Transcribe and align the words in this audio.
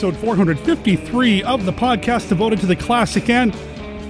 episode 0.00 0.16
453 0.22 1.42
of 1.42 1.66
the 1.66 1.72
podcast 1.74 2.30
devoted 2.30 2.58
to 2.58 2.64
the 2.64 2.74
classic 2.74 3.28
and 3.28 3.54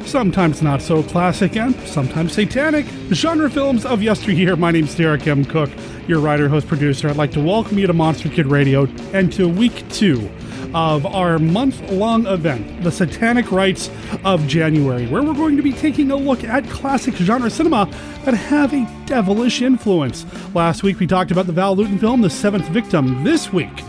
sometimes 0.06 0.62
not 0.62 0.80
so 0.80 1.02
classic 1.02 1.56
and 1.56 1.74
sometimes 1.80 2.32
satanic 2.32 2.86
genre 3.11 3.50
films 3.50 3.84
of 3.84 4.00
yesteryear. 4.00 4.55
My 4.55 4.70
name's 4.70 4.95
Derek 4.95 5.27
M. 5.27 5.45
Cook, 5.45 5.68
your 6.06 6.20
writer, 6.20 6.48
host, 6.48 6.68
producer. 6.68 7.09
I'd 7.09 7.16
like 7.16 7.32
to 7.32 7.41
welcome 7.41 7.77
you 7.77 7.88
to 7.88 7.92
Monster 7.92 8.29
Kid 8.29 8.46
Radio 8.46 8.87
and 9.12 9.32
to 9.32 9.48
week 9.48 9.84
two 9.91 10.30
of 10.74 11.05
our 11.06 11.41
month 11.41 11.82
long 11.91 12.24
event, 12.29 12.84
The 12.84 12.93
Satanic 12.93 13.51
Rites 13.51 13.91
of 14.23 14.46
January, 14.46 15.09
where 15.09 15.24
we're 15.24 15.34
going 15.34 15.57
to 15.57 15.62
be 15.65 15.73
taking 15.73 16.12
a 16.12 16.16
look 16.16 16.45
at 16.45 16.70
classic 16.70 17.15
genre 17.16 17.51
cinema 17.51 17.87
that 18.24 18.34
have 18.34 18.73
a 18.73 18.88
devilish 19.07 19.60
influence. 19.60 20.24
Last 20.54 20.84
week 20.84 21.01
we 21.01 21.09
talked 21.09 21.32
about 21.32 21.46
the 21.46 21.52
Val 21.52 21.74
Lewton 21.74 21.98
film, 21.98 22.20
The 22.20 22.30
Seventh 22.30 22.68
Victim. 22.68 23.24
This 23.24 23.52
week, 23.52 23.82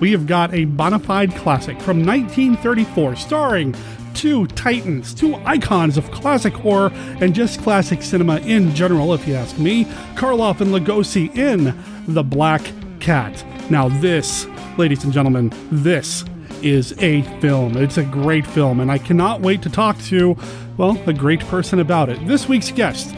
we 0.00 0.12
have 0.12 0.26
got 0.26 0.52
a 0.52 0.64
bona 0.64 0.98
fide 0.98 1.34
classic 1.34 1.80
from 1.80 2.04
1934 2.04 3.16
starring 3.16 3.74
two 4.14 4.46
titans, 4.48 5.12
two 5.12 5.34
icons 5.44 5.96
of 5.96 6.10
classic 6.10 6.54
horror 6.54 6.90
and 7.20 7.34
just 7.34 7.60
classic 7.60 8.02
cinema 8.02 8.38
in 8.38 8.74
general, 8.74 9.12
if 9.12 9.26
you 9.26 9.34
ask 9.34 9.58
me 9.58 9.84
Karloff 10.14 10.60
and 10.60 10.70
Lugosi 10.70 11.36
in 11.36 11.74
The 12.06 12.22
Black 12.22 12.62
Cat. 13.00 13.44
Now, 13.70 13.88
this, 14.00 14.46
ladies 14.78 15.04
and 15.04 15.12
gentlemen, 15.12 15.52
this 15.70 16.24
is 16.62 16.94
a 17.02 17.22
film. 17.40 17.76
It's 17.76 17.98
a 17.98 18.04
great 18.04 18.46
film, 18.46 18.80
and 18.80 18.90
I 18.90 18.98
cannot 18.98 19.40
wait 19.42 19.62
to 19.62 19.70
talk 19.70 19.98
to, 20.04 20.36
well, 20.76 20.98
a 21.06 21.12
great 21.12 21.40
person 21.40 21.80
about 21.80 22.08
it. 22.08 22.26
This 22.26 22.48
week's 22.48 22.70
guest, 22.70 23.14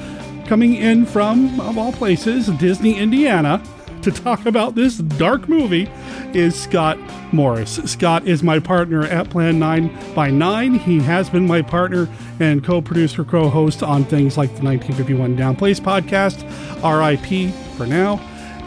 coming 0.47 0.75
in 0.75 1.07
from, 1.07 1.61
of 1.61 1.79
all 1.79 1.93
places, 1.93 2.49
Disney, 2.59 2.97
Indiana, 2.97 3.63
to 4.07 4.13
talk 4.13 4.47
about 4.47 4.77
this 4.77 4.99
dark 4.99 5.49
movie 5.49 5.91
is 6.33 6.55
Scott 6.55 6.97
Morris. 7.33 7.75
Scott 7.87 8.25
is 8.25 8.41
my 8.41 8.61
partner 8.61 9.03
at 9.03 9.29
Plan 9.31 9.59
9 9.59 10.15
by 10.15 10.31
9. 10.31 10.75
He 10.75 11.01
has 11.01 11.29
been 11.29 11.45
my 11.45 11.61
partner 11.61 12.09
and 12.39 12.63
co 12.63 12.81
producer, 12.81 13.25
co 13.25 13.49
host 13.49 13.83
on 13.83 14.05
things 14.05 14.39
like 14.39 14.51
the 14.51 14.63
1951 14.63 15.35
Down 15.35 15.57
Place 15.57 15.81
podcast, 15.81 16.45
RIP 16.85 17.53
for 17.77 17.85
now. 17.85 18.21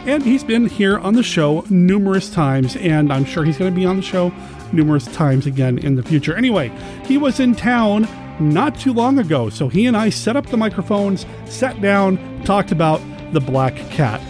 And 0.04 0.22
he's 0.22 0.44
been 0.44 0.66
here 0.66 0.98
on 0.98 1.14
the 1.14 1.22
show 1.22 1.64
numerous 1.70 2.28
times, 2.28 2.76
and 2.76 3.10
I'm 3.10 3.24
sure 3.24 3.42
he's 3.42 3.56
going 3.56 3.72
to 3.72 3.80
be 3.80 3.86
on 3.86 3.96
the 3.96 4.02
show 4.02 4.30
numerous 4.72 5.06
times 5.06 5.46
again 5.46 5.78
in 5.78 5.94
the 5.94 6.02
future. 6.02 6.36
Anyway, 6.36 6.70
he 7.06 7.16
was 7.16 7.40
in 7.40 7.54
town 7.54 8.06
not 8.38 8.78
too 8.78 8.92
long 8.92 9.18
ago, 9.18 9.48
so 9.48 9.68
he 9.68 9.86
and 9.86 9.96
I 9.96 10.10
set 10.10 10.36
up 10.36 10.48
the 10.48 10.58
microphones, 10.58 11.24
sat 11.46 11.80
down, 11.80 12.42
talked 12.44 12.72
about 12.72 13.00
the 13.32 13.40
Black 13.40 13.74
Cat. 13.90 14.20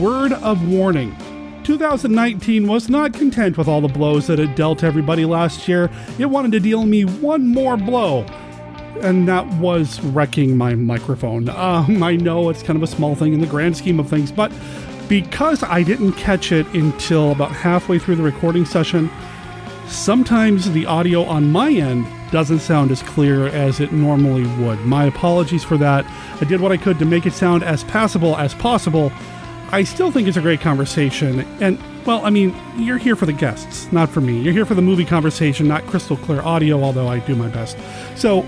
Word 0.00 0.32
of 0.32 0.66
warning 0.66 1.14
2019 1.64 2.66
was 2.66 2.88
not 2.88 3.12
content 3.12 3.58
with 3.58 3.68
all 3.68 3.82
the 3.82 3.88
blows 3.88 4.26
that 4.28 4.40
it 4.40 4.56
dealt 4.56 4.82
everybody 4.82 5.26
last 5.26 5.68
year. 5.68 5.90
It 6.18 6.24
wanted 6.24 6.52
to 6.52 6.60
deal 6.60 6.86
me 6.86 7.04
one 7.04 7.46
more 7.46 7.76
blow, 7.76 8.22
and 9.02 9.28
that 9.28 9.46
was 9.58 10.00
wrecking 10.00 10.56
my 10.56 10.74
microphone. 10.74 11.50
Um, 11.50 12.02
I 12.02 12.16
know 12.16 12.48
it's 12.48 12.62
kind 12.62 12.78
of 12.78 12.82
a 12.82 12.86
small 12.86 13.14
thing 13.14 13.34
in 13.34 13.42
the 13.42 13.46
grand 13.46 13.76
scheme 13.76 14.00
of 14.00 14.08
things, 14.08 14.32
but 14.32 14.50
because 15.06 15.62
I 15.62 15.82
didn't 15.82 16.14
catch 16.14 16.50
it 16.50 16.66
until 16.68 17.32
about 17.32 17.50
halfway 17.50 17.98
through 17.98 18.16
the 18.16 18.22
recording 18.22 18.64
session, 18.64 19.10
sometimes 19.86 20.70
the 20.72 20.86
audio 20.86 21.24
on 21.24 21.52
my 21.52 21.70
end 21.72 22.06
doesn't 22.32 22.60
sound 22.60 22.90
as 22.90 23.02
clear 23.02 23.48
as 23.48 23.80
it 23.80 23.92
normally 23.92 24.46
would. 24.64 24.78
My 24.86 25.04
apologies 25.04 25.62
for 25.62 25.76
that. 25.76 26.06
I 26.40 26.46
did 26.46 26.62
what 26.62 26.72
I 26.72 26.78
could 26.78 26.98
to 27.00 27.04
make 27.04 27.26
it 27.26 27.34
sound 27.34 27.62
as 27.62 27.84
passable 27.84 28.36
as 28.38 28.54
possible 28.54 29.12
I 29.72 29.84
still 29.84 30.10
think 30.10 30.26
it's 30.26 30.36
a 30.36 30.40
great 30.40 30.60
conversation. 30.60 31.40
And, 31.60 31.78
well, 32.04 32.24
I 32.24 32.30
mean, 32.30 32.54
you're 32.76 32.98
here 32.98 33.14
for 33.14 33.26
the 33.26 33.32
guests, 33.32 33.90
not 33.92 34.08
for 34.08 34.20
me. 34.20 34.40
You're 34.40 34.52
here 34.52 34.66
for 34.66 34.74
the 34.74 34.82
movie 34.82 35.04
conversation, 35.04 35.68
not 35.68 35.86
crystal 35.86 36.16
clear 36.16 36.42
audio, 36.42 36.82
although 36.82 37.06
I 37.06 37.20
do 37.20 37.36
my 37.36 37.48
best. 37.48 37.78
So, 38.16 38.44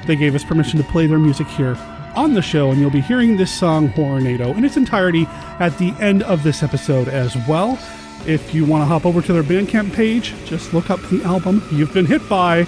They 0.07 0.17
gave 0.17 0.35
us 0.35 0.43
permission 0.43 0.79
to 0.79 0.85
play 0.91 1.07
their 1.07 1.19
music 1.19 1.47
here 1.49 1.77
on 2.15 2.33
the 2.33 2.41
show, 2.41 2.71
and 2.71 2.81
you'll 2.81 2.89
be 2.89 3.03
hearing 3.03 3.37
this 3.37 3.51
song, 3.51 3.91
Hornado, 3.91 4.57
in 4.57 4.65
its 4.65 4.79
entirety 4.79 5.27
at 5.61 5.77
the 5.77 5.91
end 6.01 6.23
of 6.23 6.45
this 6.45 6.63
episode 6.63 7.09
as 7.09 7.37
well. 7.47 7.79
If 8.27 8.55
you 8.55 8.65
want 8.65 8.81
to 8.81 8.87
hop 8.87 9.05
over 9.05 9.21
to 9.21 9.33
their 9.35 9.43
Bandcamp 9.43 9.93
page, 9.93 10.33
just 10.47 10.73
look 10.73 10.89
up 10.89 11.03
the 11.11 11.23
album 11.25 11.63
You've 11.71 11.93
Been 11.93 12.07
Hit 12.07 12.27
By. 12.27 12.67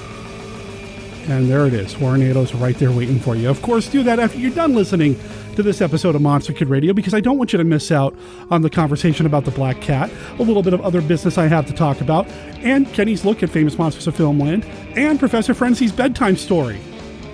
And 1.28 1.48
there 1.48 1.66
it 1.66 1.72
is. 1.72 1.94
Horrornado's 1.94 2.54
right 2.54 2.76
there 2.76 2.92
waiting 2.92 3.18
for 3.18 3.36
you. 3.36 3.48
Of 3.48 3.62
course, 3.62 3.88
do 3.88 4.02
that 4.02 4.20
after 4.20 4.38
you're 4.38 4.50
done 4.50 4.74
listening 4.74 5.18
to 5.56 5.62
this 5.62 5.80
episode 5.80 6.14
of 6.14 6.22
Monster 6.22 6.52
Kid 6.52 6.68
Radio 6.68 6.92
because 6.92 7.14
I 7.14 7.20
don't 7.20 7.38
want 7.38 7.52
you 7.52 7.58
to 7.58 7.64
miss 7.64 7.92
out 7.92 8.14
on 8.50 8.62
the 8.62 8.70
conversation 8.70 9.24
about 9.24 9.44
the 9.44 9.50
Black 9.50 9.80
Cat, 9.80 10.10
a 10.38 10.42
little 10.42 10.62
bit 10.62 10.72
of 10.72 10.80
other 10.80 11.00
business 11.00 11.38
I 11.38 11.46
have 11.46 11.66
to 11.66 11.72
talk 11.72 12.00
about, 12.00 12.26
and 12.58 12.92
Kenny's 12.92 13.24
look 13.24 13.42
at 13.42 13.50
famous 13.50 13.78
monsters 13.78 14.06
of 14.06 14.16
filmland, 14.16 14.64
and 14.96 15.18
Professor 15.18 15.54
Frenzy's 15.54 15.92
bedtime 15.92 16.36
story. 16.36 16.78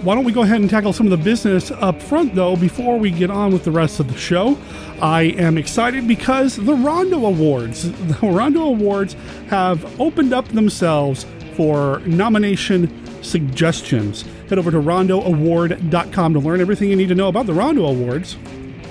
Why 0.03 0.14
don't 0.14 0.25
we 0.25 0.32
go 0.32 0.42
ahead 0.42 0.60
and 0.60 0.69
tackle 0.69 0.92
some 0.92 1.06
of 1.06 1.10
the 1.10 1.22
business 1.22 1.70
up 1.70 2.00
front, 2.03 2.34
though, 2.34 2.56
before 2.56 2.98
we 2.98 3.10
get 3.10 3.31
on 3.31 3.53
with 3.53 3.64
the 3.64 3.70
rest 3.70 4.00
of 4.00 4.10
the 4.10 4.19
show? 4.19 4.58
I 5.00 5.22
am 5.22 5.56
excited 5.56 6.06
because 6.08 6.56
the 6.56 6.75
Rondo 6.75 7.26
Awards, 7.26 7.91
the 8.20 8.26
Rondo 8.26 8.64
Awards 8.64 9.14
have 9.48 10.00
opened 10.00 10.32
up 10.32 10.48
themselves 10.48 11.26
for 11.54 12.00
nomination 12.00 13.09
suggestions. 13.22 14.22
Head 14.48 14.58
over 14.58 14.70
to 14.70 14.78
rondoaward.com 14.78 16.34
to 16.34 16.41
learn 16.41 16.60
everything 16.60 16.91
you 16.91 16.97
need 16.97 17.08
to 17.08 17.14
know 17.14 17.28
about 17.28 17.47
the 17.47 17.54
Rondo 17.54 17.86
Awards. 17.86 18.36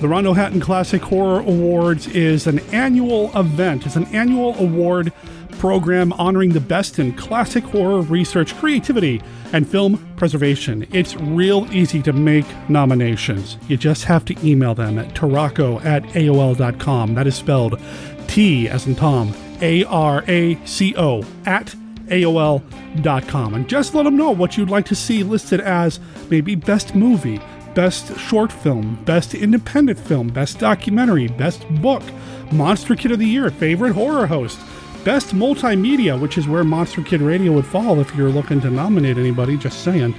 The 0.02 0.08
Rondo 0.08 0.34
Hatton 0.34 0.62
Classic 0.62 1.02
Horror 1.02 1.42
Awards 1.42 2.08
is 2.08 2.48
an 2.48 2.60
annual 2.74 3.38
event. 3.38 3.86
It's 3.86 3.98
an 3.98 4.06
annual 4.16 4.58
award 4.58 5.12
program 5.60 6.14
honoring 6.14 6.52
the 6.52 6.62
best 6.62 7.00
in 7.00 7.14
classic 7.14 7.66
horror 7.66 8.02
research, 8.02 8.56
creativity, 8.56 9.22
and 9.52 9.70
film 9.70 9.98
preservation. 10.16 10.88
It's 10.94 11.16
real 11.18 11.68
easy 11.74 12.02
to 12.04 12.14
make 12.14 12.46
nominations. 12.70 13.58
You 13.68 13.76
just 13.76 14.06
have 14.06 14.24
to 14.26 14.48
email 14.48 14.74
them 14.74 14.98
at 14.98 15.14
taraco 15.16 15.84
at 15.84 16.04
AOL.com. 16.04 17.16
That 17.16 17.28
is 17.28 17.36
spelled 17.36 17.80
T 18.28 18.70
as 18.70 18.88
in 18.88 18.96
Tom, 18.96 19.34
A 19.62 19.84
R 19.84 20.24
A 20.28 20.56
C 20.66 20.96
O, 20.98 21.24
at 21.46 21.76
AOL.com. 22.10 23.54
And 23.54 23.70
just 23.70 23.94
let 23.94 24.04
them 24.04 24.18
know 24.18 24.32
what 24.32 24.58
you'd 24.58 24.70
like 24.70 24.86
to 24.88 24.96
see 24.96 25.24
listed 25.24 25.62
as 25.62 26.00
maybe 26.30 26.56
best 26.56 26.96
movie, 26.96 27.40
best 27.76 28.18
short 28.18 28.52
film, 28.52 29.02
best 29.06 29.34
independent 29.34 30.00
film, 30.00 30.28
best 30.28 30.60
documentary, 30.60 31.28
best 31.28 31.68
book, 31.82 32.04
Monster 32.52 32.96
Kid 32.96 33.12
of 33.12 33.20
the 33.20 33.26
Year, 33.26 33.50
favorite 33.50 33.94
horror 33.94 34.28
host, 34.28 34.60
best 35.04 35.36
multimedia, 35.36 36.20
which 36.20 36.38
is 36.38 36.48
where 36.48 36.64
Monster 36.64 37.02
Kid 37.02 37.22
Radio 37.22 37.52
would 37.54 37.66
fall 37.66 38.00
if 38.00 38.16
you're 38.16 38.30
looking 38.30 38.60
to 38.62 38.70
nominate 38.70 39.18
anybody, 39.18 39.58
just 39.58 39.84
saying. 39.84 40.16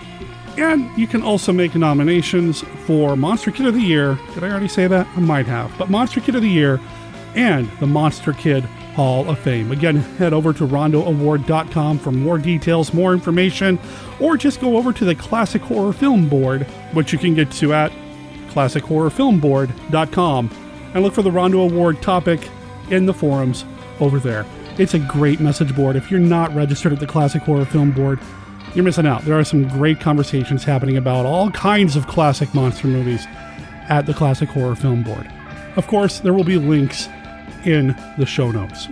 And 0.57 0.91
you 0.99 1.07
can 1.07 1.23
also 1.23 1.53
make 1.53 1.75
nominations 1.75 2.63
for 2.87 3.17
Monster 3.17 3.51
Kid 3.51 3.67
of 3.67 3.75
the 3.75 3.81
Year. 3.81 4.19
Did 4.35 4.45
I 4.45 4.51
already 4.51 4.69
say 4.69 4.87
that? 4.87 5.07
I 5.17 5.21
might 5.21 5.47
have. 5.47 5.77
But 5.79 5.91
Monster 5.91 6.21
Kid 6.21 6.35
of 6.35 6.43
the 6.43 6.49
Year 6.49 6.81
and 7.35 7.71
the 7.79 7.87
Monster 7.87 8.33
Kid 8.33 8.65
Hall 8.95 9.29
of 9.29 9.39
Fame. 9.39 9.73
Again, 9.73 9.97
head 9.97 10.33
over 10.33 10.53
to 10.53 10.67
rondoaward.com 10.67 11.99
for 11.99 12.13
more 12.13 12.39
details, 12.39 12.93
more 12.93 13.13
information, 13.13 13.79
or 14.21 14.37
just 14.37 14.61
go 14.61 14.77
over 14.77 14.93
to 14.93 15.05
the 15.05 15.15
Classic 15.15 15.63
Horror 15.63 15.93
Film 15.93 16.29
Board, 16.29 16.63
which 16.93 17.13
you 17.13 17.19
can 17.19 17.35
get 17.35 17.51
to 17.53 17.73
at 17.73 17.93
classichorrorfilmboard.com, 18.51 20.51
and 20.95 21.03
look 21.03 21.15
for 21.15 21.23
the 21.23 21.31
Rondo 21.31 21.61
Award 21.61 22.03
topic 22.03 22.51
in 22.91 23.07
the 23.07 23.15
forums 23.15 23.65
over 24.01 24.19
there. 24.19 24.45
It's 24.79 24.95
a 24.95 24.99
great 24.99 25.39
message 25.41 25.77
board. 25.77 25.97
If 25.97 26.11
you're 26.11 26.21
not 26.21 26.55
registered 26.55 26.93
at 26.93 27.01
the 27.01 27.07
Classic 27.07 27.41
Horror 27.43 27.65
Film 27.65 27.93
Board, 27.93 28.19
you're 28.75 28.85
missing 28.85 29.07
out. 29.07 29.23
There 29.23 29.39
are 29.39 29.45
some 29.45 29.69
great 29.69 30.01
conversations 30.01 30.65
happening 30.65 30.97
about 30.97 31.27
all 31.27 31.51
kinds 31.51 31.97
of 31.97 32.07
classic 32.07 32.55
monster 32.55 32.89
movies 32.89 33.27
at 33.89 34.07
the 34.07 34.15
Classic 34.15 34.49
Horror 34.49 34.77
Film 34.77 35.03
Board. 35.03 35.31
Of 35.77 35.87
course, 35.87 36.21
there 36.21 36.33
will 36.33 36.45
be 36.45 36.59
links 36.59 37.09
in 37.67 37.97
the 38.19 38.27
show 38.27 38.51
notes. 38.51 38.89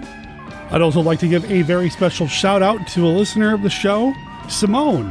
I'd 0.70 0.82
also 0.82 1.00
like 1.00 1.18
to 1.20 1.28
give 1.28 1.50
a 1.50 1.62
very 1.62 1.88
special 1.88 2.26
shout 2.28 2.62
out 2.62 2.86
to 2.88 3.06
a 3.06 3.08
listener 3.08 3.54
of 3.54 3.62
the 3.62 3.70
show, 3.70 4.12
Simone, 4.48 5.10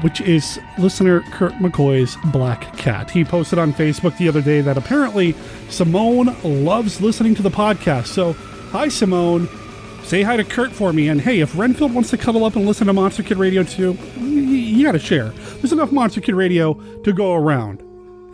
which 0.00 0.20
is 0.20 0.58
listener 0.78 1.20
Kurt 1.30 1.52
McCoy's 1.54 2.16
Black 2.32 2.76
Cat. 2.76 3.10
He 3.10 3.24
posted 3.24 3.58
on 3.58 3.72
Facebook 3.72 4.16
the 4.16 4.28
other 4.28 4.42
day 4.42 4.60
that 4.60 4.76
apparently 4.76 5.34
Simone 5.68 6.36
loves 6.42 7.00
listening 7.00 7.34
to 7.36 7.42
the 7.42 7.50
podcast. 7.50 8.06
So, 8.06 8.32
hi, 8.32 8.88
Simone. 8.88 9.48
Say 10.02 10.22
hi 10.22 10.36
to 10.36 10.44
Kurt 10.44 10.72
for 10.72 10.92
me. 10.92 11.08
And 11.08 11.20
hey, 11.20 11.40
if 11.40 11.56
Renfield 11.56 11.92
wants 11.94 12.10
to 12.10 12.16
cuddle 12.16 12.44
up 12.44 12.56
and 12.56 12.66
listen 12.66 12.86
to 12.86 12.92
Monster 12.92 13.22
Kid 13.22 13.36
Radio 13.36 13.62
too, 13.62 13.92
you 14.18 14.84
got 14.84 14.92
to 14.92 14.98
share. 14.98 15.28
There's 15.28 15.72
enough 15.72 15.92
Monster 15.92 16.20
Kid 16.20 16.34
Radio 16.34 16.74
to 17.02 17.12
go 17.12 17.34
around. 17.34 17.82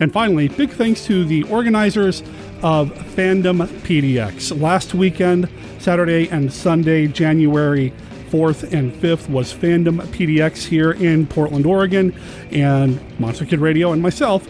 And 0.00 0.12
finally, 0.12 0.48
big 0.48 0.70
thanks 0.70 1.04
to 1.06 1.24
the 1.24 1.44
organizers 1.44 2.22
of 2.62 2.90
Fandom 3.14 3.66
PDX. 3.82 4.60
Last 4.60 4.94
weekend, 4.94 5.48
Saturday 5.78 6.28
and 6.30 6.52
Sunday, 6.52 7.06
January 7.06 7.92
4th 8.30 8.72
and 8.72 8.92
5th, 8.92 9.28
was 9.28 9.54
Fandom 9.54 10.00
PDX 10.06 10.66
here 10.66 10.92
in 10.92 11.26
Portland, 11.26 11.64
Oregon. 11.64 12.12
And 12.50 13.00
Monster 13.20 13.46
Kid 13.46 13.60
Radio 13.60 13.92
and 13.92 14.02
myself 14.02 14.46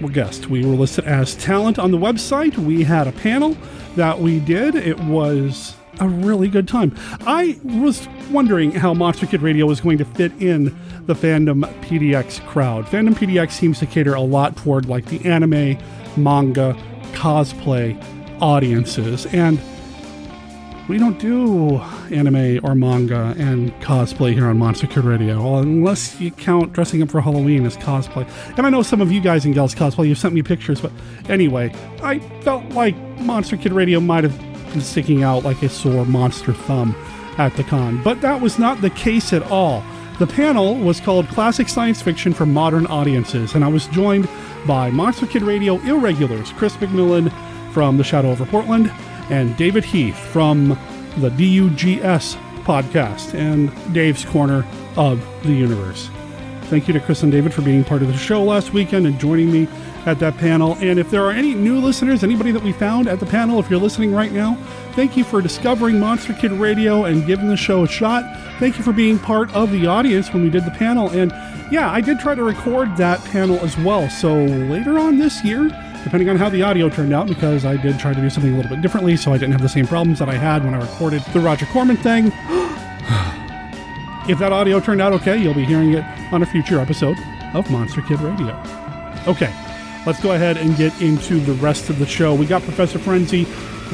were 0.00 0.08
guests. 0.08 0.48
We 0.48 0.66
were 0.66 0.74
listed 0.74 1.04
as 1.04 1.36
talent 1.36 1.78
on 1.78 1.92
the 1.92 1.98
website. 1.98 2.58
We 2.58 2.82
had 2.82 3.06
a 3.06 3.12
panel 3.12 3.56
that 3.94 4.18
we 4.18 4.40
did. 4.40 4.74
It 4.74 4.98
was 5.00 5.76
a 6.00 6.08
really 6.08 6.48
good 6.48 6.66
time. 6.66 6.96
I 7.26 7.58
was 7.62 8.08
wondering 8.30 8.72
how 8.72 8.94
Monster 8.94 9.26
Kid 9.26 9.42
Radio 9.42 9.66
was 9.66 9.80
going 9.80 9.98
to 9.98 10.04
fit 10.04 10.32
in 10.40 10.76
the 11.06 11.14
Fandom 11.14 11.64
PDX 11.82 12.44
crowd. 12.46 12.86
Fandom 12.86 13.14
PDX 13.14 13.52
seems 13.52 13.78
to 13.80 13.86
cater 13.86 14.14
a 14.14 14.20
lot 14.20 14.56
toward 14.56 14.86
like 14.86 15.06
the 15.06 15.24
anime, 15.28 15.76
manga, 16.16 16.76
cosplay 17.12 18.00
audiences, 18.40 19.26
and 19.26 19.60
we 20.88 20.98
don't 20.98 21.18
do 21.18 21.78
anime 22.10 22.60
or 22.64 22.74
manga 22.74 23.34
and 23.38 23.72
cosplay 23.80 24.34
here 24.34 24.46
on 24.46 24.58
Monster 24.58 24.86
Kid 24.86 25.04
Radio, 25.04 25.58
unless 25.58 26.20
you 26.20 26.30
count 26.32 26.72
dressing 26.72 27.02
up 27.02 27.10
for 27.10 27.20
Halloween 27.20 27.64
as 27.64 27.76
cosplay. 27.76 28.28
And 28.56 28.66
I 28.66 28.70
know 28.70 28.82
some 28.82 29.00
of 29.00 29.12
you 29.12 29.20
guys 29.20 29.44
and 29.44 29.54
gals 29.54 29.74
cosplay, 29.74 30.08
you've 30.08 30.18
sent 30.18 30.34
me 30.34 30.42
pictures, 30.42 30.80
but 30.80 30.92
anyway, 31.28 31.72
I 32.02 32.18
felt 32.42 32.64
like 32.70 32.96
Monster 33.20 33.56
Kid 33.56 33.72
Radio 33.72 34.00
might 34.00 34.24
have 34.24 34.36
been 34.72 34.80
sticking 34.80 35.22
out 35.22 35.44
like 35.44 35.62
a 35.62 35.68
sore 35.68 36.04
monster 36.04 36.52
thumb 36.52 36.96
at 37.38 37.54
the 37.56 37.64
con. 37.64 38.02
But 38.02 38.20
that 38.22 38.40
was 38.40 38.58
not 38.58 38.80
the 38.80 38.90
case 38.90 39.32
at 39.32 39.42
all. 39.50 39.82
The 40.18 40.26
panel 40.26 40.76
was 40.76 41.00
called 41.00 41.26
Classic 41.28 41.68
Science 41.68 42.00
Fiction 42.02 42.32
for 42.32 42.46
Modern 42.46 42.86
Audiences, 42.86 43.54
and 43.54 43.64
I 43.64 43.68
was 43.68 43.86
joined 43.88 44.28
by 44.66 44.90
Monster 44.90 45.26
Kid 45.26 45.42
Radio 45.42 45.80
irregulars 45.80 46.52
Chris 46.52 46.76
McMillan 46.76 47.32
from 47.72 47.96
The 47.96 48.04
Shadow 48.04 48.30
over 48.30 48.46
Portland 48.46 48.92
and 49.30 49.56
David 49.56 49.84
Heath 49.84 50.18
from 50.18 50.68
the 51.16 51.30
DUGS 51.30 52.36
podcast 52.62 53.34
and 53.34 53.72
Dave's 53.92 54.24
Corner 54.24 54.64
of 54.96 55.18
the 55.42 55.52
Universe. 55.52 56.08
Thank 56.64 56.86
you 56.86 56.94
to 56.94 57.00
Chris 57.00 57.22
and 57.22 57.32
David 57.32 57.52
for 57.52 57.62
being 57.62 57.82
part 57.82 58.02
of 58.02 58.08
the 58.08 58.16
show 58.16 58.44
last 58.44 58.72
weekend 58.72 59.06
and 59.06 59.18
joining 59.18 59.50
me 59.50 59.66
at 60.06 60.18
that 60.18 60.36
panel. 60.36 60.76
And 60.80 60.98
if 60.98 61.10
there 61.10 61.24
are 61.24 61.30
any 61.30 61.54
new 61.54 61.80
listeners, 61.80 62.24
anybody 62.24 62.50
that 62.52 62.62
we 62.62 62.72
found 62.72 63.08
at 63.08 63.20
the 63.20 63.26
panel, 63.26 63.60
if 63.60 63.70
you're 63.70 63.80
listening 63.80 64.12
right 64.12 64.32
now, 64.32 64.54
thank 64.92 65.16
you 65.16 65.24
for 65.24 65.40
discovering 65.40 65.98
Monster 66.00 66.32
Kid 66.34 66.52
Radio 66.52 67.04
and 67.04 67.26
giving 67.26 67.48
the 67.48 67.56
show 67.56 67.84
a 67.84 67.88
shot. 67.88 68.24
Thank 68.58 68.78
you 68.78 68.84
for 68.84 68.92
being 68.92 69.18
part 69.18 69.52
of 69.54 69.70
the 69.70 69.86
audience 69.86 70.32
when 70.32 70.42
we 70.42 70.50
did 70.50 70.64
the 70.64 70.70
panel. 70.72 71.10
And 71.10 71.30
yeah, 71.72 71.90
I 71.90 72.00
did 72.00 72.18
try 72.18 72.34
to 72.34 72.42
record 72.42 72.96
that 72.96 73.24
panel 73.26 73.58
as 73.60 73.76
well. 73.78 74.10
So 74.10 74.34
later 74.34 74.98
on 74.98 75.18
this 75.18 75.44
year, 75.44 75.68
depending 76.04 76.28
on 76.28 76.36
how 76.36 76.48
the 76.48 76.62
audio 76.62 76.88
turned 76.88 77.12
out, 77.12 77.28
because 77.28 77.64
I 77.64 77.76
did 77.76 77.98
try 77.98 78.12
to 78.12 78.20
do 78.20 78.28
something 78.28 78.52
a 78.52 78.56
little 78.56 78.70
bit 78.70 78.82
differently 78.82 79.16
so 79.16 79.32
I 79.32 79.38
didn't 79.38 79.52
have 79.52 79.62
the 79.62 79.68
same 79.68 79.86
problems 79.86 80.18
that 80.18 80.28
I 80.28 80.34
had 80.34 80.64
when 80.64 80.74
I 80.74 80.80
recorded 80.80 81.22
the 81.32 81.40
Roger 81.40 81.66
Corman 81.66 81.96
thing. 81.96 82.26
if 84.28 84.38
that 84.38 84.52
audio 84.52 84.80
turned 84.80 85.00
out 85.00 85.12
okay, 85.12 85.36
you'll 85.36 85.54
be 85.54 85.64
hearing 85.64 85.92
it 85.94 86.04
on 86.32 86.42
a 86.42 86.46
future 86.46 86.80
episode 86.80 87.16
of 87.54 87.70
Monster 87.70 88.02
Kid 88.02 88.20
Radio. 88.20 88.60
Okay, 89.26 89.52
let's 90.06 90.20
go 90.20 90.32
ahead 90.32 90.56
and 90.56 90.76
get 90.76 91.00
into 91.00 91.40
the 91.40 91.52
rest 91.54 91.90
of 91.90 91.98
the 91.98 92.06
show. 92.06 92.34
We 92.34 92.46
got 92.46 92.62
Professor 92.62 92.98
Frenzy 92.98 93.46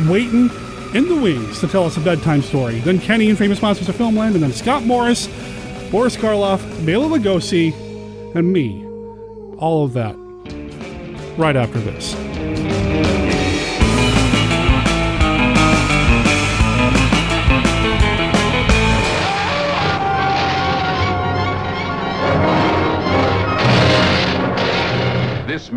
waiting 0.08 0.50
in 0.94 1.08
the 1.08 1.18
wings 1.20 1.60
to 1.60 1.68
tell 1.68 1.84
us 1.84 1.96
a 1.96 2.00
bedtime 2.00 2.42
story. 2.42 2.80
Then 2.80 2.98
Kenny 2.98 3.28
and 3.28 3.38
Famous 3.38 3.60
Monsters 3.60 3.88
of 3.88 3.96
Filmland, 3.96 4.34
and 4.34 4.42
then 4.42 4.52
Scott 4.52 4.84
Morris, 4.84 5.26
Boris 5.90 6.16
Karloff, 6.16 6.60
Bela 6.86 7.06
Lugosi, 7.06 7.74
and 8.34 8.52
me. 8.52 8.84
All 9.58 9.84
of 9.84 9.92
that 9.94 10.16
right 11.36 11.56
after 11.56 11.78
this. 11.78 13.17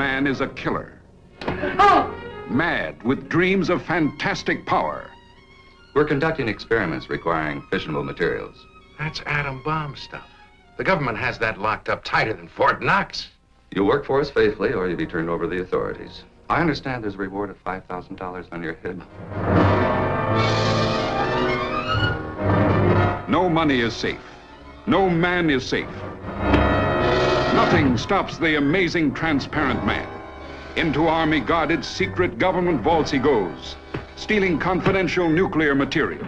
Man 0.01 0.25
is 0.25 0.41
a 0.41 0.47
killer. 0.47 0.99
Oh! 1.45 2.11
Mad 2.49 3.03
with 3.03 3.29
dreams 3.29 3.69
of 3.69 3.83
fantastic 3.83 4.65
power. 4.65 5.07
We're 5.93 6.05
conducting 6.05 6.47
experiments 6.47 7.07
requiring 7.07 7.61
fissionable 7.71 8.03
materials. 8.03 8.55
That's 8.97 9.21
atom 9.27 9.61
bomb 9.63 9.95
stuff. 9.95 10.27
The 10.77 10.83
government 10.83 11.19
has 11.19 11.37
that 11.37 11.59
locked 11.59 11.87
up 11.87 12.03
tighter 12.03 12.33
than 12.33 12.47
Fort 12.47 12.81
Knox. 12.81 13.29
You'll 13.69 13.85
work 13.85 14.03
for 14.03 14.19
us 14.19 14.31
faithfully, 14.31 14.73
or 14.73 14.87
you'll 14.87 14.97
be 14.97 15.05
turned 15.05 15.29
over 15.29 15.43
to 15.43 15.49
the 15.55 15.61
authorities. 15.61 16.23
I 16.49 16.61
understand 16.61 17.03
there's 17.03 17.13
a 17.13 17.17
reward 17.19 17.51
of 17.51 17.63
$5,000 17.63 18.47
on 18.51 18.63
your 18.63 18.73
head. 18.81 18.99
No 23.29 23.47
money 23.47 23.81
is 23.81 23.93
safe. 23.93 24.25
No 24.87 25.07
man 25.11 25.51
is 25.51 25.63
safe. 25.63 25.87
Nothing 27.53 27.97
stops 27.97 28.37
the 28.37 28.57
amazing 28.57 29.13
transparent 29.13 29.85
man. 29.85 30.07
Into 30.77 31.07
army 31.07 31.41
guarded 31.41 31.83
secret 31.83 32.37
government 32.37 32.81
vaults 32.81 33.11
he 33.11 33.17
goes, 33.17 33.75
stealing 34.15 34.57
confidential 34.57 35.27
nuclear 35.27 35.75
material, 35.75 36.25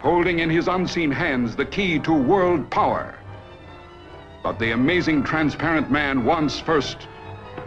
holding 0.00 0.40
in 0.40 0.50
his 0.50 0.68
unseen 0.68 1.10
hands 1.10 1.56
the 1.56 1.64
key 1.64 1.98
to 2.00 2.12
world 2.12 2.70
power. 2.70 3.18
But 4.42 4.58
the 4.58 4.72
amazing 4.72 5.24
transparent 5.24 5.90
man 5.90 6.26
wants 6.26 6.60
first 6.60 7.08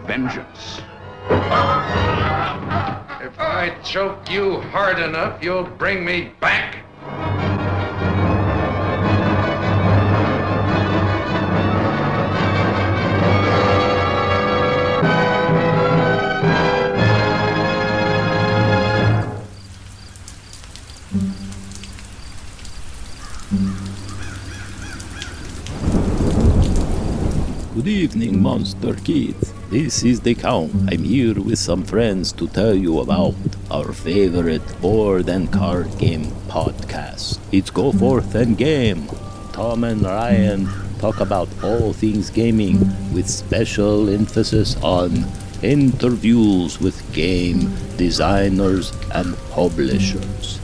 vengeance. 0.06 0.80
If 3.22 3.40
I 3.40 3.76
choke 3.84 4.30
you 4.30 4.62
hard 4.62 5.00
enough, 5.00 5.44
you'll 5.44 5.64
bring 5.64 6.06
me 6.06 6.32
back. 6.40 6.78
Evening, 27.90 28.42
Monster 28.42 28.94
Kids. 28.94 29.52
This 29.70 30.04
is 30.04 30.22
the 30.22 30.36
Count. 30.36 30.72
I'm 30.92 31.04
here 31.04 31.34
with 31.42 31.58
some 31.58 31.84
friends 31.84 32.32
to 32.34 32.48
tell 32.48 32.76
you 32.76 33.00
about 33.00 33.36
our 33.72 33.94
favorite 33.94 34.62
board 34.80 35.28
and 35.28 35.52
card 35.52 35.98
game 35.98 36.26
podcast. 36.48 37.40
It's 37.52 37.72
Go 37.72 37.92
Forth 37.92 38.36
and 38.36 38.58
Game. 38.58 39.08
Tom 39.54 39.84
and 39.84 40.04
Ryan 40.04 40.70
talk 41.00 41.20
about 41.20 41.50
all 41.64 41.92
things 41.92 42.30
gaming 42.30 42.80
with 43.12 43.28
special 43.28 44.10
emphasis 44.10 44.78
on 44.84 45.26
interviews 45.64 46.80
with 46.80 47.02
game 47.12 47.74
designers 47.98 48.94
and 49.14 49.36
publishers. 49.50 50.58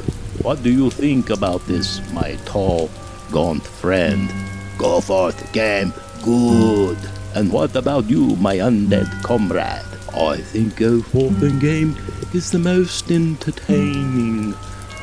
What 0.44 0.62
do 0.62 0.72
you 0.72 0.92
think 0.92 1.32
about 1.32 1.66
this, 1.66 2.00
my 2.14 2.36
tall, 2.46 2.90
gaunt 3.32 3.66
friend? 3.66 4.30
Go 4.78 5.02
forth, 5.02 5.52
game. 5.54 5.92
Good. 6.24 6.98
And 7.36 7.52
what 7.52 7.76
about 7.76 8.10
you, 8.10 8.38
my 8.38 8.56
undead 8.60 9.22
comrade? 9.22 9.84
I 10.16 10.38
think 10.38 10.78
Go 10.78 11.02
Forth 11.02 11.44
and 11.44 11.60
Game 11.60 11.98
is 12.34 12.50
the 12.50 12.60
most 12.60 13.12
entertaining 13.12 14.54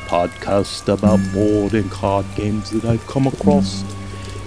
podcast 0.07 0.91
about 0.91 1.19
board 1.31 1.75
and 1.75 1.91
card 1.91 2.25
games 2.35 2.71
that 2.71 2.85
I've 2.85 3.05
come 3.05 3.27
across 3.27 3.83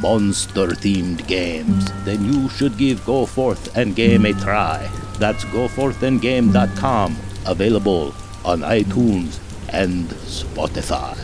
monster 0.00 0.68
themed 0.68 1.26
games, 1.26 1.90
then 2.04 2.24
you 2.24 2.48
should 2.48 2.76
give 2.76 3.04
Go 3.04 3.26
Forth 3.26 3.76
and 3.76 3.96
Game 3.96 4.26
a 4.26 4.32
try. 4.32 4.88
That's 5.18 5.44
goforthandgame.com, 5.44 7.16
available 7.46 8.14
on 8.44 8.60
iTunes 8.60 9.38
and 9.70 10.08
Spotify. 10.08 11.16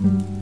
Professor 0.00 0.39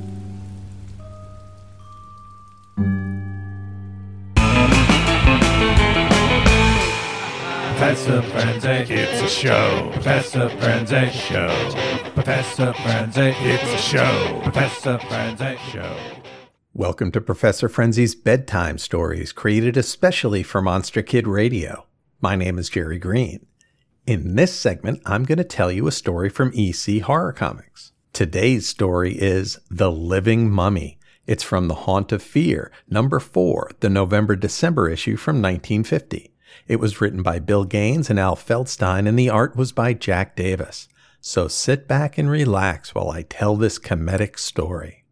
It's 8.71 9.23
a 9.23 9.29
show. 9.29 9.91
Professor 9.95 10.51
Frenzy, 10.51 11.09
show. 11.09 11.49
Professor 12.13 12.75
Frenzy, 12.75 13.35
it's 13.39 13.65
a 13.65 13.79
show. 13.79 14.41
Professor 14.43 14.99
Frenzy, 14.99 15.57
show. 15.71 15.97
Welcome 16.75 17.11
to 17.13 17.23
Professor 17.23 17.71
Frenzy's 17.71 18.15
Bedtime 18.15 18.77
Stories, 18.77 19.33
created 19.33 19.79
especially 19.79 20.43
for 20.43 20.61
Monster 20.61 21.01
Kid 21.01 21.27
Radio. 21.27 21.87
My 22.21 22.37
name 22.37 22.59
is 22.59 22.69
Jerry 22.69 22.99
Green. 22.99 23.47
In 24.07 24.37
this 24.37 24.53
segment, 24.53 25.01
I'm 25.07 25.25
going 25.25 25.39
to 25.39 25.45
tell 25.45 25.73
you 25.73 25.87
a 25.87 25.91
story 25.91 26.29
from 26.29 26.53
EC 26.55 27.01
Horror 27.01 27.33
Comics. 27.33 27.93
Today's 28.13 28.69
story 28.69 29.15
is 29.15 29.59
The 29.71 29.91
Living 29.91 30.51
Mummy. 30.51 30.99
It's 31.27 31.43
from 31.43 31.69
The 31.69 31.75
Haunt 31.75 32.13
of 32.13 32.23
Fear, 32.23 32.71
number 32.87 33.19
four, 33.19 33.71
the 33.81 33.89
November 33.89 34.37
December 34.37 34.91
issue 34.91 35.17
from 35.17 35.37
1950. 35.37 36.35
It 36.67 36.81
was 36.81 37.01
written 37.01 37.23
by 37.23 37.39
Bill 37.39 37.65
Gaines 37.65 38.11
and 38.11 38.19
Al 38.19 38.37
Feldstein, 38.37 39.09
and 39.09 39.19
the 39.19 39.31
art 39.31 39.57
was 39.57 39.73
by 39.73 39.95
Jack 39.95 40.37
Davis. 40.37 40.89
So 41.21 41.49
sit 41.49 41.89
back 41.89 42.19
and 42.19 42.31
relax 42.31 42.95
while 42.95 43.11
I 43.11 43.23
tell 43.23 43.57
this 43.57 43.79
comedic 43.79 44.39
story. 44.39 45.05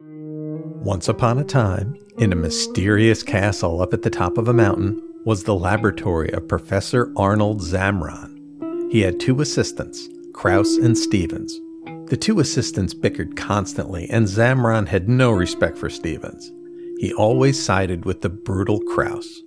Once 0.00 1.08
upon 1.08 1.38
a 1.38 1.44
time, 1.44 1.96
in 2.18 2.32
a 2.32 2.36
mysterious 2.36 3.22
castle 3.22 3.82
up 3.82 3.92
at 3.92 4.02
the 4.02 4.10
top 4.10 4.38
of 4.38 4.48
a 4.48 4.52
mountain, 4.52 5.02
was 5.24 5.44
the 5.44 5.54
laboratory 5.54 6.32
of 6.32 6.48
Professor 6.48 7.12
Arnold 7.16 7.60
Zamron. 7.60 8.90
He 8.90 9.00
had 9.00 9.20
two 9.20 9.40
assistants, 9.40 10.08
Kraus 10.32 10.76
and 10.76 10.96
Stevens. 10.96 11.58
The 12.06 12.16
two 12.16 12.40
assistants 12.40 12.94
bickered 12.94 13.36
constantly, 13.36 14.08
and 14.08 14.26
Zamron 14.26 14.88
had 14.88 15.08
no 15.08 15.30
respect 15.30 15.76
for 15.76 15.90
Stevens. 15.90 16.50
He 16.98 17.12
always 17.12 17.62
sided 17.62 18.04
with 18.04 18.22
the 18.22 18.30
brutal 18.30 18.80
Kraus. 18.80 19.42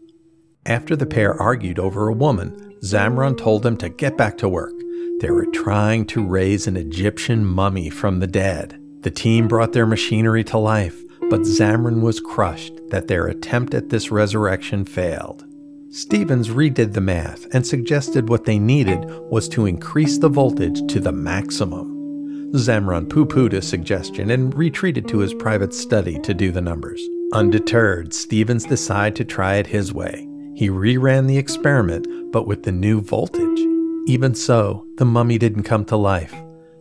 After 0.66 0.96
the 0.96 1.08
pair 1.08 1.34
argued 1.42 1.80
over 1.80 2.08
a 2.08 2.14
woman, 2.14 2.76
Zamron 2.84 3.38
told 3.38 3.64
them 3.64 3.78
to 3.78 3.90
get 3.90 4.16
back 4.16 4.38
to 4.40 4.50
work. 4.50 4.74
They 5.20 5.32
were 5.32 5.48
trying 5.48 6.06
to 6.08 6.26
raise 6.26 6.68
an 6.68 6.78
Egyptian 6.78 7.46
mummy 7.46 7.90
from 7.90 8.20
the 8.20 8.28
dead. 8.28 8.80
The 9.02 9.12
team 9.12 9.48
brought 9.48 9.74
their 9.74 9.88
machinery 9.88 10.44
to 10.46 10.60
life, 10.60 11.02
but 11.30 11.42
Zamron 11.42 12.02
was 12.02 12.20
crushed 12.20 12.74
that 12.90 13.08
their 13.08 13.26
attempt 13.26 13.74
at 13.74 13.90
this 13.90 14.12
resurrection 14.12 14.86
failed. 14.86 15.46
Stevens 15.90 16.50
redid 16.50 16.94
the 16.94 17.02
math 17.02 17.48
and 17.54 17.66
suggested 17.66 18.30
what 18.30 18.46
they 18.46 18.60
needed 18.60 19.04
was 19.30 19.50
to 19.50 19.66
increase 19.66 20.20
the 20.20 20.30
voltage 20.30 20.86
to 20.92 21.00
the 21.00 21.12
maximum. 21.12 22.52
Zamron 22.54 23.10
poo 23.10 23.26
pooed 23.26 23.54
his 23.54 23.68
suggestion 23.68 24.30
and 24.30 24.54
retreated 24.54 25.08
to 25.08 25.20
his 25.20 25.34
private 25.34 25.74
study 25.74 26.20
to 26.20 26.34
do 26.34 26.52
the 26.52 26.62
numbers. 26.62 27.02
Undeterred, 27.34 28.14
Stevens 28.14 28.66
decided 28.66 29.16
to 29.16 29.26
try 29.26 29.56
it 29.56 29.68
his 29.68 29.92
way. 29.92 30.28
He 30.56 30.70
reran 30.70 31.28
the 31.28 31.38
experiment, 31.38 32.32
but 32.32 32.48
with 32.48 32.64
the 32.64 32.72
new 32.72 33.02
voltage. 33.02 33.60
Even 34.08 34.36
so, 34.36 34.86
the 34.98 35.06
mummy 35.06 35.38
didn't 35.38 35.64
come 35.64 35.86
to 35.86 35.96
life. 35.96 36.34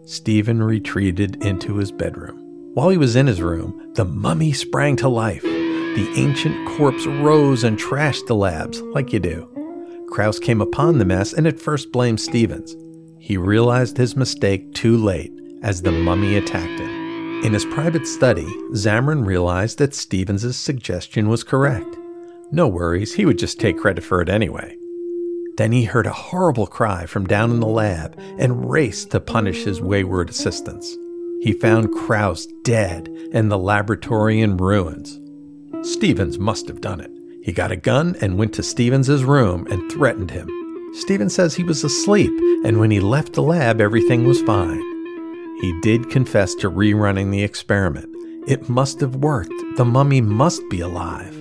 Stephen 0.05 0.63
retreated 0.63 1.43
into 1.45 1.77
his 1.77 1.93
bedroom. 1.93 2.37
While 2.75 2.89
he 2.89 2.97
was 2.97 3.17
in 3.17 3.27
his 3.27 3.43
room, 3.43 3.93
the 3.95 4.05
mummy 4.05 4.53
sprang 4.53 4.97
to 4.97 5.09
life. 5.09 5.43
The 5.43 6.13
ancient 6.17 6.69
corpse 6.77 7.07
rose 7.07 7.65
and 7.65 7.79
trashed 7.79 8.27
the 8.27 8.35
labs, 8.35 8.81
like 8.81 9.13
you 9.13 9.21
do. 9.21 9.49
Kraus 10.11 10.39
came 10.39 10.61
upon 10.61 10.99
the 10.99 11.05
mess 11.05 11.33
and 11.33 11.47
at 11.47 11.61
first 11.61 11.93
blamed 11.93 12.21
Stevens. 12.21 12.75
He 13.19 13.37
realized 13.37 13.97
his 13.97 14.17
mistake 14.17 14.73
too 14.75 14.97
late 14.97 15.33
as 15.63 15.83
the 15.83 15.93
mummy 15.93 16.37
attacked 16.37 16.81
him. 16.81 17.45
In 17.45 17.53
his 17.53 17.65
private 17.67 18.07
study, 18.07 18.47
Zamron 18.73 19.27
realized 19.27 19.79
that 19.79 19.95
Stevens' 19.95 20.57
suggestion 20.57 21.29
was 21.29 21.45
correct. 21.45 21.97
No 22.53 22.67
worries, 22.67 23.15
he 23.15 23.27
would 23.27 23.39
just 23.39 23.61
take 23.61 23.79
credit 23.79 24.03
for 24.03 24.21
it 24.21 24.29
anyway. 24.29 24.77
Then 25.57 25.73
he 25.73 25.85
heard 25.85 26.07
a 26.07 26.13
horrible 26.13 26.67
cry 26.67 27.07
from 27.07 27.27
down 27.27 27.51
in 27.51 27.61
the 27.61 27.67
lab 27.67 28.19
and 28.39 28.71
raced 28.71 29.11
to 29.11 29.21
punish 29.21 29.65
his 29.65 29.81
wayward 29.81 30.31
assistants. 30.31 30.97
He 31.43 31.53
found 31.53 31.93
Kraus 31.93 32.47
dead 32.65 33.09
and 33.33 33.51
the 33.51 33.59
laboratory 33.59 34.41
in 34.41 34.57
ruins. 34.57 35.21
Stevens 35.83 36.39
must 36.39 36.69
have 36.69 36.81
done 36.81 37.01
it. 37.01 37.11
He 37.43 37.53
got 37.53 37.73
a 37.73 37.77
gun 37.77 38.17
and 38.21 38.39
went 38.39 38.53
to 38.55 38.63
Stevens's 38.63 39.25
room 39.25 39.67
and 39.71 39.91
threatened 39.91 40.31
him. 40.31 40.49
Stevens 40.93 41.35
says 41.35 41.55
he 41.55 41.65
was 41.65 41.85
asleep, 41.85 42.33
and 42.65 42.81
when 42.81 42.91
he 42.91 43.01
left 43.01 43.35
the 43.35 43.43
lab, 43.43 43.81
everything 43.81 44.27
was 44.27 44.43
fine. 44.43 44.83
He 45.61 45.79
did 45.81 46.11
confess 46.11 46.55
to 46.57 46.71
rerunning 46.71 47.31
the 47.31 47.43
experiment. 47.43 48.09
It 48.47 48.69
must 48.69 49.01
have 49.01 49.17
worked. 49.17 49.55
The 49.77 49.85
mummy 49.85 50.21
must 50.21 50.69
be 50.69 50.81
alive. 50.81 51.40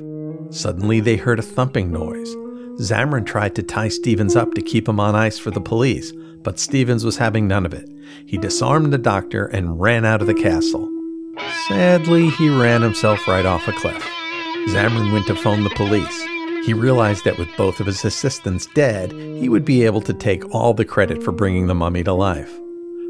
Suddenly, 0.51 1.00
they 1.00 1.15
heard 1.15 1.39
a 1.39 1.44
thumping 1.44 1.91
noise. 1.91 2.36
Zamron 2.79 3.25
tried 3.25 3.56
to 3.56 3.63
tie 3.63 3.89
Stevens 3.89 4.36
up 4.36 4.53
to 4.53 4.62
keep 4.62 4.88
him 4.88 5.00
on 5.00 5.15
ice 5.15 5.38
for 5.38 5.51
the 5.51 5.62
police, 5.62 6.13
but 6.44 6.60
Stevens 6.60 7.03
was 7.03 7.18
having 7.18 7.48
none 7.48 7.65
of 7.65 7.74
it. 7.74 7.89
He 8.25 8.38
disarmed 8.38 8.94
the 8.94 8.98
doctor 8.98 9.46
and 9.46 9.79
ran 9.79 10.06
out 10.06 10.22
of 10.22 10.27
the 10.27 10.34
castle. 10.34 10.89
Sadly, 11.68 12.29
he 12.32 12.50
ran 12.50 12.82
himself 12.82 13.27
right 13.27 13.46
off 13.46 13.68
a 13.68 13.74
cliff. 13.74 14.03
Zamron 14.70 15.13
went 15.13 15.27
to 15.27 15.36
phone 15.36 15.63
the 15.63 15.70
police. 15.72 16.22
He 16.65 16.74
realized 16.74 17.25
that 17.25 17.38
with 17.38 17.48
both 17.58 17.79
of 17.79 17.86
his 17.86 18.03
assistants 18.03 18.68
dead, 18.75 19.12
he 19.12 19.50
would 19.50 19.65
be 19.65 19.86
able 19.86 20.01
to 20.01 20.13
take 20.13 20.53
all 20.53 20.74
the 20.74 20.86
credit 20.86 21.24
for 21.24 21.32
bringing 21.32 21.68
the 21.68 21.75
mummy 21.75 22.03
to 22.03 22.13
life. 22.13 22.60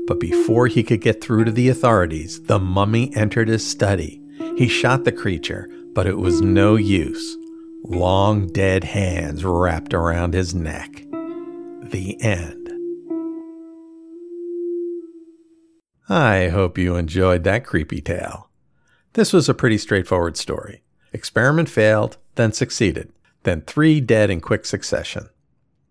But 0.08 0.20
before 0.20 0.68
he 0.68 0.84
could 0.84 1.02
get 1.02 1.22
through 1.22 1.46
to 1.46 1.52
the 1.52 1.70
authorities, 1.70 2.42
the 2.44 2.60
mummy 2.60 3.16
entered 3.16 3.48
his 3.48 3.66
study. 3.66 4.22
He 4.58 4.68
shot 4.68 5.04
the 5.04 5.12
creature, 5.12 5.70
but 6.00 6.08
it 6.08 6.18
was 6.18 6.40
no 6.40 6.78
use. 6.78 7.36
Long 7.84 8.48
dead 8.48 8.86
hands 8.86 9.44
wrapped 9.44 9.94
around 9.94 10.34
his 10.34 10.56
neck. 10.56 11.04
The 11.82 12.16
end. 12.22 12.70
I 16.08 16.48
hope 16.48 16.78
you 16.78 16.96
enjoyed 16.96 17.44
that 17.44 17.66
creepy 17.66 18.00
tale. 18.00 18.50
This 19.12 19.34
was 19.34 19.50
a 19.50 19.54
pretty 19.54 19.78
straightforward 19.78 20.38
story. 20.38 20.84
Experiment 21.12 21.68
failed, 21.68 22.16
then 22.36 22.54
succeeded, 22.54 23.12
then 23.44 23.60
three 23.64 24.00
dead 24.00 24.30
in 24.30 24.40
quick 24.40 24.64
succession. 24.64 25.28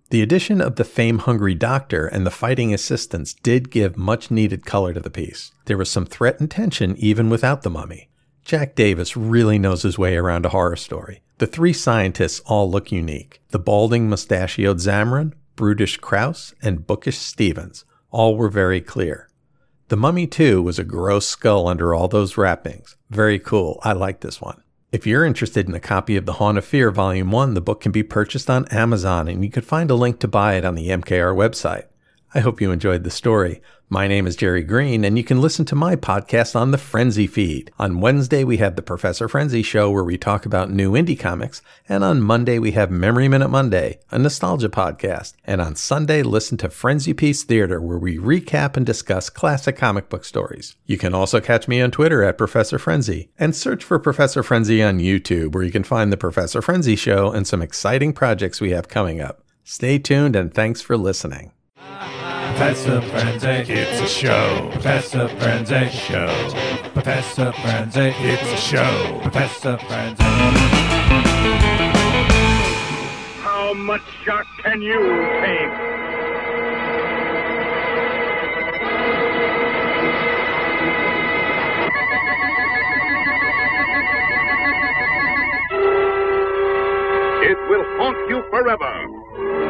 The 0.08 0.22
addition 0.22 0.62
of 0.62 0.76
the 0.76 0.84
fame 0.84 1.18
hungry 1.18 1.54
doctor 1.54 2.06
and 2.06 2.24
the 2.24 2.30
fighting 2.30 2.72
assistants 2.72 3.34
did 3.34 3.70
give 3.70 3.98
much 3.98 4.30
needed 4.30 4.64
color 4.64 4.94
to 4.94 5.00
the 5.00 5.10
piece. 5.10 5.52
There 5.66 5.76
was 5.76 5.90
some 5.90 6.06
threat 6.06 6.40
and 6.40 6.50
tension 6.50 6.96
even 6.96 7.28
without 7.28 7.60
the 7.60 7.68
mummy. 7.68 8.07
Jack 8.48 8.74
Davis 8.74 9.14
really 9.14 9.58
knows 9.58 9.82
his 9.82 9.98
way 9.98 10.16
around 10.16 10.46
a 10.46 10.48
horror 10.48 10.74
story. 10.74 11.20
The 11.36 11.46
three 11.46 11.74
scientists 11.74 12.40
all 12.46 12.70
look 12.70 12.90
unique. 12.90 13.42
The 13.50 13.58
balding 13.58 14.08
mustachioed 14.08 14.78
Zamron, 14.78 15.34
brutish 15.54 15.98
Kraus, 15.98 16.54
and 16.62 16.86
bookish 16.86 17.18
Stevens 17.18 17.84
all 18.10 18.38
were 18.38 18.48
very 18.48 18.80
clear. 18.80 19.28
The 19.88 19.98
mummy, 19.98 20.26
too, 20.26 20.62
was 20.62 20.78
a 20.78 20.82
gross 20.82 21.28
skull 21.28 21.68
under 21.68 21.92
all 21.92 22.08
those 22.08 22.38
wrappings. 22.38 22.96
Very 23.10 23.38
cool. 23.38 23.80
I 23.82 23.92
like 23.92 24.20
this 24.20 24.40
one. 24.40 24.62
If 24.92 25.06
you're 25.06 25.26
interested 25.26 25.68
in 25.68 25.74
a 25.74 25.78
copy 25.78 26.16
of 26.16 26.24
The 26.24 26.32
Haunt 26.32 26.56
of 26.56 26.64
Fear 26.64 26.90
Volume 26.90 27.30
1, 27.30 27.52
the 27.52 27.60
book 27.60 27.82
can 27.82 27.92
be 27.92 28.02
purchased 28.02 28.48
on 28.48 28.66
Amazon 28.68 29.28
and 29.28 29.44
you 29.44 29.50
can 29.50 29.62
find 29.62 29.90
a 29.90 29.94
link 29.94 30.20
to 30.20 30.26
buy 30.26 30.54
it 30.54 30.64
on 30.64 30.74
the 30.74 30.88
MKR 30.88 31.36
website. 31.36 31.84
I 32.34 32.40
hope 32.40 32.60
you 32.60 32.70
enjoyed 32.72 33.04
the 33.04 33.10
story. 33.10 33.62
My 33.88 34.06
name 34.06 34.26
is 34.26 34.36
Jerry 34.36 34.62
Green, 34.62 35.02
and 35.02 35.16
you 35.16 35.24
can 35.24 35.40
listen 35.40 35.64
to 35.64 35.74
my 35.74 35.96
podcast 35.96 36.54
on 36.54 36.72
the 36.72 36.76
Frenzy 36.76 37.26
feed. 37.26 37.70
On 37.78 38.02
Wednesday, 38.02 38.44
we 38.44 38.58
have 38.58 38.76
the 38.76 38.82
Professor 38.82 39.28
Frenzy 39.28 39.62
Show, 39.62 39.90
where 39.90 40.04
we 40.04 40.18
talk 40.18 40.44
about 40.44 40.70
new 40.70 40.92
indie 40.92 41.18
comics. 41.18 41.62
And 41.88 42.04
on 42.04 42.20
Monday, 42.20 42.58
we 42.58 42.72
have 42.72 42.90
Memory 42.90 43.28
Minute 43.28 43.48
Monday, 43.48 44.00
a 44.10 44.18
nostalgia 44.18 44.68
podcast. 44.68 45.32
And 45.46 45.62
on 45.62 45.74
Sunday, 45.74 46.22
listen 46.22 46.58
to 46.58 46.68
Frenzy 46.68 47.14
Piece 47.14 47.44
Theater, 47.44 47.80
where 47.80 47.96
we 47.96 48.18
recap 48.18 48.76
and 48.76 48.84
discuss 48.84 49.30
classic 49.30 49.78
comic 49.78 50.10
book 50.10 50.26
stories. 50.26 50.76
You 50.84 50.98
can 50.98 51.14
also 51.14 51.40
catch 51.40 51.66
me 51.66 51.80
on 51.80 51.90
Twitter 51.90 52.22
at 52.22 52.36
Professor 52.36 52.78
Frenzy, 52.78 53.30
and 53.38 53.56
search 53.56 53.82
for 53.82 53.98
Professor 53.98 54.42
Frenzy 54.42 54.82
on 54.82 54.98
YouTube, 54.98 55.54
where 55.54 55.64
you 55.64 55.72
can 55.72 55.82
find 55.82 56.12
the 56.12 56.18
Professor 56.18 56.60
Frenzy 56.60 56.94
Show 56.94 57.32
and 57.32 57.46
some 57.46 57.62
exciting 57.62 58.12
projects 58.12 58.60
we 58.60 58.72
have 58.72 58.88
coming 58.88 59.18
up. 59.18 59.44
Stay 59.64 59.98
tuned, 59.98 60.36
and 60.36 60.52
thanks 60.52 60.82
for 60.82 60.98
listening. 60.98 61.52
Professor 62.58 63.00
Frenzy, 63.02 63.72
it's 63.72 64.00
a 64.00 64.08
show. 64.08 64.68
Professor 64.72 65.28
Frenzy, 65.28 65.88
show. 65.90 66.26
Professor 66.92 67.52
Frenzy, 67.52 68.12
it's 68.18 68.52
a 68.52 68.56
show. 68.56 69.20
Professor 69.22 69.78
Frenzy. 69.78 70.24
How 73.44 73.74
much 73.74 74.02
shock 74.24 74.44
can 74.64 74.82
you 74.82 74.98
take? 75.40 75.70
It 87.50 87.58
will 87.70 87.84
haunt 87.98 88.28
you 88.28 88.42
forever. 88.50 89.67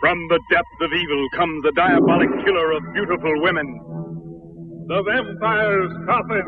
From 0.00 0.28
the 0.28 0.40
depth 0.50 0.80
of 0.82 0.92
evil 0.92 1.28
comes 1.34 1.62
the 1.62 1.72
diabolic 1.72 2.28
killer 2.44 2.72
of 2.72 2.82
beautiful 2.92 3.42
women. 3.42 3.66
The 4.88 5.02
vampire's 5.02 5.92
coffin. 6.06 6.46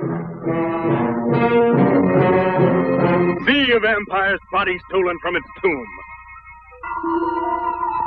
See 3.46 3.72
a 3.72 3.80
vampire's 3.80 4.40
body 4.52 4.78
stolen 4.90 5.18
from 5.22 5.36
its 5.36 5.46
tomb. 5.62 5.86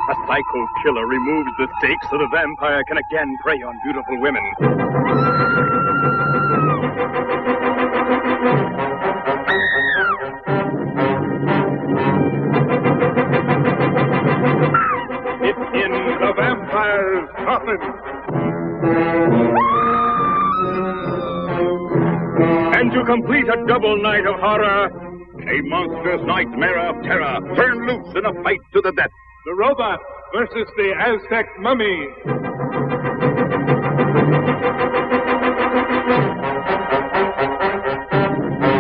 A 0.10 0.15
psycho 0.27 0.67
killer 0.83 1.07
removes 1.07 1.51
the 1.57 1.67
stakes 1.79 2.07
so 2.12 2.17
the 2.19 2.27
vampire 2.31 2.83
can 2.88 2.98
again 2.98 3.36
prey 3.43 3.62
on 3.63 3.75
beautiful 3.83 4.21
women. 4.21 4.43
Vampire's 16.34 17.30
coffin. 17.46 17.82
And 22.76 22.92
to 22.94 23.06
complete 23.06 23.46
a 23.48 23.66
double 23.68 24.02
night 24.02 24.26
of 24.26 24.40
horror, 24.40 24.90
a 25.42 25.62
monstrous 25.64 26.22
nightmare 26.26 26.80
of 26.90 27.04
terror 27.04 27.40
turned 27.56 27.86
loose 27.86 28.16
in 28.16 28.26
a 28.26 28.44
fight 28.44 28.60
to 28.74 28.82
the 28.82 28.92
death. 28.92 29.10
The 29.46 29.54
robot 29.56 30.00
versus 30.34 30.68
the 30.78 30.94
Aztec 30.98 31.46
mummy. 31.60 32.08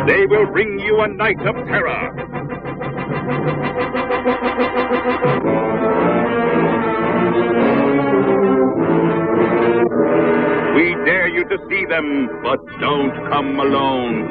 They 0.07 0.25
will 0.27 0.51
bring 0.51 0.79
you 0.79 1.01
a 1.01 1.07
night 1.07 1.39
of 1.45 1.55
terror. 1.67 2.31
We 10.81 10.95
dare 11.05 11.27
you 11.27 11.45
to 11.45 11.57
see 11.69 11.85
them, 11.85 12.27
but 12.41 12.57
don't 12.79 13.13
come 13.29 13.59
alone. 13.59 14.25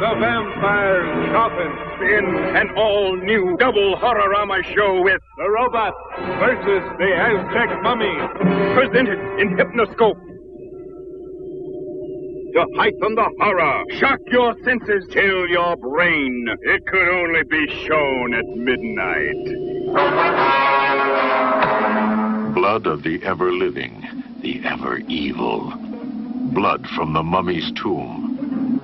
The 0.00 0.14
Vampire's 0.20 1.32
Coffin 1.32 1.72
in 2.08 2.26
an 2.56 2.76
all-new 2.76 3.56
double 3.58 3.96
horrorama 3.96 4.62
show 4.74 5.00
with 5.02 5.22
The 5.38 5.48
Robot 5.48 5.94
versus 6.38 6.82
the 6.98 7.10
Aztec 7.16 7.82
Mummy, 7.82 8.18
presented 8.74 9.18
in 9.40 9.56
Hypnoscope. 9.56 10.20
To 12.52 12.66
heighten 12.76 13.14
the 13.14 13.30
horror, 13.40 13.84
shock 13.98 14.20
your 14.30 14.54
senses, 14.62 15.08
chill 15.10 15.48
your 15.48 15.74
brain. 15.76 16.48
It 16.64 16.86
could 16.86 17.08
only 17.08 17.44
be 17.44 17.66
shown 17.86 18.34
at 18.34 18.44
midnight. 18.44 19.46
Blood 22.78 22.92
of 22.92 23.02
the 23.02 23.20
ever 23.24 23.50
living, 23.50 24.06
the 24.40 24.60
ever 24.64 24.98
evil. 25.08 25.72
Blood 26.54 26.86
from 26.94 27.12
the 27.12 27.24
mummy's 27.24 27.72
tomb. 27.72 28.80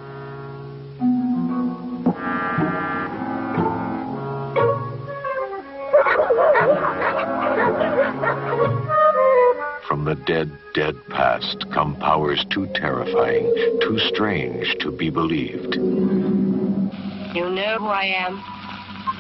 From 9.87 10.05
the 10.05 10.17
dead, 10.27 10.51
dead 10.75 10.97
past 11.11 11.65
come 11.73 11.95
powers 11.95 12.45
too 12.51 12.67
terrifying, 12.75 13.45
too 13.81 14.01
strange 14.01 14.75
to 14.81 14.91
be 14.91 15.09
believed. 15.09 15.77
You 15.77 17.49
know 17.49 17.77
who 17.79 17.87
I 17.87 18.07
am? 18.07 18.43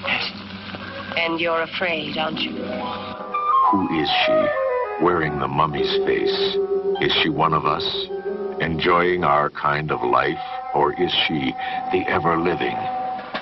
Yes. 0.05 0.33
And 1.17 1.41
you're 1.41 1.63
afraid, 1.63 2.19
aren't 2.19 2.41
you? 2.41 2.51
Who 3.71 4.01
is 4.01 4.09
she, 4.27 4.64
wearing 5.03 5.39
the 5.39 5.49
mummy's 5.49 5.93
face? 6.07 6.57
Is 7.01 7.13
she 7.23 7.29
one 7.29 7.53
of 7.53 7.67
us, 7.67 7.85
enjoying 8.61 9.25
our 9.25 9.51
kind 9.51 9.91
of 9.91 10.03
life? 10.03 10.39
Or 10.75 10.93
is 10.93 11.13
she 11.27 11.53
the 11.93 12.05
ever 12.09 12.39
living, 12.39 12.77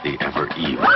the 0.05 0.17
ever 0.21 0.49
evil? 0.57 0.87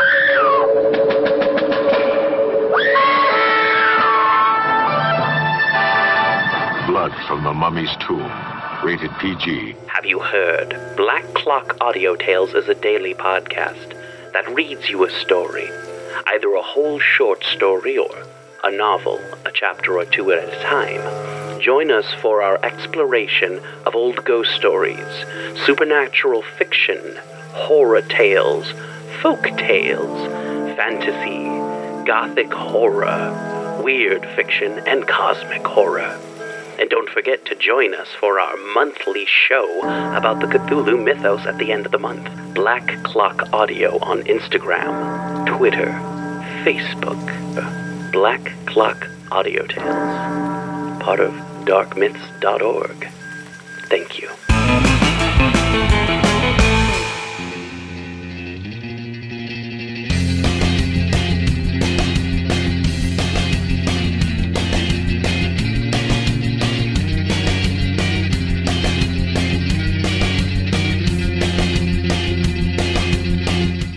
Blood 6.86 7.12
from 7.26 7.44
the 7.44 7.52
mummy's 7.52 7.94
tomb, 8.06 8.30
rated 8.84 9.10
PG. 9.20 9.74
Have 9.88 10.06
you 10.06 10.20
heard? 10.20 10.96
Black 10.96 11.24
Clock 11.34 11.76
Audio 11.80 12.16
Tales 12.16 12.54
is 12.54 12.68
a 12.68 12.74
daily 12.74 13.14
podcast 13.14 13.92
that 14.32 14.48
reads 14.54 14.88
you 14.88 15.04
a 15.04 15.10
story, 15.10 15.68
either 16.26 16.54
a 16.54 16.62
whole 16.62 16.98
short 16.98 17.42
story 17.44 17.98
or 17.98 18.26
a 18.66 18.70
novel, 18.76 19.20
a 19.44 19.52
chapter 19.52 19.96
or 19.96 20.04
two 20.04 20.32
at 20.32 20.42
a 20.42 20.62
time. 20.64 21.60
Join 21.60 21.92
us 21.92 22.06
for 22.20 22.42
our 22.42 22.58
exploration 22.64 23.60
of 23.86 23.94
old 23.94 24.24
ghost 24.24 24.50
stories, 24.56 25.06
supernatural 25.64 26.42
fiction, 26.42 27.00
horror 27.52 28.02
tales, 28.02 28.66
folk 29.22 29.44
tales, 29.56 30.26
fantasy, 30.76 31.44
gothic 32.06 32.52
horror, 32.52 33.80
weird 33.84 34.26
fiction, 34.34 34.80
and 34.84 35.06
cosmic 35.06 35.64
horror. 35.64 36.18
And 36.80 36.90
don't 36.90 37.08
forget 37.08 37.46
to 37.46 37.54
join 37.54 37.94
us 37.94 38.08
for 38.18 38.40
our 38.40 38.56
monthly 38.74 39.26
show 39.26 39.78
about 40.16 40.40
the 40.40 40.46
Cthulhu 40.46 41.02
mythos 41.04 41.46
at 41.46 41.56
the 41.58 41.70
end 41.70 41.86
of 41.86 41.92
the 41.92 42.00
month. 42.00 42.28
Black 42.52 43.00
Clock 43.04 43.48
Audio 43.52 43.96
on 44.00 44.22
Instagram, 44.22 45.46
Twitter, 45.56 45.92
Facebook. 46.64 47.85
Black 48.16 48.50
Clock 48.64 49.10
Audio 49.30 49.66
Tales. 49.66 51.02
Part 51.02 51.20
of 51.20 51.34
darkmyths.org. 51.66 53.08
Thank 53.90 54.22
you. 54.22 54.95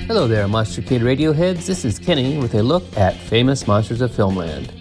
Hello 0.09 0.27
there, 0.27 0.47
Monster 0.47 0.81
Kid 0.81 1.03
Radioheads. 1.03 1.67
This 1.67 1.85
is 1.85 1.99
Kenny 1.99 2.39
with 2.39 2.55
a 2.55 2.63
look 2.63 2.81
at 2.97 3.15
famous 3.15 3.67
monsters 3.67 4.01
of 4.01 4.09
filmland. 4.09 4.71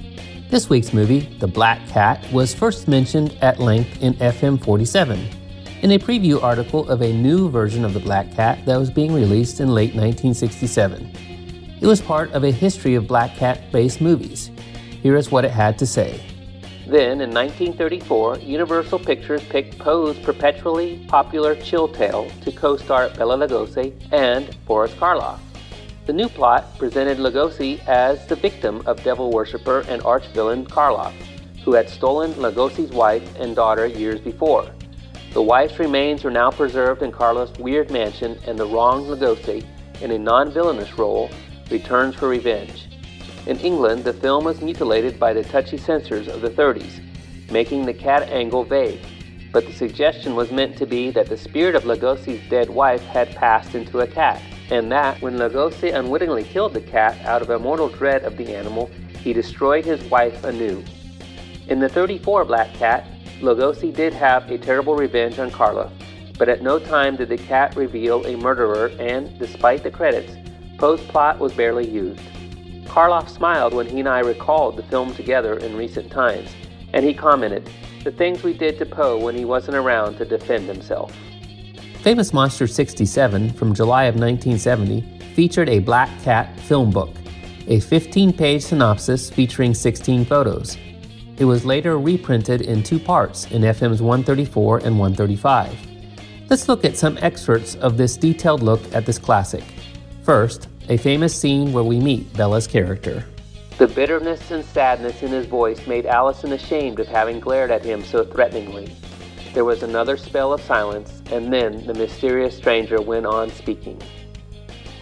This 0.48 0.70
week's 0.70 0.94
movie, 0.94 1.28
The 1.38 1.46
Black 1.46 1.86
Cat, 1.86 2.26
was 2.32 2.54
first 2.54 2.88
mentioned 2.88 3.36
at 3.42 3.60
length 3.60 4.00
in 4.00 4.14
FM 4.14 4.58
47 4.64 5.28
in 5.82 5.90
a 5.90 5.98
preview 5.98 6.42
article 6.42 6.88
of 6.88 7.02
a 7.02 7.12
new 7.12 7.50
version 7.50 7.84
of 7.84 7.92
The 7.92 8.00
Black 8.00 8.32
Cat 8.32 8.64
that 8.64 8.78
was 8.78 8.90
being 8.90 9.12
released 9.12 9.60
in 9.60 9.68
late 9.68 9.94
1967. 9.94 11.12
It 11.78 11.86
was 11.86 12.00
part 12.00 12.32
of 12.32 12.44
a 12.44 12.50
history 12.50 12.94
of 12.94 13.06
Black 13.06 13.36
Cat 13.36 13.70
based 13.70 14.00
movies. 14.00 14.50
Here 15.02 15.16
is 15.16 15.30
what 15.30 15.44
it 15.44 15.50
had 15.50 15.78
to 15.80 15.86
say. 15.86 16.22
Then, 16.88 17.20
in 17.20 17.30
1934, 17.34 18.38
Universal 18.38 19.00
Pictures 19.00 19.44
picked 19.50 19.78
Poe's 19.78 20.18
perpetually 20.20 21.04
popular 21.06 21.54
Chill 21.54 21.86
Tale 21.86 22.30
to 22.40 22.50
co 22.50 22.78
star 22.78 23.10
Bela 23.10 23.36
Lugosi 23.36 23.92
and 24.10 24.56
Boris 24.64 24.94
Karloff. 24.94 25.38
The 26.06 26.14
new 26.14 26.30
plot 26.30 26.78
presented 26.78 27.18
Lugosi 27.18 27.86
as 27.86 28.26
the 28.26 28.36
victim 28.36 28.82
of 28.86 29.04
devil 29.04 29.30
worshipper 29.30 29.84
and 29.86 30.02
arch-villain 30.02 30.64
Karloff, 30.64 31.12
who 31.62 31.74
had 31.74 31.90
stolen 31.90 32.32
Lugosi's 32.32 32.90
wife 32.90 33.36
and 33.38 33.54
daughter 33.54 33.86
years 33.86 34.18
before. 34.18 34.66
The 35.34 35.42
wife's 35.42 35.78
remains 35.78 36.24
are 36.24 36.30
now 36.30 36.50
preserved 36.50 37.02
in 37.02 37.12
Karloff's 37.12 37.58
weird 37.58 37.90
mansion, 37.90 38.38
and 38.46 38.58
the 38.58 38.64
wronged 38.64 39.08
Lugosi, 39.08 39.62
in 40.00 40.12
a 40.12 40.18
non 40.18 40.50
villainous 40.50 40.96
role, 40.96 41.28
returns 41.70 42.14
for 42.14 42.28
revenge. 42.28 42.86
In 43.48 43.58
England, 43.60 44.04
the 44.04 44.12
film 44.12 44.44
was 44.44 44.60
mutilated 44.60 45.18
by 45.18 45.32
the 45.32 45.42
touchy 45.42 45.78
censors 45.78 46.28
of 46.28 46.42
the 46.42 46.50
30s, 46.50 47.00
making 47.50 47.86
the 47.86 47.94
cat 47.94 48.24
angle 48.24 48.62
vague. 48.62 49.00
But 49.54 49.64
the 49.64 49.72
suggestion 49.72 50.34
was 50.34 50.52
meant 50.52 50.76
to 50.76 50.84
be 50.84 51.10
that 51.12 51.30
the 51.30 51.38
spirit 51.38 51.74
of 51.74 51.84
Lugosi's 51.84 52.46
dead 52.50 52.68
wife 52.68 53.00
had 53.04 53.34
passed 53.34 53.74
into 53.74 54.00
a 54.00 54.06
cat, 54.06 54.42
and 54.68 54.92
that 54.92 55.22
when 55.22 55.38
Lugosi 55.38 55.94
unwittingly 55.94 56.44
killed 56.44 56.74
the 56.74 56.82
cat 56.82 57.18
out 57.24 57.40
of 57.40 57.48
a 57.48 57.58
mortal 57.58 57.88
dread 57.88 58.22
of 58.24 58.36
the 58.36 58.54
animal, 58.54 58.90
he 59.22 59.32
destroyed 59.32 59.86
his 59.86 60.04
wife 60.10 60.44
anew. 60.44 60.84
In 61.68 61.80
the 61.80 61.88
34 61.88 62.44
Black 62.44 62.70
Cat, 62.74 63.06
Lugosi 63.40 63.94
did 63.94 64.12
have 64.12 64.50
a 64.50 64.58
terrible 64.58 64.94
revenge 64.94 65.38
on 65.38 65.50
Karloff, 65.50 65.92
but 66.36 66.50
at 66.50 66.60
no 66.60 66.78
time 66.78 67.16
did 67.16 67.30
the 67.30 67.38
cat 67.38 67.74
reveal 67.76 68.26
a 68.26 68.36
murderer, 68.36 68.88
and 68.98 69.38
despite 69.38 69.82
the 69.82 69.90
credits, 69.90 70.34
Poe's 70.76 71.00
plot 71.04 71.38
was 71.38 71.54
barely 71.54 71.88
used. 71.88 72.20
Karloff 72.88 73.28
smiled 73.28 73.74
when 73.74 73.86
he 73.86 74.00
and 74.00 74.08
I 74.08 74.20
recalled 74.20 74.76
the 74.76 74.82
film 74.82 75.14
together 75.14 75.58
in 75.58 75.76
recent 75.76 76.10
times, 76.10 76.50
and 76.94 77.04
he 77.04 77.14
commented, 77.14 77.68
The 78.02 78.10
things 78.10 78.42
we 78.42 78.54
did 78.54 78.78
to 78.78 78.86
Poe 78.86 79.18
when 79.18 79.36
he 79.36 79.44
wasn't 79.44 79.76
around 79.76 80.16
to 80.16 80.24
defend 80.24 80.66
himself. 80.66 81.14
Famous 82.02 82.32
Monster 82.32 82.66
67 82.66 83.52
from 83.52 83.74
July 83.74 84.04
of 84.04 84.14
1970 84.14 85.34
featured 85.34 85.68
a 85.68 85.78
Black 85.78 86.08
Cat 86.22 86.58
film 86.60 86.90
book, 86.90 87.10
a 87.66 87.78
15 87.80 88.32
page 88.32 88.62
synopsis 88.62 89.30
featuring 89.30 89.74
16 89.74 90.24
photos. 90.24 90.78
It 91.36 91.44
was 91.44 91.64
later 91.64 91.98
reprinted 91.98 92.62
in 92.62 92.82
two 92.82 92.98
parts 92.98 93.44
in 93.50 93.62
FMs 93.62 94.00
134 94.00 94.78
and 94.78 94.98
135. 94.98 95.76
Let's 96.48 96.68
look 96.68 96.84
at 96.84 96.96
some 96.96 97.18
excerpts 97.20 97.74
of 97.76 97.96
this 97.98 98.16
detailed 98.16 98.62
look 98.62 98.80
at 98.94 99.04
this 99.04 99.18
classic. 99.18 99.62
First, 100.22 100.68
a 100.88 100.96
famous 100.96 101.38
scene 101.38 101.72
where 101.74 101.84
we 101.84 102.00
meet 102.00 102.32
Bela's 102.32 102.66
character. 102.66 103.22
The 103.76 103.86
bitterness 103.86 104.50
and 104.50 104.64
sadness 104.64 105.22
in 105.22 105.30
his 105.30 105.44
voice 105.44 105.86
made 105.86 106.06
Allison 106.06 106.52
ashamed 106.52 106.98
of 106.98 107.06
having 107.06 107.40
glared 107.40 107.70
at 107.70 107.84
him 107.84 108.02
so 108.02 108.24
threateningly. 108.24 108.90
There 109.52 109.66
was 109.66 109.82
another 109.82 110.16
spell 110.16 110.52
of 110.52 110.62
silence, 110.62 111.22
and 111.30 111.52
then 111.52 111.86
the 111.86 111.92
mysterious 111.92 112.56
stranger 112.56 113.02
went 113.02 113.26
on 113.26 113.50
speaking. 113.50 114.00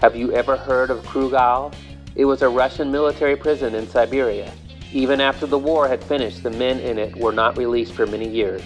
Have 0.00 0.16
you 0.16 0.32
ever 0.32 0.56
heard 0.56 0.90
of 0.90 1.04
Krugau? 1.04 1.72
It 2.16 2.24
was 2.24 2.42
a 2.42 2.48
Russian 2.48 2.90
military 2.90 3.36
prison 3.36 3.74
in 3.74 3.88
Siberia. 3.88 4.52
Even 4.92 5.20
after 5.20 5.46
the 5.46 5.58
war 5.58 5.86
had 5.86 6.02
finished, 6.02 6.42
the 6.42 6.50
men 6.50 6.80
in 6.80 6.98
it 6.98 7.14
were 7.16 7.32
not 7.32 7.56
released 7.56 7.92
for 7.92 8.06
many 8.06 8.28
years. 8.28 8.62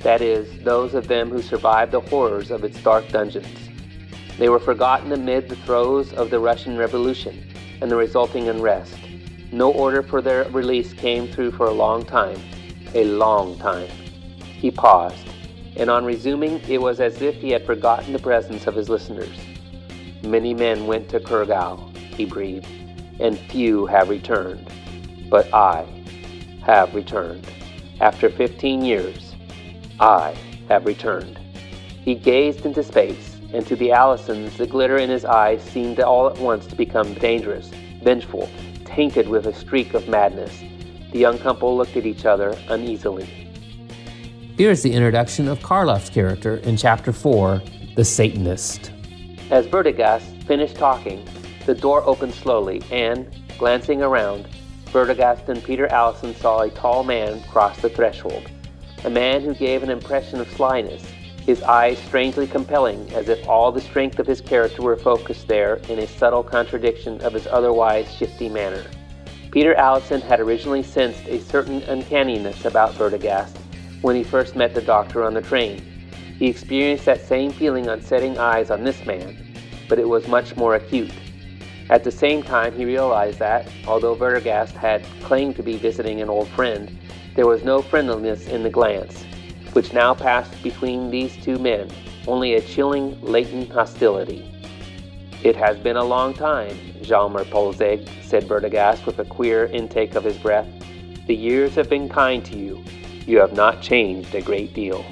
That 0.00 0.20
is, 0.20 0.62
those 0.62 0.94
of 0.94 1.08
them 1.08 1.30
who 1.30 1.40
survived 1.40 1.92
the 1.92 2.00
horrors 2.00 2.50
of 2.50 2.64
its 2.64 2.82
dark 2.82 3.08
dungeons. 3.08 3.69
They 4.40 4.48
were 4.48 4.58
forgotten 4.58 5.12
amid 5.12 5.50
the 5.50 5.56
throes 5.56 6.14
of 6.14 6.30
the 6.30 6.38
Russian 6.38 6.78
Revolution 6.78 7.46
and 7.82 7.90
the 7.90 7.96
resulting 7.96 8.48
unrest. 8.48 8.96
No 9.52 9.70
order 9.70 10.02
for 10.02 10.22
their 10.22 10.44
release 10.44 10.94
came 10.94 11.28
through 11.28 11.50
for 11.50 11.66
a 11.66 11.72
long 11.72 12.06
time. 12.06 12.40
A 12.94 13.04
long 13.04 13.58
time. 13.58 13.90
He 14.38 14.70
paused, 14.70 15.28
and 15.76 15.90
on 15.90 16.06
resuming, 16.06 16.58
it 16.66 16.80
was 16.80 17.00
as 17.00 17.20
if 17.20 17.34
he 17.34 17.50
had 17.50 17.66
forgotten 17.66 18.14
the 18.14 18.18
presence 18.18 18.66
of 18.66 18.74
his 18.74 18.88
listeners. 18.88 19.38
Many 20.22 20.54
men 20.54 20.86
went 20.86 21.10
to 21.10 21.20
Kurgau, 21.20 21.94
he 21.94 22.24
breathed, 22.24 22.66
and 23.20 23.38
few 23.38 23.84
have 23.84 24.08
returned. 24.08 24.72
But 25.28 25.52
I 25.52 25.86
have 26.62 26.94
returned. 26.94 27.46
After 28.00 28.30
15 28.30 28.86
years, 28.86 29.34
I 30.00 30.34
have 30.68 30.86
returned. 30.86 31.38
He 32.02 32.14
gazed 32.14 32.64
into 32.64 32.82
space, 32.82 33.29
and 33.52 33.66
to 33.66 33.76
the 33.76 33.90
Allisons, 33.90 34.56
the 34.56 34.66
glitter 34.66 34.96
in 34.98 35.10
his 35.10 35.24
eyes 35.24 35.62
seemed 35.62 36.00
all 36.00 36.28
at 36.28 36.38
once 36.38 36.66
to 36.66 36.76
become 36.76 37.14
dangerous, 37.14 37.68
vengeful, 38.02 38.48
tainted 38.84 39.28
with 39.28 39.46
a 39.46 39.54
streak 39.54 39.94
of 39.94 40.08
madness. 40.08 40.60
The 41.12 41.18
young 41.18 41.38
couple 41.38 41.76
looked 41.76 41.96
at 41.96 42.06
each 42.06 42.24
other 42.24 42.56
uneasily. 42.68 43.24
Here's 44.56 44.82
the 44.82 44.92
introduction 44.92 45.48
of 45.48 45.58
Karloff's 45.60 46.10
character 46.10 46.58
in 46.58 46.76
Chapter 46.76 47.12
4 47.12 47.62
The 47.96 48.04
Satanist. 48.04 48.92
As 49.50 49.66
Werdegast 49.66 50.44
finished 50.44 50.76
talking, 50.76 51.26
the 51.66 51.74
door 51.74 52.04
opened 52.04 52.34
slowly, 52.34 52.82
and, 52.90 53.28
glancing 53.58 54.02
around, 54.02 54.48
Werdegast 54.92 55.48
and 55.48 55.62
Peter 55.62 55.86
Allison 55.88 56.34
saw 56.34 56.60
a 56.60 56.70
tall 56.70 57.04
man 57.04 57.42
cross 57.44 57.80
the 57.80 57.88
threshold. 57.88 58.50
A 59.04 59.10
man 59.10 59.40
who 59.40 59.54
gave 59.54 59.82
an 59.82 59.90
impression 59.90 60.40
of 60.40 60.50
slyness, 60.52 61.04
his 61.46 61.62
eyes 61.62 61.98
strangely 61.98 62.46
compelling, 62.46 63.10
as 63.12 63.28
if 63.28 63.46
all 63.48 63.72
the 63.72 63.80
strength 63.80 64.18
of 64.18 64.26
his 64.26 64.40
character 64.40 64.82
were 64.82 64.96
focused 64.96 65.48
there 65.48 65.76
in 65.88 65.98
a 65.98 66.06
subtle 66.06 66.42
contradiction 66.42 67.20
of 67.22 67.32
his 67.32 67.46
otherwise 67.46 68.12
shifty 68.14 68.48
manner. 68.48 68.84
Peter 69.50 69.74
Allison 69.74 70.20
had 70.20 70.38
originally 70.38 70.82
sensed 70.82 71.26
a 71.26 71.40
certain 71.40 71.82
uncanniness 71.84 72.64
about 72.64 72.94
Werdegast 72.94 73.56
when 74.02 74.14
he 74.14 74.22
first 74.22 74.54
met 74.54 74.74
the 74.74 74.82
doctor 74.82 75.24
on 75.24 75.34
the 75.34 75.42
train. 75.42 75.82
He 76.38 76.46
experienced 76.46 77.04
that 77.06 77.20
same 77.20 77.50
feeling 77.50 77.88
on 77.88 78.00
setting 78.00 78.38
eyes 78.38 78.70
on 78.70 78.84
this 78.84 79.04
man, 79.04 79.36
but 79.88 79.98
it 79.98 80.08
was 80.08 80.28
much 80.28 80.56
more 80.56 80.76
acute. 80.76 81.12
At 81.90 82.04
the 82.04 82.12
same 82.12 82.42
time, 82.42 82.72
he 82.72 82.84
realized 82.84 83.40
that, 83.40 83.68
although 83.86 84.14
Werdegast 84.14 84.72
had 84.72 85.04
claimed 85.22 85.56
to 85.56 85.62
be 85.62 85.76
visiting 85.76 86.20
an 86.20 86.30
old 86.30 86.48
friend, 86.48 86.96
there 87.34 87.48
was 87.48 87.64
no 87.64 87.82
friendliness 87.82 88.46
in 88.46 88.62
the 88.62 88.70
glance 88.70 89.24
which 89.72 89.92
now 89.92 90.14
passed 90.14 90.62
between 90.62 91.10
these 91.10 91.36
two 91.44 91.58
men, 91.58 91.90
only 92.26 92.54
a 92.54 92.60
chilling, 92.60 93.20
latent 93.22 93.70
hostility. 93.70 94.46
It 95.42 95.56
has 95.56 95.78
been 95.78 95.96
a 95.96 96.04
long 96.04 96.34
time, 96.34 96.76
Hjalmar 97.00 97.44
Poelzig, 97.46 98.08
said 98.22 98.44
Werdegast 98.44 99.06
with 99.06 99.18
a 99.18 99.24
queer 99.24 99.66
intake 99.66 100.14
of 100.14 100.24
his 100.24 100.36
breath. 100.36 100.68
The 101.26 101.34
years 101.34 101.74
have 101.76 101.88
been 101.88 102.08
kind 102.08 102.44
to 102.46 102.56
you. 102.56 102.84
You 103.26 103.38
have 103.38 103.54
not 103.54 103.80
changed 103.80 104.34
a 104.34 104.42
great 104.42 104.74
deal. 104.74 105.04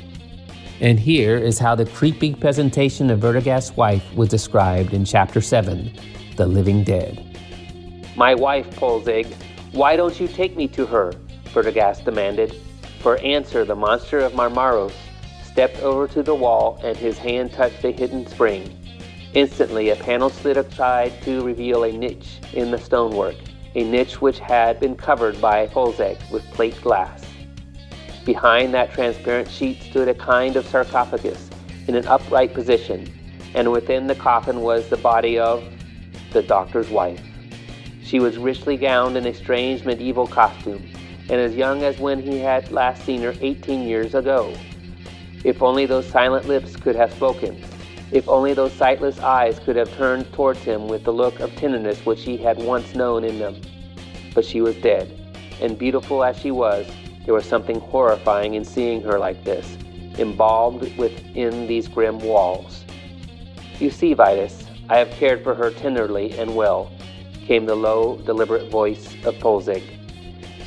And 0.80 1.00
here 1.00 1.36
is 1.36 1.58
how 1.58 1.74
the 1.74 1.86
creepy 1.86 2.34
presentation 2.34 3.10
of 3.10 3.20
Werdegast's 3.20 3.76
wife 3.76 4.04
was 4.14 4.28
described 4.28 4.92
in 4.92 5.04
Chapter 5.04 5.40
7 5.40 5.92
The 6.36 6.46
Living 6.46 6.84
Dead. 6.84 7.24
My 8.16 8.34
wife, 8.34 8.68
Poelzig, 8.76 9.32
why 9.72 9.96
don't 9.96 10.18
you 10.20 10.28
take 10.28 10.56
me 10.56 10.68
to 10.68 10.86
her? 10.86 11.12
Werdegast 11.54 12.04
demanded. 12.04 12.54
For 13.08 13.16
answer, 13.20 13.64
the 13.64 13.74
monster 13.74 14.18
of 14.18 14.34
Marmorus 14.34 14.92
stepped 15.42 15.78
over 15.78 16.06
to 16.08 16.22
the 16.22 16.34
wall 16.34 16.78
and 16.84 16.94
his 16.94 17.16
hand 17.16 17.54
touched 17.54 17.82
a 17.82 17.90
hidden 17.90 18.26
spring. 18.26 18.70
Instantly, 19.32 19.88
a 19.88 19.96
panel 19.96 20.28
slid 20.28 20.58
aside 20.58 21.22
to 21.22 21.42
reveal 21.42 21.84
a 21.84 21.90
niche 21.90 22.38
in 22.52 22.70
the 22.70 22.76
stonework, 22.76 23.36
a 23.74 23.82
niche 23.82 24.20
which 24.20 24.40
had 24.40 24.78
been 24.78 24.94
covered 24.94 25.40
by 25.40 25.68
Poelzig 25.68 26.18
with 26.30 26.44
plate 26.50 26.78
glass. 26.82 27.24
Behind 28.26 28.74
that 28.74 28.92
transparent 28.92 29.50
sheet 29.50 29.80
stood 29.84 30.08
a 30.08 30.14
kind 30.14 30.56
of 30.56 30.66
sarcophagus 30.66 31.48
in 31.86 31.94
an 31.94 32.06
upright 32.08 32.52
position, 32.52 33.10
and 33.54 33.72
within 33.72 34.06
the 34.06 34.16
coffin 34.16 34.60
was 34.60 34.86
the 34.90 34.98
body 34.98 35.38
of 35.38 35.64
the 36.34 36.42
doctor's 36.42 36.90
wife. 36.90 37.24
She 38.02 38.20
was 38.20 38.36
richly 38.36 38.76
gowned 38.76 39.16
in 39.16 39.24
a 39.24 39.32
strange 39.32 39.86
medieval 39.86 40.26
costume, 40.26 40.86
and 41.28 41.40
as 41.40 41.54
young 41.54 41.82
as 41.82 41.98
when 41.98 42.20
he 42.20 42.38
had 42.38 42.70
last 42.70 43.04
seen 43.04 43.22
her 43.22 43.34
18 43.40 43.86
years 43.86 44.14
ago. 44.14 44.54
If 45.44 45.62
only 45.62 45.86
those 45.86 46.08
silent 46.08 46.48
lips 46.48 46.76
could 46.76 46.96
have 46.96 47.12
spoken. 47.12 47.62
If 48.10 48.28
only 48.28 48.54
those 48.54 48.72
sightless 48.72 49.18
eyes 49.20 49.58
could 49.58 49.76
have 49.76 49.94
turned 49.96 50.32
towards 50.32 50.62
him 50.62 50.88
with 50.88 51.04
the 51.04 51.12
look 51.12 51.40
of 51.40 51.54
tenderness 51.56 52.06
which 52.06 52.22
he 52.22 52.38
had 52.38 52.56
once 52.58 52.94
known 52.94 53.22
in 53.22 53.38
them. 53.38 53.60
But 54.34 54.44
she 54.44 54.60
was 54.62 54.76
dead, 54.76 55.12
and 55.60 55.78
beautiful 55.78 56.24
as 56.24 56.38
she 56.38 56.50
was, 56.50 56.86
there 57.24 57.34
was 57.34 57.44
something 57.44 57.78
horrifying 57.78 58.54
in 58.54 58.64
seeing 58.64 59.02
her 59.02 59.18
like 59.18 59.44
this, 59.44 59.76
embalmed 60.18 60.96
within 60.96 61.66
these 61.66 61.86
grim 61.86 62.18
walls. 62.20 62.84
You 63.78 63.90
see, 63.90 64.14
Vitus, 64.14 64.64
I 64.88 64.96
have 64.96 65.10
cared 65.10 65.44
for 65.44 65.54
her 65.54 65.70
tenderly 65.70 66.38
and 66.38 66.56
well, 66.56 66.90
came 67.44 67.66
the 67.66 67.74
low, 67.74 68.16
deliberate 68.24 68.70
voice 68.70 69.14
of 69.24 69.34
Poelzig. 69.34 69.97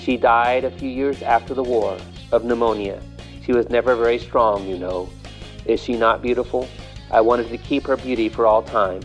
She 0.03 0.17
died 0.17 0.63
a 0.63 0.71
few 0.71 0.89
years 0.89 1.21
after 1.21 1.53
the 1.53 1.61
war 1.63 1.95
of 2.31 2.43
pneumonia. 2.43 2.99
She 3.45 3.53
was 3.53 3.69
never 3.69 3.95
very 3.95 4.17
strong, 4.17 4.67
you 4.67 4.79
know. 4.79 5.07
Is 5.65 5.79
she 5.79 5.93
not 5.93 6.23
beautiful? 6.23 6.67
I 7.11 7.21
wanted 7.21 7.49
to 7.49 7.57
keep 7.59 7.85
her 7.85 7.97
beauty 7.97 8.27
for 8.27 8.47
all 8.47 8.63
time. 8.63 9.03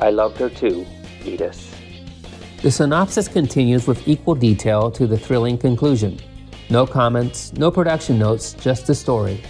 I 0.00 0.08
loved 0.08 0.38
her 0.38 0.48
too, 0.48 0.86
Vitus. 1.20 1.74
The 2.62 2.70
synopsis 2.70 3.28
continues 3.28 3.86
with 3.86 4.08
equal 4.08 4.34
detail 4.34 4.90
to 4.92 5.06
the 5.06 5.18
thrilling 5.18 5.58
conclusion. 5.58 6.18
No 6.70 6.86
comments, 6.86 7.52
no 7.52 7.70
production 7.70 8.18
notes, 8.18 8.54
just 8.54 8.86
the 8.86 8.94
story. 8.94 9.42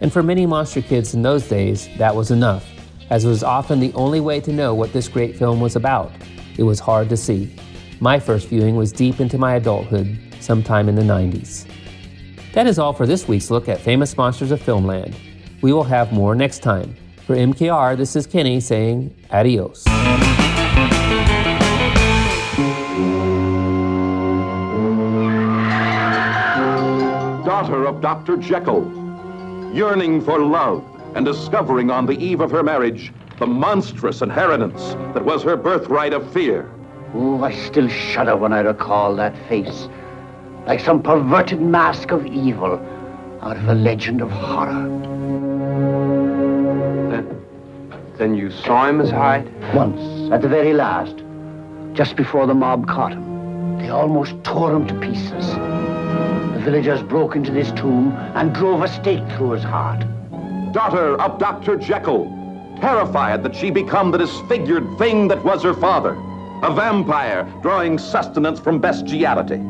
And 0.00 0.10
for 0.10 0.22
many 0.22 0.46
monster 0.46 0.80
kids 0.80 1.12
in 1.12 1.20
those 1.20 1.46
days, 1.46 1.90
that 1.98 2.16
was 2.16 2.30
enough, 2.30 2.66
as 3.10 3.26
it 3.26 3.28
was 3.28 3.42
often 3.42 3.78
the 3.78 3.92
only 3.92 4.20
way 4.20 4.40
to 4.40 4.54
know 4.54 4.74
what 4.74 4.94
this 4.94 5.06
great 5.06 5.36
film 5.36 5.60
was 5.60 5.76
about. 5.76 6.12
It 6.56 6.62
was 6.62 6.80
hard 6.80 7.10
to 7.10 7.16
see. 7.18 7.54
My 8.00 8.18
first 8.18 8.48
viewing 8.48 8.76
was 8.76 8.92
deep 8.92 9.20
into 9.20 9.36
my 9.36 9.56
adulthood, 9.56 10.18
sometime 10.42 10.88
in 10.88 10.94
the 10.94 11.02
90s. 11.02 11.66
That 12.52 12.66
is 12.66 12.78
all 12.78 12.92
for 12.92 13.06
this 13.06 13.28
week's 13.28 13.50
look 13.50 13.68
at 13.68 13.80
famous 13.80 14.16
monsters 14.16 14.50
of 14.50 14.60
Filmland. 14.60 15.14
We 15.62 15.72
will 15.72 15.84
have 15.84 16.12
more 16.12 16.34
next 16.34 16.60
time. 16.60 16.96
For 17.26 17.36
MKR, 17.36 17.96
this 17.96 18.16
is 18.16 18.26
Kenny 18.26 18.58
saying 18.58 19.14
adios. 19.30 19.84
Daughter 27.44 27.86
of 27.86 28.00
Dr. 28.00 28.36
Jekyll, 28.36 28.82
yearning 29.72 30.20
for 30.22 30.40
love 30.40 30.84
and 31.14 31.24
discovering 31.24 31.90
on 31.90 32.06
the 32.06 32.18
eve 32.18 32.40
of 32.40 32.50
her 32.50 32.64
marriage 32.64 33.12
the 33.38 33.46
monstrous 33.46 34.22
inheritance 34.22 34.94
that 35.14 35.24
was 35.24 35.42
her 35.42 35.56
birthright 35.56 36.12
of 36.12 36.32
fear. 36.32 36.70
Oh, 37.14 37.42
I 37.42 37.52
still 37.52 37.88
shudder 37.88 38.36
when 38.36 38.52
I 38.52 38.60
recall 38.60 39.14
that 39.16 39.36
face 39.48 39.88
like 40.66 40.80
some 40.80 41.02
perverted 41.02 41.60
mask 41.60 42.10
of 42.10 42.26
evil 42.26 42.74
out 43.42 43.56
of 43.56 43.68
a 43.68 43.74
legend 43.74 44.20
of 44.20 44.30
horror. 44.30 44.88
Then, 47.10 47.42
then 48.18 48.34
you 48.34 48.50
saw 48.50 48.86
him, 48.88 49.00
as 49.00 49.10
Hyde? 49.10 49.50
Once, 49.74 50.32
at 50.32 50.42
the 50.42 50.48
very 50.48 50.74
last, 50.74 51.22
just 51.94 52.16
before 52.16 52.46
the 52.46 52.54
mob 52.54 52.86
caught 52.86 53.12
him. 53.12 53.78
They 53.78 53.88
almost 53.88 54.34
tore 54.44 54.74
him 54.76 54.86
to 54.88 54.94
pieces. 55.00 55.54
The 55.54 56.60
villagers 56.62 57.02
broke 57.02 57.34
into 57.34 57.50
this 57.50 57.72
tomb 57.72 58.12
and 58.34 58.54
drove 58.54 58.82
a 58.82 58.88
stake 58.88 59.26
through 59.36 59.52
his 59.52 59.62
heart. 59.62 60.04
Daughter 60.72 61.20
of 61.20 61.38
Dr. 61.38 61.76
Jekyll, 61.76 62.26
terrified 62.80 63.42
that 63.42 63.56
she 63.56 63.70
become 63.70 64.10
the 64.10 64.18
disfigured 64.18 64.86
thing 64.98 65.28
that 65.28 65.42
was 65.44 65.62
her 65.62 65.74
father, 65.74 66.12
a 66.62 66.72
vampire 66.72 67.50
drawing 67.62 67.98
sustenance 67.98 68.60
from 68.60 68.78
bestiality. 68.78 69.60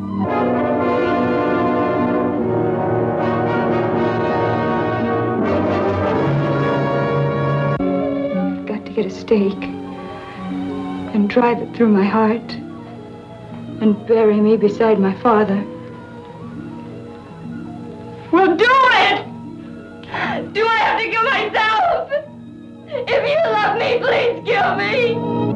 Stake 9.11 9.65
and 11.13 11.29
drive 11.29 11.59
it 11.61 11.75
through 11.77 11.89
my 11.89 12.05
heart 12.05 12.53
and 13.81 14.07
bury 14.07 14.41
me 14.41 14.57
beside 14.57 14.99
my 14.99 15.15
father. 15.21 15.65
Well, 18.33 18.57
do 18.57 18.65
it! 18.65 19.27
Do 20.53 20.67
I 20.67 20.77
have 20.79 21.01
to 21.01 21.11
kill 21.11 21.25
myself? 21.25 22.11
If 23.09 23.29
you 23.31 23.51
love 23.51 23.77
me, 23.79 23.99
please 23.99 24.43
kill 24.45 24.77
me! 24.77 25.50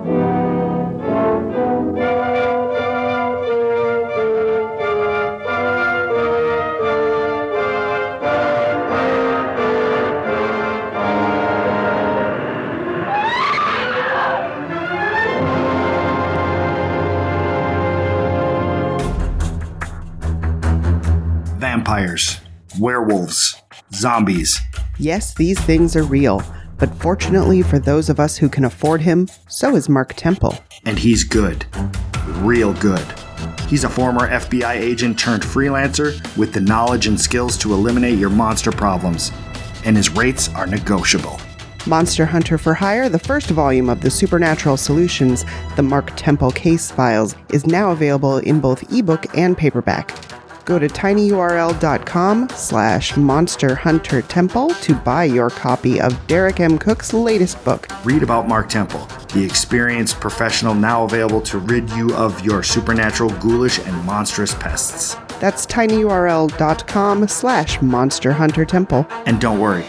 Vampires, 21.95 22.41
werewolves, 22.81 23.63
zombies. 23.93 24.59
Yes, 24.99 25.33
these 25.33 25.61
things 25.61 25.95
are 25.95 26.03
real, 26.03 26.43
but 26.77 26.93
fortunately 26.97 27.63
for 27.63 27.79
those 27.79 28.09
of 28.09 28.19
us 28.19 28.37
who 28.37 28.49
can 28.49 28.65
afford 28.65 29.01
him, 29.01 29.29
so 29.47 29.77
is 29.77 29.89
Mark 29.89 30.13
Temple. 30.15 30.59
And 30.85 30.99
he's 30.99 31.23
good. 31.23 31.65
Real 32.41 32.73
good. 32.75 33.07
He's 33.69 33.85
a 33.85 33.89
former 33.89 34.29
FBI 34.29 34.75
agent 34.75 35.17
turned 35.17 35.45
freelancer 35.45 36.21
with 36.37 36.53
the 36.53 36.61
knowledge 36.61 37.07
and 37.07 37.21
skills 37.21 37.57
to 37.59 37.73
eliminate 37.73 38.19
your 38.19 38.31
monster 38.31 38.73
problems. 38.73 39.31
And 39.85 39.97
his 39.97 40.11
rates 40.11 40.49
are 40.49 40.67
negotiable. 40.67 41.39
Monster 41.87 42.27
Hunter 42.27 42.59
for 42.59 42.75
Hire, 42.75 43.09
the 43.09 43.21
first 43.21 43.51
volume 43.51 43.89
of 43.89 44.01
the 44.01 44.11
Supernatural 44.11 44.77
Solutions, 44.77 45.45
the 45.77 45.83
Mark 45.85 46.11
Temple 46.17 46.51
Case 46.51 46.91
Files, 46.91 47.37
is 47.51 47.69
now 47.69 47.93
available 47.93 48.39
in 48.39 48.59
both 48.59 48.93
ebook 48.93 49.27
and 49.39 49.57
paperback. 49.57 50.13
Go 50.65 50.79
to 50.79 50.89
tinyurl.com 50.89 52.49
slash 52.51 53.17
monster 53.17 53.75
hunter 53.75 54.23
temple 54.23 54.69
to 54.71 54.95
buy 54.95 55.25
your 55.25 55.51
copy 55.51 56.01
of 56.01 56.27
Derek 56.27 56.61
M. 56.61 56.79
Cook's 56.79 57.13
latest 57.13 57.63
book. 57.65 57.89
Read 58.05 58.23
about 58.23 58.49
Mark 58.49 58.69
Temple, 58.69 59.07
the 59.35 59.45
experienced 59.45 60.21
professional 60.21 60.75
now 60.75 61.05
available 61.05 61.43
to 61.43 61.59
rid 61.59 61.89
you 61.91 62.15
of 62.15 62.45
your 62.45 62.63
supernatural, 62.63 63.31
ghoulish, 63.41 63.79
and 63.79 64.05
monstrous 64.07 64.55
pests. 64.55 65.17
That's 65.39 65.67
tinyurl.com 65.67 67.29
slash 67.29 67.83
monster 67.83 68.33
hunter 68.33 68.65
temple. 68.65 69.07
And 69.27 69.41
don't 69.41 69.59
worry, 69.59 69.85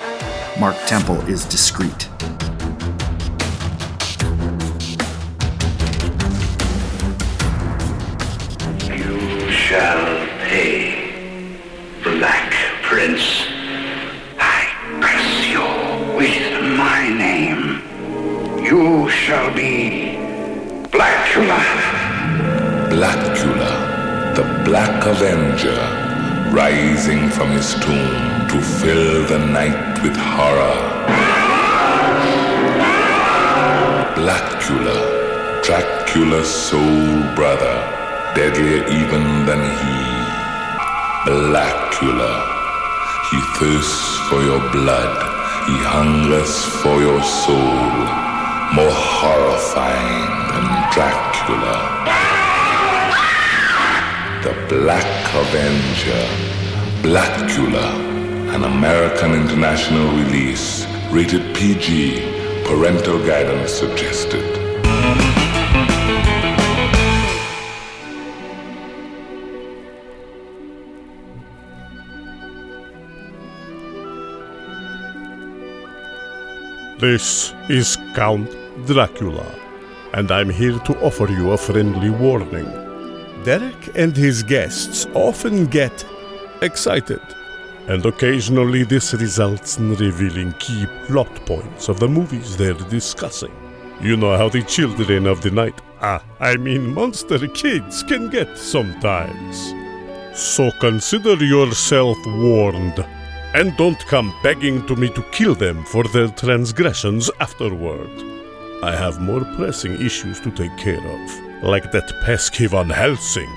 Mark 0.60 0.76
Temple 0.86 1.22
is 1.30 1.46
discreet. 1.46 2.10
You 8.90 9.52
shall 9.52 10.15
pay, 10.46 11.52
Black 12.04 12.54
Prince. 12.84 13.26
I 14.38 14.60
curse 15.06 15.38
you 15.54 15.66
with 16.20 16.78
my 16.78 17.02
name. 17.10 17.82
You 18.64 19.10
shall 19.10 19.50
be 19.54 20.18
Blackula. 20.94 21.62
Blackula, 22.94 23.72
the 24.38 24.46
Black 24.64 25.06
Avenger, 25.14 25.82
rising 26.54 27.30
from 27.30 27.50
his 27.52 27.74
tomb 27.84 28.48
to 28.52 28.58
fill 28.80 29.26
the 29.26 29.40
night 29.60 30.02
with 30.04 30.16
horror. 30.16 30.80
Blackula, 34.20 34.98
Dracula's 35.66 36.50
soul 36.50 37.36
brother, 37.36 37.76
deadlier 38.36 38.88
even 39.02 39.46
than 39.46 39.62
he. 39.80 40.15
Blackula, 41.26 42.34
he 43.32 43.40
thirsts 43.58 44.16
for 44.30 44.44
your 44.44 44.60
blood, 44.70 45.18
he 45.66 45.76
hungers 45.82 46.64
for 46.84 47.02
your 47.02 47.20
soul, 47.24 47.82
more 48.78 48.94
horrifying 48.94 50.30
than 50.54 50.68
Dracula. 50.94 51.78
The 54.44 54.54
Black 54.70 55.10
Avenger, 55.34 56.26
Blackula, 57.02 57.88
an 58.54 58.64
American 58.64 59.34
international 59.34 60.16
release, 60.16 60.86
rated 61.10 61.56
PG, 61.56 62.22
parental 62.66 63.18
guidance 63.26 63.72
suggested. 63.72 64.65
This 76.98 77.54
is 77.68 77.98
Count 78.16 78.50
Dracula, 78.86 79.46
and 80.14 80.32
I'm 80.32 80.50
here 80.50 80.80
to 80.80 80.98
offer 81.02 81.30
you 81.30 81.52
a 81.52 81.58
friendly 81.58 82.10
warning. 82.10 82.72
Derek 83.44 83.98
and 83.98 84.16
his 84.16 84.44
guests 84.44 85.06
often 85.14 85.66
get 85.66 86.06
excited, 86.62 87.20
and 87.90 88.06
occasionally 88.06 88.86
this 88.86 89.14
results 89.14 89.78
in 89.78 89.94
revealing 89.96 90.54
key 90.54 90.86
plot 91.06 91.46
points 91.46 91.90
of 91.90 92.00
the 92.00 92.08
movies 92.08 92.56
they're 92.56 92.74
discussing. 92.74 93.52
You 94.00 94.16
know 94.16 94.38
how 94.38 94.48
the 94.48 94.64
children 94.64 95.28
of 95.28 95.42
the 95.42 95.52
night, 95.52 95.82
ah, 96.00 96.24
I 96.40 96.56
mean 96.56 96.94
monster 96.94 97.46
kids, 97.50 98.04
can 98.04 98.30
get 98.30 98.58
sometimes. 98.58 99.74
So 100.34 100.72
consider 100.80 101.36
yourself 101.44 102.18
warned 102.26 103.06
and 103.56 103.76
don't 103.78 104.06
come 104.08 104.34
begging 104.44 104.86
to 104.86 104.98
me 104.98 105.08
to 105.10 105.24
kill 105.32 105.56
them 105.56 105.86
for 105.86 106.04
their 106.04 106.28
transgressions 106.28 107.32
afterward. 107.40 108.12
I 108.84 108.94
have 108.94 109.22
more 109.22 109.46
pressing 109.56 109.94
issues 109.94 110.42
to 110.42 110.52
take 110.52 110.76
care 110.78 111.00
of, 111.00 111.64
like 111.64 111.90
that 111.94 112.12
pesky 112.26 112.68
Van 112.68 112.90
Helsing. 112.90 113.50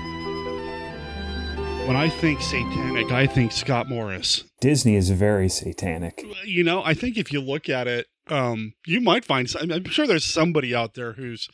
When 1.85 1.97
I 1.97 2.07
think 2.07 2.39
satanic, 2.39 3.11
I 3.11 3.27
think 3.27 3.51
Scott 3.51 3.89
Morris. 3.89 4.45
Disney 4.61 4.95
is 4.95 5.09
very 5.09 5.49
satanic. 5.49 6.23
You 6.45 6.63
know, 6.63 6.81
I 6.81 6.93
think 6.93 7.17
if 7.17 7.33
you 7.33 7.41
look 7.41 7.67
at 7.67 7.87
it, 7.87 8.07
um, 8.27 8.73
you 8.85 9.01
might 9.01 9.25
find. 9.25 9.53
I'm 9.59 9.69
I'm 9.71 9.83
sure 9.85 10.07
there's 10.07 10.23
somebody 10.23 10.73
out 10.73 10.93
there 10.93 11.13
who's 11.13 11.49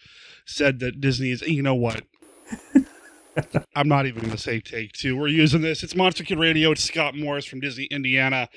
said 0.45 0.79
that 0.81 1.01
Disney 1.01 1.31
is. 1.31 1.41
You 1.41 1.63
know 1.63 1.75
what? 1.75 2.03
I'm 3.75 3.87
not 3.87 4.05
even 4.05 4.21
going 4.21 4.31
to 4.31 4.37
say 4.37 4.59
take 4.59 4.93
two. 4.93 5.17
We're 5.17 5.27
using 5.27 5.61
this. 5.61 5.83
It's 5.83 5.95
Monster 5.95 6.23
Kid 6.23 6.39
Radio. 6.39 6.71
It's 6.71 6.83
Scott 6.83 7.15
Morris 7.15 7.45
from 7.45 7.59
Disney, 7.59 7.85
Indiana. 7.85 8.49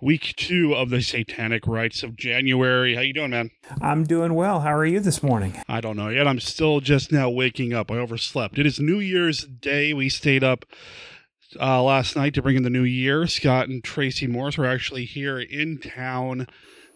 Week 0.00 0.34
two 0.36 0.74
of 0.74 0.90
the 0.90 1.00
Satanic 1.00 1.66
Rites 1.66 2.02
of 2.02 2.16
January. 2.16 2.94
How 2.94 3.00
you 3.00 3.12
doing, 3.12 3.30
man? 3.30 3.50
I'm 3.80 4.04
doing 4.04 4.34
well. 4.34 4.60
How 4.60 4.74
are 4.74 4.86
you 4.86 5.00
this 5.00 5.22
morning? 5.22 5.60
I 5.68 5.80
don't 5.80 5.96
know 5.96 6.08
yet. 6.08 6.28
I'm 6.28 6.40
still 6.40 6.80
just 6.80 7.10
now 7.10 7.30
waking 7.30 7.72
up. 7.72 7.90
I 7.90 7.96
overslept. 7.96 8.58
It 8.58 8.66
is 8.66 8.78
New 8.78 8.98
Year's 8.98 9.44
Day. 9.44 9.92
We 9.92 10.08
stayed 10.08 10.44
up 10.44 10.66
uh, 11.58 11.82
last 11.82 12.16
night 12.16 12.34
to 12.34 12.42
bring 12.42 12.56
in 12.56 12.62
the 12.62 12.70
new 12.70 12.84
year. 12.84 13.26
Scott 13.26 13.68
and 13.68 13.82
Tracy 13.82 14.26
Morris 14.26 14.58
were 14.58 14.66
actually 14.66 15.04
here 15.04 15.38
in 15.38 15.78
town. 15.78 16.46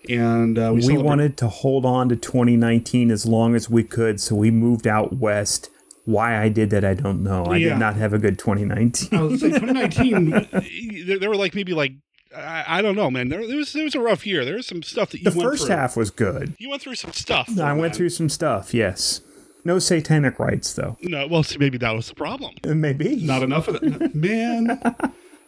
And 0.09 0.59
uh, 0.59 0.73
we, 0.75 0.87
we 0.87 0.99
wanted 0.99 1.37
to 1.39 1.49
hold 1.49 1.85
on 1.85 2.09
to 2.09 2.17
2019 2.17 3.11
as 3.11 3.27
long 3.27 3.55
as 3.55 3.69
we 3.69 3.85
could, 3.85 4.19
so 4.19 4.35
we 4.35 4.51
moved 4.51 4.87
out 4.87 5.17
west. 5.17 5.69
Why 6.05 6.41
I 6.43 6.49
did 6.49 6.71
that, 6.71 6.85
I 6.85 6.95
don't 6.95 7.23
know. 7.23 7.45
I 7.45 7.57
Yeah. 7.57 7.71
did 7.71 7.79
not 7.79 7.97
have 7.97 8.13
a 8.13 8.19
good 8.19 8.39
2019. 8.39 9.19
I 9.19 9.23
was 9.23 9.41
say 9.41 9.49
2019. 9.59 10.33
Eh, 10.35 11.03
there, 11.07 11.19
there 11.19 11.29
were 11.29 11.37
like 11.37 11.55
maybe 11.55 11.75
like 11.75 11.93
I, 12.37 12.65
I 12.79 12.83
don't 12.83 12.95
know, 12.97 13.11
man. 13.11 13.29
There, 13.29 13.47
there 13.47 13.57
was 13.57 13.73
there 13.73 13.85
was 13.85 13.95
a 13.95 14.01
rough 14.01 14.27
year. 14.27 14.45
There 14.45 14.55
was 14.57 14.67
some 14.67 14.83
stuff 14.83 15.11
that 15.11 15.19
you 15.19 15.25
the 15.25 15.31
first 15.33 15.67
through. 15.67 15.77
half 15.77 15.97
was 15.97 16.11
good. 16.11 16.55
You 16.59 16.71
went 16.71 16.81
through 16.83 16.95
some 16.95 17.13
stuff. 17.13 17.49
No, 17.51 17.65
I 17.65 17.73
went 17.73 17.95
through 17.95 18.11
some 18.11 18.29
stuff, 18.29 18.73
yes. 18.73 19.21
No 19.65 19.79
satanic 19.79 20.39
rites, 20.39 20.73
though. 20.73 20.97
No, 21.03 21.27
well, 21.27 21.43
see, 21.43 21.59
maybe 21.59 21.77
that 21.79 21.91
was 21.95 22.09
the 22.09 22.15
problem. 22.15 22.55
Uh, 22.65 22.75
maybe 22.75 23.17
not 23.17 23.43
enough 23.43 23.69
of 23.69 23.83
it, 23.83 24.15
man. 24.15 24.81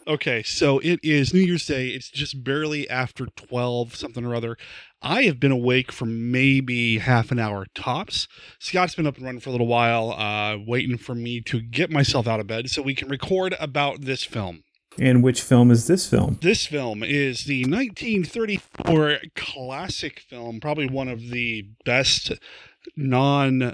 Okay, 0.05 0.43
so 0.43 0.77
it 0.79 0.99
is 1.01 1.33
New 1.33 1.39
Year's 1.39 1.65
Day. 1.65 1.87
It's 1.87 2.09
just 2.11 2.43
barely 2.43 2.87
after 2.89 3.25
twelve, 3.37 3.95
something 3.95 4.23
or 4.25 4.35
other. 4.35 4.57
I 5.03 5.23
have 5.23 5.39
been 5.39 5.51
awake 5.51 5.91
for 5.91 6.05
maybe 6.05 6.99
half 6.99 7.29
an 7.29 7.37
hour 7.37 7.65
tops. 7.75 8.27
Scott's 8.57 8.95
been 8.95 9.05
up 9.05 9.17
and 9.17 9.25
running 9.25 9.41
for 9.41 9.49
a 9.49 9.51
little 9.51 9.67
while, 9.67 10.11
uh, 10.11 10.57
waiting 10.65 10.97
for 10.97 11.13
me 11.13 11.41
to 11.41 11.61
get 11.61 11.91
myself 11.91 12.25
out 12.25 12.39
of 12.39 12.47
bed 12.47 12.69
so 12.69 12.81
we 12.81 12.95
can 12.95 13.09
record 13.09 13.53
about 13.59 14.01
this 14.01 14.23
film. 14.23 14.63
And 14.97 15.21
which 15.21 15.41
film 15.41 15.71
is 15.71 15.87
this 15.87 16.07
film? 16.07 16.37
This 16.41 16.65
film 16.65 17.03
is 17.03 17.45
the 17.45 17.63
1934 17.65 19.17
classic 19.35 20.19
film, 20.19 20.59
probably 20.59 20.87
one 20.87 21.07
of 21.09 21.29
the 21.29 21.67
best 21.83 22.31
non 22.95 23.73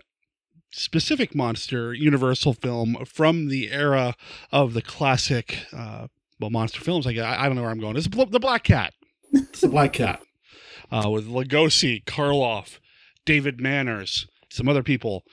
specific 0.71 1.35
monster 1.35 1.93
universal 1.93 2.53
film 2.53 2.97
from 3.05 3.49
the 3.49 3.71
era 3.71 4.15
of 4.51 4.73
the 4.73 4.83
classic 4.83 5.65
uh 5.73 6.05
well 6.39 6.51
monster 6.51 6.79
films 6.79 7.07
I, 7.07 7.13
guess. 7.13 7.25
I 7.25 7.43
I 7.43 7.47
don't 7.47 7.55
know 7.55 7.63
where 7.63 7.71
I'm 7.71 7.79
going. 7.79 7.97
It's 7.97 8.07
Bl- 8.07 8.25
the 8.25 8.39
Black 8.39 8.63
Cat. 8.63 8.93
It's 9.31 9.61
the 9.61 9.67
Black 9.67 9.93
Cat. 9.93 10.21
Uh, 10.91 11.09
with 11.09 11.27
Lugosi, 11.27 12.03
Karloff, 12.03 12.79
David 13.25 13.61
Manners, 13.61 14.27
some 14.49 14.67
other 14.67 14.83
people, 14.83 15.23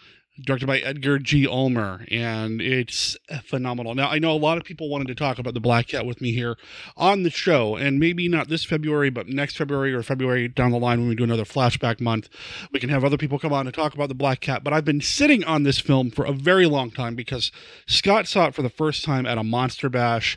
directed 0.44 0.66
by 0.66 0.78
Edgar 0.80 1.18
G. 1.18 1.46
Ulmer, 1.46 2.04
and 2.10 2.60
it's 2.60 3.16
phenomenal. 3.44 3.94
Now, 3.94 4.10
I 4.10 4.18
know 4.18 4.32
a 4.32 4.36
lot 4.36 4.58
of 4.58 4.64
people 4.64 4.90
wanted 4.90 5.06
to 5.08 5.14
talk 5.14 5.38
about 5.38 5.54
the 5.54 5.60
Black 5.60 5.88
Cat 5.88 6.04
with 6.04 6.20
me 6.20 6.32
here 6.32 6.56
on 6.96 7.22
the 7.22 7.30
show, 7.30 7.76
and 7.76 7.98
maybe 7.98 8.28
not 8.28 8.48
this 8.48 8.64
February, 8.64 9.08
but 9.08 9.28
next 9.28 9.56
February 9.56 9.94
or 9.94 10.02
February 10.02 10.48
down 10.48 10.72
the 10.72 10.78
line 10.78 11.00
when 11.00 11.08
we 11.08 11.14
do 11.14 11.24
another 11.24 11.44
flashback 11.44 12.00
month, 12.00 12.28
we 12.70 12.80
can 12.80 12.90
have 12.90 13.04
other 13.04 13.16
people 13.16 13.38
come 13.38 13.52
on 13.52 13.66
and 13.66 13.74
talk 13.74 13.94
about 13.94 14.08
the 14.08 14.14
Black 14.14 14.40
Cat. 14.40 14.62
But 14.62 14.74
I've 14.74 14.84
been 14.84 15.00
sitting 15.00 15.42
on 15.44 15.62
this 15.62 15.78
film 15.78 16.10
for 16.10 16.26
a 16.26 16.32
very 16.32 16.66
long 16.66 16.90
time 16.90 17.14
because 17.14 17.50
Scott 17.86 18.26
saw 18.26 18.48
it 18.48 18.54
for 18.54 18.62
the 18.62 18.68
first 18.68 19.04
time 19.04 19.24
at 19.24 19.38
a 19.38 19.44
Monster 19.44 19.88
Bash, 19.88 20.36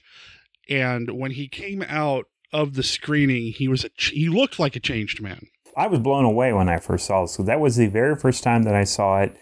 and 0.70 1.12
when 1.12 1.32
he 1.32 1.50
came 1.50 1.82
out 1.82 2.28
of 2.52 2.74
the 2.74 2.84
screening, 2.84 3.54
he 3.54 3.68
was 3.68 3.86
a 3.86 3.90
he 3.98 4.30
looked 4.30 4.60
like 4.60 4.76
a 4.76 4.80
changed 4.80 5.22
man. 5.22 5.48
I 5.78 5.88
was 5.88 6.00
blown 6.00 6.26
away 6.26 6.52
when 6.52 6.68
I 6.68 6.80
first 6.80 7.06
saw 7.06 7.24
it. 7.24 7.30
So 7.30 7.44
that 7.44 7.60
was 7.60 7.76
the 7.76 7.88
very 7.88 8.16
first 8.16 8.44
time 8.44 8.64
that 8.64 8.76
I 8.76 8.84
saw 8.84 9.22
it. 9.22 9.36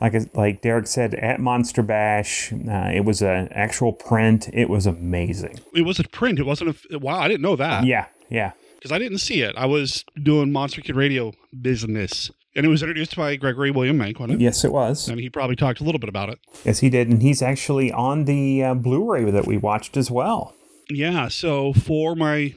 Like 0.00 0.14
like 0.34 0.60
Derek 0.60 0.86
said, 0.86 1.14
at 1.14 1.40
Monster 1.40 1.82
Bash, 1.82 2.52
uh, 2.52 2.90
it 2.94 3.04
was 3.04 3.22
an 3.22 3.48
actual 3.50 3.92
print. 3.92 4.48
It 4.52 4.68
was 4.68 4.86
amazing. 4.86 5.58
It 5.74 5.82
was 5.82 5.98
a 5.98 6.04
print. 6.04 6.38
It 6.38 6.46
wasn't 6.46 6.76
a 6.90 6.98
wow. 6.98 7.18
I 7.18 7.28
didn't 7.28 7.42
know 7.42 7.56
that. 7.56 7.84
Yeah, 7.84 8.06
yeah. 8.28 8.52
Because 8.74 8.92
I 8.92 8.98
didn't 8.98 9.18
see 9.18 9.40
it. 9.40 9.54
I 9.56 9.64
was 9.64 10.04
doing 10.22 10.52
Monster 10.52 10.82
Kid 10.82 10.96
Radio 10.96 11.32
business, 11.62 12.30
and 12.54 12.66
it 12.66 12.68
was 12.68 12.82
introduced 12.82 13.16
by 13.16 13.36
Gregory 13.36 13.70
William 13.70 13.98
Mank, 13.98 14.20
wasn't 14.20 14.40
it? 14.40 14.44
Yes, 14.44 14.64
it 14.64 14.72
was. 14.72 15.08
And 15.08 15.18
he 15.18 15.30
probably 15.30 15.56
talked 15.56 15.80
a 15.80 15.84
little 15.84 15.98
bit 15.98 16.10
about 16.10 16.28
it. 16.28 16.38
Yes, 16.62 16.80
he 16.80 16.90
did, 16.90 17.08
and 17.08 17.22
he's 17.22 17.40
actually 17.40 17.90
on 17.90 18.26
the 18.26 18.62
uh, 18.62 18.74
Blu-ray 18.74 19.30
that 19.30 19.46
we 19.46 19.56
watched 19.56 19.96
as 19.96 20.10
well. 20.10 20.54
Yeah. 20.90 21.28
So 21.28 21.72
for 21.72 22.14
my 22.14 22.54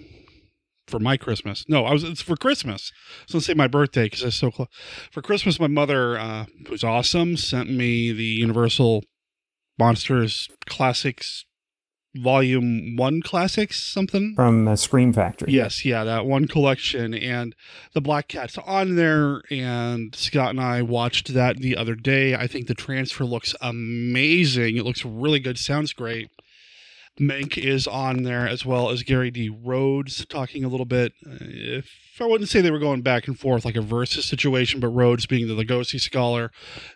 for 0.90 1.00
my 1.00 1.18
Christmas. 1.18 1.66
No, 1.68 1.86
I 1.86 1.94
was 1.94 2.04
it's 2.04 2.22
for 2.22 2.36
Christmas. 2.36 2.92
I 2.94 3.24
was 3.26 3.34
gonna 3.34 3.42
say 3.42 3.54
my 3.54 3.68
birthday 3.68 4.06
because 4.06 4.24
it's 4.24 4.36
so 4.36 4.52
close. 4.52 4.68
For 5.12 5.22
Christmas, 5.22 5.60
my 5.60 5.68
mother, 5.68 6.18
uh, 6.18 6.46
who's 6.68 6.84
awesome, 6.84 7.38
sent 7.38 7.70
me 7.70 8.12
the 8.12 8.24
Universal 8.24 9.04
Monsters 9.78 10.50
Classics 10.66 11.46
Volume 12.16 12.96
One 12.96 13.22
Classics 13.22 13.82
something 13.82 14.34
from 14.36 14.68
uh, 14.68 14.76
Scream 14.76 15.14
Factory. 15.14 15.54
Yes, 15.54 15.86
yeah, 15.86 16.04
that 16.04 16.26
one 16.26 16.48
collection, 16.48 17.14
and 17.14 17.56
the 17.94 18.02
Black 18.02 18.28
Cat's 18.28 18.58
on 18.58 18.96
there. 18.96 19.42
And 19.52 20.16
Scott 20.16 20.50
and 20.50 20.60
I 20.60 20.82
watched 20.82 21.34
that 21.34 21.58
the 21.58 21.78
other 21.78 21.96
day. 21.96 22.34
I 22.34 22.48
think 22.48 22.68
the 22.68 22.74
transfer 22.74 23.26
looks 23.26 23.56
amazing. 23.62 24.76
It 24.76 24.86
looks 24.86 25.06
really 25.06 25.40
good. 25.40 25.60
Sounds 25.60 25.94
great. 25.94 26.30
Mank 27.20 27.58
is 27.58 27.88
on 27.88 28.24
there 28.24 28.48
as 28.48 28.66
well 28.66 28.90
as 28.90 29.04
Gary 29.04 29.32
D. 29.32 29.50
Rhodes 29.50 30.26
talking 30.26 30.64
a 30.64 30.70
little 30.70 30.86
bit. 30.86 31.14
If 31.24 31.90
I 32.22 32.26
wouldn't 32.26 32.50
say 32.50 32.62
they 32.62 32.72
were 32.72 32.80
going 32.80 33.02
back 33.02 33.28
and 33.28 33.38
forth 33.38 33.66
like 33.66 33.76
a 33.76 33.82
versus 33.82 34.26
situation, 34.26 34.80
but 34.80 34.88
Rhodes 34.90 35.26
being 35.26 35.48
the 35.48 35.54
Lugosi 35.56 36.00
scholar, 36.00 36.52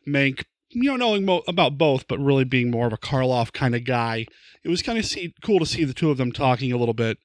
Mank, 0.07 0.43
you 0.69 0.83
know, 0.83 0.95
knowing 0.95 1.25
mo- 1.25 1.43
about 1.47 1.77
both, 1.77 2.07
but 2.07 2.19
really 2.19 2.45
being 2.45 2.71
more 2.71 2.87
of 2.87 2.93
a 2.93 2.97
Karloff 2.97 3.51
kind 3.51 3.75
of 3.75 3.83
guy. 3.83 4.25
It 4.63 4.69
was 4.69 4.81
kind 4.81 4.97
of 4.97 5.05
see- 5.05 5.33
cool 5.43 5.59
to 5.59 5.65
see 5.65 5.83
the 5.83 5.93
two 5.93 6.09
of 6.09 6.17
them 6.17 6.31
talking 6.31 6.71
a 6.71 6.77
little 6.77 6.93
bit 6.93 7.17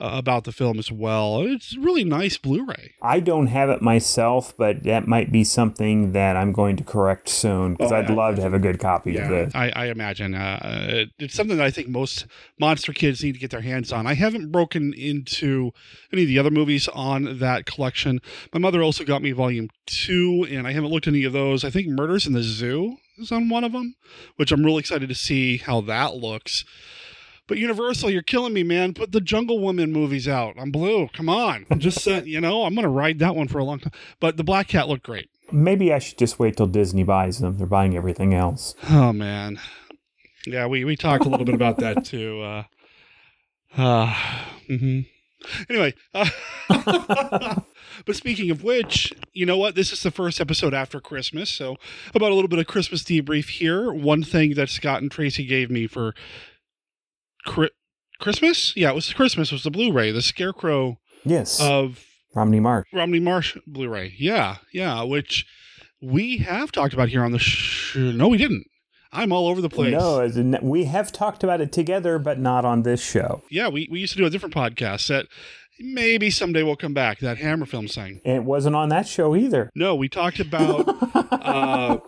uh, 0.00 0.10
about 0.14 0.44
the 0.44 0.52
film 0.52 0.78
as 0.78 0.90
well. 0.90 1.42
It's 1.42 1.76
really 1.76 2.04
nice 2.04 2.38
Blu-ray. 2.38 2.92
I 3.02 3.20
don't 3.20 3.48
have 3.48 3.68
it 3.68 3.82
myself, 3.82 4.56
but 4.56 4.82
that 4.84 5.06
might 5.06 5.30
be 5.30 5.44
something 5.44 6.12
that 6.12 6.36
I'm 6.36 6.52
going 6.52 6.76
to 6.76 6.84
correct 6.84 7.28
soon 7.28 7.74
because 7.74 7.92
Oh, 7.92 7.96
I'd 7.96 8.08
yeah. 8.08 8.14
love 8.14 8.36
to 8.36 8.42
have 8.42 8.54
a 8.54 8.58
good 8.58 8.78
copy 8.78 9.10
of 9.16 9.24
Yeah, 9.24 9.28
this. 9.28 9.54
I, 9.54 9.70
I 9.76 9.86
imagine 9.86 10.34
uh, 10.34 10.86
it- 10.90 11.10
it's 11.18 11.34
something 11.34 11.56
that 11.58 11.66
I 11.66 11.70
think 11.70 11.88
most 11.88 12.26
monster 12.58 12.92
kids 12.92 13.22
need 13.22 13.32
to 13.32 13.38
get 13.40 13.50
their 13.50 13.60
hands 13.60 13.92
on. 13.92 14.06
I 14.06 14.14
haven't 14.14 14.50
broken 14.50 14.92
into 14.94 15.72
any 16.12 16.22
of 16.22 16.28
the 16.28 16.38
other 16.38 16.50
movies 16.50 16.88
on 16.88 17.38
that 17.38 17.66
collection. 17.66 18.20
My 18.52 18.58
mother 18.60 18.82
also 18.82 19.04
got 19.04 19.22
me 19.22 19.32
Volume 19.32 19.68
Two, 19.86 20.46
and 20.50 20.66
I 20.66 20.72
haven't 20.72 20.90
looked 20.90 21.06
at 21.08 21.12
any 21.14 21.24
of 21.24 21.32
those. 21.32 21.64
I 21.64 21.70
think 21.70 21.88
Murders 21.88 22.26
in 22.26 22.32
the 22.32 22.42
Zoo 22.42 22.96
is 23.18 23.30
on 23.32 23.48
one 23.48 23.64
of 23.64 23.72
them, 23.72 23.94
which 24.36 24.50
I'm 24.52 24.64
really 24.64 24.78
excited 24.80 25.08
to 25.08 25.14
see 25.14 25.58
how 25.58 25.80
that 25.82 26.14
looks. 26.14 26.64
But 27.50 27.58
Universal, 27.58 28.10
you're 28.10 28.22
killing 28.22 28.52
me, 28.52 28.62
man. 28.62 28.94
Put 28.94 29.10
the 29.10 29.20
Jungle 29.20 29.58
Woman 29.58 29.90
movies 29.90 30.28
out. 30.28 30.54
I'm 30.56 30.70
blue. 30.70 31.08
Come 31.12 31.28
on. 31.28 31.66
I'm 31.68 31.80
just 31.80 32.06
uh, 32.06 32.22
you 32.24 32.40
know, 32.40 32.62
I'm 32.62 32.76
gonna 32.76 32.88
ride 32.88 33.18
that 33.18 33.34
one 33.34 33.48
for 33.48 33.58
a 33.58 33.64
long 33.64 33.80
time. 33.80 33.90
But 34.20 34.36
the 34.36 34.44
Black 34.44 34.68
Cat 34.68 34.88
looked 34.88 35.02
great. 35.02 35.28
Maybe 35.50 35.92
I 35.92 35.98
should 35.98 36.16
just 36.16 36.38
wait 36.38 36.56
till 36.56 36.68
Disney 36.68 37.02
buys 37.02 37.40
them. 37.40 37.58
They're 37.58 37.66
buying 37.66 37.96
everything 37.96 38.34
else. 38.34 38.76
Oh 38.88 39.12
man, 39.12 39.58
yeah, 40.46 40.68
we 40.68 40.84
we 40.84 40.94
talked 40.94 41.24
a 41.24 41.28
little 41.28 41.44
bit 41.44 41.56
about 41.56 41.78
that 41.78 42.04
too. 42.04 42.40
Uh, 42.40 42.62
uh, 43.76 44.14
mm-hmm. 44.68 45.00
Anyway, 45.68 45.94
uh, 46.14 46.28
but 48.06 48.14
speaking 48.14 48.52
of 48.52 48.62
which, 48.62 49.12
you 49.32 49.44
know 49.44 49.56
what? 49.56 49.74
This 49.74 49.92
is 49.92 50.04
the 50.04 50.12
first 50.12 50.40
episode 50.40 50.72
after 50.72 51.00
Christmas, 51.00 51.50
so 51.50 51.78
about 52.14 52.30
a 52.30 52.34
little 52.34 52.48
bit 52.48 52.60
of 52.60 52.68
Christmas 52.68 53.02
debrief 53.02 53.48
here. 53.48 53.92
One 53.92 54.22
thing 54.22 54.54
that 54.54 54.68
Scott 54.68 55.02
and 55.02 55.10
Tracy 55.10 55.44
gave 55.44 55.68
me 55.68 55.88
for 55.88 56.14
Chri- 57.46 57.70
Christmas, 58.20 58.74
yeah, 58.76 58.90
it 58.90 58.94
was 58.94 59.12
Christmas. 59.12 59.50
Was 59.52 59.62
the 59.62 59.70
Blu-ray, 59.70 60.10
the 60.12 60.22
Scarecrow 60.22 60.98
Yes. 61.24 61.60
of 61.60 62.04
Romney 62.34 62.60
Marsh. 62.60 62.86
Romney 62.92 63.20
Marsh 63.20 63.56
Blu-ray. 63.66 64.14
Yeah, 64.18 64.56
yeah, 64.72 65.02
which 65.02 65.46
we 66.02 66.38
have 66.38 66.70
talked 66.72 66.92
about 66.94 67.08
here 67.08 67.24
on 67.24 67.32
the 67.32 67.38
show. 67.38 67.98
No, 68.00 68.28
we 68.28 68.36
didn't. 68.38 68.64
I'm 69.12 69.32
all 69.32 69.48
over 69.48 69.60
the 69.60 69.68
place. 69.68 69.92
No, 69.92 70.58
we 70.62 70.84
have 70.84 71.10
talked 71.10 71.42
about 71.42 71.60
it 71.60 71.72
together, 71.72 72.18
but 72.18 72.38
not 72.38 72.64
on 72.64 72.82
this 72.82 73.02
show. 73.02 73.42
Yeah, 73.50 73.68
we, 73.68 73.88
we 73.90 73.98
used 74.00 74.12
to 74.12 74.18
do 74.18 74.24
a 74.26 74.30
different 74.30 74.54
podcast 74.54 75.08
that 75.08 75.26
maybe 75.80 76.30
someday 76.30 76.62
we'll 76.62 76.76
come 76.76 76.94
back. 76.94 77.18
That 77.18 77.38
Hammer 77.38 77.66
film 77.66 77.88
thing. 77.88 78.20
It 78.24 78.44
wasn't 78.44 78.76
on 78.76 78.88
that 78.90 79.08
show 79.08 79.34
either. 79.34 79.68
No, 79.74 79.96
we 79.96 80.08
talked 80.08 80.38
about 80.38 80.84
uh, 81.32 81.98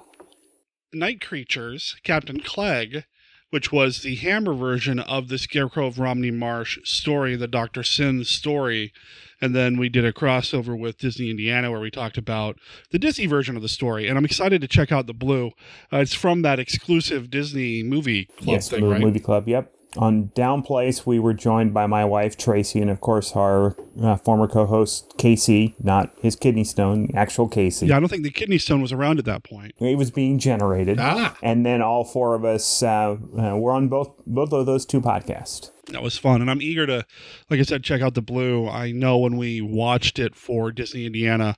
Night 0.92 1.21
Creatures, 1.21 1.97
Captain 2.05 2.38
Clegg, 2.40 3.05
which 3.53 3.71
was 3.71 4.01
the 4.01 4.15
Hammer 4.15 4.55
version 4.55 4.99
of 4.99 5.29
the 5.29 5.37
Scarecrow 5.37 5.87
of 5.87 5.99
Romney 5.99 6.31
Marsh 6.31 6.79
story, 6.85 7.37
the 7.37 7.47
Dr. 7.47 7.83
Sin 7.83 8.25
story. 8.25 8.95
And 9.43 9.55
then 9.55 9.77
we 9.77 9.91
did 9.91 10.07
a 10.07 10.12
crossover 10.12 10.79
with 10.79 10.97
Disney 10.97 11.29
Indiana 11.29 11.71
where 11.71 11.81
we 11.81 11.91
talked 11.91 12.17
about 12.17 12.59
the 12.93 12.99
Disney 12.99 13.27
version 13.27 13.55
of 13.55 13.61
the 13.61 13.69
story. 13.69 14.09
And 14.09 14.17
I'm 14.17 14.25
excited 14.25 14.62
to 14.62 14.69
check 14.69 14.91
out 14.91 15.07
the 15.07 15.12
blue. 15.12 15.49
Uh, 15.93 15.99
it's 15.99 16.15
from 16.15 16.41
that 16.41 16.59
exclusive 16.59 17.29
Disney 17.29 17.83
movie 17.83 18.25
club 18.25 18.55
yes, 18.55 18.71
thing, 18.71 18.88
right? 18.88 19.03
Movie 19.03 19.21
Club. 19.21 19.47
Yep. 19.47 19.71
On 19.98 20.31
Down 20.35 20.62
Place, 20.62 21.05
we 21.05 21.18
were 21.18 21.35
joined 21.35 21.74
by 21.74 21.87
my 21.87 22.02
wife 22.05 22.38
Tracy, 22.38 22.81
and 22.81 22.90
of 22.90 23.00
course 23.00 23.33
our 23.37 23.76
uh, 24.02 24.16
former 24.16 24.48
co-host 24.48 25.14
Casey, 25.18 25.74
not 25.83 26.14
his 26.22 26.35
kidney 26.35 26.64
stone, 26.64 27.11
actual 27.14 27.46
Casey. 27.46 27.88
Yeah, 27.88 27.98
I 27.98 28.00
don't 28.00 28.09
think 28.09 28.22
the 28.22 28.31
kidney 28.31 28.57
stone 28.57 28.81
was 28.81 28.90
around 28.92 29.18
at 29.18 29.26
that 29.26 29.44
point. 29.44 29.74
It 29.78 29.98
was 29.98 30.11
being 30.11 30.38
generated, 30.38 30.98
Ah. 30.98 31.37
and 31.42 31.66
then 31.66 31.83
all 31.83 32.05
four 32.05 32.35
of 32.35 32.42
us 32.44 32.83
uh, 32.83 33.16
uh, 33.38 33.57
were 33.57 33.72
on 33.72 33.88
both 33.88 34.12
both 34.26 34.52
of 34.55 34.64
those 34.64 34.87
two 34.87 35.02
podcasts. 35.02 35.70
That 35.88 36.02
was 36.02 36.16
fun, 36.16 36.40
and 36.40 36.50
I'm 36.50 36.62
eager 36.62 36.87
to, 36.87 37.05
like 37.50 37.61
I 37.61 37.64
said, 37.64 37.85
check 37.85 38.00
out 38.00 38.14
the 38.14 38.22
blue. 38.22 38.66
I 38.66 38.92
know 38.92 39.18
when 39.18 39.37
we 39.37 39.61
watched 39.61 40.18
it 40.18 40.35
for 40.35 40.72
Disney 40.72 41.05
Indiana, 41.05 41.55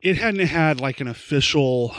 it 0.00 0.16
hadn't 0.16 0.46
had 0.46 0.80
like 0.80 1.00
an 1.00 1.08
official 1.08 1.94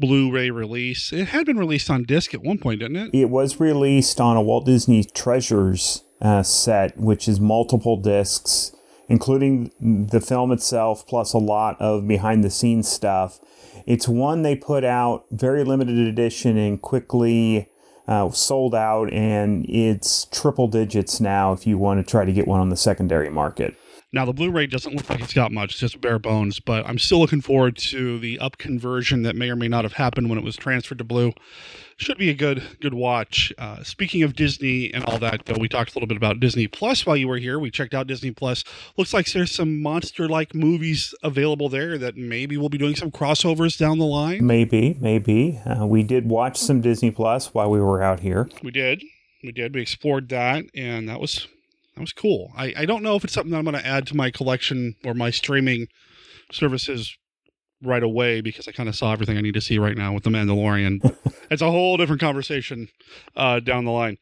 Blu-ray 0.00 0.50
release. 0.50 1.12
It 1.12 1.28
had 1.28 1.46
been 1.46 1.58
released 1.58 1.90
on 1.90 2.04
disc 2.04 2.34
at 2.34 2.42
one 2.42 2.58
point, 2.58 2.80
didn't 2.80 2.96
it? 2.96 3.10
It 3.12 3.30
was 3.30 3.60
released 3.60 4.20
on 4.20 4.36
a 4.36 4.42
Walt 4.42 4.66
Disney 4.66 5.04
Treasures 5.04 6.04
uh, 6.20 6.42
set, 6.42 6.96
which 6.96 7.28
is 7.28 7.38
multiple 7.38 7.96
discs, 7.96 8.74
including 9.08 9.70
the 9.80 10.20
film 10.20 10.52
itself, 10.52 11.06
plus 11.06 11.32
a 11.32 11.38
lot 11.38 11.80
of 11.80 12.08
behind 12.08 12.42
the 12.42 12.50
scenes 12.50 12.88
stuff. 12.88 13.40
It's 13.86 14.08
one 14.08 14.42
they 14.42 14.56
put 14.56 14.84
out 14.84 15.26
very 15.30 15.64
limited 15.64 15.98
edition 15.98 16.56
and 16.56 16.80
quickly 16.80 17.68
uh, 18.08 18.30
sold 18.30 18.74
out, 18.74 19.12
and 19.12 19.64
it's 19.68 20.24
triple 20.26 20.68
digits 20.68 21.20
now 21.20 21.52
if 21.52 21.66
you 21.66 21.78
want 21.78 22.04
to 22.04 22.10
try 22.10 22.24
to 22.24 22.32
get 22.32 22.48
one 22.48 22.60
on 22.60 22.68
the 22.68 22.76
secondary 22.76 23.30
market. 23.30 23.76
Now 24.12 24.24
the 24.24 24.32
Blu-ray 24.32 24.66
doesn't 24.66 24.94
look 24.94 25.08
like 25.08 25.20
it's 25.20 25.34
got 25.34 25.52
much, 25.52 25.72
it's 25.72 25.80
just 25.80 26.00
bare 26.00 26.18
bones. 26.18 26.58
But 26.58 26.86
I'm 26.86 26.98
still 26.98 27.20
looking 27.20 27.40
forward 27.40 27.76
to 27.78 28.18
the 28.18 28.38
up 28.40 28.58
conversion 28.58 29.22
that 29.22 29.36
may 29.36 29.50
or 29.50 29.56
may 29.56 29.68
not 29.68 29.84
have 29.84 29.92
happened 29.92 30.28
when 30.28 30.38
it 30.38 30.44
was 30.44 30.56
transferred 30.56 30.98
to 30.98 31.04
blue. 31.04 31.32
Should 31.96 32.18
be 32.18 32.30
a 32.30 32.34
good 32.34 32.62
good 32.80 32.94
watch. 32.94 33.52
Uh, 33.58 33.82
speaking 33.82 34.22
of 34.22 34.34
Disney 34.34 34.92
and 34.92 35.04
all 35.04 35.18
that, 35.18 35.44
though, 35.44 35.60
we 35.60 35.68
talked 35.68 35.92
a 35.92 35.94
little 35.94 36.06
bit 36.06 36.16
about 36.16 36.40
Disney 36.40 36.66
Plus 36.66 37.04
while 37.04 37.16
you 37.16 37.28
were 37.28 37.36
here. 37.36 37.58
We 37.58 37.70
checked 37.70 37.92
out 37.92 38.06
Disney 38.06 38.30
Plus. 38.30 38.64
Looks 38.96 39.12
like 39.12 39.30
there's 39.30 39.54
some 39.54 39.82
monster-like 39.82 40.54
movies 40.54 41.14
available 41.22 41.68
there 41.68 41.98
that 41.98 42.16
maybe 42.16 42.56
we'll 42.56 42.70
be 42.70 42.78
doing 42.78 42.96
some 42.96 43.10
crossovers 43.10 43.78
down 43.78 43.98
the 43.98 44.06
line. 44.06 44.46
Maybe, 44.46 44.96
maybe. 44.98 45.60
Uh, 45.66 45.86
we 45.86 46.02
did 46.02 46.26
watch 46.26 46.56
some 46.56 46.80
Disney 46.80 47.10
Plus 47.10 47.52
while 47.52 47.70
we 47.70 47.80
were 47.80 48.02
out 48.02 48.20
here. 48.20 48.48
We 48.62 48.70
did. 48.70 49.04
We 49.44 49.52
did. 49.52 49.74
We 49.74 49.82
explored 49.82 50.30
that, 50.30 50.64
and 50.74 51.06
that 51.08 51.20
was 51.20 51.48
that 52.00 52.04
was 52.04 52.12
cool. 52.14 52.50
I, 52.56 52.72
I 52.78 52.86
don't 52.86 53.02
know 53.02 53.14
if 53.14 53.24
it's 53.24 53.34
something 53.34 53.50
that 53.50 53.58
I'm 53.58 53.64
going 53.64 53.76
to 53.76 53.86
add 53.86 54.06
to 54.06 54.16
my 54.16 54.30
collection 54.30 54.94
or 55.04 55.12
my 55.12 55.30
streaming 55.30 55.86
services 56.50 57.14
right 57.82 58.02
away 58.02 58.40
because 58.40 58.66
I 58.66 58.72
kind 58.72 58.88
of 58.88 58.96
saw 58.96 59.12
everything 59.12 59.36
I 59.36 59.42
need 59.42 59.52
to 59.52 59.60
see 59.60 59.78
right 59.78 59.96
now 59.98 60.14
with 60.14 60.24
The 60.24 60.30
Mandalorian. 60.30 61.14
it's 61.50 61.60
a 61.60 61.70
whole 61.70 61.98
different 61.98 62.22
conversation 62.22 62.88
uh, 63.36 63.60
down 63.60 63.84
the 63.84 63.90
line. 63.90 64.16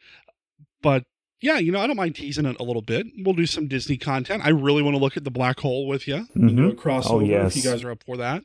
But 0.83 1.05
yeah, 1.41 1.59
you 1.59 1.71
know, 1.71 1.79
I 1.81 1.87
don't 1.87 1.97
mind 1.97 2.17
teasing 2.17 2.47
it 2.47 2.57
a 2.59 2.65
little 2.65 2.83
bit. 2.83 3.07
We'll 3.25 3.35
do 3.35 3.47
some 3.47 3.69
Disney 3.69 3.97
content. 3.97 4.45
I 4.45 4.49
really 4.51 4.83
want 4.83 4.97
to 4.97 5.01
look 5.01 5.17
at 5.17 5.23
the 5.23 5.31
black 5.31 5.61
hole 5.61 5.87
with 5.87 6.09
you. 6.09 6.27
We'll 6.35 6.49
do 6.55 6.69
a 6.71 6.73
Mhm. 6.73 6.77
crossover 6.77 7.43
Oh, 7.43 7.47
if 7.47 7.55
you 7.57 7.63
guys 7.63 7.85
are 7.85 7.93
up 7.93 8.03
for 8.05 8.17
that. 8.17 8.43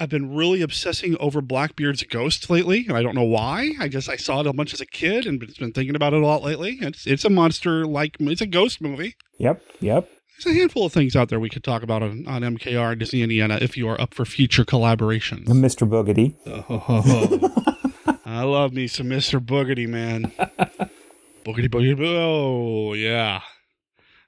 I've 0.00 0.08
been 0.08 0.34
really 0.34 0.62
obsessing 0.62 1.16
over 1.18 1.40
Blackbeard's 1.40 2.04
ghost 2.04 2.48
lately, 2.48 2.86
and 2.86 2.96
I 2.96 3.02
don't 3.02 3.16
know 3.16 3.24
why. 3.24 3.72
I 3.80 3.88
guess 3.88 4.08
I 4.08 4.16
saw 4.16 4.40
it 4.40 4.46
a 4.46 4.52
bunch 4.52 4.72
as 4.72 4.80
a 4.80 4.86
kid 4.86 5.26
and 5.26 5.42
it's 5.42 5.58
been 5.58 5.72
thinking 5.72 5.96
about 5.96 6.12
it 6.12 6.22
a 6.22 6.26
lot 6.26 6.42
lately. 6.42 6.78
It's 6.80 7.06
it's 7.06 7.24
a 7.24 7.30
monster 7.30 7.84
like 7.84 8.16
it's 8.20 8.40
a 8.40 8.46
ghost 8.46 8.80
movie. 8.80 9.16
Yep, 9.38 9.62
yep. 9.80 10.08
There's 10.38 10.54
a 10.54 10.58
handful 10.58 10.86
of 10.86 10.92
things 10.92 11.16
out 11.16 11.30
there 11.30 11.40
we 11.40 11.48
could 11.48 11.64
talk 11.64 11.82
about 11.82 12.04
on, 12.04 12.24
on 12.28 12.42
MKR 12.42 12.92
and 12.92 13.00
Disney 13.00 13.22
Indiana 13.22 13.58
if 13.60 13.76
you 13.76 13.88
are 13.88 14.00
up 14.00 14.14
for 14.14 14.24
future 14.24 14.64
collaborations. 14.64 15.46
Mr. 15.46 15.88
Boogedy. 15.88 16.36
Oh, 16.46 18.14
I 18.24 18.44
love 18.44 18.72
me 18.72 18.86
some 18.86 19.08
Mr. 19.08 19.44
Boogedy, 19.44 19.88
man. 19.88 20.24
Boogedy, 21.44 21.68
boogedy, 21.68 21.96
boo. 21.96 22.16
Oh, 22.16 22.92
yeah. 22.92 23.40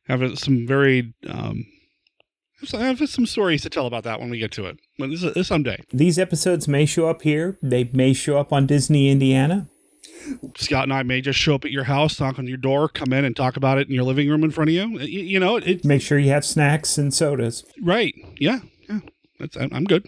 Have 0.09 0.37
some 0.37 0.67
very, 0.67 1.15
um, 1.29 1.65
I 2.75 2.79
have 2.87 3.01
uh, 3.01 3.07
some 3.07 3.27
stories 3.27 3.63
to 3.63 3.71
tell 3.71 3.87
about 3.87 4.05
that 4.05 4.21
when 4.21 4.31
we 4.31 4.39
get 4.39 4.53
to 4.53 4.67
it. 4.67 4.79
But 4.99 5.11
this 5.11 5.23
is 5.23 5.47
someday. 5.47 5.83
These 5.93 6.19
episodes 6.19 6.69
may 6.69 6.87
show 6.87 7.09
up 7.09 7.23
here. 7.23 7.59
They 7.63 7.85
may 7.93 8.13
show 8.13 8.39
up 8.39 8.53
on 8.53 8.67
Disney 8.67 9.09
Indiana. 9.09 9.69
Scott 10.57 10.85
and 10.85 10.93
I 10.93 11.03
may 11.03 11.21
just 11.23 11.39
show 11.39 11.55
up 11.55 11.65
at 11.65 11.71
your 11.71 11.85
house, 11.85 12.21
knock 12.21 12.39
on 12.39 12.47
your 12.47 12.59
door, 12.59 12.89
come 12.89 13.13
in 13.13 13.25
and 13.25 13.35
talk 13.35 13.57
about 13.57 13.79
it 13.79 13.89
in 13.89 13.95
your 13.95 14.05
living 14.05 14.29
room 14.29 14.45
in 14.45 14.51
front 14.51 14.69
of 14.69 14.75
you. 14.75 14.99
You, 15.01 15.21
you 15.21 15.41
know, 15.41 15.57
it, 15.57 15.85
Make 15.85 16.03
sure 16.03 16.19
you 16.19 16.31
have 16.31 16.45
snacks 16.45 16.99
and 16.99 17.13
sodas. 17.15 17.65
right. 17.83 18.15
Yeah. 18.37 18.61
Yeah. 18.89 19.01
That's, 19.39 19.57
I'm 19.57 19.85
good. 19.85 20.07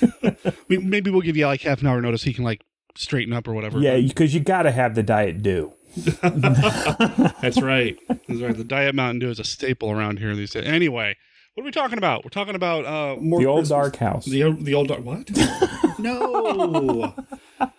we, 0.68 0.78
maybe 0.78 1.10
we'll 1.10 1.20
give 1.20 1.36
you 1.36 1.46
like 1.46 1.60
half 1.60 1.82
an 1.82 1.86
hour 1.88 2.00
notice 2.00 2.22
so 2.22 2.28
you 2.28 2.34
can 2.34 2.44
like 2.44 2.62
straighten 2.96 3.34
up 3.34 3.46
or 3.46 3.52
whatever. 3.52 3.78
Yeah, 3.80 4.00
because 4.00 4.32
you 4.34 4.40
got 4.40 4.62
to 4.62 4.70
have 4.70 4.94
the 4.94 5.02
Diet 5.02 5.42
do. 5.42 5.74
That's 6.22 7.60
right. 7.60 7.98
That's 8.08 8.40
right. 8.40 8.56
The 8.56 8.64
Diet 8.66 8.94
Mountain 8.94 9.18
Dew 9.20 9.30
is 9.30 9.40
a 9.40 9.44
staple 9.44 9.90
around 9.90 10.18
here 10.18 10.34
these 10.34 10.52
days. 10.52 10.64
Anyway, 10.64 11.16
what 11.54 11.62
are 11.62 11.66
we 11.66 11.72
talking 11.72 11.98
about? 11.98 12.24
We're 12.24 12.30
talking 12.30 12.54
about 12.54 12.84
uh, 12.84 13.20
more 13.20 13.40
the 13.40 13.46
old 13.46 13.60
Christmas- 13.60 13.68
dark 13.68 13.96
house. 13.96 14.24
The 14.24 14.50
the 14.52 14.74
old 14.74 14.88
dark 14.88 15.04
what? 15.04 15.30
no. 15.98 17.14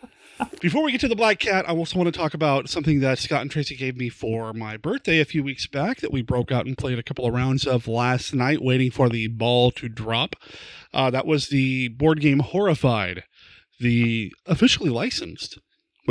Before 0.60 0.84
we 0.84 0.92
get 0.92 1.02
to 1.02 1.08
the 1.08 1.16
Black 1.16 1.40
Cat, 1.40 1.70
I 1.70 1.74
also 1.74 2.00
want 2.00 2.12
to 2.12 2.18
talk 2.20 2.34
about 2.34 2.68
something 2.68 3.00
that 3.02 3.20
Scott 3.20 3.42
and 3.42 3.52
Tracy 3.52 3.76
gave 3.76 3.96
me 3.96 4.10
for 4.10 4.54
my 4.54 4.76
birthday 4.76 5.20
a 5.20 5.26
few 5.26 5.44
weeks 5.44 5.68
back 5.68 6.02
that 6.02 6.12
we 6.12 6.24
broke 6.24 6.52
out 6.52 6.66
and 6.66 6.76
played 6.78 6.98
a 6.98 7.04
couple 7.04 7.26
of 7.26 7.34
rounds 7.34 7.68
of 7.68 7.88
last 7.88 8.34
night, 8.34 8.62
waiting 8.62 8.90
for 8.90 9.08
the 9.08 9.28
ball 9.28 9.70
to 9.72 9.88
drop. 9.88 10.36
Uh, 10.94 11.12
that 11.12 11.28
was 11.28 11.50
the 11.50 11.90
board 11.90 12.22
game 12.22 12.40
Horrified, 12.40 13.24
the 13.80 14.34
officially 14.48 14.90
licensed, 14.90 15.60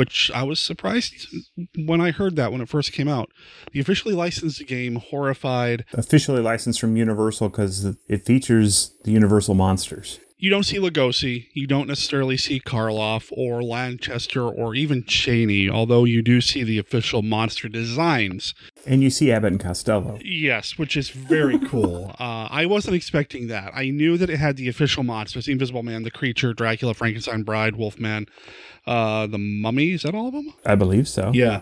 which 0.01 0.31
I 0.33 0.41
was 0.41 0.59
surprised 0.59 1.27
when 1.75 2.01
I 2.01 2.09
heard 2.09 2.35
that 2.35 2.51
when 2.51 2.59
it 2.59 2.67
first 2.69 2.91
came 2.91 3.07
out. 3.07 3.29
The 3.71 3.79
officially 3.79 4.15
licensed 4.15 4.65
game 4.65 4.95
Horrified 4.95 5.85
Officially 5.93 6.41
licensed 6.41 6.79
from 6.79 6.97
Universal 6.97 7.49
because 7.49 7.85
it 8.07 8.25
features 8.25 8.97
the 9.03 9.11
Universal 9.11 9.53
monsters. 9.53 10.19
You 10.41 10.49
don't 10.49 10.63
see 10.63 10.79
Lugosi, 10.79 11.49
you 11.53 11.67
don't 11.67 11.85
necessarily 11.85 12.35
see 12.35 12.59
Karloff 12.59 13.31
or 13.31 13.61
Lanchester 13.61 14.41
or 14.41 14.73
even 14.73 15.03
Chaney, 15.03 15.69
although 15.69 16.03
you 16.03 16.23
do 16.23 16.41
see 16.41 16.63
the 16.63 16.79
official 16.79 17.21
monster 17.21 17.69
designs. 17.69 18.55
And 18.83 19.03
you 19.03 19.11
see 19.11 19.31
Abbott 19.31 19.51
and 19.51 19.61
Costello. 19.61 20.17
Yes, 20.23 20.79
which 20.79 20.97
is 20.97 21.11
very 21.11 21.59
cool. 21.67 22.15
Uh, 22.19 22.47
I 22.49 22.65
wasn't 22.65 22.95
expecting 22.95 23.49
that. 23.49 23.71
I 23.75 23.91
knew 23.91 24.17
that 24.17 24.31
it 24.31 24.37
had 24.37 24.57
the 24.57 24.67
official 24.67 25.03
monsters: 25.03 25.45
the 25.45 25.51
Invisible 25.51 25.83
Man, 25.83 26.01
the 26.01 26.09
Creature, 26.09 26.55
Dracula, 26.55 26.95
Frankenstein, 26.95 27.43
Bride, 27.43 27.75
Wolfman, 27.75 28.25
uh, 28.87 29.27
the 29.27 29.37
Mummy. 29.37 29.91
Is 29.91 30.01
that 30.01 30.15
all 30.15 30.25
of 30.29 30.33
them? 30.33 30.55
I 30.65 30.73
believe 30.73 31.07
so. 31.07 31.29
Yeah. 31.35 31.61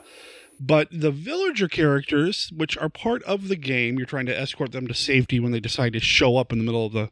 But 0.58 0.88
the 0.90 1.12
villager 1.12 1.68
characters, 1.68 2.50
which 2.56 2.78
are 2.78 2.88
part 2.88 3.24
of 3.24 3.50
the 3.50 3.58
game, 3.58 3.98
you're 3.98 4.08
trying 4.08 4.26
to 4.28 4.40
escort 4.40 4.72
them 4.72 4.88
to 4.88 4.94
safety 4.94 5.42
when 5.42 5.52
they 5.52 5.60
decide 5.60 5.92
to 5.94 6.00
show 6.00 6.38
up 6.38 6.54
in 6.54 6.60
the 6.60 6.66
middle 6.66 6.86
of 6.86 6.94
the 6.94 7.10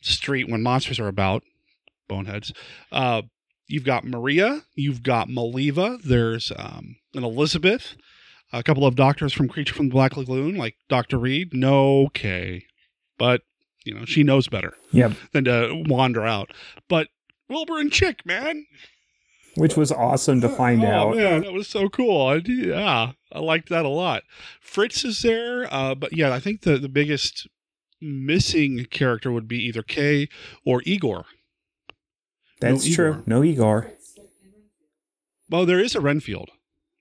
street 0.00 0.48
when 0.48 0.62
monsters 0.62 0.98
are 0.98 1.08
about. 1.08 1.42
Boneheads. 2.08 2.52
Uh, 2.90 3.22
you've 3.66 3.84
got 3.84 4.04
Maria. 4.04 4.62
You've 4.74 5.02
got 5.02 5.28
Maleva. 5.28 6.02
There's 6.02 6.50
um, 6.56 6.96
an 7.14 7.22
Elizabeth. 7.24 7.96
A 8.52 8.62
couple 8.62 8.86
of 8.86 8.96
doctors 8.96 9.34
from 9.34 9.48
Creature 9.48 9.74
from 9.74 9.88
the 9.88 9.92
Black 9.92 10.16
Lagoon, 10.16 10.56
like 10.56 10.76
Dr. 10.88 11.18
Reed. 11.18 11.52
No 11.52 12.04
okay. 12.06 12.64
But, 13.18 13.42
you 13.84 13.94
know, 13.94 14.06
she 14.06 14.22
knows 14.22 14.48
better 14.48 14.74
Yep. 14.92 15.12
than 15.32 15.44
to 15.44 15.84
wander 15.86 16.24
out. 16.24 16.50
But 16.88 17.08
Wilbur 17.50 17.78
and 17.78 17.92
Chick, 17.92 18.24
man. 18.24 18.64
Which 19.54 19.76
was 19.76 19.92
awesome 19.92 20.40
to 20.40 20.48
find 20.48 20.82
oh, 20.84 20.88
out. 20.88 21.16
man, 21.16 21.42
that 21.42 21.52
was 21.52 21.68
so 21.68 21.88
cool. 21.88 22.26
I, 22.28 22.36
yeah, 22.46 23.12
I 23.32 23.38
liked 23.40 23.68
that 23.70 23.84
a 23.84 23.88
lot. 23.88 24.22
Fritz 24.60 25.04
is 25.04 25.20
there, 25.22 25.66
uh, 25.72 25.94
but 25.94 26.16
yeah, 26.16 26.32
I 26.32 26.38
think 26.38 26.62
the, 26.62 26.78
the 26.78 26.88
biggest 26.88 27.48
missing 28.00 28.86
character 28.90 29.30
would 29.32 29.48
be 29.48 29.58
either 29.64 29.82
Kay 29.82 30.28
or 30.64 30.82
Igor. 30.84 31.24
That's 32.60 32.86
No 32.88 32.94
true. 32.94 33.10
Igor. 33.10 33.22
No 33.26 33.42
Igor. 33.44 33.92
Well, 35.50 35.66
there 35.66 35.80
is 35.80 35.94
a 35.94 36.00
Renfield. 36.00 36.50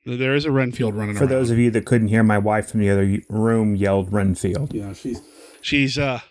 There 0.05 0.33
is 0.35 0.45
a 0.45 0.51
Renfield 0.51 0.95
running 0.95 1.15
For 1.15 1.23
around. 1.23 1.31
those 1.31 1.51
of 1.51 1.57
you 1.57 1.69
that 1.71 1.85
couldn't 1.85 2.07
hear, 2.07 2.23
my 2.23 2.37
wife 2.37 2.69
from 2.71 2.79
the 2.79 2.89
other 2.89 3.17
room 3.29 3.75
yelled 3.75 4.13
Renfield. 4.13 4.73
Yeah, 4.73 4.93
she's 4.93 5.21
she's 5.61 5.97
uh 5.97 6.21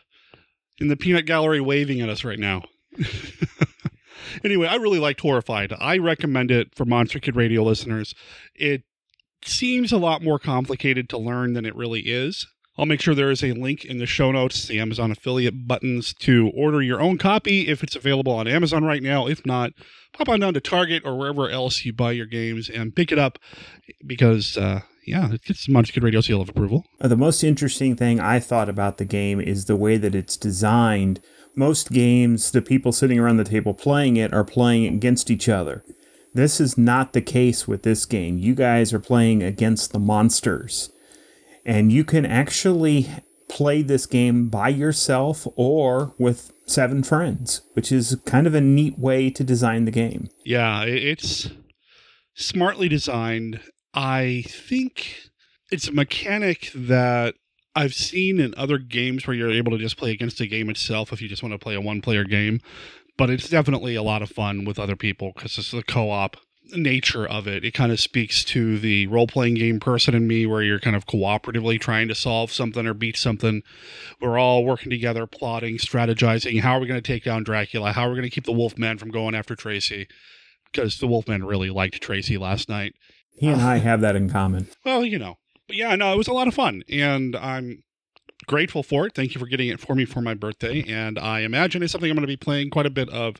in 0.78 0.88
the 0.88 0.96
peanut 0.96 1.26
gallery 1.26 1.60
waving 1.60 2.00
at 2.00 2.08
us 2.08 2.24
right 2.24 2.38
now. 2.38 2.62
anyway, 4.44 4.66
I 4.66 4.76
really 4.76 4.98
liked 4.98 5.20
Horrified. 5.20 5.72
I 5.78 5.98
recommend 5.98 6.50
it 6.50 6.74
for 6.74 6.84
Monster 6.86 7.18
Kid 7.20 7.36
Radio 7.36 7.62
listeners. 7.62 8.14
It 8.54 8.82
seems 9.44 9.92
a 9.92 9.98
lot 9.98 10.22
more 10.22 10.38
complicated 10.38 11.08
to 11.10 11.18
learn 11.18 11.52
than 11.52 11.66
it 11.66 11.76
really 11.76 12.00
is. 12.00 12.46
I'll 12.78 12.86
make 12.86 13.00
sure 13.00 13.14
there 13.14 13.30
is 13.30 13.42
a 13.42 13.52
link 13.52 13.84
in 13.84 13.98
the 13.98 14.06
show 14.06 14.30
notes, 14.32 14.66
the 14.66 14.78
Amazon 14.78 15.10
affiliate 15.10 15.66
buttons 15.66 16.12
to 16.20 16.50
order 16.54 16.82
your 16.82 17.00
own 17.00 17.16
copy 17.16 17.68
if 17.68 17.82
it's 17.82 17.96
available 17.96 18.32
on 18.32 18.46
Amazon 18.46 18.84
right 18.84 19.02
now. 19.02 19.26
If 19.26 19.46
not, 19.46 19.72
pop 20.12 20.28
on 20.28 20.40
down 20.40 20.54
to 20.54 20.60
Target 20.60 21.02
or 21.04 21.16
wherever 21.16 21.48
else 21.48 21.84
you 21.84 21.92
buy 21.92 22.12
your 22.12 22.26
games 22.26 22.68
and 22.68 22.94
pick 22.94 23.10
it 23.10 23.18
up 23.18 23.38
because, 24.06 24.56
uh, 24.58 24.80
yeah, 25.06 25.32
it 25.32 25.42
gets 25.42 25.68
Monster 25.68 25.94
Kid 25.94 26.02
Radio 26.02 26.20
seal 26.20 26.40
of 26.42 26.48
approval. 26.50 26.84
Uh, 27.00 27.08
The 27.08 27.16
most 27.16 27.42
interesting 27.42 27.96
thing 27.96 28.20
I 28.20 28.40
thought 28.40 28.68
about 28.68 28.98
the 28.98 29.04
game 29.04 29.40
is 29.40 29.64
the 29.64 29.76
way 29.76 29.96
that 29.96 30.14
it's 30.14 30.36
designed. 30.36 31.20
Most 31.54 31.90
games, 31.90 32.50
the 32.50 32.60
people 32.60 32.92
sitting 32.92 33.18
around 33.18 33.38
the 33.38 33.44
table 33.44 33.72
playing 33.72 34.16
it 34.16 34.34
are 34.34 34.44
playing 34.44 34.84
against 34.94 35.30
each 35.30 35.48
other. 35.48 35.82
This 36.34 36.60
is 36.60 36.76
not 36.76 37.14
the 37.14 37.22
case 37.22 37.66
with 37.66 37.82
this 37.84 38.04
game. 38.04 38.36
You 38.36 38.54
guys 38.54 38.92
are 38.92 38.98
playing 39.00 39.42
against 39.42 39.92
the 39.94 39.98
monsters. 39.98 40.90
And 41.66 41.92
you 41.92 42.04
can 42.04 42.24
actually 42.24 43.10
play 43.48 43.82
this 43.82 44.06
game 44.06 44.48
by 44.48 44.68
yourself 44.68 45.46
or 45.56 46.14
with 46.16 46.52
seven 46.66 47.02
friends, 47.02 47.62
which 47.74 47.90
is 47.90 48.16
kind 48.24 48.46
of 48.46 48.54
a 48.54 48.60
neat 48.60 48.98
way 48.98 49.30
to 49.30 49.42
design 49.42 49.84
the 49.84 49.90
game. 49.90 50.28
Yeah, 50.44 50.84
it's 50.84 51.50
smartly 52.34 52.88
designed. 52.88 53.60
I 53.92 54.44
think 54.46 55.18
it's 55.72 55.88
a 55.88 55.92
mechanic 55.92 56.70
that 56.72 57.34
I've 57.74 57.94
seen 57.94 58.38
in 58.38 58.54
other 58.56 58.78
games 58.78 59.26
where 59.26 59.34
you're 59.34 59.50
able 59.50 59.72
to 59.72 59.78
just 59.78 59.96
play 59.96 60.12
against 60.12 60.38
the 60.38 60.46
game 60.46 60.70
itself 60.70 61.12
if 61.12 61.20
you 61.20 61.28
just 61.28 61.42
want 61.42 61.52
to 61.52 61.58
play 61.58 61.74
a 61.74 61.80
one 61.80 62.00
player 62.00 62.24
game. 62.24 62.60
But 63.18 63.30
it's 63.30 63.48
definitely 63.48 63.96
a 63.96 64.02
lot 64.02 64.22
of 64.22 64.30
fun 64.30 64.64
with 64.64 64.78
other 64.78 64.94
people 64.94 65.32
because 65.34 65.58
it's 65.58 65.72
the 65.72 65.82
co 65.82 66.10
op 66.10 66.36
nature 66.74 67.26
of 67.26 67.46
it. 67.46 67.64
It 67.64 67.74
kind 67.74 67.92
of 67.92 68.00
speaks 68.00 68.44
to 68.44 68.78
the 68.78 69.06
role 69.06 69.26
playing 69.26 69.54
game 69.54 69.80
person 69.80 70.14
in 70.14 70.26
me 70.26 70.46
where 70.46 70.62
you're 70.62 70.80
kind 70.80 70.96
of 70.96 71.06
cooperatively 71.06 71.80
trying 71.80 72.08
to 72.08 72.14
solve 72.14 72.52
something 72.52 72.86
or 72.86 72.94
beat 72.94 73.16
something. 73.16 73.62
We're 74.20 74.38
all 74.38 74.64
working 74.64 74.90
together, 74.90 75.26
plotting, 75.26 75.78
strategizing. 75.78 76.60
How 76.60 76.76
are 76.76 76.80
we 76.80 76.86
going 76.86 77.00
to 77.00 77.06
take 77.06 77.24
down 77.24 77.44
Dracula? 77.44 77.92
How 77.92 78.06
are 78.06 78.10
we 78.10 78.16
going 78.16 78.28
to 78.28 78.34
keep 78.34 78.46
the 78.46 78.52
Wolfman 78.52 78.98
from 78.98 79.10
going 79.10 79.34
after 79.34 79.54
Tracy? 79.54 80.08
Because 80.72 80.98
the 80.98 81.06
Wolfman 81.06 81.44
really 81.44 81.70
liked 81.70 82.02
Tracy 82.02 82.38
last 82.38 82.68
night. 82.68 82.94
He 83.30 83.48
and 83.48 83.62
I 83.62 83.78
have 83.78 84.00
that 84.00 84.16
in 84.16 84.30
common. 84.30 84.68
Well, 84.84 85.04
you 85.04 85.18
know. 85.18 85.36
But 85.66 85.76
yeah, 85.76 85.94
no, 85.96 86.12
it 86.12 86.18
was 86.18 86.28
a 86.28 86.32
lot 86.32 86.48
of 86.48 86.54
fun. 86.54 86.82
And 86.88 87.36
I'm 87.36 87.82
grateful 88.46 88.82
for 88.82 89.06
it. 89.06 89.14
Thank 89.14 89.34
you 89.34 89.38
for 89.38 89.46
getting 89.46 89.68
it 89.68 89.80
for 89.80 89.94
me 89.94 90.04
for 90.04 90.20
my 90.20 90.34
birthday. 90.34 90.84
And 90.88 91.18
I 91.18 91.40
imagine 91.40 91.82
it's 91.82 91.92
something 91.92 92.10
I'm 92.10 92.16
going 92.16 92.22
to 92.22 92.26
be 92.26 92.36
playing 92.36 92.70
quite 92.70 92.86
a 92.86 92.90
bit 92.90 93.08
of, 93.10 93.36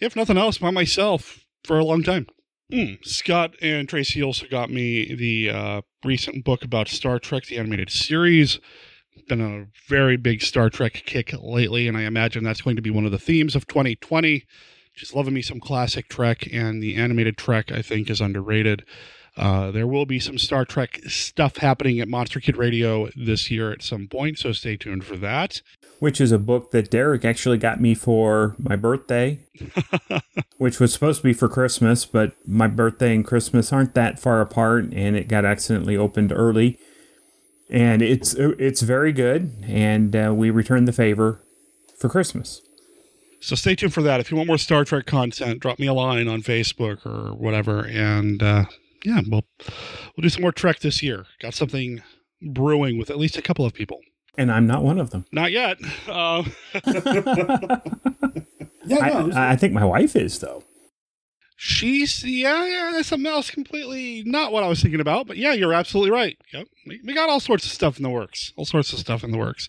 if 0.00 0.16
nothing 0.16 0.38
else, 0.38 0.58
by 0.58 0.70
myself 0.70 1.40
for 1.64 1.78
a 1.78 1.84
long 1.84 2.02
time. 2.02 2.26
Mm. 2.72 3.04
Scott 3.04 3.54
and 3.62 3.88
Tracy 3.88 4.22
also 4.22 4.46
got 4.48 4.70
me 4.70 5.14
the 5.14 5.50
uh, 5.50 5.82
recent 6.04 6.44
book 6.44 6.64
about 6.64 6.88
Star 6.88 7.18
Trek, 7.18 7.44
the 7.44 7.58
animated 7.58 7.90
series. 7.90 8.58
Been 9.28 9.40
a 9.40 9.66
very 9.88 10.16
big 10.16 10.42
Star 10.42 10.68
Trek 10.68 10.92
kick 11.06 11.32
lately, 11.40 11.86
and 11.86 11.96
I 11.96 12.02
imagine 12.02 12.42
that's 12.42 12.60
going 12.60 12.76
to 12.76 12.82
be 12.82 12.90
one 12.90 13.06
of 13.06 13.12
the 13.12 13.18
themes 13.18 13.54
of 13.54 13.66
2020. 13.66 14.44
Just 14.94 15.14
loving 15.14 15.34
me 15.34 15.42
some 15.42 15.60
classic 15.60 16.08
Trek, 16.08 16.48
and 16.52 16.82
the 16.82 16.96
animated 16.96 17.36
Trek, 17.36 17.70
I 17.70 17.82
think, 17.82 18.10
is 18.10 18.20
underrated. 18.20 18.84
Uh, 19.36 19.70
there 19.70 19.86
will 19.86 20.06
be 20.06 20.18
some 20.18 20.38
Star 20.38 20.64
Trek 20.64 21.00
stuff 21.06 21.58
happening 21.58 22.00
at 22.00 22.08
Monster 22.08 22.40
Kid 22.40 22.56
Radio 22.56 23.08
this 23.14 23.50
year 23.50 23.70
at 23.70 23.82
some 23.82 24.08
point, 24.08 24.38
so 24.38 24.52
stay 24.52 24.76
tuned 24.76 25.04
for 25.04 25.16
that. 25.16 25.60
Which 25.98 26.20
is 26.20 26.32
a 26.32 26.38
book 26.38 26.70
that 26.70 26.90
Derek 26.90 27.24
actually 27.24 27.58
got 27.58 27.80
me 27.80 27.94
for 27.94 28.56
my 28.58 28.76
birthday, 28.76 29.40
which 30.58 30.80
was 30.80 30.92
supposed 30.92 31.18
to 31.18 31.24
be 31.24 31.32
for 31.34 31.48
Christmas, 31.48 32.06
but 32.06 32.32
my 32.46 32.66
birthday 32.66 33.14
and 33.14 33.26
Christmas 33.26 33.72
aren't 33.72 33.94
that 33.94 34.18
far 34.18 34.40
apart, 34.40 34.84
and 34.92 35.16
it 35.16 35.28
got 35.28 35.44
accidentally 35.44 35.96
opened 35.96 36.32
early. 36.32 36.78
And 37.68 38.00
it's 38.00 38.34
it's 38.34 38.82
very 38.82 39.12
good, 39.12 39.52
and 39.66 40.14
uh, 40.14 40.32
we 40.34 40.50
returned 40.50 40.86
the 40.86 40.92
favor 40.92 41.42
for 41.98 42.08
Christmas. 42.08 42.62
So 43.40 43.54
stay 43.54 43.74
tuned 43.74 43.92
for 43.92 44.02
that. 44.02 44.20
If 44.20 44.30
you 44.30 44.36
want 44.36 44.46
more 44.46 44.58
Star 44.58 44.84
Trek 44.84 45.04
content, 45.06 45.60
drop 45.60 45.78
me 45.78 45.86
a 45.86 45.92
line 45.92 46.28
on 46.28 46.42
Facebook 46.42 47.04
or 47.04 47.34
whatever, 47.34 47.84
and 47.84 48.42
uh, 48.42 48.64
yeah, 49.04 49.20
we'll 49.26 49.44
we'll 50.16 50.22
do 50.22 50.28
some 50.28 50.42
more 50.42 50.52
Trek 50.52 50.80
this 50.80 51.02
year. 51.02 51.26
Got 51.40 51.54
something 51.54 52.02
brewing 52.42 52.98
with 52.98 53.10
at 53.10 53.18
least 53.18 53.36
a 53.36 53.42
couple 53.42 53.64
of 53.64 53.72
people. 53.74 54.00
And 54.38 54.52
I'm 54.52 54.66
not 54.66 54.82
one 54.82 54.98
of 55.00 55.10
them. 55.10 55.24
Not 55.32 55.50
yet. 55.50 55.78
Uh, 56.06 56.44
Yeah, 58.86 59.30
I, 59.34 59.52
I 59.52 59.56
think 59.56 59.72
my 59.72 59.84
wife 59.84 60.16
is 60.16 60.38
though. 60.38 60.62
She's 61.58 62.22
yeah, 62.22 62.66
yeah, 62.66 62.90
that's 62.92 63.08
something 63.08 63.26
else 63.30 63.50
completely 63.50 64.22
not 64.26 64.52
what 64.52 64.62
I 64.62 64.68
was 64.68 64.82
thinking 64.82 65.00
about. 65.00 65.26
But 65.26 65.38
yeah, 65.38 65.54
you're 65.54 65.72
absolutely 65.72 66.10
right. 66.10 66.36
Yep. 66.52 66.66
We, 66.86 67.00
we 67.04 67.14
got 67.14 67.28
all 67.30 67.40
sorts 67.40 67.64
of 67.64 67.72
stuff 67.72 67.96
in 67.96 68.02
the 68.02 68.10
works. 68.10 68.52
All 68.56 68.66
sorts 68.66 68.92
of 68.92 68.98
stuff 68.98 69.24
in 69.24 69.30
the 69.30 69.38
works. 69.38 69.68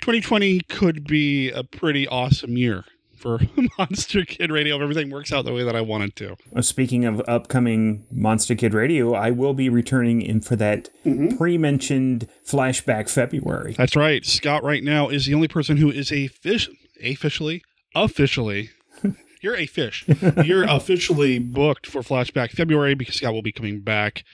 2020 0.00 0.60
could 0.68 1.04
be 1.04 1.50
a 1.50 1.64
pretty 1.64 2.06
awesome 2.06 2.56
year 2.56 2.84
for 3.22 3.40
Monster 3.78 4.24
Kid 4.24 4.50
Radio 4.50 4.76
if 4.76 4.82
everything 4.82 5.10
works 5.10 5.32
out 5.32 5.44
the 5.44 5.52
way 5.52 5.64
that 5.64 5.76
I 5.76 5.80
want 5.80 6.04
it 6.04 6.16
to. 6.16 6.36
Uh, 6.54 6.60
Speaking 6.60 7.04
of 7.04 7.22
upcoming 7.28 8.04
Monster 8.10 8.54
Kid 8.54 8.74
Radio, 8.74 9.14
I 9.14 9.30
will 9.30 9.54
be 9.54 9.68
returning 9.68 10.20
in 10.20 10.40
for 10.40 10.56
that 10.56 10.90
pre-mentioned 11.38 12.28
flashback 12.46 13.08
February. 13.08 13.74
That's 13.78 13.96
right. 13.96 14.24
Scott 14.26 14.62
right 14.64 14.82
now 14.82 15.08
is 15.08 15.26
the 15.26 15.34
only 15.34 15.48
person 15.48 15.76
who 15.76 15.90
is 15.90 16.10
a 16.12 16.26
fish 16.26 16.68
officially 17.02 17.62
officially 17.94 18.70
you're 19.42 19.56
a 19.56 19.66
fish. 19.66 20.06
You're 20.44 20.64
officially 20.64 21.38
booked 21.40 21.86
for 21.86 22.02
Flashback 22.02 22.52
February 22.52 22.94
because 22.94 23.16
Scott 23.16 23.32
will 23.32 23.42
be 23.42 23.50
coming 23.52 23.80
back 23.80 24.24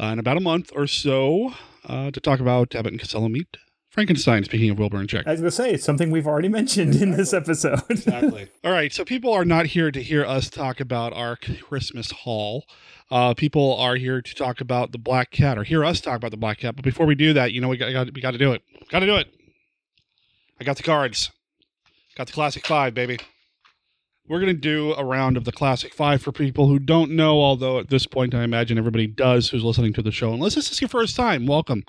uh, 0.00 0.06
in 0.06 0.18
about 0.18 0.38
a 0.38 0.40
month 0.40 0.70
or 0.74 0.86
so 0.86 1.52
uh, 1.84 2.10
to 2.10 2.18
talk 2.20 2.40
about 2.40 2.74
Abbott 2.74 2.92
and 2.92 3.00
Costello 3.00 3.28
meet 3.28 3.58
Frankenstein. 3.98 4.44
Speaking 4.44 4.70
of 4.70 4.78
Wilbur 4.78 4.98
and 4.98 5.08
Chick. 5.08 5.26
I 5.26 5.32
was 5.32 5.40
going 5.40 5.50
to 5.50 5.56
say 5.56 5.72
it's 5.72 5.82
something 5.82 6.12
we've 6.12 6.28
already 6.28 6.48
mentioned 6.48 6.94
in 6.94 7.10
this 7.10 7.32
episode. 7.32 7.82
exactly. 7.90 8.48
All 8.62 8.70
right. 8.70 8.92
So 8.92 9.04
people 9.04 9.32
are 9.32 9.44
not 9.44 9.66
here 9.66 9.90
to 9.90 10.00
hear 10.00 10.24
us 10.24 10.48
talk 10.48 10.78
about 10.78 11.12
our 11.14 11.34
Christmas 11.34 12.12
haul. 12.12 12.64
Uh, 13.10 13.34
people 13.34 13.74
are 13.76 13.96
here 13.96 14.22
to 14.22 14.34
talk 14.36 14.60
about 14.60 14.92
the 14.92 14.98
Black 14.98 15.32
Cat 15.32 15.58
or 15.58 15.64
hear 15.64 15.84
us 15.84 16.00
talk 16.00 16.14
about 16.14 16.30
the 16.30 16.36
Black 16.36 16.58
Cat. 16.58 16.76
But 16.76 16.84
before 16.84 17.06
we 17.06 17.16
do 17.16 17.32
that, 17.32 17.52
you 17.52 17.60
know, 17.60 17.66
we 17.66 17.76
got, 17.76 18.14
we 18.14 18.20
got 18.20 18.30
to 18.30 18.38
do 18.38 18.52
it. 18.52 18.62
Got 18.88 19.00
to 19.00 19.06
do 19.06 19.16
it. 19.16 19.34
I 20.60 20.64
got 20.64 20.76
the 20.76 20.84
cards. 20.84 21.32
Got 22.16 22.28
the 22.28 22.32
classic 22.32 22.68
five, 22.68 22.94
baby. 22.94 23.18
We're 24.28 24.38
going 24.38 24.54
to 24.54 24.60
do 24.60 24.94
a 24.94 25.04
round 25.04 25.36
of 25.36 25.44
the 25.44 25.50
classic 25.50 25.92
five 25.92 26.22
for 26.22 26.30
people 26.30 26.68
who 26.68 26.78
don't 26.78 27.10
know, 27.10 27.40
although 27.40 27.80
at 27.80 27.88
this 27.88 28.06
point 28.06 28.32
I 28.32 28.44
imagine 28.44 28.78
everybody 28.78 29.08
does 29.08 29.48
who's 29.48 29.64
listening 29.64 29.92
to 29.94 30.02
the 30.02 30.12
show. 30.12 30.32
Unless 30.32 30.54
this 30.54 30.70
is 30.70 30.80
your 30.80 30.88
first 30.88 31.16
time, 31.16 31.46
welcome. 31.46 31.82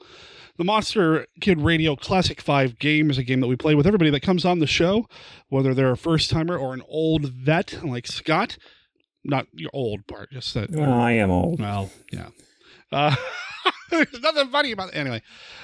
The 0.59 0.65
Monster 0.65 1.25
Kid 1.39 1.61
Radio 1.61 1.95
Classic 1.95 2.41
5 2.41 2.79
game 2.79 3.09
is 3.09 3.17
a 3.17 3.23
game 3.23 3.39
that 3.39 3.47
we 3.47 3.55
play 3.55 3.75
with 3.75 3.87
everybody 3.87 4.09
that 4.09 4.19
comes 4.19 4.43
on 4.43 4.59
the 4.59 4.67
show, 4.67 5.07
whether 5.47 5.73
they're 5.73 5.91
a 5.91 5.97
first 5.97 6.29
timer 6.29 6.57
or 6.57 6.73
an 6.73 6.81
old 6.89 7.29
vet 7.29 7.79
like 7.81 8.05
Scott. 8.05 8.57
Not 9.23 9.47
your 9.53 9.69
old 9.71 10.05
part, 10.05 10.31
just 10.31 10.53
that. 10.55 10.71
Well, 10.71 10.91
I 10.91 11.13
am 11.13 11.31
old. 11.31 11.61
Well, 11.61 11.89
yeah. 12.11 12.27
Uh, 12.91 13.15
there's 14.11 14.21
nothing 14.21 14.49
funny 14.49 14.71
about 14.71 14.89
it. 14.89 14.95
Anyway, 14.95 15.21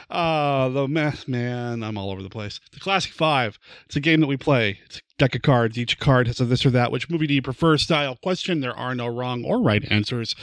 uh, 0.09 0.69
the 0.69 0.87
mess, 0.87 1.27
man, 1.27 1.83
I'm 1.83 1.97
all 1.97 2.11
over 2.11 2.23
the 2.23 2.29
place. 2.29 2.59
The 2.71 2.79
Classic 2.79 3.11
Five. 3.11 3.59
It's 3.85 3.95
a 3.95 3.99
game 3.99 4.19
that 4.21 4.27
we 4.27 4.37
play. 4.37 4.79
It's 4.85 4.97
a 4.97 5.01
deck 5.17 5.35
of 5.35 5.41
cards. 5.41 5.77
Each 5.77 5.99
card 5.99 6.27
has 6.27 6.39
a 6.39 6.45
this 6.45 6.65
or 6.65 6.71
that. 6.71 6.91
Which 6.91 7.09
movie 7.09 7.27
do 7.27 7.33
you 7.33 7.41
prefer? 7.41 7.77
Style 7.77 8.15
question. 8.15 8.61
There 8.61 8.75
are 8.75 8.95
no 8.95 9.07
wrong 9.07 9.43
or 9.45 9.61
right 9.61 9.83
answers. 9.91 10.35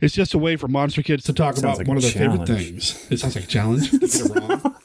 It's 0.00 0.14
just 0.14 0.34
a 0.34 0.38
way 0.38 0.56
for 0.56 0.68
monster 0.68 1.02
kids 1.02 1.24
to 1.24 1.32
talk 1.32 1.58
about 1.58 1.78
like 1.78 1.88
one 1.88 1.96
of 1.96 2.02
their 2.02 2.12
favorite 2.12 2.46
things. 2.46 3.06
It 3.10 3.18
sounds 3.18 3.34
like 3.34 3.44
a 3.44 3.48
challenge. 3.48 3.90
get 4.00 4.14
it 4.14 4.34
wrong. 4.34 4.76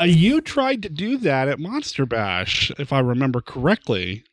Uh, 0.00 0.04
you 0.04 0.40
tried 0.40 0.82
to 0.82 0.88
do 0.88 1.16
that 1.18 1.48
at 1.48 1.58
Monster 1.58 2.06
Bash, 2.06 2.72
if 2.78 2.92
I 2.92 2.98
remember 3.00 3.40
correctly. 3.40 4.24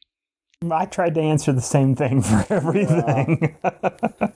I 0.69 0.85
tried 0.85 1.15
to 1.15 1.21
answer 1.21 1.53
the 1.53 1.61
same 1.61 1.95
thing 1.95 2.21
for 2.21 2.45
everything. 2.53 3.55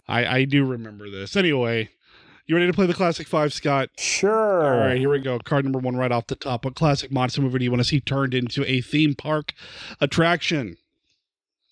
I, 0.07 0.25
I 0.25 0.45
do 0.45 0.63
remember 0.65 1.09
this. 1.09 1.35
Anyway, 1.35 1.89
you 2.45 2.55
ready 2.55 2.67
to 2.67 2.73
play 2.73 2.85
the 2.85 2.93
classic 2.93 3.27
five, 3.27 3.53
Scott? 3.53 3.89
Sure. 3.97 4.63
All 4.65 4.87
right, 4.87 4.97
here 4.97 5.09
we 5.09 5.19
go. 5.19 5.39
Card 5.39 5.65
number 5.65 5.79
one 5.79 5.95
right 5.95 6.11
off 6.11 6.27
the 6.27 6.35
top. 6.35 6.65
What 6.65 6.75
classic 6.75 7.11
monster 7.11 7.41
movie 7.41 7.59
do 7.59 7.65
you 7.65 7.71
want 7.71 7.81
to 7.81 7.87
see 7.87 7.99
turned 7.99 8.33
into 8.33 8.65
a 8.69 8.81
theme 8.81 9.15
park 9.15 9.53
attraction? 10.01 10.77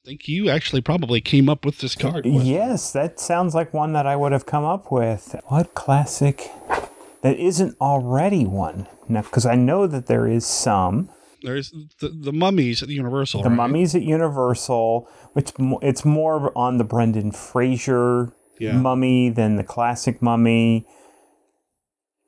I 0.04 0.08
think 0.08 0.28
you 0.28 0.50
actually 0.50 0.82
probably 0.82 1.22
came 1.22 1.48
up 1.48 1.64
with 1.64 1.80
this 1.80 1.94
card. 1.94 2.26
yes, 2.26 2.92
that 2.94 3.20
sounds 3.20 3.54
like 3.54 3.74
one 3.74 3.94
that 3.94 4.08
I 4.08 4.16
would 4.16 4.32
have 4.32 4.48
come 4.48 4.64
up 4.64 4.92
with. 4.92 5.36
What 5.46 5.76
classic 5.76 6.50
that 7.22 7.38
isn't 7.38 7.78
already 7.80 8.46
one? 8.46 8.88
Now, 9.08 9.22
because 9.22 9.46
I 9.46 9.56
know 9.56 9.86
that 9.86 10.08
there 10.08 10.28
is 10.28 10.46
some. 10.46 11.10
There's 11.44 11.72
the, 12.00 12.10
the 12.10 12.32
mummies 12.32 12.82
at 12.82 12.88
the 12.88 12.96
Universal. 12.96 13.44
The 13.44 13.50
right? 13.50 13.56
Mummies 13.56 13.94
at 13.94 14.02
Universal, 14.02 15.08
which 15.34 15.52
it's 15.84 16.06
more 16.06 16.52
on 16.58 16.78
the 16.78 16.84
Brendan 16.84 17.32
Fraser 17.32 18.34
Yeah. 18.62 18.74
mummy 18.78 19.30
than 19.30 19.56
the 19.56 19.64
classic 19.64 20.22
mummy. 20.22 20.86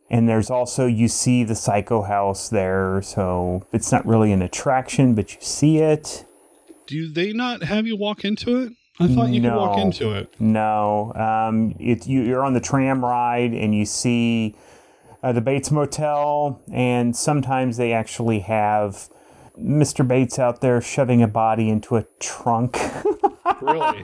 And 0.09 0.27
there's 0.27 0.49
also 0.49 0.85
you 0.85 1.07
see 1.07 1.43
the 1.43 1.55
Psycho 1.55 2.01
House 2.03 2.49
there, 2.49 3.01
so 3.01 3.65
it's 3.71 3.91
not 3.91 4.05
really 4.05 4.31
an 4.31 4.41
attraction, 4.41 5.15
but 5.15 5.33
you 5.33 5.41
see 5.41 5.77
it. 5.77 6.25
Do 6.85 7.11
they 7.11 7.33
not 7.33 7.63
have 7.63 7.87
you 7.87 7.95
walk 7.95 8.25
into 8.25 8.61
it? 8.61 8.73
I 8.99 9.07
thought 9.07 9.29
you 9.29 9.41
could 9.41 9.55
walk 9.55 9.79
into 9.79 10.11
it. 10.11 10.33
No, 10.39 11.13
um, 11.15 11.75
it, 11.79 12.05
you, 12.05 12.21
you're 12.21 12.43
on 12.43 12.53
the 12.53 12.59
tram 12.59 13.03
ride 13.03 13.53
and 13.53 13.73
you 13.73 13.85
see 13.85 14.55
uh, 15.23 15.31
the 15.31 15.41
Bates 15.41 15.71
Motel, 15.71 16.61
and 16.71 17.15
sometimes 17.15 17.77
they 17.77 17.91
actually 17.93 18.39
have 18.39 19.09
Mr. 19.57 20.07
Bates 20.07 20.37
out 20.37 20.61
there 20.61 20.79
shoving 20.81 21.23
a 21.23 21.27
body 21.27 21.69
into 21.69 21.95
a 21.95 22.05
trunk. 22.19 22.77
Really? 23.61 24.01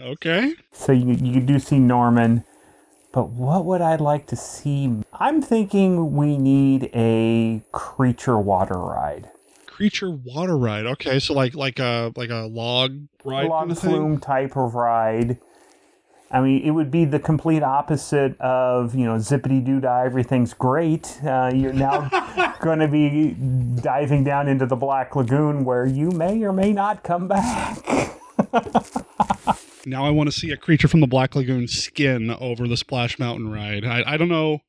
Okay. 0.00 0.54
So 0.72 0.92
you, 0.92 1.14
you 1.14 1.40
do 1.40 1.58
see 1.58 1.78
Norman. 1.78 2.44
But 3.12 3.30
what 3.30 3.64
would 3.64 3.80
I 3.80 3.96
like 3.96 4.26
to 4.28 4.36
see? 4.36 5.02
I'm 5.12 5.42
thinking 5.42 6.14
we 6.14 6.36
need 6.36 6.90
a 6.94 7.62
creature 7.72 8.38
water 8.38 8.78
ride. 8.78 9.30
Creature 9.66 10.10
water 10.10 10.56
ride. 10.56 10.86
Okay, 10.86 11.18
so 11.18 11.34
like 11.34 11.54
like 11.54 11.78
a 11.78 12.12
like 12.14 12.30
a 12.30 12.46
log 12.46 13.08
ride 13.24 13.48
log 13.48 13.62
kind 13.62 13.72
of 13.72 13.78
thing. 13.78 13.90
flume 13.90 14.20
type 14.20 14.56
of 14.56 14.74
ride. 14.74 15.38
I 16.32 16.40
mean, 16.40 16.62
it 16.62 16.70
would 16.70 16.92
be 16.92 17.04
the 17.04 17.18
complete 17.18 17.64
opposite 17.64 18.40
of, 18.40 18.94
you 18.94 19.04
know, 19.04 19.16
zippity 19.16 19.64
doo 19.64 19.80
dah, 19.80 20.02
everything's 20.02 20.54
great. 20.54 21.18
Uh, 21.24 21.50
you're 21.52 21.72
now 21.72 22.08
going 22.60 22.78
to 22.78 22.86
be 22.86 23.34
diving 23.82 24.22
down 24.22 24.46
into 24.46 24.64
the 24.64 24.76
Black 24.76 25.16
Lagoon 25.16 25.64
where 25.64 25.86
you 25.86 26.12
may 26.12 26.40
or 26.44 26.52
may 26.52 26.72
not 26.72 27.02
come 27.02 27.26
back. 27.26 27.84
Now 29.86 30.04
I 30.04 30.10
want 30.10 30.30
to 30.30 30.38
see 30.38 30.50
a 30.50 30.56
creature 30.56 30.88
from 30.88 31.00
the 31.00 31.06
Black 31.06 31.34
Lagoon 31.34 31.66
skin 31.68 32.30
over 32.30 32.68
the 32.68 32.76
Splash 32.76 33.18
Mountain 33.18 33.50
ride. 33.50 33.84
I, 33.84 34.14
I 34.14 34.16
don't 34.16 34.28
know 34.28 34.60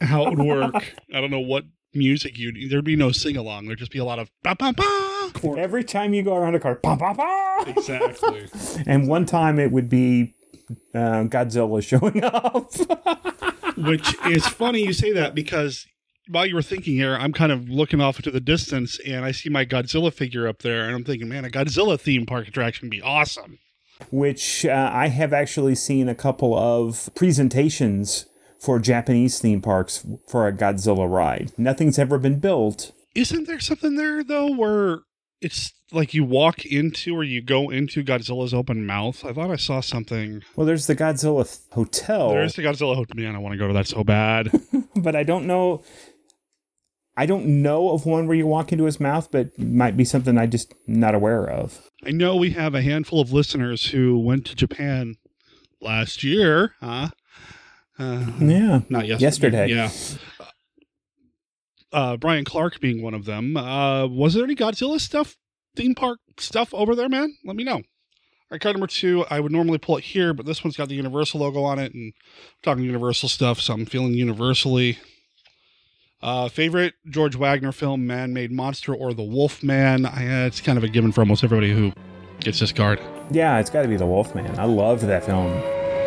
how 0.00 0.26
it 0.26 0.36
would 0.36 0.46
work. 0.46 0.74
I 1.14 1.20
don't 1.20 1.30
know 1.30 1.40
what 1.40 1.64
music 1.94 2.38
you'd. 2.38 2.70
There'd 2.70 2.84
be 2.84 2.96
no 2.96 3.12
sing 3.12 3.36
along. 3.36 3.66
There'd 3.66 3.78
just 3.78 3.92
be 3.92 3.98
a 3.98 4.04
lot 4.04 4.18
of 4.18 4.30
ba 4.42 4.56
ba 4.58 4.72
ba. 4.72 5.32
Every 5.56 5.84
time 5.84 6.14
you 6.14 6.22
go 6.22 6.34
around 6.34 6.54
a 6.54 6.60
car, 6.60 6.78
bah, 6.82 6.96
bah, 6.96 7.14
bah. 7.14 7.64
Exactly. 7.66 8.48
and 8.86 9.08
one 9.08 9.26
time 9.26 9.58
it 9.58 9.70
would 9.70 9.88
be 9.88 10.34
uh, 10.94 11.24
Godzilla 11.24 11.82
showing 11.82 12.24
up. 12.24 12.72
Which 13.76 14.16
is 14.26 14.46
funny 14.46 14.84
you 14.84 14.92
say 14.92 15.12
that 15.12 15.34
because 15.34 15.86
while 16.28 16.46
you 16.46 16.54
were 16.54 16.62
thinking 16.62 16.94
here, 16.94 17.14
I'm 17.14 17.32
kind 17.32 17.52
of 17.52 17.68
looking 17.68 18.00
off 18.00 18.16
into 18.16 18.30
the 18.30 18.40
distance 18.40 18.98
and 19.06 19.24
I 19.24 19.30
see 19.30 19.48
my 19.48 19.64
Godzilla 19.64 20.12
figure 20.12 20.48
up 20.48 20.62
there, 20.62 20.84
and 20.84 20.94
I'm 20.94 21.04
thinking, 21.04 21.28
man, 21.28 21.44
a 21.44 21.48
Godzilla 21.48 21.98
theme 22.00 22.26
park 22.26 22.48
attraction 22.48 22.86
would 22.86 22.90
be 22.90 23.02
awesome. 23.02 23.58
Which 24.10 24.64
uh, 24.64 24.90
I 24.92 25.08
have 25.08 25.32
actually 25.32 25.74
seen 25.74 26.08
a 26.08 26.14
couple 26.14 26.56
of 26.56 27.10
presentations 27.14 28.26
for 28.58 28.78
Japanese 28.78 29.38
theme 29.38 29.60
parks 29.60 30.06
for 30.28 30.46
a 30.46 30.52
Godzilla 30.52 31.08
ride. 31.08 31.52
Nothing's 31.56 31.98
ever 31.98 32.18
been 32.18 32.40
built. 32.40 32.92
Isn't 33.14 33.46
there 33.46 33.60
something 33.60 33.96
there 33.96 34.22
though 34.22 34.50
where 34.52 35.00
it's 35.40 35.72
like 35.92 36.14
you 36.14 36.24
walk 36.24 36.66
into 36.66 37.14
or 37.14 37.24
you 37.24 37.40
go 37.40 37.70
into 37.70 38.02
Godzilla's 38.04 38.52
open 38.52 38.84
mouth? 38.84 39.24
I 39.24 39.32
thought 39.32 39.50
I 39.50 39.56
saw 39.56 39.80
something. 39.80 40.42
Well, 40.56 40.66
there's 40.66 40.86
the 40.86 40.96
Godzilla 40.96 41.46
th- 41.46 41.72
Hotel, 41.72 42.30
There's 42.30 42.54
the 42.54 42.62
Godzilla 42.62 42.96
hotel. 42.96 43.14
Man, 43.16 43.34
I 43.34 43.38
want 43.38 43.52
to 43.52 43.58
go 43.58 43.68
to 43.68 43.74
that 43.74 43.86
so 43.86 44.04
bad. 44.04 44.50
but 44.96 45.16
I 45.16 45.22
don't 45.22 45.46
know. 45.46 45.82
I 47.18 47.26
don't 47.26 47.46
know 47.62 47.90
of 47.90 48.06
one 48.06 48.28
where 48.28 48.36
you 48.36 48.46
walk 48.46 48.70
into 48.70 48.84
his 48.84 49.00
mouth, 49.00 49.30
but 49.32 49.58
might 49.58 49.96
be 49.96 50.04
something 50.04 50.38
I 50.38 50.46
just 50.46 50.72
not 50.86 51.14
aware 51.16 51.44
of. 51.44 51.82
I 52.06 52.12
know 52.12 52.36
we 52.36 52.50
have 52.50 52.74
a 52.76 52.80
handful 52.82 53.20
of 53.20 53.32
listeners 53.32 53.86
who 53.90 54.20
went 54.20 54.46
to 54.46 54.54
Japan 54.54 55.16
last 55.80 56.22
year, 56.22 56.74
huh? 56.80 57.08
Uh, 57.98 58.26
Yeah. 58.40 58.82
not 58.88 59.08
yesterday. 59.08 59.66
Yesterday. 59.68 59.68
Yeah. 59.68 59.90
Uh, 61.92 62.16
Brian 62.16 62.44
Clark 62.44 62.80
being 62.80 63.02
one 63.02 63.14
of 63.14 63.24
them. 63.24 63.56
Uh, 63.56 64.06
was 64.06 64.34
there 64.34 64.44
any 64.44 64.54
Godzilla 64.54 65.00
stuff, 65.00 65.36
theme 65.74 65.94
park 65.94 66.20
stuff 66.38 66.72
over 66.74 66.94
there, 66.94 67.08
man? 67.08 67.34
Let 67.44 67.56
me 67.56 67.64
know. 67.64 67.76
All 67.76 68.54
right, 68.54 68.60
card 68.60 68.76
number 68.76 68.86
two. 68.86 69.24
I 69.30 69.40
would 69.40 69.52
normally 69.52 69.78
pull 69.78 69.96
it 69.96 70.04
here, 70.04 70.32
but 70.32 70.46
this 70.46 70.62
one's 70.62 70.76
got 70.76 70.88
the 70.88 70.94
Universal 70.94 71.40
logo 71.40 71.62
on 71.64 71.78
it, 71.78 71.92
and 71.94 72.12
I'm 72.14 72.62
talking 72.62 72.84
Universal 72.84 73.28
stuff, 73.30 73.60
so 73.60 73.74
I'm 73.74 73.86
feeling 73.86 74.14
universally. 74.14 74.98
Uh, 76.20 76.48
favorite 76.48 76.94
George 77.08 77.36
Waggner 77.36 77.72
film, 77.72 78.06
Man 78.06 78.32
Made 78.32 78.50
Monster 78.50 78.92
or 78.94 79.14
The 79.14 79.22
Wolf 79.22 79.62
Man? 79.62 80.04
I, 80.04 80.42
uh, 80.42 80.46
it's 80.46 80.60
kind 80.60 80.76
of 80.76 80.82
a 80.82 80.88
given 80.88 81.12
for 81.12 81.20
almost 81.20 81.44
everybody 81.44 81.72
who 81.72 81.92
gets 82.40 82.58
this 82.58 82.72
card. 82.72 83.00
Yeah, 83.30 83.58
it's 83.58 83.70
got 83.70 83.82
to 83.82 83.88
be 83.88 83.96
The 83.96 84.06
Wolf 84.06 84.34
Man. 84.34 84.58
I 84.58 84.64
loved 84.64 85.02
that 85.04 85.24
film. 85.24 85.52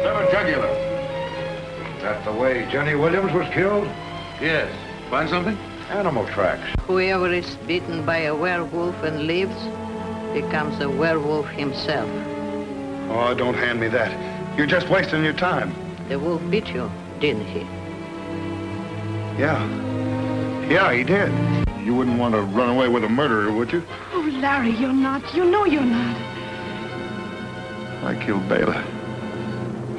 Seven 0.04 0.28
jugular. 0.32 0.68
Is 0.68 2.02
that 2.04 2.26
the 2.26 2.34
way 2.34 2.68
Jenny 2.70 2.96
Williams 2.96 3.32
was 3.32 3.48
killed? 3.54 3.86
Yes. 4.42 4.70
Find 5.10 5.30
something? 5.30 5.56
Animal 5.90 6.26
tracks. 6.28 6.78
Whoever 6.88 7.32
is 7.32 7.56
bitten 7.68 8.06
by 8.06 8.18
a 8.20 8.36
werewolf 8.36 9.02
and 9.04 9.28
lives 9.28 9.56
becomes 10.34 10.82
a 10.82 10.90
werewolf 10.90 11.48
himself. 11.50 12.10
Oh, 13.10 13.34
don't 13.38 13.54
hand 13.54 13.80
me 13.80 13.88
that. 13.90 14.58
You're 14.58 14.68
just 14.68 14.90
wasting 14.90 15.24
your 15.24 15.34
time. 15.34 15.74
The 16.10 16.20
wolf 16.20 16.42
bit 16.50 16.68
you, 16.68 16.92
didn't 17.20 17.46
he? 17.46 17.62
Yeah. 19.40 19.60
Yeah, 20.70 20.94
he 20.94 21.04
did. 21.04 21.32
You 21.84 21.96
wouldn't 21.96 22.18
want 22.20 22.34
to 22.36 22.42
run 22.42 22.70
away 22.70 22.88
with 22.88 23.04
a 23.04 23.10
murderer, 23.10 23.52
would 23.52 23.72
you? 23.72 23.84
Oh, 24.14 24.22
Larry, 24.42 24.72
you're 24.72 24.94
not. 24.94 25.34
You 25.34 25.46
know 25.50 25.66
you're 25.66 25.82
not. 25.82 26.16
I 28.04 28.16
killed 28.24 28.48
Bela. 28.48 28.84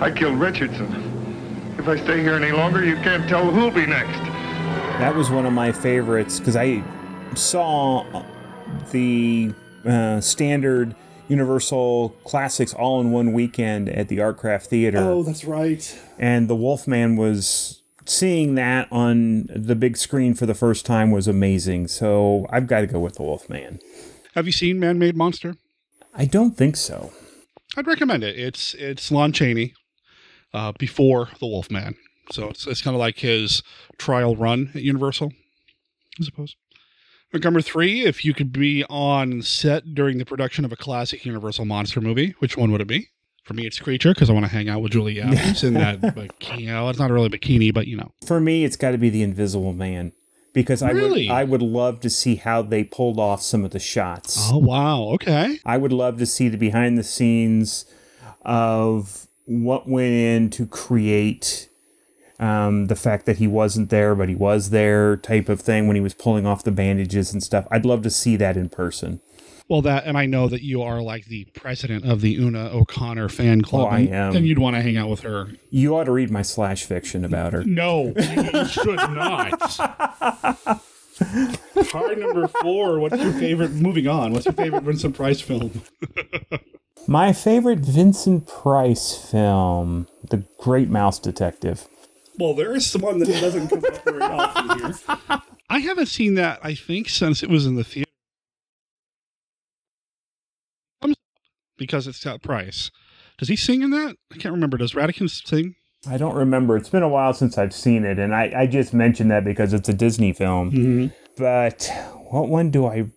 I 0.01 0.11
killed 0.11 0.39
Richardson. 0.41 1.75
If 1.79 1.89
I 1.89 1.97
stay 1.97 2.21
here 2.21 2.35
any 2.35 2.53
longer, 2.53 2.85
you 2.85 2.97
can't 2.97 3.29
tell 3.29 3.51
who'll 3.51 3.71
be 3.71 3.87
next. 3.87 4.19
That 4.99 5.15
was 5.15 5.31
one 5.31 5.47
of 5.47 5.53
my 5.53 5.73
favorites 5.73 6.39
because 6.39 6.57
I 6.57 6.83
saw 7.35 8.25
the 8.91 9.53
uh, 9.85 10.21
standard 10.21 10.95
Universal 11.29 12.11
Classics 12.25 12.75
all 12.75 13.01
in 13.01 13.11
one 13.11 13.33
weekend 13.33 13.89
at 13.89 14.09
the 14.09 14.19
Artcraft 14.19 14.67
Theater. 14.67 14.99
Oh, 14.99 15.23
that's 15.23 15.45
right. 15.45 15.99
and 16.19 16.49
the 16.49 16.55
Wolfman 16.57 17.17
was 17.17 17.82
seeing 18.07 18.55
that 18.57 18.89
on 18.91 19.47
the 19.55 19.75
big 19.75 19.97
screen 19.97 20.35
for 20.35 20.47
the 20.47 20.55
first 20.55 20.87
time 20.87 21.11
was 21.11 21.29
amazing. 21.29 21.89
So 21.89 22.47
I've 22.51 22.67
got 22.67 22.81
to 22.81 22.87
go 22.87 23.01
with 23.01 23.15
the 23.15 23.23
Wolfman. 23.23 23.81
Have 24.35 24.47
you 24.47 24.53
seen 24.53 24.81
Man 24.81 24.99
Made 24.99 25.17
Monster? 25.17 25.57
I 26.15 26.25
don't 26.25 26.57
think 26.57 26.77
so. 26.77 27.13
I'd 27.77 27.87
recommend 27.87 28.23
it. 28.23 28.39
It's 28.39 28.75
it's 28.75 29.11
Lon 29.11 29.33
Chaney 29.33 29.75
uh, 30.53 30.73
before 30.79 31.31
the 31.41 31.47
Wolfman, 31.47 31.97
so 32.31 32.49
it's 32.49 32.67
it's 32.67 32.83
kind 32.83 32.95
of 32.95 33.01
like 33.01 33.19
his 33.19 33.63
trial 33.97 34.37
run 34.37 34.71
at 34.75 34.83
Universal, 34.83 35.33
I 36.21 36.25
suppose. 36.25 36.57
Number 37.33 37.63
three: 37.63 38.03
If 38.05 38.27
you 38.27 38.35
could 38.35 38.53
be 38.53 38.85
on 38.91 39.41
set 39.41 39.95
during 39.95 40.19
the 40.19 40.27
production 40.27 40.67
of 40.67 40.73
a 40.73 40.77
classic 40.77 41.25
Universal 41.25 41.65
monster 41.65 42.03
movie, 42.03 42.35
which 42.41 42.59
one 42.59 42.71
would 42.73 42.83
it 42.83 42.89
be? 42.89 43.09
For 43.43 43.55
me, 43.55 43.67
it's 43.67 43.79
Creature 43.81 44.15
because 44.15 44.31
I 44.31 44.33
want 44.33 44.45
to 44.47 44.53
hang 44.53 44.69
out 44.69 44.83
with 44.83 44.93
Julie 44.93 45.21
Evans 45.23 45.65
in 45.65 45.75
that 45.75 46.01
bikini. 46.01 46.67
Well, 46.69 46.91
it's 46.91 46.99
not 46.99 47.11
really 47.11 47.27
a 47.27 47.31
bikini, 47.31 47.75
but 47.75 47.87
you 47.87 47.97
know. 47.97 48.13
For 48.25 48.41
me, 48.41 48.65
it's 48.65 48.77
got 48.77 48.93
to 48.93 48.99
be 48.99 49.11
the 49.11 49.23
Invisible 49.23 49.73
Man 49.73 50.13
because 50.53 50.83
I 50.83 50.91
Really? 50.91 51.29
would 51.29 51.35
I 51.35 51.45
would 51.45 51.63
love 51.63 52.01
to 52.01 52.11
see 52.11 52.37
how 52.37 52.63
they 52.63 52.85
pulled 52.85 53.19
off 53.19 53.43
some 53.43 53.65
of 53.65 53.73
the 53.73 53.81
shots. 53.81 54.37
Oh 54.51 54.59
wow! 54.59 55.03
Okay. 55.15 55.59
I 55.67 55.77
would 55.77 55.93
love 55.93 56.19
to 56.19 56.27
see 56.27 56.49
the 56.49 56.57
behind 56.57 56.97
the 56.97 57.03
scenes 57.03 57.85
of 58.43 59.27
what 59.47 59.89
went 59.89 60.13
in 60.13 60.51
to 60.51 60.67
create 60.67 61.69
um, 62.39 62.87
the 62.87 62.97
fact 62.97 63.27
that 63.27 63.39
he 63.39 63.47
wasn't 63.49 63.91
there, 63.91 64.15
but 64.15 64.29
he 64.29 64.35
was 64.37 64.71
there 64.71 65.17
type 65.17 65.49
of 65.49 65.61
thing 65.61 65.87
when 65.89 65.97
he 65.97 66.01
was 66.03 66.15
pulling 66.15 66.47
off 66.47 66.63
the 66.65 66.71
bandages 66.73 67.33
and 67.33 67.43
stuff. 67.43 67.67
I'd 67.71 67.85
love 67.85 68.03
to 68.03 68.11
see 68.11 68.37
that 68.37 68.57
in 68.57 68.69
person. 68.69 69.21
Well, 69.73 69.81
that 69.83 70.05
and 70.05 70.19
I 70.19 70.27
know 70.27 70.49
that 70.49 70.61
you 70.61 70.83
are 70.83 71.01
like 71.01 71.25
the 71.25 71.47
president 71.55 72.05
of 72.05 72.21
the 72.21 72.35
Una 72.35 72.69
O'Connor 72.75 73.31
fan 73.31 73.63
oh, 73.65 73.67
club. 73.67 73.89
Oh, 73.91 73.95
I 73.95 74.01
and, 74.01 74.15
am. 74.15 74.37
and 74.37 74.47
you'd 74.47 74.59
want 74.59 74.77
to 74.77 74.83
hang 74.83 74.99
out 74.99 75.09
with 75.09 75.21
her. 75.21 75.49
You 75.71 75.97
ought 75.97 76.05
to 76.05 76.13
read 76.13 76.31
my 76.31 76.43
slash 76.43 76.85
fiction 76.85 77.25
about 77.25 77.55
her. 77.55 77.65
No, 77.65 78.13
you 78.15 78.67
should 78.67 78.97
not. 78.97 79.59
Card 81.91 82.19
number 82.19 82.49
four. 82.49 83.01
What's 83.01 83.17
your 83.17 83.33
favorite? 83.33 83.71
Moving 83.71 84.09
on. 84.09 84.35
What's 84.35 84.45
your 84.45 84.53
favorite 84.53 84.83
Vincent 84.83 85.17
Price 85.17 85.41
film? 85.41 85.83
My 87.09 87.33
favorite 87.33 87.79
Vincent 87.79 88.47
Price 88.47 89.17
film, 89.17 90.07
The 90.29 90.45
Great 90.59 90.91
Mouse 90.91 91.19
Detective. 91.19 91.89
Well, 92.39 92.53
there 92.53 92.77
is 92.77 92.95
one 92.95 93.21
that 93.21 93.29
doesn't 93.29 93.69
come 93.69 93.83
up 93.87 94.05
very 94.05 94.21
often 94.21 94.79
here. 94.81 95.41
I 95.71 95.79
haven't 95.79 96.07
seen 96.07 96.35
that. 96.35 96.61
I 96.63 96.75
think 96.75 97.09
since 97.09 97.43
it 97.43 97.49
was 97.49 97.65
in 97.65 97.77
the 97.77 97.85
theater. 97.85 98.11
Comes 101.01 101.13
up 101.13 101.72
Because 101.83 102.07
it's 102.07 102.23
got 102.23 102.43
Price. 102.43 102.91
Does 103.39 103.49
he 103.49 103.57
sing 103.57 103.83
in 103.83 103.91
that? 103.91 104.15
I 104.33 104.37
can't 104.37 104.55
remember. 104.55 104.77
Does 104.77 104.93
Ratigan 104.93 105.29
sing? 105.29 105.75
I 106.07 106.17
don't 106.17 106.37
remember. 106.37 106.77
It's 106.77 106.89
been 106.89 107.03
a 107.03 107.09
while 107.09 107.35
since 107.35 107.59
I've 107.59 107.75
seen 107.75 108.05
it, 108.05 108.19
and 108.19 108.33
I, 108.35 108.53
I 108.57 108.67
just 108.67 108.95
mentioned 108.95 109.33
that 109.33 109.45
because 109.45 109.73
it's 109.73 109.89
a 109.89 109.93
Disney 109.93 110.33
film. 110.33 110.71
Mm-hmm. 110.71 111.07
But 111.37 111.93
what 112.31 112.49
one 112.49 112.71
do 112.71 112.87
I? 112.87 113.11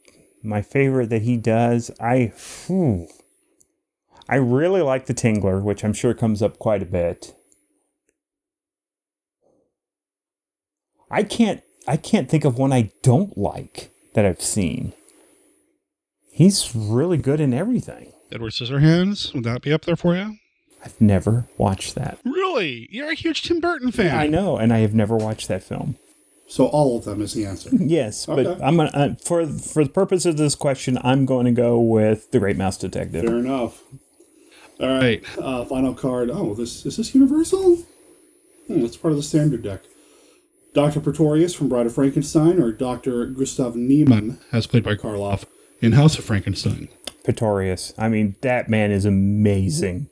My 0.44 0.64
favorite 0.64 1.10
that 1.12 1.22
he 1.22 1.38
does, 1.38 1.92
I, 2.00 2.32
phew. 2.36 3.08
I 4.28 4.36
really 4.36 4.82
like 4.82 5.06
the 5.06 5.14
Tingler, 5.14 5.62
which 5.62 5.84
I'm 5.84 5.94
sure 5.94 6.16
comes 6.16 6.42
up 6.42 6.58
quite 6.58 6.82
a 6.82 6.88
bit. 6.88 7.36
I 11.12 11.22
can't, 11.22 11.62
I 11.88 11.98
can't 11.98 12.30
think 12.30 12.46
of 12.46 12.58
one 12.58 12.74
I 12.74 12.92
don't 13.04 13.38
like 13.38 13.92
that 14.16 14.26
I've 14.26 14.42
seen. 14.42 14.94
He's 16.32 16.76
really 16.76 17.18
good 17.18 17.40
in 17.40 17.54
everything. 17.54 18.12
Edward 18.32 18.52
Scissorhands. 18.52 19.34
Would 19.34 19.44
that 19.44 19.62
be 19.62 19.72
up 19.74 19.86
there 19.86 19.96
for 19.96 20.16
you? 20.16 20.38
I've 20.84 21.00
never 21.02 21.48
watched 21.58 21.96
that. 21.96 22.20
Really? 22.24 22.88
You're 22.92 23.10
a 23.10 23.16
huge 23.16 23.42
Tim 23.42 23.60
Burton 23.60 23.92
fan. 23.92 24.16
I 24.16 24.28
know, 24.28 24.58
and 24.58 24.72
I 24.72 24.80
have 24.80 24.94
never 24.94 25.16
watched 25.18 25.48
that 25.48 25.64
film. 25.64 25.98
So 26.48 26.68
all 26.68 26.96
of 26.98 27.06
them 27.06 27.22
is 27.22 27.34
the 27.34 27.46
answer. 27.46 27.70
Yes, 27.74 28.28
but 28.28 28.62
I'm 28.62 28.78
gonna 28.78 28.92
uh, 28.94 29.16
for 29.16 29.48
for 29.48 29.84
the 29.84 29.90
purpose 29.90 30.26
of 30.26 30.38
this 30.38 30.54
question, 30.54 31.00
I'm 31.04 31.26
going 31.26 31.46
to 31.46 31.52
go 31.52 31.80
with 31.80 32.30
the 32.32 32.40
Great 32.40 32.58
Mouse 32.58 32.78
Detective. 32.78 33.26
Fair 33.26 33.40
enough. 33.40 33.82
All 34.80 34.88
right. 35.00 35.24
Uh, 35.40 35.66
final 35.66 35.94
card. 35.96 36.30
Oh, 36.30 36.54
this 36.54 36.86
is 36.86 36.98
this 36.98 37.16
Universal? 37.16 37.78
Hmm, 38.68 38.82
that's 38.82 38.98
part 38.98 39.12
of 39.12 39.18
the 39.18 39.24
standard 39.24 39.64
deck. 39.64 39.82
Dr. 40.74 41.00
Pretorius 41.00 41.56
from 41.56 41.70
Bride 41.70 41.86
of 41.86 41.96
Frankenstein 41.96 42.62
or 42.62 42.72
Dr. 42.72 43.26
Gustav 43.28 43.76
Niemann, 43.76 44.40
as 44.52 44.68
played 44.68 44.84
by 44.84 44.96
Karloff 44.96 45.46
in 45.82 45.94
House 45.94 46.18
of 46.18 46.26
Frankenstein. 46.26 46.90
Pretorius. 47.24 47.94
I 47.98 48.08
mean, 48.08 48.36
that 48.42 48.70
man 48.70 48.92
is 48.92 49.06
amazing. 49.06 50.10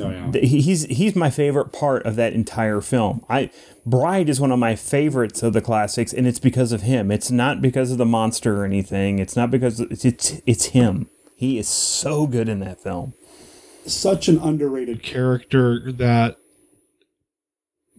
Oh 0.00 0.10
yeah. 0.10 0.30
He's 0.40 0.84
he's 0.84 1.14
my 1.14 1.28
favorite 1.28 1.72
part 1.72 2.06
of 2.06 2.16
that 2.16 2.32
entire 2.32 2.80
film. 2.80 3.24
I 3.28 3.50
Bride 3.84 4.28
is 4.28 4.40
one 4.40 4.52
of 4.52 4.58
my 4.58 4.74
favorites 4.74 5.42
of 5.42 5.52
the 5.52 5.60
classics, 5.60 6.12
and 6.12 6.26
it's 6.26 6.38
because 6.38 6.72
of 6.72 6.82
him. 6.82 7.10
It's 7.10 7.30
not 7.30 7.60
because 7.60 7.90
of 7.90 7.98
the 7.98 8.06
monster 8.06 8.60
or 8.60 8.64
anything. 8.64 9.18
It's 9.18 9.36
not 9.36 9.50
because 9.50 9.80
it's 9.80 10.04
it's, 10.04 10.40
it's 10.46 10.66
him. 10.66 11.08
He 11.36 11.58
is 11.58 11.68
so 11.68 12.26
good 12.26 12.48
in 12.48 12.60
that 12.60 12.82
film. 12.82 13.14
Such 13.84 14.28
an 14.28 14.38
underrated 14.38 15.02
character 15.02 15.92
that 15.92 16.36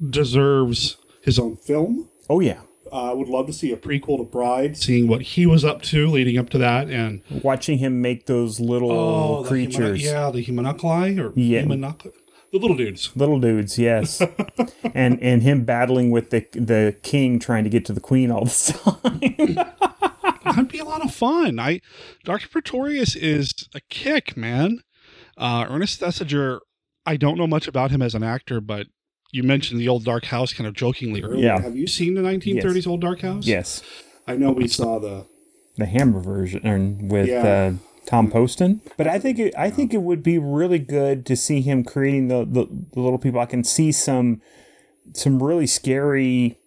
deserves 0.10 0.97
his 1.22 1.38
own 1.38 1.58
film. 1.58 2.10
Oh 2.30 2.39
yeah. 2.39 2.62
I 2.93 3.13
would 3.13 3.27
love 3.27 3.47
to 3.47 3.53
see 3.53 3.71
a 3.71 3.77
prequel 3.77 4.17
to 4.17 4.23
Bride, 4.23 4.77
seeing 4.77 5.07
what 5.07 5.21
he 5.21 5.45
was 5.45 5.65
up 5.65 5.81
to 5.83 6.07
leading 6.07 6.37
up 6.37 6.49
to 6.51 6.57
that, 6.59 6.89
and 6.89 7.21
Watching 7.41 7.79
him 7.79 8.01
make 8.01 8.25
those 8.27 8.59
little 8.59 8.91
oh, 8.91 9.43
the 9.43 9.49
creatures. 9.49 10.03
yeah, 10.03 10.29
the 10.31 10.45
homunaculi 10.45 11.19
or 11.19 11.33
Yeah. 11.35 11.63
humunaculi- 11.63 12.13
the 12.51 12.59
little 12.59 12.77
dudes. 12.77 13.09
Little 13.15 13.39
dudes, 13.39 13.79
yes, 13.79 14.21
and 14.93 15.19
and 15.23 15.41
him 15.41 15.63
battling 15.65 16.11
with 16.11 16.29
the 16.29 16.45
the 16.53 16.95
king 17.01 17.39
trying 17.39 17.63
to 17.63 17.69
get 17.71 17.83
to 17.85 17.93
the 17.93 17.99
queen 17.99 18.29
all 18.29 18.45
the 18.45 19.55
time. 19.57 20.35
That'd 20.45 20.67
be 20.67 20.77
a 20.77 20.85
lot 20.85 21.03
of 21.03 21.13
fun. 21.13 21.59
I 21.59 21.81
Dr. 22.23 22.47
Pretorius 22.49 23.15
is 23.15 23.53
a 23.73 23.81
kick, 23.89 24.37
man. 24.37 24.81
Uh, 25.35 25.65
Ernest 25.67 25.99
Thesiger, 26.01 26.59
I 27.07 27.17
don't 27.17 27.39
know 27.39 27.47
much 27.47 27.67
about 27.67 27.89
him 27.89 28.03
as 28.03 28.13
an 28.13 28.21
actor, 28.23 28.61
but 28.61 28.85
you 29.34 29.43
mentioned 29.43 29.79
the 29.81 29.89
old 29.89 30.05
Dark 30.05 30.25
House 30.25 30.53
kind 30.53 30.67
of 30.67 30.73
jokingly 30.75 31.23
earlier. 31.23 31.43
Yeah. 31.43 31.59
Have 31.61 31.75
you 31.75 31.88
seen 31.88 32.13
the 32.13 32.21
1930s 32.21 32.75
Yes. 32.75 32.88
old 32.88 33.01
Dark 33.01 33.21
House? 33.21 33.45
yes, 33.45 33.81
I 34.27 34.36
know 34.38 34.51
we 34.53 34.67
saw 34.69 34.99
the 34.99 35.25
the 35.75 35.88
Hammer 35.88 36.19
version 36.21 37.07
with 37.09 37.27
Yeah. 37.27 37.43
uh, 37.43 37.73
Tom 38.05 38.29
Poston. 38.29 38.81
But 38.95 39.07
I 39.07 39.17
think 39.17 39.39
it, 39.39 39.53
I 39.57 39.69
think 39.71 39.91
it 39.93 40.01
would 40.03 40.21
be 40.21 40.38
really 40.38 40.77
good 40.77 41.25
to 41.25 41.36
see 41.36 41.61
him 41.61 41.84
creating 41.84 42.27
the, 42.27 42.45
the, 42.45 42.67
the 42.93 42.99
little 42.99 43.17
people. 43.17 43.39
I 43.39 43.45
can 43.47 43.63
see 43.63 43.91
some 43.91 44.39
some 45.13 45.41
really 45.41 45.65
scary 45.67 46.57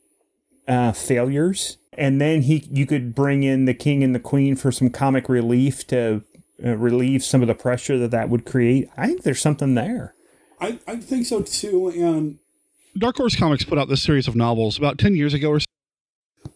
uh, 0.67 0.91
failures, 0.93 1.77
and 1.97 2.21
then 2.21 2.43
he 2.43 2.67
you 2.71 2.85
could 2.85 3.15
bring 3.15 3.45
in 3.45 3.65
the 3.67 3.75
king 3.75 4.03
and 4.03 4.13
the 4.15 4.19
queen 4.21 4.57
for 4.57 4.73
some 4.73 4.91
comic 4.91 5.29
relief 5.29 5.87
to 5.87 6.25
uh, 6.65 6.77
relieve 6.77 7.23
some 7.23 7.43
of 7.43 7.49
the 7.49 7.55
pressure 7.55 7.97
that 7.99 8.11
that 8.11 8.29
would 8.29 8.45
create. 8.45 8.89
I 8.97 9.07
think 9.07 9.23
there's 9.23 9.41
something 9.41 9.75
there. 9.75 10.15
I, 10.61 10.79
I 10.89 10.97
think 10.97 11.27
so 11.27 11.43
too. 11.43 11.89
And 11.89 12.39
Dark 12.99 13.17
Horse 13.17 13.37
Comics 13.37 13.65
put 13.65 13.79
out 13.79 13.89
this 13.89 14.03
series 14.03 14.27
of 14.27 14.35
novels 14.35 14.79
about 14.79 14.99
10 14.99 15.17
years 15.17 15.35
ago 15.35 15.51
or 15.51 15.61
so, 15.61 15.67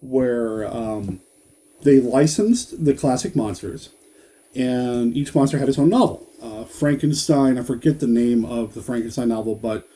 where 0.01 0.67
um, 0.67 1.21
they 1.83 2.01
licensed 2.01 2.85
the 2.85 2.95
classic 2.95 3.37
monsters, 3.37 3.91
and 4.55 5.15
each 5.15 5.35
monster 5.35 5.59
had 5.59 5.69
its 5.69 5.79
own 5.79 5.91
novel. 5.91 6.27
Uh, 6.41 6.65
Frankenstein, 6.65 7.59
I 7.59 7.63
forget 7.63 8.01
the 8.01 8.07
name 8.07 8.45
of 8.45 8.75
the 8.75 8.81
Frankenstein 8.81 9.29
novel, 9.29 9.55
but 9.55 9.87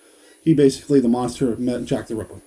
he 0.43 0.53
basically, 0.53 1.01
the 1.01 1.09
monster 1.09 1.57
met 1.57 1.87
Jack 1.87 2.09
the 2.09 2.17
Ripper. 2.17 2.43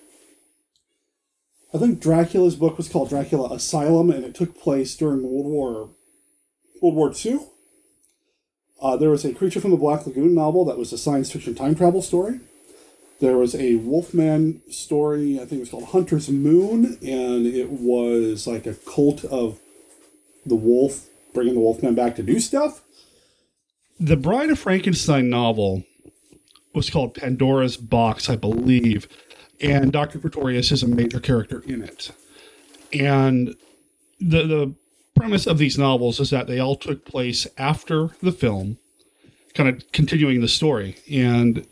I 1.74 1.80
think 1.80 2.00
Dracula's 2.00 2.56
book 2.56 2.78
was 2.78 2.88
called 2.88 3.10
Dracula 3.10 3.54
Asylum, 3.54 4.12
and 4.12 4.24
it 4.24 4.36
took 4.36 4.60
place 4.60 4.95
during 4.95 5.24
World 5.24 5.45
War 5.45 5.89
World 6.82 6.95
War 6.95 7.14
II. 7.26 7.39
Uh, 8.80 8.95
there 8.95 9.10
was 9.10 9.26
a 9.26 9.34
Creature 9.34 9.62
from 9.62 9.72
the 9.72 9.78
Black 9.78 10.06
Lagoon 10.06 10.36
novel 10.36 10.64
that 10.66 10.78
was 10.78 10.93
a 10.93 10.98
science 11.00 11.32
fiction 11.32 11.56
time 11.56 11.74
travel 11.74 12.04
story. 12.04 12.39
There 13.20 13.38
was 13.38 13.55
a 13.55 13.76
Wolfman 13.76 14.61
story, 14.70 15.36
I 15.39 15.45
think 15.45 15.53
it 15.53 15.59
was 15.59 15.70
called 15.70 15.86
Hunter's 15.86 16.30
Moon, 16.30 16.97
and 17.01 17.47
it 17.47 17.70
was 17.72 18.45
like 18.45 18.68
a 18.68 18.76
cult 18.76 19.26
of 19.26 19.59
the 20.45 20.55
wolf, 20.55 21.07
bringing 21.34 21.55
the 21.55 21.59
Wolfman 21.59 21.95
back 21.95 22.15
to 22.18 22.24
do 22.24 22.39
stuff. 22.39 22.82
The 23.99 24.18
Bride 24.18 24.51
of 24.51 24.59
Frankenstein 24.59 25.30
novel 25.30 25.84
was 26.74 26.91
called 26.91 27.15
Pandora's 27.15 27.76
Box, 27.76 28.30
I 28.30 28.36
believe, 28.36 29.07
and 29.59 29.91
Dr. 29.91 30.20
Pretorius 30.20 30.72
is 30.72 30.84
a 30.84 30.88
major 30.88 31.20
character 31.20 31.63
in 31.65 31.82
it. 31.82 32.11
And 32.93 33.55
the 34.20 34.43
the 34.43 34.76
premise 35.15 35.47
of 35.47 35.57
these 35.57 35.78
novels 35.78 36.20
is 36.20 36.30
that 36.30 36.45
they 36.45 36.59
all 36.59 36.76
took 36.76 37.03
place 37.03 37.47
after 37.57 38.09
the 38.22 38.32
film, 38.32 38.78
kind 39.55 39.68
of 39.68 39.91
continuing 39.91 40.41
the 40.41 40.47
story. 40.47 40.97
And 41.11 41.65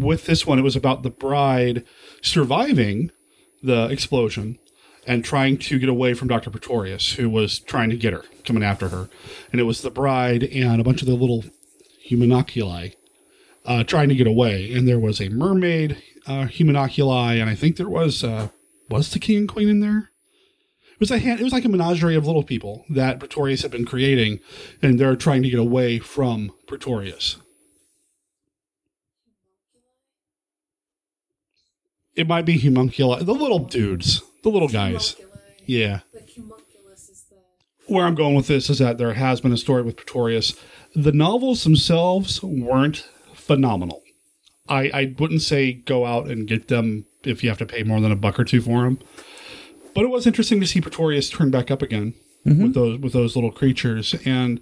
with 0.00 0.26
this 0.26 0.46
one, 0.46 0.58
it 0.58 0.62
was 0.62 0.76
about 0.76 1.02
the 1.02 1.10
bride 1.10 1.84
surviving 2.22 3.10
the 3.62 3.88
explosion 3.88 4.58
and 5.06 5.24
trying 5.24 5.58
to 5.58 5.78
get 5.78 5.88
away 5.88 6.14
from 6.14 6.28
Dr. 6.28 6.50
Pretorius, 6.50 7.14
who 7.14 7.28
was 7.28 7.58
trying 7.58 7.90
to 7.90 7.96
get 7.96 8.12
her, 8.12 8.22
coming 8.44 8.62
after 8.62 8.88
her. 8.88 9.08
And 9.50 9.60
it 9.60 9.64
was 9.64 9.82
the 9.82 9.90
bride 9.90 10.44
and 10.44 10.80
a 10.80 10.84
bunch 10.84 11.02
of 11.02 11.08
the 11.08 11.14
little 11.14 11.44
humanoculi 12.08 12.94
uh, 13.64 13.84
trying 13.84 14.08
to 14.08 14.14
get 14.14 14.26
away. 14.26 14.72
And 14.72 14.86
there 14.88 14.98
was 14.98 15.20
a 15.20 15.28
mermaid 15.28 16.02
uh, 16.26 16.46
humanoculi, 16.46 17.40
and 17.40 17.50
I 17.50 17.54
think 17.54 17.76
there 17.76 17.88
was 17.88 18.24
uh, 18.24 18.48
was 18.88 19.10
the 19.10 19.18
king 19.18 19.38
and 19.38 19.48
queen 19.48 19.68
in 19.68 19.80
there. 19.80 20.10
It 20.92 21.00
was 21.00 21.10
a 21.10 21.18
hand, 21.18 21.40
it 21.40 21.44
was 21.44 21.52
like 21.52 21.64
a 21.64 21.68
menagerie 21.68 22.14
of 22.14 22.26
little 22.26 22.44
people 22.44 22.84
that 22.88 23.18
Pretorius 23.18 23.62
had 23.62 23.72
been 23.72 23.84
creating, 23.84 24.38
and 24.80 24.98
they're 24.98 25.16
trying 25.16 25.42
to 25.42 25.50
get 25.50 25.58
away 25.58 25.98
from 25.98 26.52
Pretorius. 26.68 27.41
It 32.14 32.28
might 32.28 32.44
be 32.44 32.58
homunculi, 32.58 33.22
the 33.24 33.32
little 33.34 33.58
dudes, 33.60 34.22
the 34.42 34.50
little 34.50 34.68
guys. 34.68 35.16
Yeah. 35.66 36.00
Where 37.86 38.04
I'm 38.06 38.14
going 38.14 38.34
with 38.34 38.46
this 38.46 38.70
is 38.70 38.78
that 38.78 38.98
there 38.98 39.14
has 39.14 39.40
been 39.40 39.52
a 39.52 39.56
story 39.56 39.82
with 39.82 39.96
Pretorius. 39.96 40.54
The 40.94 41.12
novels 41.12 41.64
themselves 41.64 42.42
weren't 42.42 43.08
phenomenal. 43.34 44.02
I, 44.68 44.90
I 44.94 45.14
wouldn't 45.18 45.42
say 45.42 45.72
go 45.72 46.06
out 46.06 46.28
and 46.28 46.46
get 46.46 46.68
them 46.68 47.06
if 47.24 47.42
you 47.42 47.48
have 47.48 47.58
to 47.58 47.66
pay 47.66 47.82
more 47.82 48.00
than 48.00 48.12
a 48.12 48.16
buck 48.16 48.38
or 48.38 48.44
two 48.44 48.60
for 48.60 48.82
them. 48.84 48.98
But 49.94 50.04
it 50.04 50.10
was 50.10 50.26
interesting 50.26 50.60
to 50.60 50.66
see 50.66 50.80
Pretorius 50.80 51.28
turn 51.30 51.50
back 51.50 51.70
up 51.70 51.82
again 51.82 52.14
Mhm. 52.46 52.62
with 52.62 52.74
those 52.74 52.98
with 52.98 53.12
those 53.12 53.36
little 53.36 53.52
creatures, 53.52 54.14
and 54.24 54.60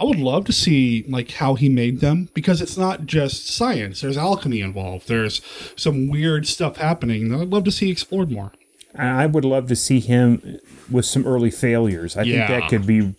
I 0.00 0.04
would 0.04 0.18
love 0.18 0.46
to 0.46 0.52
see 0.52 1.04
like 1.08 1.32
how 1.32 1.54
he 1.56 1.68
made 1.68 2.00
them 2.00 2.30
because 2.32 2.62
it's 2.62 2.78
not 2.78 3.04
just 3.04 3.46
science. 3.48 4.00
There's 4.00 4.16
alchemy 4.16 4.62
involved. 4.62 5.08
There's 5.08 5.42
some 5.76 6.08
weird 6.08 6.46
stuff 6.46 6.78
happening 6.78 7.28
that 7.28 7.40
I'd 7.40 7.48
love 7.48 7.64
to 7.64 7.70
see 7.70 7.90
explored 7.90 8.30
more. 8.30 8.52
I 8.98 9.26
would 9.26 9.44
love 9.44 9.68
to 9.68 9.76
see 9.76 10.00
him 10.00 10.58
with 10.90 11.04
some 11.04 11.26
early 11.26 11.50
failures. 11.50 12.16
I 12.16 12.22
Yeah. 12.22 12.46
think 12.48 12.62
that 12.62 12.70
could 12.70 12.86
be 12.86 13.14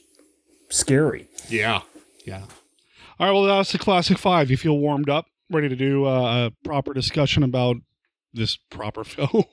scary. 0.69 1.27
Yeah, 1.49 1.81
yeah. 2.25 2.41
All 3.19 3.27
right, 3.27 3.31
well 3.31 3.43
that's 3.43 3.71
the 3.71 3.77
classic 3.77 4.17
five. 4.17 4.49
You 4.49 4.57
feel 4.57 4.77
warmed 4.77 5.09
up, 5.09 5.27
ready 5.51 5.69
to 5.69 5.75
do 5.75 6.05
uh, 6.05 6.47
a 6.47 6.51
proper 6.67 6.93
discussion 6.93 7.43
about 7.43 7.77
this 8.33 8.57
proper 8.71 9.03
film? 9.05 9.43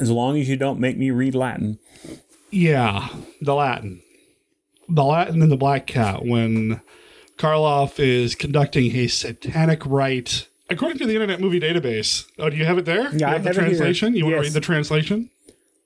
As 0.00 0.10
long 0.10 0.36
as 0.38 0.48
you 0.48 0.56
don't 0.56 0.80
make 0.80 0.98
me 0.98 1.10
read 1.12 1.34
Latin. 1.36 1.78
Yeah, 2.50 3.08
the 3.40 3.54
Latin. 3.54 4.02
The 4.92 5.04
Latin 5.04 5.40
and 5.40 5.52
the 5.52 5.56
Black 5.56 5.86
Cat 5.86 6.24
when 6.24 6.80
Karloff 7.38 8.00
is 8.00 8.34
conducting 8.34 8.94
a 8.96 9.06
satanic 9.06 9.86
rite. 9.86 10.48
According 10.68 10.98
to 10.98 11.06
the 11.06 11.14
Internet 11.14 11.40
Movie 11.40 11.60
Database. 11.60 12.26
Oh, 12.38 12.50
do 12.50 12.56
you 12.56 12.64
have 12.64 12.76
it 12.78 12.86
there? 12.86 13.04
Yeah, 13.14 13.18
you 13.18 13.26
I 13.26 13.30
have 13.30 13.42
the 13.44 13.48
have 13.50 13.56
here. 13.56 13.64
translation? 13.66 14.14
You 14.14 14.24
want 14.24 14.36
to 14.36 14.40
read 14.42 14.52
the 14.52 14.60
translation? 14.60 15.30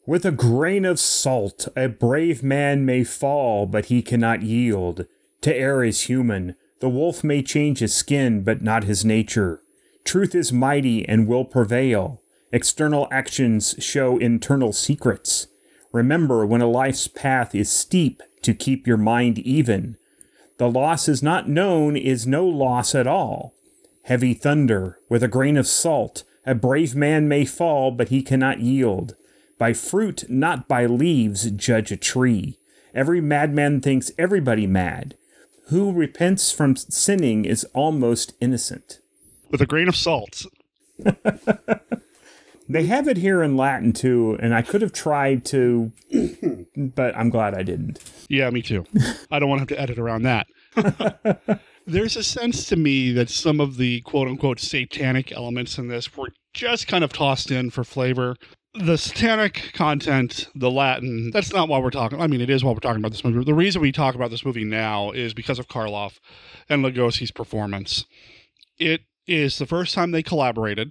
With 0.06 0.24
a 0.24 0.30
grain 0.30 0.84
of 0.84 0.98
salt, 0.98 1.68
a 1.76 1.88
brave 1.88 2.42
man 2.42 2.84
may 2.86 3.04
fall, 3.04 3.66
but 3.66 3.86
he 3.86 4.02
cannot 4.02 4.42
yield. 4.42 5.06
To 5.42 5.54
err 5.54 5.84
is 5.84 6.02
human. 6.02 6.56
The 6.80 6.88
wolf 6.88 7.22
may 7.22 7.42
change 7.42 7.80
his 7.80 7.94
skin, 7.94 8.42
but 8.42 8.62
not 8.62 8.84
his 8.84 9.04
nature. 9.04 9.60
Truth 10.04 10.34
is 10.34 10.52
mighty 10.52 11.06
and 11.08 11.26
will 11.26 11.44
prevail. 11.44 12.22
External 12.52 13.08
actions 13.10 13.74
show 13.78 14.16
internal 14.18 14.72
secrets. 14.72 15.46
Remember 15.92 16.44
when 16.46 16.60
a 16.60 16.66
life's 16.70 17.06
path 17.08 17.54
is 17.54 17.70
steep 17.70 18.22
to 18.44 18.54
keep 18.54 18.86
your 18.86 18.96
mind 18.96 19.38
even. 19.40 19.96
The 20.58 20.70
loss 20.70 21.08
is 21.08 21.22
not 21.22 21.48
known 21.48 21.96
is 21.96 22.26
no 22.26 22.46
loss 22.46 22.94
at 22.94 23.06
all. 23.06 23.54
Heavy 24.02 24.34
thunder, 24.34 24.98
with 25.08 25.22
a 25.22 25.28
grain 25.28 25.56
of 25.56 25.66
salt, 25.66 26.24
a 26.46 26.54
brave 26.54 26.94
man 26.94 27.26
may 27.26 27.44
fall, 27.44 27.90
but 27.90 28.08
he 28.08 28.22
cannot 28.22 28.60
yield. 28.60 29.16
By 29.58 29.72
fruit, 29.72 30.24
not 30.28 30.68
by 30.68 30.86
leaves, 30.86 31.50
judge 31.50 31.90
a 31.90 31.96
tree. 31.96 32.58
Every 32.94 33.20
madman 33.20 33.80
thinks 33.80 34.12
everybody 34.18 34.66
mad. 34.66 35.16
Who 35.68 35.92
repents 35.92 36.52
from 36.52 36.76
sinning 36.76 37.44
is 37.44 37.64
almost 37.72 38.34
innocent. 38.40 38.98
With 39.50 39.62
a 39.62 39.66
grain 39.66 39.88
of 39.88 39.96
salt. 39.96 40.44
They 42.68 42.86
have 42.86 43.08
it 43.08 43.18
here 43.18 43.42
in 43.42 43.56
Latin 43.56 43.92
too, 43.92 44.38
and 44.40 44.54
I 44.54 44.62
could 44.62 44.80
have 44.82 44.92
tried 44.92 45.44
to, 45.46 45.92
but 46.76 47.16
I'm 47.16 47.30
glad 47.30 47.54
I 47.54 47.62
didn't. 47.62 48.00
Yeah, 48.28 48.48
me 48.50 48.62
too. 48.62 48.86
I 49.30 49.38
don't 49.38 49.48
want 49.48 49.58
to 49.58 49.62
have 49.62 49.78
to 49.78 49.80
edit 49.80 49.98
around 49.98 50.22
that. 50.22 50.46
There's 51.86 52.16
a 52.16 52.24
sense 52.24 52.66
to 52.68 52.76
me 52.76 53.12
that 53.12 53.28
some 53.28 53.60
of 53.60 53.76
the 53.76 54.00
quote 54.02 54.28
unquote 54.28 54.60
satanic 54.60 55.32
elements 55.32 55.76
in 55.76 55.88
this 55.88 56.16
were 56.16 56.30
just 56.54 56.88
kind 56.88 57.04
of 57.04 57.12
tossed 57.12 57.50
in 57.50 57.70
for 57.70 57.84
flavor. 57.84 58.36
The 58.72 58.96
satanic 58.96 59.70
content, 59.74 60.48
the 60.54 60.70
Latin, 60.70 61.30
that's 61.30 61.52
not 61.52 61.68
why 61.68 61.78
we're 61.78 61.90
talking. 61.90 62.20
I 62.20 62.26
mean, 62.26 62.40
it 62.40 62.50
is 62.50 62.64
why 62.64 62.72
we're 62.72 62.80
talking 62.80 63.00
about 63.00 63.12
this 63.12 63.24
movie. 63.24 63.44
The 63.44 63.54
reason 63.54 63.82
we 63.82 63.92
talk 63.92 64.14
about 64.14 64.30
this 64.30 64.44
movie 64.44 64.64
now 64.64 65.10
is 65.12 65.32
because 65.34 65.58
of 65.58 65.68
Karloff 65.68 66.18
and 66.68 66.84
Lugosi's 66.84 67.30
performance. 67.30 68.04
It 68.78 69.02
is 69.26 69.58
the 69.58 69.66
first 69.66 69.94
time 69.94 70.10
they 70.10 70.22
collaborated. 70.22 70.90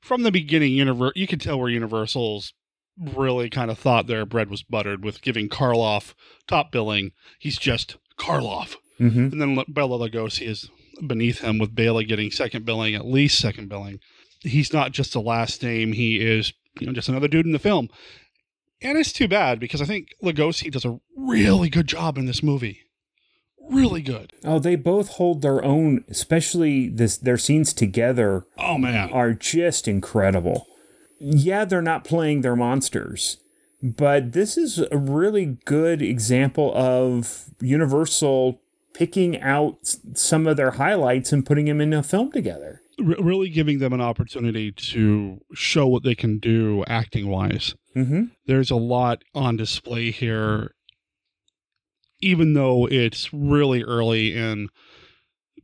From 0.00 0.22
the 0.22 0.32
beginning, 0.32 0.72
Univer- 0.72 1.12
you 1.14 1.26
could 1.26 1.40
tell 1.40 1.58
where 1.58 1.68
Universal's 1.68 2.52
really 2.98 3.48
kind 3.48 3.70
of 3.70 3.78
thought 3.78 4.06
their 4.06 4.26
bread 4.26 4.50
was 4.50 4.62
buttered 4.62 5.04
with 5.04 5.22
giving 5.22 5.48
Karloff 5.48 6.14
top 6.46 6.70
billing. 6.72 7.12
He's 7.38 7.58
just 7.58 7.96
Karloff. 8.18 8.76
Mhm. 8.98 9.32
And 9.32 9.40
then 9.40 9.64
Bela 9.68 9.98
Lugosi 10.10 10.46
is 10.46 10.68
beneath 11.06 11.40
him 11.40 11.58
with 11.58 11.74
Bela 11.74 12.04
getting 12.04 12.30
second 12.30 12.66
billing, 12.66 12.94
at 12.94 13.06
least 13.06 13.38
second 13.38 13.68
billing. 13.68 14.00
He's 14.42 14.72
not 14.72 14.92
just 14.92 15.14
a 15.14 15.20
last 15.20 15.62
name, 15.62 15.92
he 15.92 16.20
is 16.20 16.52
you 16.78 16.86
know 16.86 16.92
just 16.92 17.08
another 17.08 17.28
dude 17.28 17.46
in 17.46 17.52
the 17.52 17.58
film. 17.58 17.88
And 18.82 18.96
it's 18.98 19.12
too 19.12 19.28
bad 19.28 19.60
because 19.60 19.80
I 19.82 19.86
think 19.86 20.08
Lugosi 20.22 20.70
does 20.70 20.84
a 20.84 20.98
really 21.16 21.68
good 21.68 21.86
job 21.86 22.16
in 22.18 22.24
this 22.26 22.42
movie. 22.42 22.80
Really 23.70 24.02
good. 24.02 24.32
Oh, 24.44 24.58
they 24.58 24.76
both 24.76 25.10
hold 25.10 25.42
their 25.42 25.64
own, 25.64 26.04
especially 26.08 26.88
this 26.88 27.16
their 27.16 27.38
scenes 27.38 27.72
together. 27.72 28.44
Oh 28.58 28.76
man, 28.78 29.10
are 29.10 29.32
just 29.32 29.86
incredible. 29.86 30.66
Yeah, 31.18 31.64
they're 31.64 31.82
not 31.82 32.04
playing 32.04 32.40
their 32.40 32.56
monsters, 32.56 33.36
but 33.82 34.32
this 34.32 34.56
is 34.56 34.78
a 34.90 34.96
really 34.96 35.58
good 35.64 36.02
example 36.02 36.72
of 36.74 37.50
Universal 37.60 38.60
picking 38.92 39.40
out 39.40 39.96
some 40.14 40.46
of 40.46 40.56
their 40.56 40.72
highlights 40.72 41.32
and 41.32 41.46
putting 41.46 41.66
them 41.66 41.80
in 41.80 41.92
a 41.92 42.02
film 42.02 42.32
together. 42.32 42.82
R- 42.98 43.22
really 43.22 43.48
giving 43.50 43.78
them 43.78 43.92
an 43.92 44.00
opportunity 44.00 44.72
to 44.72 45.40
show 45.54 45.86
what 45.86 46.02
they 46.02 46.14
can 46.14 46.38
do 46.38 46.84
acting 46.88 47.28
wise. 47.28 47.74
Mm-hmm. 47.94 48.24
There's 48.46 48.70
a 48.70 48.76
lot 48.76 49.22
on 49.34 49.56
display 49.56 50.10
here, 50.10 50.74
even 52.20 52.54
though 52.54 52.86
it's 52.86 53.32
really 53.32 53.82
early 53.82 54.34
in 54.36 54.68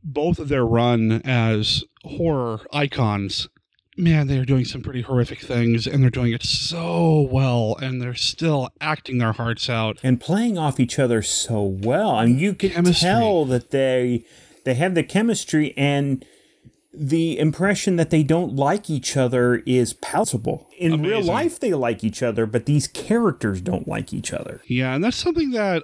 both 0.03 0.39
of 0.39 0.47
their 0.49 0.65
run 0.65 1.21
as 1.25 1.83
horror 2.03 2.61
icons. 2.71 3.49
Man, 3.99 4.27
they 4.27 4.37
are 4.37 4.45
doing 4.45 4.63
some 4.63 4.83
pretty 4.83 5.01
horrific 5.01 5.41
things, 5.41 5.87
and 5.87 6.03
they're 6.03 6.11
doing 6.11 6.31
it 6.31 6.43
so 6.43 7.27
well, 7.31 7.75
and 7.81 7.99
they're 7.99 8.13
still 8.13 8.69
acting 8.79 9.17
their 9.17 9.33
hearts 9.33 9.69
out. 9.71 9.97
and 10.03 10.21
playing 10.21 10.55
off 10.57 10.79
each 10.79 10.99
other 10.99 11.23
so 11.23 11.63
well. 11.63 12.11
I 12.11 12.27
mean, 12.27 12.37
you 12.37 12.53
can 12.53 12.83
tell 12.93 13.45
that 13.45 13.71
they 13.71 14.23
they 14.65 14.75
have 14.75 14.93
the 14.93 15.03
chemistry 15.03 15.73
and 15.75 16.23
the 16.93 17.39
impression 17.39 17.95
that 17.95 18.09
they 18.09 18.23
don't 18.23 18.55
like 18.55 18.89
each 18.89 19.17
other 19.17 19.63
is 19.65 19.93
palpable. 19.93 20.67
In 20.77 21.01
real 21.01 21.21
life, 21.21 21.59
they 21.59 21.73
like 21.73 22.03
each 22.03 22.21
other, 22.21 22.45
but 22.45 22.65
these 22.65 22.87
characters 22.87 23.61
don't 23.61 23.87
like 23.87 24.13
each 24.13 24.31
other. 24.33 24.61
Yeah, 24.67 24.93
and 24.93 25.03
that's 25.03 25.17
something 25.17 25.51
that 25.51 25.83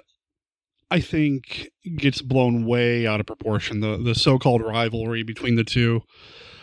I 0.94 1.00
think 1.00 1.70
gets 1.96 2.22
blown 2.22 2.64
way 2.66 3.04
out 3.04 3.18
of 3.18 3.26
proportion. 3.26 3.80
The 3.80 3.96
the 3.96 4.14
so-called 4.14 4.62
rivalry 4.62 5.24
between 5.24 5.56
the 5.56 5.64
two. 5.64 6.02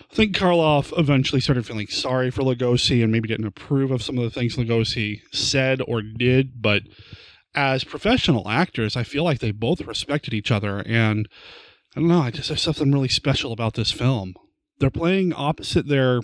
I 0.10 0.16
think 0.16 0.34
Karloff 0.34 0.98
eventually 0.98 1.42
started 1.42 1.66
feeling 1.66 1.88
sorry 1.88 2.32
for 2.32 2.42
Lugosi 2.42 3.04
and 3.04 3.12
maybe 3.12 3.28
didn't 3.28 3.46
approve 3.46 3.92
of 3.92 4.02
some 4.02 4.18
of 4.18 4.24
the 4.24 4.30
things 4.30 4.56
Lugosi 4.56 5.20
said 5.34 5.82
or 5.86 6.02
did, 6.02 6.62
but 6.62 6.84
as 7.54 7.84
professional 7.84 8.48
actors, 8.48 8.96
I 8.96 9.04
feel 9.04 9.26
like 9.26 9.40
they 9.40 9.52
both 9.52 9.82
respected 9.82 10.34
each 10.34 10.50
other 10.50 10.80
and 10.80 11.28
I 11.94 12.00
don't 12.00 12.08
know, 12.08 12.22
I 12.22 12.32
just 12.32 12.48
there's 12.48 12.62
something 12.62 12.90
really 12.90 13.10
special 13.10 13.52
about 13.52 13.74
this 13.74 13.92
film. 13.92 14.34
They're 14.80 14.90
playing 14.90 15.34
opposite 15.34 15.90
their 15.90 16.22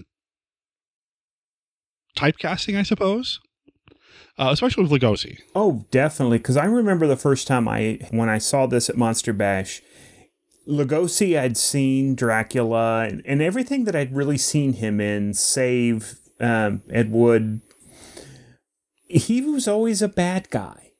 typecasting, 2.15 2.77
I 2.77 2.83
suppose. 2.83 3.41
Uh, 4.37 4.49
especially 4.51 4.83
with 4.85 4.91
Lugosi. 4.91 5.39
Oh, 5.55 5.85
definitely. 5.89 6.37
Because 6.37 6.57
I 6.57 6.65
remember 6.65 7.07
the 7.07 7.17
first 7.17 7.47
time 7.47 7.67
I 7.67 7.99
when 8.11 8.29
I 8.29 8.37
saw 8.37 8.67
this 8.67 8.89
at 8.89 8.97
Monster 8.97 9.33
Bash, 9.33 9.81
Lugosi 10.67 11.39
I'd 11.39 11.57
seen 11.57 12.13
Dracula 12.15 13.07
and, 13.09 13.23
and 13.25 13.41
everything 13.41 13.85
that 13.85 13.95
I'd 13.95 14.15
really 14.15 14.37
seen 14.37 14.73
him 14.73 15.01
in, 15.01 15.33
save 15.33 16.19
um, 16.39 16.83
Ed 16.91 17.11
Wood. 17.11 17.61
He 19.07 19.41
was 19.41 19.67
always 19.67 20.01
a 20.01 20.09
bad 20.09 20.49
guy. 20.49 20.91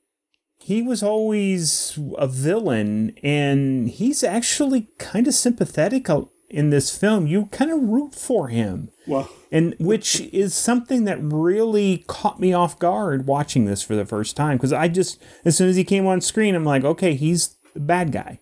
He 0.58 0.82
was 0.82 1.02
always 1.02 1.98
a 2.18 2.28
villain, 2.28 3.14
and 3.24 3.90
he's 3.90 4.22
actually 4.24 4.90
kind 4.98 5.28
of 5.28 5.34
sympathetic 5.34 6.10
in 6.50 6.70
this 6.70 6.96
film. 6.98 7.28
You 7.28 7.48
kind 7.48 7.72
of 7.72 7.82
root 7.82 8.14
for 8.16 8.48
him. 8.48 8.90
Well, 9.06 9.30
and 9.52 9.76
which 9.80 10.22
is 10.34 10.54
something 10.54 11.06
that 11.06 11.20
really 11.22 12.04
caught 12.08 12.40
me 12.40 12.54
off 12.54 12.78
guard 12.80 13.28
watching 13.28 13.66
this 13.66 13.82
for 13.82 13.96
the 13.96 14.06
first 14.06 14.36
time 14.36 14.58
because 14.58 14.74
I 14.74 14.88
just 14.88 15.22
as 15.46 15.58
soon 15.58 15.70
as 15.70 15.76
he 15.76 15.84
came 15.84 16.06
on 16.06 16.22
screen, 16.22 16.56
I'm 16.56 16.66
like, 16.66 16.84
okay, 16.84 17.16
he's 17.16 17.56
the 17.74 17.80
bad 17.80 18.12
guy, 18.12 18.40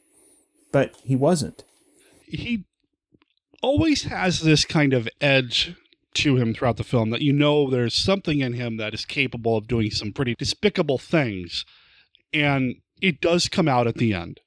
but 0.72 0.96
he 1.04 1.16
wasn't. 1.16 1.64
he 2.26 2.66
always 3.62 4.04
has 4.04 4.42
this 4.42 4.64
kind 4.66 4.94
of 4.94 5.10
edge 5.20 5.76
to 6.14 6.38
him 6.38 6.54
throughout 6.54 6.78
the 6.78 6.84
film 6.84 7.10
that 7.10 7.22
you 7.22 7.34
know 7.34 7.70
there's 7.70 7.94
something 7.96 8.40
in 8.40 8.54
him 8.54 8.78
that 8.78 8.94
is 8.94 9.06
capable 9.06 9.58
of 9.58 9.68
doing 9.68 9.90
some 9.90 10.14
pretty 10.14 10.36
despicable 10.38 10.98
things 10.98 11.66
and 12.32 12.76
it 13.02 13.20
does 13.20 13.50
come 13.50 13.68
out 13.68 13.88
at 13.88 13.96
the 13.96 14.14
end 14.14 14.40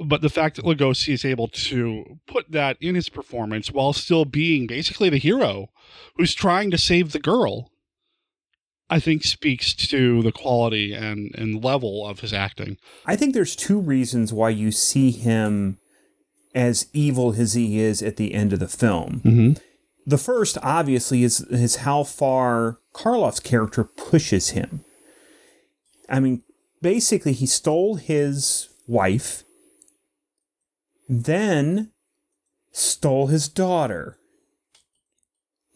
but 0.00 0.22
the 0.22 0.28
fact 0.28 0.56
that 0.56 0.64
Lugosi 0.64 1.12
is 1.12 1.24
able 1.24 1.48
to 1.48 2.18
put 2.26 2.50
that 2.50 2.76
in 2.80 2.94
his 2.94 3.08
performance 3.08 3.70
while 3.70 3.92
still 3.92 4.24
being 4.24 4.66
basically 4.66 5.08
the 5.08 5.18
hero 5.18 5.68
who's 6.16 6.34
trying 6.34 6.70
to 6.70 6.78
save 6.78 7.12
the 7.12 7.20
girl 7.20 7.70
I 8.90 9.00
think 9.00 9.24
speaks 9.24 9.74
to 9.74 10.22
the 10.22 10.32
quality 10.32 10.92
and, 10.92 11.34
and 11.36 11.64
level 11.64 12.06
of 12.06 12.20
his 12.20 12.32
acting. 12.32 12.76
I 13.06 13.16
think 13.16 13.34
there's 13.34 13.56
two 13.56 13.80
reasons 13.80 14.32
why 14.32 14.50
you 14.50 14.70
see 14.70 15.10
him 15.10 15.78
as 16.54 16.88
evil 16.92 17.34
as 17.36 17.54
he 17.54 17.80
is 17.80 18.02
at 18.02 18.16
the 18.16 18.34
end 18.34 18.52
of 18.52 18.58
the 18.58 18.68
film. 18.68 19.22
Mm-hmm. 19.24 19.52
The 20.06 20.18
first, 20.18 20.58
obviously, 20.62 21.24
is, 21.24 21.40
is 21.40 21.76
how 21.76 22.04
far 22.04 22.78
Karloff's 22.92 23.40
character 23.40 23.84
pushes 23.84 24.50
him. 24.50 24.84
I 26.10 26.20
mean, 26.20 26.42
basically, 26.82 27.32
he 27.32 27.46
stole 27.46 27.94
his 27.94 28.68
wife, 28.86 29.43
then 31.08 31.92
stole 32.72 33.28
his 33.28 33.48
daughter. 33.48 34.16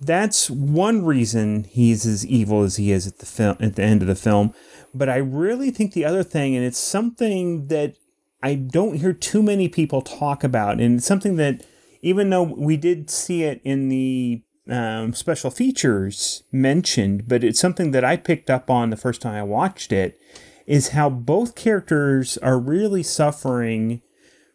That's 0.00 0.48
one 0.48 1.04
reason 1.04 1.64
he's 1.64 2.06
as 2.06 2.24
evil 2.24 2.62
as 2.62 2.76
he 2.76 2.92
is 2.92 3.06
at 3.06 3.18
the 3.18 3.26
film 3.26 3.56
at 3.60 3.74
the 3.76 3.82
end 3.82 4.02
of 4.02 4.08
the 4.08 4.14
film. 4.14 4.54
But 4.94 5.08
I 5.08 5.16
really 5.16 5.70
think 5.70 5.92
the 5.92 6.04
other 6.04 6.22
thing, 6.22 6.54
and 6.54 6.64
it's 6.64 6.78
something 6.78 7.66
that 7.66 7.96
I 8.42 8.54
don't 8.54 9.00
hear 9.00 9.12
too 9.12 9.42
many 9.42 9.68
people 9.68 10.02
talk 10.02 10.44
about, 10.44 10.80
and 10.80 10.96
it's 10.96 11.06
something 11.06 11.36
that 11.36 11.64
even 12.00 12.30
though 12.30 12.44
we 12.44 12.76
did 12.76 13.10
see 13.10 13.42
it 13.42 13.60
in 13.64 13.88
the 13.88 14.42
um, 14.68 15.14
special 15.14 15.50
features 15.50 16.44
mentioned, 16.52 17.26
but 17.26 17.42
it's 17.42 17.58
something 17.58 17.90
that 17.90 18.04
I 18.04 18.16
picked 18.16 18.50
up 18.50 18.70
on 18.70 18.90
the 18.90 18.96
first 18.96 19.20
time 19.20 19.34
I 19.34 19.42
watched 19.42 19.92
it, 19.92 20.18
is 20.66 20.90
how 20.90 21.10
both 21.10 21.56
characters 21.56 22.38
are 22.38 22.58
really 22.58 23.02
suffering 23.02 24.02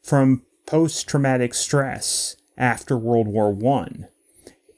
from 0.02 0.44
post 0.66 1.08
traumatic 1.08 1.54
stress 1.54 2.36
after 2.58 2.98
World 2.98 3.28
War 3.28 3.52
One, 3.52 4.08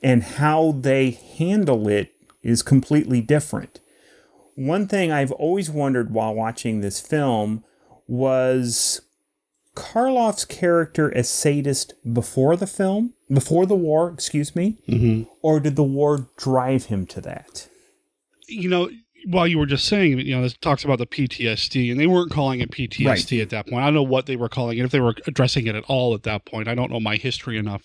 and 0.02 0.24
how 0.24 0.72
they 0.72 1.12
handle 1.12 1.88
it 1.88 2.14
is 2.44 2.62
completely 2.62 3.22
different. 3.22 3.80
One 4.56 4.88
thing 4.88 5.12
I've 5.12 5.32
always 5.34 5.70
wondered 5.70 6.12
while 6.12 6.34
watching 6.34 6.80
this 6.80 7.00
film 7.00 7.64
was 8.08 9.02
Karloff's 9.76 10.46
character 10.46 11.10
a 11.10 11.24
sadist 11.24 11.94
before 12.14 12.56
the 12.56 12.68
film, 12.68 13.14
before 13.30 13.66
the 13.66 13.76
war, 13.76 14.10
excuse 14.12 14.56
me, 14.56 14.78
mm-hmm. 14.88 15.30
or 15.42 15.60
did 15.60 15.76
the 15.76 15.84
war 15.84 16.30
drive 16.38 16.86
him 16.86 17.06
to 17.08 17.22
that? 17.22 17.68
you 18.48 18.70
know, 18.70 18.90
while 19.26 19.48
you 19.48 19.58
were 19.58 19.66
just 19.66 19.86
saying, 19.86 20.20
you 20.20 20.36
know, 20.36 20.42
this 20.42 20.54
talks 20.54 20.84
about 20.84 21.00
the 21.00 21.08
PTSD, 21.08 21.92
and 21.92 22.00
they 22.00 22.08
weren't 22.08 22.32
calling 22.32 22.60
it 22.62 22.72
PTSD 22.72 23.42
at 23.42 23.50
that 23.50 23.68
point. 23.68 23.82
I 23.82 23.86
don't 23.86 23.96
know 23.96 24.04
what 24.04 24.28
they 24.28 24.36
were 24.36 24.50
calling 24.50 24.78
it, 24.78 24.86
if 24.86 24.92
they 24.92 25.00
were 25.00 25.16
addressing 25.26 25.68
it 25.68 25.76
at 25.76 25.84
all 25.86 26.14
at 26.14 26.24
that 26.24 26.46
point. 26.46 26.68
I 26.68 26.76
don't 26.76 26.92
know 26.92 27.00
my 27.00 27.16
history 27.16 27.58
enough 27.58 27.84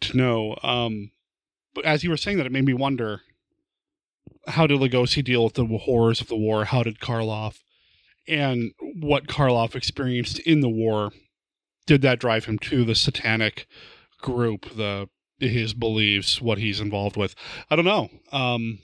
to 0.00 0.16
know. 0.16 0.56
Um, 0.62 1.10
but 1.74 1.84
as 1.84 2.02
you 2.02 2.10
were 2.10 2.16
saying 2.16 2.38
that, 2.38 2.46
it 2.46 2.52
made 2.52 2.64
me 2.64 2.74
wonder 2.74 3.22
how 4.48 4.66
did 4.66 4.80
Lugosi 4.80 5.22
deal 5.22 5.44
with 5.44 5.54
the 5.54 5.66
horrors 5.66 6.20
of 6.20 6.28
the 6.28 6.36
war? 6.36 6.64
How 6.64 6.82
did 6.82 7.00
Karloff? 7.00 7.58
And 8.26 8.72
what 8.80 9.26
Karloff 9.26 9.74
experienced 9.74 10.38
in 10.40 10.60
the 10.60 10.68
war, 10.68 11.12
did 11.86 12.02
that 12.02 12.18
drive 12.18 12.46
him 12.46 12.58
to 12.60 12.84
the 12.84 12.94
satanic 12.94 13.66
group, 14.20 14.76
the 14.76 15.08
his 15.38 15.72
beliefs, 15.72 16.40
what 16.40 16.58
he's 16.58 16.80
involved 16.80 17.16
with? 17.16 17.34
I 17.70 17.76
don't 17.76 17.84
know. 17.84 18.10
Um, 18.32 18.80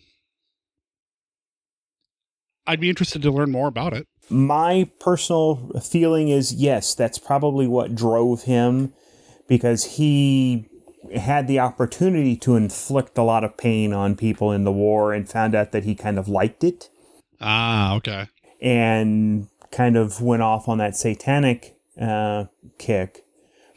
I'd 2.67 2.81
be 2.81 2.89
interested 2.89 3.23
to 3.23 3.31
learn 3.31 3.51
more 3.51 3.69
about 3.69 3.93
it. 3.93 4.07
My 4.31 4.91
personal 5.01 5.81
feeling 5.81 6.29
is 6.29 6.53
yes, 6.55 6.95
that's 6.95 7.19
probably 7.19 7.67
what 7.67 7.95
drove 7.95 8.45
him 8.45 8.93
because 9.47 9.97
he 9.97 10.69
had 11.15 11.47
the 11.47 11.59
opportunity 11.59 12.37
to 12.37 12.57
inflict 12.57 13.19
a 13.19 13.23
lot 13.23 13.45
of 13.45 13.57
pain 13.57 13.93
on 13.93 14.17
people 14.17 14.51
in 14.51 14.65
the 14.65 14.73
war 14.73 15.13
and 15.13 15.29
found 15.29 15.55
out 15.55 15.73
that 15.73 15.85
he 15.85 15.95
kind 15.95 16.19
of 16.19 16.29
liked 16.29 16.65
it. 16.65 16.89
Ah, 17.41 17.95
okay. 17.97 18.29
And 18.61 19.49
kind 19.71 19.97
of 19.97 20.23
went 20.23 20.43
off 20.43 20.69
on 20.69 20.79
that 20.79 20.97
satanic 20.97 21.77
uh, 22.01 22.45
kick. 22.79 23.25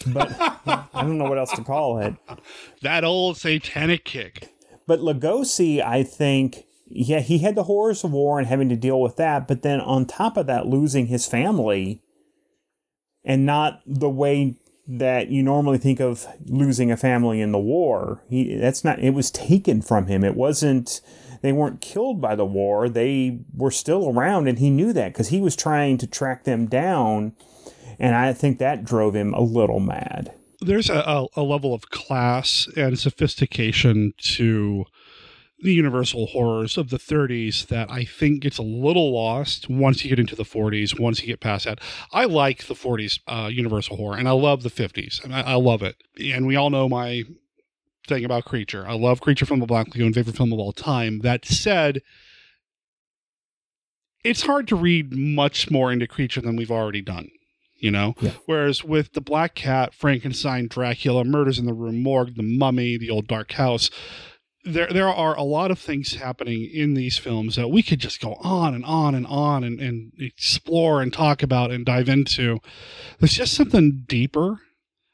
But 0.08 0.34
I 0.40 1.02
don't 1.02 1.18
know 1.18 1.26
what 1.26 1.38
else 1.38 1.52
to 1.54 1.64
call 1.64 2.00
it. 2.00 2.16
That 2.82 3.04
old 3.04 3.38
satanic 3.38 4.06
kick. 4.06 4.54
But 4.86 5.00
Lugosi, 5.00 5.84
I 5.84 6.04
think, 6.04 6.66
yeah, 6.90 7.20
he 7.20 7.40
had 7.40 7.56
the 7.56 7.64
horrors 7.64 8.04
of 8.04 8.12
war 8.12 8.40
and 8.40 8.48
having 8.48 8.70
to 8.70 8.76
deal 8.76 9.02
with 9.02 9.18
that. 9.18 9.48
But 9.48 9.62
then 9.62 9.82
on 9.82 10.06
top 10.06 10.38
of 10.38 10.48
that, 10.48 10.68
losing 10.68 11.08
his 11.08 11.26
family 11.26 12.02
and 13.24 13.46
not 13.46 13.82
the 13.86 14.10
way 14.10 14.56
that 14.88 15.30
you 15.30 15.44
normally 15.44 15.78
think 15.78 16.00
of 16.00 16.26
losing 16.46 16.92
a 16.92 16.98
family 16.98 17.42
in 17.42 17.52
the 17.52 17.60
war. 17.60 18.24
He 18.30 18.56
that's 18.56 18.86
not 18.86 19.00
it 19.00 19.12
was 19.12 19.30
taken 19.30 19.82
from 19.82 20.08
him. 20.08 20.24
It 20.24 20.36
wasn't 20.36 21.02
they 21.42 21.52
weren't 21.52 21.82
killed 21.82 22.22
by 22.22 22.36
the 22.36 22.46
war. 22.46 22.88
They 22.88 23.42
were 23.54 23.72
still 23.72 24.10
around 24.10 24.48
and 24.48 24.60
he 24.60 24.70
knew 24.70 24.94
that 24.94 25.14
cuz 25.14 25.28
he 25.28 25.42
was 25.42 25.58
trying 25.58 25.98
to 25.98 26.08
track 26.08 26.46
them 26.46 26.68
down 26.68 27.34
and 28.00 28.16
I 28.16 28.32
think 28.32 28.60
that 28.60 28.86
drove 28.86 29.14
him 29.14 29.34
a 29.34 29.42
little 29.42 29.82
mad. 29.82 30.32
There's 30.62 30.90
a, 30.90 31.26
a 31.36 31.44
level 31.44 31.74
of 31.74 31.90
class 31.90 32.68
and 32.76 32.98
sophistication 32.98 34.14
to 34.20 34.86
the 35.60 35.74
universal 35.74 36.28
horrors 36.28 36.78
of 36.78 36.90
the 36.90 36.98
30s 36.98 37.68
that 37.68 37.90
I 37.90 38.06
think 38.06 38.42
gets 38.42 38.60
a 38.60 38.64
little 38.64 39.12
lost 39.12 39.70
once 39.70 40.04
you 40.04 40.10
get 40.10 40.20
into 40.20 40.36
the 40.36 40.44
40s, 40.44 41.00
once 41.00 41.22
you 41.22 41.28
get 41.28 41.40
past 41.40 41.66
that. 41.66 41.80
I 42.12 42.26
like 42.26 42.68
the 42.68 42.76
40s 42.76 43.20
uh, 43.28 43.48
universal 43.48 43.98
horror, 43.98 44.18
and 44.18 44.28
I 44.28 44.34
love 44.34 44.62
the 44.62 44.70
50s, 44.70 45.24
and 45.24 45.34
I, 45.34 45.42
I 45.42 45.54
love 45.56 45.82
it. 45.82 45.96
And 46.20 46.46
we 46.46 46.56
all 46.56 46.70
know 46.70 46.88
my 46.88 47.24
thing 48.08 48.24
about 48.24 48.46
Creature. 48.46 48.86
I 48.88 48.94
love 48.94 49.20
Creature 49.20 49.48
from 49.48 49.60
the 49.60 49.66
Black 49.66 49.88
Lagoon, 49.88 50.14
favorite 50.14 50.38
film 50.38 50.54
of 50.54 50.60
all 50.60 50.74
time. 50.74 51.20
That 51.20 51.44
said, 51.46 52.02
it's 54.24 54.44
hard 54.44 54.68
to 54.68 54.76
read 54.76 55.16
much 55.16 55.72
more 55.72 55.92
into 55.92 56.08
Creature 56.08 56.42
than 56.42 56.56
we've 56.56 56.72
already 56.72 57.02
done. 57.02 57.30
You 57.80 57.92
know, 57.92 58.16
yeah. 58.22 58.32
whereas 58.48 58.84
with 58.84 59.14
the 59.14 59.22
Black 59.22 59.54
Cat, 59.54 59.94
Frankenstein, 59.94 60.68
Dracula, 60.68 61.24
Murders 61.24 61.60
in 61.60 61.68
the 61.68 61.76
Rue 61.76 61.92
Morgue, 61.92 62.36
The 62.36 62.42
Mummy, 62.42 62.98
The 62.98 63.12
Old 63.12 63.28
Dark 63.28 63.52
House, 63.52 63.92
there 64.68 64.88
there 64.88 65.10
are 65.10 65.36
a 65.36 65.44
lot 65.44 65.72
of 65.72 65.80
things 65.80 66.16
happening 66.16 66.70
in 66.72 66.94
these 66.94 67.18
films 67.18 67.56
that 67.56 67.70
we 67.70 67.82
could 67.82 68.00
just 68.00 68.22
go 68.22 68.34
on 68.42 68.74
and 68.74 68.84
on 68.86 69.16
and 69.16 69.26
on 69.28 69.64
and, 69.64 69.80
and 69.80 70.12
explore 70.20 71.02
and 71.02 71.14
talk 71.14 71.42
about 71.42 71.72
and 71.72 71.86
dive 71.86 72.10
into. 72.10 72.60
There's 73.20 73.34
just 73.34 73.54
something 73.54 74.04
deeper 74.08 74.60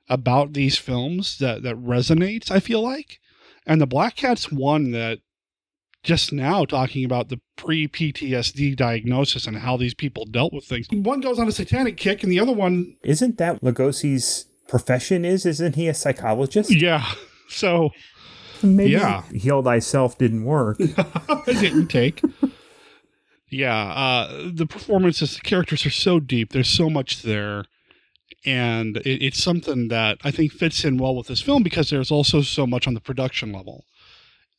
about 0.10 0.54
these 0.54 0.78
films 0.78 1.38
that 1.38 1.64
that 1.64 1.76
resonates. 1.76 2.50
I 2.52 2.60
feel 2.60 2.82
like, 2.82 3.20
and 3.66 3.80
the 3.80 3.88
Black 3.88 4.16
Cat's 4.16 4.52
one 4.52 4.92
that 4.92 5.20
just 6.04 6.34
now 6.34 6.66
talking 6.66 7.06
about 7.06 7.30
the 7.30 7.40
pre 7.56 7.88
PTSD 7.88 8.76
diagnosis 8.76 9.48
and 9.48 9.58
how 9.58 9.78
these 9.78 9.94
people 9.94 10.26
dealt 10.26 10.54
with 10.54 10.66
things. 10.66 10.88
One 10.92 11.22
goes 11.22 11.40
on 11.40 11.48
a 11.48 11.52
satanic 11.52 11.98
kick, 11.98 12.24
and 12.24 12.32
the 12.32 12.40
other 12.40 12.54
one 12.54 12.98
Isn't 13.04 13.38
that 13.38 13.62
Lugosi's 13.62 14.48
profession? 14.68 15.24
Is 15.26 15.46
isn't 15.46 15.76
he 15.76 15.88
a 15.88 15.94
psychologist? 15.94 16.72
Yeah. 16.72 17.06
So 17.50 17.92
maybe 18.76 18.92
yeah. 18.92 19.24
heal 19.34 19.62
thyself 19.62 20.18
didn't 20.18 20.46
work. 20.46 20.78
it 20.80 21.60
didn't 21.60 21.88
take. 21.88 22.22
yeah, 23.50 23.92
uh, 23.92 24.50
the 24.54 24.66
performances, 24.66 25.36
the 25.36 25.42
characters 25.42 25.86
are 25.86 25.92
so 25.92 26.20
deep. 26.20 26.52
There's 26.52 26.70
so 26.70 26.90
much 26.90 27.22
there, 27.22 27.66
and 28.46 28.98
it, 28.98 29.24
it's 29.24 29.44
something 29.44 29.90
that 29.90 30.18
I 30.24 30.32
think 30.32 30.52
fits 30.52 30.84
in 30.84 30.98
well 30.98 31.16
with 31.16 31.28
this 31.28 31.42
film 31.42 31.64
because 31.64 31.90
there's 31.90 32.12
also 32.12 32.42
so 32.42 32.66
much 32.66 32.88
on 32.88 32.94
the 32.94 33.02
production 33.02 33.52
level. 33.52 33.86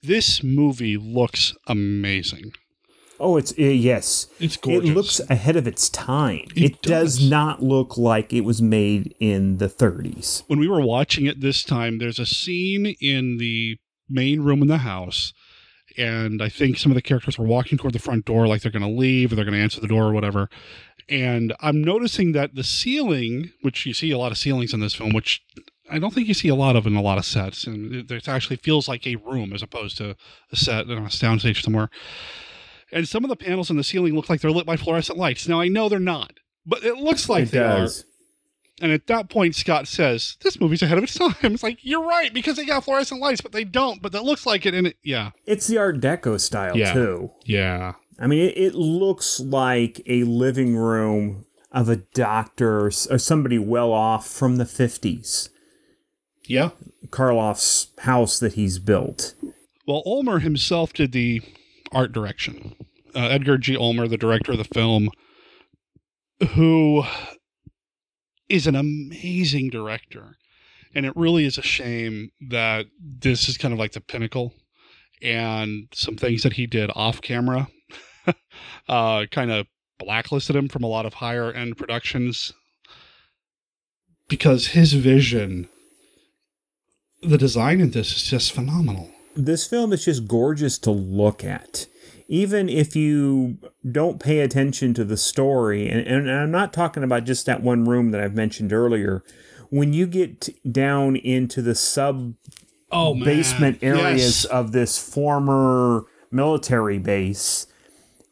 This 0.03 0.43
movie 0.43 0.97
looks 0.97 1.55
amazing. 1.67 2.53
Oh, 3.21 3.37
it's 3.37 3.53
uh, 3.53 3.63
yes, 3.63 4.27
it's 4.41 4.57
gorgeous. 4.57 4.91
It 4.91 4.95
looks 4.95 5.21
ahead 5.31 5.57
of 5.57 5.67
its 5.67 5.89
time. 5.89 6.47
It, 6.57 6.83
does. 6.83 7.27
not 7.29 7.63
look 7.63 7.97
like 7.97 8.33
it 8.33 8.43
was 8.43 8.61
made 8.61 9.15
in 9.21 9.59
the 9.59 9.69
30s. 9.69 10.43
When 10.49 10.59
we 10.59 10.69
were 10.69 10.81
watching 10.81 11.27
it 11.27 11.41
this 11.41 11.63
time, 11.63 11.99
there's 11.99 12.19
a 12.19 12.27
scene 12.27 12.95
in 13.01 13.39
the 13.39 13.79
main 14.09 14.41
room 14.41 14.63
in 14.63 14.69
the 14.69 14.79
house 14.79 15.33
and 15.97 16.43
I 16.43 16.49
think 16.49 16.79
some 16.79 16.91
of 16.91 16.97
the 16.97 17.03
characters 17.03 17.39
were 17.39 17.47
walking 17.47 17.79
toward 17.79 17.93
the 17.95 17.99
front 17.99 18.25
door 18.25 18.47
like 18.49 18.63
they're 18.63 18.73
going 18.73 18.83
to 18.83 18.89
leave 18.89 19.31
or 19.31 19.37
they're 19.37 19.45
going 19.45 19.57
to 19.57 19.63
answer 19.63 19.81
the 19.81 19.87
door 19.89 20.05
or 20.05 20.13
whatever. 20.13 20.49
And 21.09 21.55
I'm 21.61 21.85
noticing 21.85 22.33
that 22.33 22.55
the 22.55 22.65
ceiling, 22.65 23.51
which 23.63 23.85
you 23.87 23.93
see 23.95 24.11
a 24.11 24.19
lot 24.19 24.33
of 24.33 24.39
ceilings 24.39 24.73
in 24.73 24.81
this 24.81 24.95
film, 24.95 25.13
which 25.13 25.43
I 25.91 25.99
don't 25.99 26.15
think 26.15 26.27
you 26.27 26.35
see 26.35 26.49
a 26.49 26.55
lot 26.55 26.77
of 26.77 26.87
in 26.87 26.97
a 26.97 27.03
lot 27.03 27.19
of 27.19 27.27
sets, 27.27 27.65
and 27.67 28.11
it 28.11 28.29
actually 28.29 28.57
feels 28.57 28.89
like 28.89 29.07
a 29.07 29.17
room 29.17 29.53
as 29.53 29.63
opposed 29.63 29.99
to 29.99 30.17
a 30.51 30.57
set 30.57 30.89
on 30.89 30.99
a 30.99 31.03
soundstage 31.09 31.63
somewhere. 31.63 31.91
And 32.91 33.07
some 33.07 33.23
of 33.23 33.29
the 33.29 33.37
panels 33.37 33.71
in 33.71 33.77
the 33.77 33.85
ceiling 33.85 34.15
look 34.15 34.31
like 34.31 34.41
they're 34.41 34.51
lit 34.51 34.67
by 34.67 34.77
fluorescent 34.77 35.19
lights. 35.19 35.47
Now 35.47 35.61
I 35.61 35.69
know 35.69 35.89
they're 35.89 36.01
not, 36.01 36.33
but 36.65 36.83
it 36.85 36.97
looks 36.97 37.29
like 37.29 37.45
It 37.45 37.51
they 37.51 37.59
does. 37.59 38.01
are. 38.01 38.05
And 38.81 38.91
at 38.91 39.07
that 39.07 39.29
point, 39.31 39.55
Scott 39.55 39.87
says, 39.87 40.37
"This 40.43 40.59
movie's 40.61 40.83
ahead 40.83 40.99
of 40.99 41.05
its 41.05 41.15
time." 41.19 41.35
It's 41.43 41.63
like 41.63 41.79
you're 41.83 42.05
right 42.05 42.33
because 42.35 42.57
they 42.57 42.65
got 42.67 42.85
fluorescent 42.85 43.21
lights, 43.21 43.41
but 43.41 43.53
they 43.53 43.65
don't. 43.65 44.03
But 44.03 44.13
that 44.13 44.25
looks 44.25 44.47
like 44.47 44.67
it, 44.67 44.75
and 44.75 44.89
it, 44.89 44.97
yeah, 45.05 45.31
It's 45.47 45.67
the 45.69 45.79
Art 45.79 46.01
Deco 46.01 46.41
style 46.41 46.77
Yeah. 46.77 46.93
too. 46.93 47.31
yeah. 47.45 47.93
I 48.19 48.27
mean, 48.29 48.49
it, 48.49 48.57
it 48.57 48.75
looks 48.77 49.41
like 49.41 50.01
a 50.07 50.23
living 50.25 50.77
room 50.77 51.47
of 51.73 51.89
a 51.89 51.97
doctor 51.97 52.87
or 52.87 52.91
somebody 52.93 53.59
well 53.59 53.93
off 53.93 54.29
from 54.29 54.57
the 54.57 54.65
50s. 54.65 55.49
Yeah. 56.47 56.71
Karloff's 57.09 57.89
house 58.03 58.39
that 58.39 58.53
he's 58.53 58.79
built. 58.79 59.35
Well, 59.87 60.05
Ulmer 60.07 60.39
himself 60.39 60.93
did 60.93 61.11
the 61.11 61.43
art 61.91 62.13
direction. 62.13 62.77
Uh, 63.17 63.27
Edgar 63.31 63.59
G. 63.59 63.77
Ulmer, 63.77 64.07
the 64.07 64.17
director 64.17 64.53
of 64.53 64.59
the 64.59 64.65
film, 64.65 65.11
who 66.55 67.03
is 68.49 68.67
an 68.67 68.77
amazing 68.77 69.71
director. 69.71 70.37
And 70.95 71.07
it 71.07 71.17
really 71.17 71.45
is 71.45 71.59
a 71.59 71.63
shame 71.63 72.31
that 72.49 72.87
this 73.01 73.49
is 73.49 73.59
kind 73.59 73.73
of 73.73 73.81
like 73.81 73.93
the 73.93 74.01
pinnacle. 74.01 74.55
And 75.23 75.89
some 75.93 76.17
things 76.17 76.43
that 76.43 76.55
he 76.55 76.67
did 76.67 76.91
off 76.95 77.21
camera 77.21 77.69
uh, 78.89 79.27
kind 79.31 79.51
of 79.51 79.67
blacklisted 79.99 80.55
him 80.55 80.69
from 80.69 80.83
a 80.83 80.89
lot 80.89 81.07
of 81.07 81.15
higher 81.15 81.53
end 81.53 81.77
productions 81.77 82.53
because 84.29 84.69
his 84.69 84.93
vision, 84.93 85.69
the 87.23 87.39
design 87.39 87.81
in 87.81 87.91
this 87.91 88.15
is 88.17 88.23
just 88.25 88.53
phenomenal. 88.53 89.11
This 89.37 89.67
film 89.67 89.93
is 89.93 90.05
just 90.05 90.29
gorgeous 90.29 90.79
to 90.79 90.91
look 90.91 91.45
at. 91.45 91.87
Even 92.29 92.69
if 92.69 92.97
you 92.97 93.59
don't 93.91 94.19
pay 94.19 94.41
attention 94.41 94.95
to 94.95 95.05
the 95.05 95.17
story, 95.17 95.89
and, 95.89 96.07
and 96.07 96.31
I'm 96.31 96.51
not 96.51 96.73
talking 96.73 97.03
about 97.03 97.25
just 97.25 97.45
that 97.47 97.63
one 97.63 97.85
room 97.85 98.13
that 98.13 98.21
I've 98.21 98.35
mentioned 98.35 98.73
earlier, 98.73 99.23
when 99.71 99.93
you 99.93 100.07
get 100.07 100.49
down 100.71 101.17
into 101.17 101.61
the 101.63 101.75
sub 101.75 102.35
Oh, 102.91 103.13
man. 103.15 103.25
basement 103.25 103.79
areas 103.83 104.45
Yes. 104.45 104.45
of 104.47 104.73
this 104.73 104.99
former 104.99 106.05
military 106.31 106.99
base, 106.99 107.67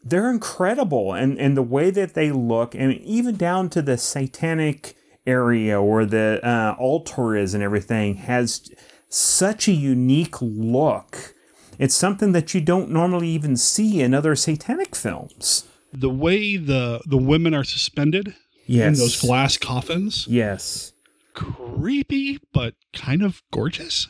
they're 0.05 0.31
incredible. 0.31 1.13
And, 1.13 1.39
and 1.39 1.57
the 1.57 1.63
way 1.63 1.91
that 1.91 2.15
they 2.15 2.31
look, 2.31 2.75
and 2.75 2.95
even 3.01 3.37
down 3.37 3.69
to 3.71 3.83
the 3.83 3.99
satanic 3.99 4.97
area 5.27 5.83
where 5.83 6.07
the 6.07 6.41
uh, 6.43 6.77
altar 6.79 7.37
is 7.37 7.55
and 7.55 7.63
everything, 7.63 8.17
has 8.17 8.71
such 9.09 9.69
a 9.69 9.73
unique 9.73 10.41
look. 10.41 11.32
It's 11.83 11.97
something 11.97 12.31
that 12.31 12.55
you 12.55 12.61
don't 12.61 12.91
normally 12.91 13.29
even 13.29 13.57
see 13.57 14.01
in 14.01 14.15
other 14.15 14.37
satanic 14.37 14.95
films. 14.95 15.65
the 15.93 16.09
way 16.09 16.57
the 16.57 17.01
the 17.05 17.19
women 17.19 17.53
are 17.55 17.65
suspended 17.65 18.35
in 18.69 18.95
those 18.95 19.21
glass 19.21 19.57
coffins. 19.59 20.27
Yes. 20.29 20.93
creepy 21.35 22.39
but 22.53 22.75
kind 22.93 23.23
of 23.23 23.43
gorgeous 23.51 24.09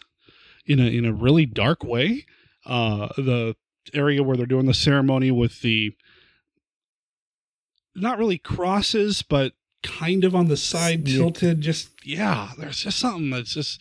in 0.67 0.79
a 0.81 0.87
in 0.99 1.05
a 1.07 1.13
really 1.13 1.47
dark 1.47 1.83
way. 1.83 2.27
Uh 2.67 3.09
the 3.17 3.57
area 3.95 4.23
where 4.23 4.37
they're 4.37 4.55
doing 4.55 4.67
the 4.67 4.75
ceremony 4.75 5.31
with 5.31 5.61
the 5.63 5.93
not 7.97 8.19
really 8.19 8.39
crosses 8.39 9.23
but 9.23 9.53
kind 9.83 10.25
of 10.25 10.35
on 10.35 10.47
the 10.49 10.57
side 10.57 11.05
tilted 11.05 11.61
just 11.61 11.91
yeah 12.05 12.51
there's 12.59 12.79
just 12.85 12.99
something 12.99 13.31
that's 13.31 13.55
just 13.55 13.81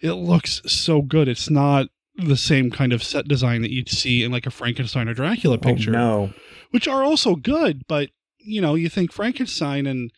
it 0.00 0.12
looks 0.12 0.60
so 0.66 1.00
good. 1.02 1.28
It's 1.28 1.48
not 1.48 1.88
the 2.16 2.36
same 2.36 2.70
kind 2.70 2.92
of 2.92 3.02
set 3.02 3.26
design 3.26 3.62
that 3.62 3.70
you'd 3.72 3.88
see 3.88 4.22
in 4.22 4.30
like 4.30 4.46
a 4.46 4.50
Frankenstein 4.50 5.08
or 5.08 5.14
Dracula 5.14 5.58
picture 5.58 5.90
Oh, 5.90 6.26
no. 6.26 6.32
which 6.70 6.86
are 6.86 7.02
also 7.02 7.34
good, 7.34 7.86
but 7.88 8.10
you 8.38 8.60
know, 8.60 8.74
you 8.74 8.88
think 8.88 9.10
Frankenstein 9.12 9.86
and 9.86 10.10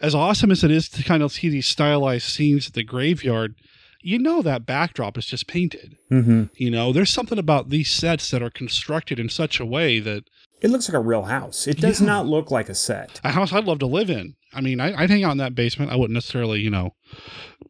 as 0.00 0.14
awesome 0.14 0.50
as 0.50 0.64
it 0.64 0.70
is 0.70 0.88
to 0.90 1.02
kind 1.02 1.22
of 1.22 1.32
see 1.32 1.48
these 1.48 1.66
stylized 1.66 2.28
scenes 2.28 2.68
at 2.68 2.74
the 2.74 2.82
graveyard, 2.84 3.54
you 4.00 4.18
know 4.18 4.40
that 4.42 4.66
backdrop 4.66 5.16
is 5.18 5.26
just 5.26 5.46
painted. 5.46 5.96
Mm-hmm. 6.10 6.44
You 6.56 6.70
know, 6.70 6.92
there's 6.92 7.10
something 7.10 7.38
about 7.38 7.68
these 7.70 7.90
sets 7.90 8.30
that 8.30 8.42
are 8.42 8.50
constructed 8.50 9.20
in 9.20 9.28
such 9.28 9.60
a 9.60 9.66
way 9.66 10.00
that 10.00 10.24
It 10.62 10.70
looks 10.70 10.88
like 10.88 10.96
a 10.96 11.00
real 11.00 11.24
house. 11.24 11.66
It 11.66 11.78
does 11.78 12.00
Yeah. 12.00 12.06
not 12.06 12.26
look 12.26 12.50
like 12.50 12.68
a 12.68 12.74
set. 12.74 13.20
a 13.24 13.30
house 13.32 13.52
I'd 13.52 13.64
love 13.64 13.80
to 13.80 13.86
live 13.86 14.08
in. 14.08 14.34
I 14.54 14.60
mean, 14.60 14.80
I, 14.80 14.94
I'd 15.02 15.10
hang 15.10 15.24
out 15.24 15.32
in 15.32 15.38
that 15.38 15.54
basement. 15.54 15.90
I 15.90 15.96
wouldn't 15.96 16.14
necessarily, 16.14 16.60
you 16.60 16.70
know, 16.70 16.94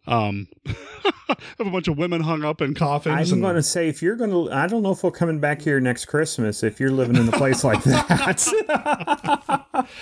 um, 0.07 0.49
have 0.67 1.39
a 1.61 1.71
bunch 1.71 1.87
of 1.89 1.97
women 1.97 2.23
hung 2.23 2.45
up 2.45 2.61
in 2.61 2.75
coffins. 2.75 3.31
I'm 3.33 3.41
going 3.41 3.55
to 3.55 3.63
say 3.63 3.89
if 3.89 4.03
you're 4.03 4.17
going 4.17 4.31
to, 4.31 4.53
I 4.53 4.67
don't 4.67 4.83
know 4.83 4.91
if 4.91 5.03
we're 5.05 5.13
coming 5.13 5.39
back 5.39 5.63
here 5.63 5.79
next 5.81 6.07
Christmas 6.07 6.63
if 6.65 6.81
you're 6.81 6.91
living 6.91 7.15
in 7.17 7.29
a 7.29 7.33
place 7.33 7.63
like 7.65 7.83
that. 7.85 8.45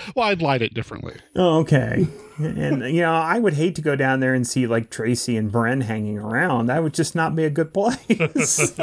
well, 0.15 0.27
I'd 0.27 0.41
light 0.41 0.63
it 0.63 0.73
differently. 0.73 1.15
oh, 1.35 1.59
okay. 1.59 2.07
And 2.39 2.83
you 2.93 3.01
know, 3.01 3.13
I 3.13 3.37
would 3.37 3.53
hate 3.53 3.75
to 3.75 3.81
go 3.83 3.95
down 3.95 4.19
there 4.19 4.33
and 4.33 4.47
see 4.47 4.65
like 4.65 4.89
Tracy 4.89 5.37
and 5.37 5.51
Bren 5.51 5.83
hanging 5.83 6.17
around. 6.17 6.65
That 6.65 6.81
would 6.81 6.95
just 6.95 7.13
not 7.13 7.35
be 7.35 7.43
a 7.43 7.51
good 7.51 7.71
place. 7.73 8.73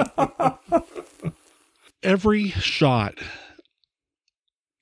every 2.02 2.50
shot 2.50 3.14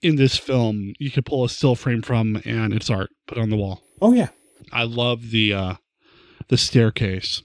in 0.02 0.16
this 0.16 0.36
film 0.36 0.92
you 0.98 1.10
could 1.10 1.24
pull 1.26 1.44
a 1.44 1.48
still 1.48 1.74
frame 1.74 2.02
from 2.02 2.40
and 2.44 2.72
it's 2.72 2.90
art 2.90 3.10
put 3.26 3.38
on 3.38 3.50
the 3.50 3.56
wall. 3.56 3.82
Oh 4.00 4.12
yeah. 4.12 4.28
I 4.72 4.84
love 4.84 5.30
the 5.30 5.52
uh 5.52 5.74
the 6.48 6.56
staircase 6.56 7.42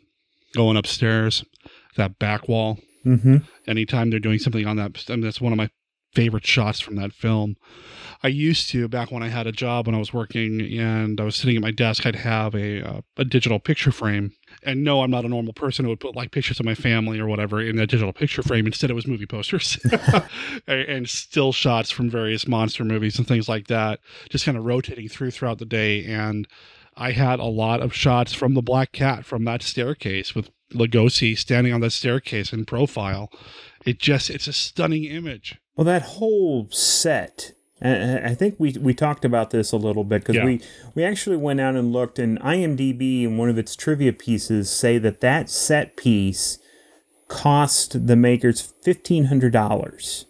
going 0.54 0.78
upstairs 0.78 1.44
that 1.98 2.20
back 2.20 2.48
wall. 2.48 2.80
Mm-hmm. 3.04 3.38
anytime 3.68 4.12
they're 4.12 4.20
doing 4.20 4.38
something 4.38 4.68
on 4.68 4.76
that 4.78 5.06
I 5.10 5.14
mean, 5.14 5.22
that's 5.22 5.42
one 5.42 5.52
of 5.52 5.58
my 5.58 5.72
favorite 6.14 6.46
shots 6.46 6.80
from 6.80 6.98
that 6.98 7.14
film. 7.14 7.56
I 8.22 8.28
used 8.28 8.70
to 8.70 8.88
back 8.88 9.12
when 9.12 9.24
i 9.24 9.30
had 9.30 9.48
a 9.48 9.52
job 9.52 9.88
when 9.88 9.96
i 9.96 10.00
was 10.00 10.14
working 10.14 10.62
and 10.62 11.20
i 11.20 11.24
was 11.24 11.36
sitting 11.36 11.56
at 11.56 11.62
my 11.64 11.72
desk 11.72 12.06
i'd 12.06 12.18
have 12.18 12.54
a 12.54 12.88
uh, 12.88 13.02
a 13.18 13.26
digital 13.26 13.60
picture 13.60 13.92
frame 13.92 14.34
and 14.64 14.84
no 14.84 15.02
i'm 15.02 15.12
not 15.12 15.26
a 15.26 15.30
normal 15.30 15.54
person 15.54 15.86
who 15.86 15.90
would 15.90 16.00
put 16.00 16.16
like 16.16 16.32
pictures 16.32 16.60
of 16.60 16.66
my 16.66 16.76
family 16.76 17.20
or 17.20 17.28
whatever 17.28 17.62
in 17.62 17.80
a 17.80 17.88
digital 17.88 18.14
picture 18.14 18.44
frame. 18.44 18.66
Instead 18.66 18.90
it 18.90 18.94
was 18.94 19.08
movie 19.08 19.26
posters. 19.26 19.80
And, 20.68 20.82
and 20.82 21.10
still 21.10 21.52
shots 21.52 21.92
from 21.92 22.10
various 22.10 22.48
monster 22.48 22.84
movies 22.84 23.18
and 23.18 23.28
things 23.28 23.50
like 23.50 23.68
that 23.68 24.00
just 24.30 24.46
kind 24.46 24.58
of 24.58 24.66
rotating 24.66 25.08
through 25.08 25.32
throughout 25.32 25.60
the 25.60 25.66
day. 25.66 26.06
And 26.06 26.48
i 26.96 27.12
had 27.12 27.40
a 27.40 27.46
lot 27.46 27.82
of 27.82 27.94
shots 27.94 28.34
from 28.34 28.54
the 28.54 28.62
black 28.62 28.92
cat 28.92 29.26
from 29.26 29.46
that 29.46 29.64
staircase 29.64 30.36
with 30.36 30.50
Lugosi 30.74 31.38
standing 31.38 31.74
on 31.74 31.82
that 31.82 31.92
staircase 31.92 32.54
in 32.54 32.66
profile. 32.66 33.32
It 33.86 34.00
just 34.00 34.30
it's 34.30 34.48
a 34.48 34.54
stunning 34.54 35.06
image. 35.06 35.60
Well, 35.76 35.86
that 35.86 36.04
whole 36.04 36.70
set. 36.70 37.54
I 37.84 38.36
think 38.36 38.56
we 38.60 38.74
we 38.80 38.94
talked 38.94 39.26
about 39.26 39.50
this 39.50 39.72
a 39.72 39.78
little 39.78 40.04
bit 40.04 40.22
because 40.22 40.36
Yeah. 40.36 40.46
we 40.46 40.62
we 40.94 41.04
actually 41.04 41.38
went 41.38 41.60
out 41.60 41.76
and 41.76 41.92
looked, 41.92 42.20
and 42.20 42.40
IMDb 42.42 43.24
in 43.24 43.38
one 43.38 43.50
of 43.50 43.58
its 43.58 43.76
trivia 43.76 44.14
pieces 44.14 44.70
say 44.70 44.98
that 45.00 45.22
that 45.22 45.50
set 45.50 45.98
piece 45.98 46.60
cost 47.28 48.06
the 48.08 48.16
makers 48.16 48.62
fifteen 48.84 49.26
hundred 49.26 49.54
dollars 49.54 50.26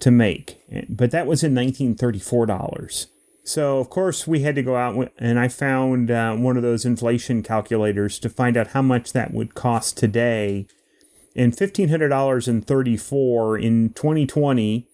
to 0.00 0.10
make, 0.10 0.60
but 0.88 1.10
that 1.10 1.26
was 1.26 1.42
in 1.42 1.54
nineteen 1.54 1.94
thirty 1.94 2.18
four 2.20 2.46
dollars. 2.46 3.08
So, 3.46 3.78
of 3.78 3.90
course, 3.90 4.26
we 4.26 4.40
had 4.40 4.54
to 4.54 4.62
go 4.62 4.76
out 4.76 5.12
and 5.18 5.38
I 5.38 5.48
found 5.48 6.10
uh, 6.10 6.34
one 6.34 6.56
of 6.56 6.62
those 6.62 6.84
inflation 6.86 7.42
calculators 7.42 8.18
to 8.20 8.30
find 8.30 8.56
out 8.56 8.68
how 8.68 8.80
much 8.82 9.12
that 9.12 9.34
would 9.34 9.54
cost 9.54 9.98
today. 9.98 10.66
And 11.36 11.56
fifteen 11.56 11.88
hundred 11.88 12.08
dollars 12.10 12.46
in 12.46 12.62
thirty 12.62 12.96
four 12.96 13.58
in 13.58 13.90
2020 13.94 14.86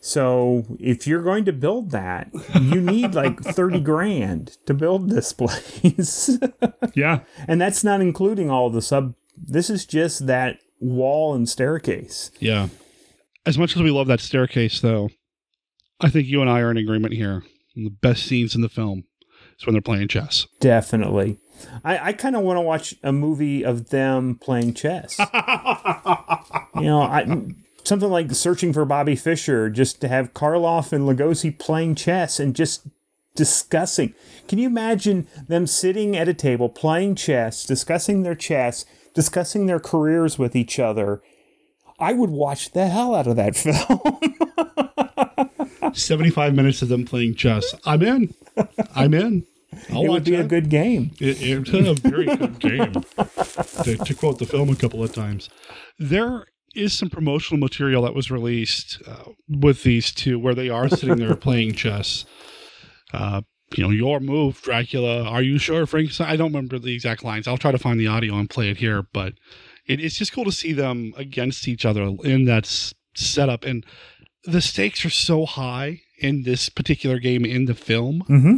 So, 0.00 0.64
if 0.78 1.06
you're 1.08 1.24
going 1.24 1.44
to 1.46 1.52
build 1.52 1.90
that, 1.90 2.30
you 2.54 2.80
need 2.80 3.14
like 3.14 3.40
30 3.42 3.80
grand 3.80 4.56
to 4.66 4.72
build 4.72 5.10
this 5.10 5.32
place. 5.32 6.38
yeah. 6.94 7.22
And 7.48 7.60
that's 7.60 7.82
not 7.82 8.00
including 8.00 8.48
all 8.48 8.70
the 8.70 8.80
sub. 8.80 9.16
This 9.36 9.68
is 9.68 9.84
just 9.84 10.28
that 10.28 10.58
wall 10.80 11.34
and 11.34 11.48
staircase. 11.48 12.30
Yeah. 12.38 12.68
As 13.44 13.58
much 13.58 13.74
as 13.74 13.82
we 13.82 13.90
love 13.90 14.06
that 14.06 14.20
staircase, 14.20 14.80
though, 14.80 15.10
I 16.00 16.08
think 16.08 16.28
you 16.28 16.40
and 16.40 16.48
I 16.48 16.60
are 16.60 16.70
in 16.70 16.76
agreement 16.76 17.14
here. 17.14 17.42
The 17.74 17.90
best 17.90 18.26
scenes 18.26 18.54
in 18.54 18.60
the 18.60 18.68
film 18.68 19.02
is 19.58 19.66
when 19.66 19.74
they're 19.74 19.82
playing 19.82 20.06
chess. 20.06 20.46
Definitely. 20.60 21.40
I, 21.84 22.08
I 22.08 22.12
kind 22.12 22.36
of 22.36 22.42
want 22.42 22.56
to 22.56 22.62
watch 22.62 22.94
a 23.02 23.12
movie 23.12 23.64
of 23.64 23.90
them 23.90 24.36
playing 24.36 24.74
chess. 24.74 25.18
you 26.76 26.82
know, 26.82 27.02
I, 27.02 27.46
something 27.84 28.10
like 28.10 28.32
Searching 28.32 28.72
for 28.72 28.84
Bobby 28.84 29.16
Fischer, 29.16 29.70
just 29.70 30.00
to 30.00 30.08
have 30.08 30.34
Karloff 30.34 30.92
and 30.92 31.08
Lugosi 31.08 31.56
playing 31.56 31.94
chess 31.94 32.40
and 32.40 32.54
just 32.54 32.86
discussing. 33.34 34.14
Can 34.48 34.58
you 34.58 34.66
imagine 34.66 35.28
them 35.46 35.66
sitting 35.66 36.16
at 36.16 36.28
a 36.28 36.34
table 36.34 36.68
playing 36.68 37.14
chess, 37.14 37.64
discussing 37.64 38.22
their 38.22 38.34
chess, 38.34 38.84
discussing 39.14 39.66
their 39.66 39.80
careers 39.80 40.38
with 40.38 40.56
each 40.56 40.78
other? 40.78 41.22
I 41.98 42.12
would 42.12 42.30
watch 42.30 42.72
the 42.72 42.88
hell 42.88 43.14
out 43.14 43.26
of 43.26 43.36
that 43.36 43.56
film. 45.82 45.94
75 45.94 46.54
minutes 46.54 46.82
of 46.82 46.88
them 46.88 47.04
playing 47.04 47.36
chess. 47.36 47.74
I'm 47.84 48.02
in. 48.02 48.34
I'm 48.94 49.14
in. 49.14 49.46
I'll 49.90 50.04
it 50.04 50.08
would 50.08 50.24
be 50.24 50.34
a 50.34 50.44
good 50.44 50.68
game. 50.68 51.12
It, 51.20 51.38
it's 51.40 51.70
a 51.70 52.08
very 52.08 52.26
good 52.26 52.58
game, 52.58 52.92
to, 52.92 53.96
to 53.96 54.14
quote 54.14 54.38
the 54.38 54.46
film 54.46 54.68
a 54.70 54.76
couple 54.76 55.02
of 55.02 55.12
times. 55.14 55.48
There 55.98 56.46
is 56.74 56.92
some 56.92 57.08
promotional 57.10 57.58
material 57.58 58.02
that 58.02 58.14
was 58.14 58.30
released 58.30 59.02
uh, 59.06 59.30
with 59.48 59.82
these 59.82 60.12
two 60.12 60.38
where 60.38 60.54
they 60.54 60.68
are 60.68 60.88
sitting 60.88 61.16
there 61.16 61.34
playing 61.46 61.72
chess. 61.74 62.24
Uh, 63.12 63.42
you 63.74 63.82
know, 63.82 63.90
your 63.90 64.20
move, 64.20 64.60
Dracula. 64.62 65.24
Are 65.24 65.42
you 65.42 65.58
sure, 65.58 65.86
Frank? 65.86 66.20
I 66.20 66.36
don't 66.36 66.52
remember 66.52 66.78
the 66.78 66.94
exact 66.94 67.24
lines. 67.24 67.48
I'll 67.48 67.56
try 67.58 67.72
to 67.72 67.78
find 67.78 67.98
the 67.98 68.06
audio 68.06 68.34
and 68.34 68.48
play 68.48 68.70
it 68.70 68.76
here, 68.76 69.02
but 69.12 69.34
it, 69.86 70.00
it's 70.00 70.16
just 70.16 70.32
cool 70.32 70.44
to 70.44 70.52
see 70.52 70.72
them 70.72 71.12
against 71.16 71.66
each 71.66 71.84
other 71.84 72.12
in 72.24 72.44
that 72.44 72.64
s- 72.66 72.94
setup. 73.16 73.64
And 73.64 73.84
the 74.44 74.60
stakes 74.60 75.04
are 75.04 75.10
so 75.10 75.46
high 75.46 76.02
in 76.18 76.44
this 76.44 76.68
particular 76.68 77.18
game 77.18 77.44
in 77.44 77.64
the 77.64 77.74
film. 77.74 78.22
Mm-hmm. 78.28 78.56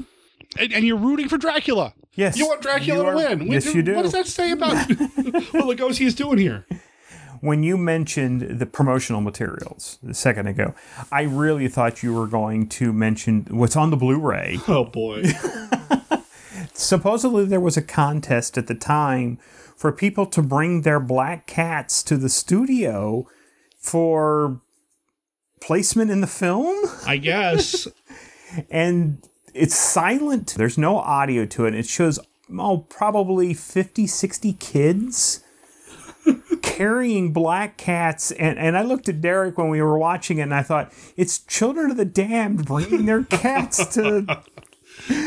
And, 0.58 0.72
and 0.72 0.84
you're 0.86 0.96
rooting 0.98 1.28
for 1.28 1.38
Dracula. 1.38 1.94
Yes. 2.14 2.36
You 2.36 2.46
want 2.48 2.62
Dracula 2.62 2.98
You 2.98 3.02
to 3.04 3.10
are- 3.10 3.36
win. 3.36 3.46
yes, 3.52 3.72
you 3.74 3.82
do. 3.82 3.94
What 3.94 4.02
does 4.02 4.12
that 4.12 4.26
say 4.26 4.50
about 4.52 4.74
what 4.88 4.96
Lugosi 5.78 6.06
is 6.06 6.14
doing 6.14 6.38
here? 6.38 6.66
when 7.40 7.62
you 7.62 7.76
mentioned 7.76 8.58
the 8.58 8.66
promotional 8.66 9.20
materials 9.20 10.00
a 10.08 10.12
second 10.12 10.48
ago, 10.48 10.74
I 11.12 11.22
really 11.22 11.68
thought 11.68 12.02
you 12.02 12.12
were 12.12 12.26
going 12.26 12.68
to 12.70 12.92
mention 12.92 13.46
what's 13.50 13.76
on 13.76 13.90
the 13.90 13.96
Blu-ray. 13.96 14.58
Oh 14.68 14.84
boy. 14.84 15.22
Supposedly 16.74 17.44
there 17.44 17.60
was 17.60 17.76
a 17.76 17.82
contest 17.82 18.56
at 18.58 18.66
the 18.66 18.74
time 18.74 19.38
for 19.76 19.92
people 19.92 20.26
to 20.26 20.42
bring 20.42 20.82
their 20.82 21.00
black 21.00 21.46
cats 21.46 22.02
to 22.04 22.16
the 22.16 22.28
studio 22.28 23.26
for 23.78 24.60
placement 25.60 26.10
in 26.10 26.20
the 26.20 26.26
film. 26.26 26.74
I 27.06 27.16
guess. 27.18 27.86
and 28.70 29.27
it's 29.54 29.74
silent. 29.74 30.54
There's 30.56 30.78
no 30.78 30.98
audio 30.98 31.44
to 31.46 31.66
it. 31.66 31.74
It 31.74 31.86
shows 31.86 32.18
oh 32.58 32.78
probably 32.88 33.52
50 33.52 34.06
60 34.06 34.54
kids 34.54 35.44
carrying 36.62 37.32
black 37.32 37.76
cats 37.76 38.30
and, 38.30 38.58
and 38.58 38.76
I 38.76 38.82
looked 38.82 39.08
at 39.08 39.20
Derek 39.20 39.58
when 39.58 39.68
we 39.68 39.82
were 39.82 39.98
watching 39.98 40.38
it 40.38 40.42
and 40.42 40.54
I 40.54 40.62
thought 40.62 40.92
it's 41.16 41.40
children 41.40 41.90
of 41.90 41.98
the 41.98 42.06
damned 42.06 42.64
bringing 42.64 43.04
their 43.04 43.24
cats 43.24 43.86
to 43.94 44.42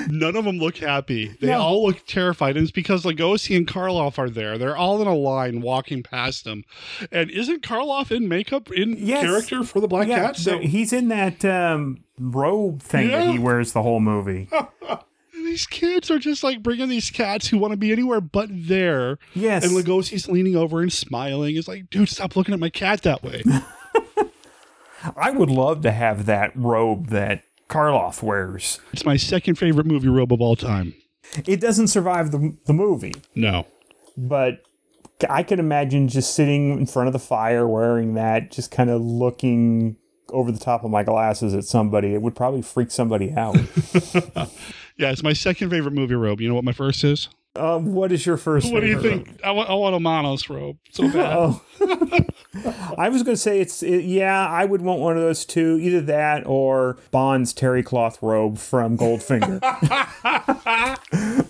None 0.10 0.36
of 0.36 0.46
them 0.46 0.58
look 0.58 0.78
happy. 0.78 1.36
They 1.40 1.48
No. 1.48 1.60
all 1.60 1.86
look 1.86 2.06
terrified. 2.06 2.56
And 2.58 2.64
it's 2.64 2.72
because 2.72 3.04
Lugosi 3.04 3.56
and 3.58 3.68
Karloff 3.68 4.18
are 4.20 4.30
there. 4.30 4.58
They're 4.58 4.78
all 4.78 5.02
in 5.02 5.08
a 5.08 5.16
line 5.16 5.62
walking 5.62 6.04
past 6.04 6.44
them. 6.44 6.64
And 7.12 7.30
isn't 7.32 7.64
Karloff 7.64 8.12
in 8.16 8.28
makeup 8.28 8.72
in 8.72 8.96
Yes. 8.98 9.24
character 9.24 9.64
for 9.64 9.80
the 9.80 9.88
Black 9.88 10.08
Yeah, 10.08 10.28
Cat? 10.28 10.38
So 10.38 10.60
he's 10.60 10.94
in 10.94 11.08
that 11.10 11.44
um, 11.46 12.04
robe 12.20 12.82
thing 12.82 13.10
that 13.10 13.30
he 13.32 13.40
wears 13.40 13.74
the 13.74 13.82
whole 13.82 14.00
movie. 14.00 14.50
these 15.34 15.66
kids 15.66 16.12
are 16.12 16.20
just 16.20 16.44
like 16.44 16.62
bringing 16.62 16.88
these 16.90 17.10
cats 17.10 17.48
who 17.48 17.58
want 17.58 17.72
to 17.72 17.78
be 17.78 17.92
anywhere 17.92 18.22
but 18.22 18.50
there. 18.52 19.18
Yes. 19.34 19.64
And 19.66 19.74
Lugosi's 19.74 20.28
leaning 20.28 20.56
over 20.56 20.82
and 20.82 20.94
smiling. 20.94 21.56
It's 21.56 21.68
like, 21.68 21.90
dude, 21.90 22.10
stop 22.10 22.36
looking 22.36 22.54
at 22.54 22.60
my 22.60 22.70
cat 22.70 23.02
that 23.02 23.24
way. 23.24 23.44
I 25.18 25.32
would 25.32 25.50
love 25.50 25.82
to 25.82 25.92
have 25.92 26.26
that 26.28 26.52
robe 26.56 27.08
that 27.08 27.44
Karloff 27.72 28.22
wears. 28.22 28.80
it's 28.94 29.06
my 29.06 29.16
second 29.18 29.56
favorite 29.56 29.86
movie 29.88 30.10
robe 30.10 30.32
of 30.34 30.42
all 30.42 30.56
time. 30.56 30.94
It 31.48 31.62
doesn't 31.62 31.88
survive 31.88 32.32
the, 32.32 32.56
the 32.66 32.74
movie. 32.74 33.14
No. 33.36 33.66
but 34.18 34.64
I 35.30 35.44
could 35.44 35.60
imagine 35.60 36.08
just 36.08 36.34
sitting 36.36 36.72
in 36.80 36.86
front 36.88 37.08
of 37.08 37.14
the 37.14 37.20
fire 37.20 37.68
wearing 37.68 38.16
that, 38.16 38.52
just 38.52 38.72
kind 38.72 38.90
of 38.90 39.02
looking 39.02 39.96
over 40.30 40.52
the 40.52 40.60
top 40.60 40.84
of 40.84 40.90
my 40.92 41.04
glasses 41.04 41.54
at 41.54 41.64
somebody. 41.66 42.14
It 42.14 42.22
would 42.22 42.36
probably 42.36 42.62
freak 42.62 42.92
somebody 42.92 43.32
out. 43.34 43.56
Yeah, 44.98 45.10
it's 45.12 45.24
my 45.24 45.34
second 45.34 45.72
favorite 45.72 45.94
movie 45.94 46.14
robe. 46.14 46.42
You 46.42 46.50
know 46.50 46.54
what 46.54 46.64
my 46.66 46.74
first 46.74 47.04
is? 47.04 47.28
Uh, 47.56 47.80
what 47.80 48.12
is 48.12 48.26
your 48.26 48.38
first? 48.38 48.72
What 48.72 48.80
do 48.82 48.88
you 48.88 49.02
favorite 49.02 49.26
think? 49.26 49.44
I 49.44 49.52
want, 49.52 49.70
I 49.70 49.74
want 49.74 49.96
a 49.96 50.00
Manos 50.00 50.50
robe 50.50 50.78
so 50.92 51.04
bad. 51.14 51.38
Oh. 51.38 51.62
I 52.98 53.10
was 53.10 53.24
going 53.24 53.36
to 53.36 53.42
say 53.42 53.60
it's 53.60 53.84
it, 53.84 54.06
yeah. 54.06 54.48
I 54.48 54.66
would 54.66 54.82
want 54.82 55.02
one 55.02 55.18
of 55.18 55.24
those 55.24 55.46
two. 55.46 55.78
Either 55.82 56.02
that 56.02 56.46
or 56.46 56.98
Bond's 57.12 57.54
terry 57.54 57.84
cloth 57.84 58.22
robe 58.22 58.58
from 58.58 58.98
Goldfinger. 58.98 59.60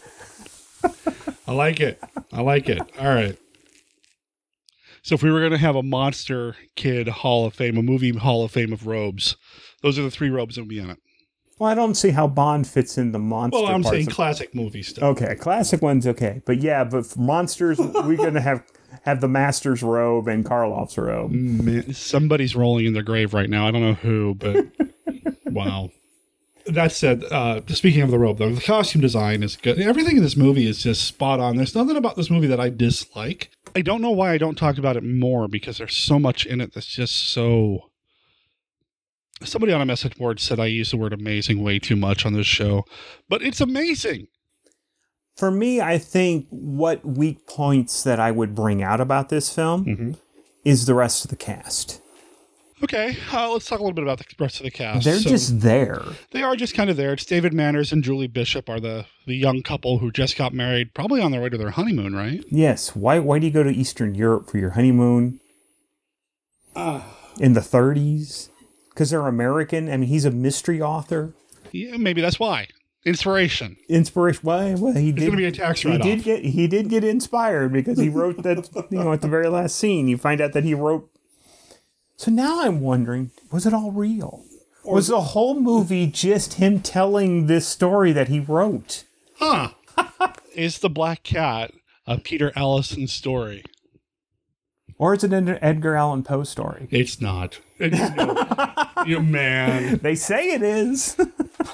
I 1.48 1.54
like 1.54 1.80
it. 1.80 2.02
I 2.32 2.42
like 2.42 2.70
it. 2.70 2.82
All 3.00 3.14
right. 3.14 3.38
So 5.04 5.16
if 5.16 5.24
we 5.24 5.32
were 5.32 5.40
going 5.40 5.52
to 5.52 5.58
have 5.58 5.76
a 5.76 5.84
monster 5.84 6.56
kid 6.76 7.08
Hall 7.08 7.46
of 7.46 7.54
Fame, 7.54 7.78
a 7.78 7.82
movie 7.82 8.12
Hall 8.12 8.44
of 8.44 8.52
Fame 8.52 8.72
of 8.72 8.88
robes, 8.88 9.36
those 9.82 10.00
are 10.00 10.04
the 10.04 10.12
three 10.12 10.30
robes 10.30 10.56
that 10.56 10.62
would 10.62 10.70
be 10.70 10.80
in 10.80 10.90
it. 10.90 11.00
Well, 11.62 11.70
I 11.70 11.76
don't 11.76 11.94
see 11.94 12.10
how 12.10 12.26
Bond 12.26 12.66
fits 12.66 12.98
in 12.98 13.12
the 13.12 13.20
monster. 13.20 13.62
Well, 13.62 13.68
I'm 13.72 13.84
parts 13.84 13.96
saying 13.96 14.08
of- 14.08 14.14
classic 14.14 14.56
movie 14.56 14.82
stuff. 14.82 15.04
Okay, 15.04 15.36
classic 15.36 15.80
one's 15.80 16.08
okay, 16.08 16.42
but 16.44 16.60
yeah, 16.60 16.84
but 16.84 17.06
for 17.06 17.20
monsters, 17.20 17.78
we're 17.78 18.18
gonna 18.18 18.42
have 18.42 18.64
have 19.04 19.22
the 19.22 19.28
master's 19.28 19.84
robe 19.84 20.28
and 20.28 20.44
Karloff's 20.44 20.98
robe. 20.98 21.30
Man, 21.30 21.94
somebody's 21.94 22.56
rolling 22.56 22.88
in 22.88 22.94
their 22.94 23.04
grave 23.04 23.36
right 23.36 23.48
now. 23.48 23.68
I 23.68 23.72
don't 23.72 23.82
know 23.84 23.94
who, 23.94 24.34
but 24.34 24.66
wow. 25.46 25.92
That 26.66 26.92
said, 26.92 27.24
uh, 27.26 27.62
speaking 27.68 28.02
of 28.02 28.10
the 28.10 28.18
robe, 28.18 28.40
though, 28.40 28.56
the 28.56 28.62
costume 28.62 29.02
design 29.02 29.44
is 29.44 29.56
good. 29.56 29.80
Everything 29.80 30.18
in 30.18 30.24
this 30.24 30.36
movie 30.36 30.66
is 30.66 30.82
just 30.82 31.04
spot 31.04 31.40
on. 31.40 31.58
There's 31.58 31.76
nothing 31.76 31.96
about 31.96 32.16
this 32.16 32.32
movie 32.32 32.48
that 32.48 32.60
I 32.60 32.70
dislike. 32.70 33.52
I 33.76 33.82
don't 33.82 34.02
know 34.02 34.10
why 34.12 34.32
I 34.32 34.40
don't 34.40 34.58
talk 34.58 34.80
about 34.80 34.98
it 34.98 35.04
more 35.04 35.48
because 35.48 35.78
there's 35.78 35.96
so 35.96 36.18
much 36.18 36.48
in 36.48 36.60
it 36.60 36.74
that's 36.74 36.88
just 36.88 37.32
so. 37.32 37.91
Somebody 39.44 39.74
on 39.74 39.82
a 39.82 39.86
message 39.86 40.16
board 40.18 40.40
said 40.40 40.60
I 40.60 40.68
use 40.68 40.92
the 40.92 40.98
word 40.98 41.14
amazing 41.14 41.64
way 41.64 41.80
too 41.80 41.96
much 41.96 42.26
on 42.26 42.34
this 42.34 42.46
show, 42.48 42.86
but 43.30 43.42
it's 43.42 43.62
amazing. 43.62 44.28
For 45.38 45.50
me, 45.50 45.82
I 45.82 45.98
think 45.98 46.46
what 46.50 47.04
weak 47.06 47.48
points 47.48 48.04
that 48.04 48.20
I 48.20 48.32
would 48.32 48.54
bring 48.54 48.84
out 48.84 49.02
about 49.02 49.30
this 49.30 49.54
film 49.54 49.86
Mm-hmm. 49.86 50.12
is 50.64 50.86
the 50.86 50.94
rest 50.94 51.24
of 51.26 51.30
the 51.32 51.38
cast. 51.38 52.02
Okay, 52.84 53.16
uh, 53.32 53.52
let's 53.52 53.68
talk 53.68 53.80
a 53.80 53.84
little 53.84 53.94
bit 53.94 54.04
about 54.04 54.18
the 54.18 54.26
rest 54.40 54.58
of 54.60 54.64
the 54.64 54.72
cast. 54.72 55.06
They're 55.06 55.20
So- 55.20 55.30
just 55.30 55.60
there. 55.62 56.04
They 56.32 56.42
are 56.42 56.56
just 56.56 56.74
kind 56.74 56.90
of 56.90 56.98
there. 56.98 57.14
It's 57.14 57.26
David 57.26 57.54
Manners 57.54 57.92
and 57.92 58.04
Julie 58.04 58.28
Bishop 58.28 58.70
are 58.70 58.80
the 58.80 59.06
the 59.28 59.36
young 59.36 59.62
couple 59.62 60.00
who 60.00 60.12
just 60.12 60.36
got 60.36 60.52
married, 60.54 60.94
probably 60.96 61.22
on 61.22 61.32
their 61.32 61.42
way 61.42 61.50
to 61.50 61.58
their 61.58 61.70
honeymoon, 61.72 62.16
right? 62.16 62.44
Yes. 62.50 62.96
Why? 62.96 63.20
Why 63.20 63.38
do 63.40 63.46
you 63.48 63.54
go 63.54 63.62
to 63.64 63.70
Eastern 63.72 64.16
Europe 64.16 64.50
for 64.50 64.58
your 64.58 64.72
honeymoon 64.72 65.40
Ah. 66.76 67.06
in 67.40 67.54
the 67.54 67.62
30s? 67.62 68.50
Because 69.02 69.10
they're 69.10 69.26
American. 69.26 69.90
I 69.92 69.98
mean, 69.98 70.10
he's 70.10 70.26
a 70.26 70.30
mystery 70.30 70.80
author. 70.80 71.34
Yeah, 71.72 71.98
maybe 71.98 72.22
that's 72.22 72.40
why. 72.40 72.68
Inspiration. 73.04 73.76
Inspiration. 73.90 74.42
Well, 74.44 74.76
well 74.78 74.94
he 74.94 75.10
It's 75.10 75.18
did. 75.18 75.26
gonna 75.26 75.38
be 75.38 75.46
a 75.46 75.52
tax 75.52 75.82
He 75.82 75.88
write-off. 75.90 76.06
did 76.06 76.22
get. 76.22 76.46
He 76.46 76.68
did 76.68 76.88
get 76.88 77.04
inspired 77.04 77.74
because 77.74 77.98
he 77.98 78.10
wrote 78.10 78.44
that. 78.44 78.70
You 78.92 79.00
know, 79.00 79.12
at 79.12 79.22
the 79.22 79.28
very 79.28 79.48
last 79.48 79.76
scene, 79.78 80.08
you 80.08 80.20
find 80.20 80.40
out 80.40 80.54
that 80.54 80.64
he 80.66 80.76
wrote. 80.76 81.10
So 82.16 82.30
now 82.30 82.62
I'm 82.62 82.80
wondering, 82.82 83.32
was 83.52 83.66
it 83.66 83.74
all 83.74 83.92
real? 83.92 84.46
Was 84.86 85.08
the 85.08 85.20
whole 85.22 85.60
movie 85.60 86.06
just 86.06 86.54
him 86.56 86.80
telling 86.80 87.48
this 87.48 87.68
story 87.68 88.12
that 88.12 88.28
he 88.28 88.40
wrote? 88.40 89.04
Huh. 89.38 89.70
Is 90.56 90.78
the 90.78 90.92
Black 90.92 91.24
Cat 91.24 91.72
a 92.06 92.20
Peter 92.20 92.52
Alison 92.56 93.08
story? 93.08 93.64
Or 95.02 95.16
is 95.16 95.24
it 95.24 95.34
an 95.34 95.58
Edgar 95.64 95.96
Allan 95.96 96.22
Poe 96.22 96.44
story? 96.44 96.88
It's 96.92 97.20
not. 97.20 97.60
It- 97.80 97.92
you, 99.08 99.14
you 99.18 99.20
man. 99.20 99.98
They 99.98 100.14
say 100.14 100.52
it 100.52 100.62
is. 100.62 101.18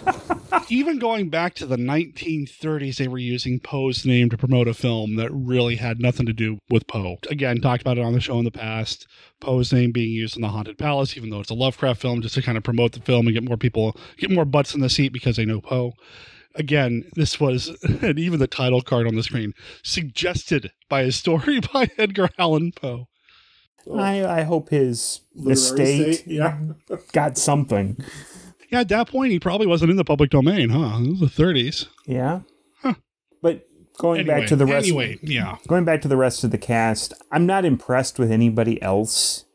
Even 0.69 0.97
going 0.97 1.29
back 1.29 1.53
to 1.55 1.65
the 1.65 1.75
1930s, 1.75 2.95
they 2.95 3.09
were 3.09 3.17
using 3.17 3.59
Poe's 3.59 4.05
name 4.05 4.29
to 4.29 4.37
promote 4.37 4.69
a 4.69 4.73
film 4.73 5.17
that 5.17 5.29
really 5.33 5.75
had 5.75 5.99
nothing 5.99 6.25
to 6.25 6.31
do 6.31 6.59
with 6.69 6.87
Poe. 6.87 7.17
Again, 7.29 7.59
talked 7.59 7.81
about 7.81 7.97
it 7.97 8.05
on 8.05 8.13
the 8.13 8.21
show 8.21 8.39
in 8.39 8.45
the 8.45 8.49
past. 8.49 9.05
Poe's 9.41 9.73
name 9.73 9.91
being 9.91 10.11
used 10.11 10.37
in 10.37 10.41
the 10.41 10.47
Haunted 10.47 10.77
Palace, 10.77 11.17
even 11.17 11.29
though 11.29 11.41
it's 11.41 11.49
a 11.49 11.53
Lovecraft 11.53 11.99
film, 11.99 12.21
just 12.21 12.35
to 12.35 12.41
kind 12.41 12.57
of 12.57 12.63
promote 12.63 12.93
the 12.93 13.01
film 13.01 13.27
and 13.27 13.33
get 13.33 13.43
more 13.43 13.57
people, 13.57 13.93
get 14.17 14.31
more 14.31 14.45
butts 14.45 14.73
in 14.73 14.79
the 14.79 14.89
seat 14.89 15.11
because 15.11 15.35
they 15.35 15.43
know 15.43 15.59
Poe. 15.59 15.91
Again, 16.55 17.03
this 17.15 17.41
was, 17.41 17.77
and 18.01 18.17
even 18.17 18.39
the 18.39 18.47
title 18.47 18.81
card 18.81 19.05
on 19.05 19.15
the 19.15 19.23
screen, 19.23 19.51
suggested 19.83 20.71
by 20.87 21.01
a 21.01 21.11
story 21.11 21.59
by 21.73 21.89
Edgar 21.97 22.29
Allan 22.39 22.71
Poe. 22.71 23.09
I, 23.95 24.39
I 24.39 24.41
hope 24.43 24.69
his 24.69 25.22
Literary 25.35 25.53
estate 25.53 26.07
estate, 26.09 26.27
yeah. 26.27 26.57
got 27.14 27.38
something. 27.38 27.97
Yeah, 28.72 28.81
at 28.81 28.89
that 28.89 29.09
point, 29.09 29.31
he 29.31 29.39
probably 29.39 29.68
wasn't 29.68 29.91
in 29.91 29.97
the 29.97 30.03
public 30.03 30.30
domain, 30.30 30.69
huh? 30.69 30.99
It 31.01 31.09
was 31.09 31.19
the 31.35 31.43
30s. 31.43 31.88
Yeah. 32.05 32.41
But 33.41 33.68
going 33.97 34.22
Anyway, 34.22 34.39
back 34.39 34.47
to 34.49 34.55
the 34.55 34.65
rest 34.65 34.88
anyway, 34.88 35.19
yeah. 35.22 35.57
Going 35.68 35.85
back 35.85 36.01
to 36.01 36.07
the 36.07 36.18
rest 36.18 36.43
of 36.43 36.51
the 36.51 36.57
cast, 36.57 37.14
I'm 37.31 37.45
not 37.45 37.65
impressed 37.65 38.19
with 38.19 38.31
anybody 38.31 38.81
else. 38.81 39.45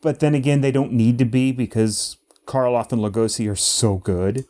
But 0.00 0.20
then 0.20 0.34
again, 0.34 0.60
they 0.60 0.70
don't 0.72 0.92
need 0.92 1.18
to 1.18 1.24
be 1.24 1.50
because 1.52 2.16
Karloff 2.46 2.92
and 2.92 3.02
Lugosi 3.02 3.50
are 3.50 3.56
so 3.56 3.96
good. 3.96 4.44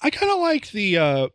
I 0.00 0.10
kind 0.10 0.30
of 0.30 0.38
like 0.38 0.70
the 0.70 0.96
uh 0.98 1.28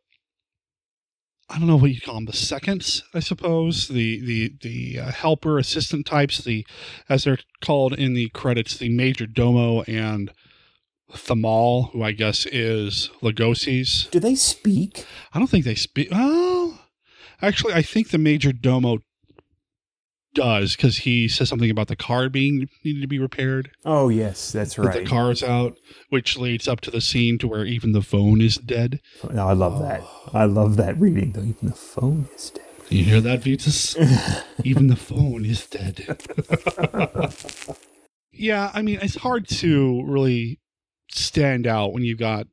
I 1.49 1.57
don't 1.57 1.67
know 1.67 1.77
what 1.77 1.91
you 1.91 1.99
call 1.99 2.15
them, 2.15 2.25
the 2.25 2.33
seconds, 2.33 3.03
I 3.13 3.19
suppose, 3.19 3.87
the 3.87 4.19
the 4.19 4.53
the 4.61 4.99
uh, 4.99 5.11
helper 5.11 5.57
assistant 5.57 6.05
types, 6.05 6.43
the 6.43 6.65
as 7.07 7.23
they're 7.23 7.39
called 7.61 7.93
in 7.93 8.13
the 8.13 8.29
credits, 8.29 8.77
the 8.77 8.89
major 8.89 9.25
domo 9.25 9.81
and 9.83 10.31
Thamal, 11.11 11.91
who 11.91 12.03
I 12.03 12.11
guess 12.11 12.45
is 12.45 13.09
Lugosi's. 13.21 14.07
Do 14.11 14.19
they 14.19 14.35
speak? 14.35 15.05
I 15.33 15.39
don't 15.39 15.49
think 15.49 15.65
they 15.65 15.75
speak. 15.75 16.09
Oh, 16.11 16.81
actually, 17.41 17.73
I 17.73 17.81
think 17.81 18.09
the 18.09 18.19
major 18.19 18.53
domo 18.53 18.99
does 20.33 20.75
because 20.75 20.97
he 20.97 21.27
says 21.27 21.49
something 21.49 21.69
about 21.69 21.87
the 21.87 21.95
car 21.95 22.29
being 22.29 22.67
needed 22.83 23.01
to 23.01 23.07
be 23.07 23.19
repaired. 23.19 23.71
Oh 23.85 24.09
yes, 24.09 24.51
that's 24.51 24.75
that 24.75 24.81
right. 24.81 25.03
The 25.03 25.09
car's 25.09 25.43
out, 25.43 25.77
which 26.09 26.37
leads 26.37 26.67
up 26.67 26.81
to 26.81 26.91
the 26.91 27.01
scene 27.01 27.37
to 27.39 27.47
where 27.47 27.65
even 27.65 27.91
the 27.91 28.01
phone 28.01 28.41
is 28.41 28.57
dead. 28.57 28.99
No, 29.31 29.47
I 29.47 29.53
love 29.53 29.81
that. 29.81 30.03
I 30.33 30.45
love 30.45 30.77
that 30.77 30.99
reading. 30.99 31.31
Though 31.33 31.41
even 31.43 31.69
the 31.69 31.73
phone 31.75 32.29
is 32.35 32.51
dead. 32.51 32.65
You 32.89 33.03
hear 33.03 33.21
that, 33.21 33.43
Vitus? 33.43 33.95
even 34.63 34.87
the 34.87 34.95
phone 34.95 35.45
is 35.45 35.67
dead. 35.67 36.17
yeah, 38.31 38.71
I 38.73 38.81
mean, 38.81 38.99
it's 39.01 39.17
hard 39.17 39.47
to 39.49 40.03
really 40.05 40.59
stand 41.11 41.67
out 41.67 41.93
when 41.93 42.03
you've 42.03 42.17
got 42.17 42.47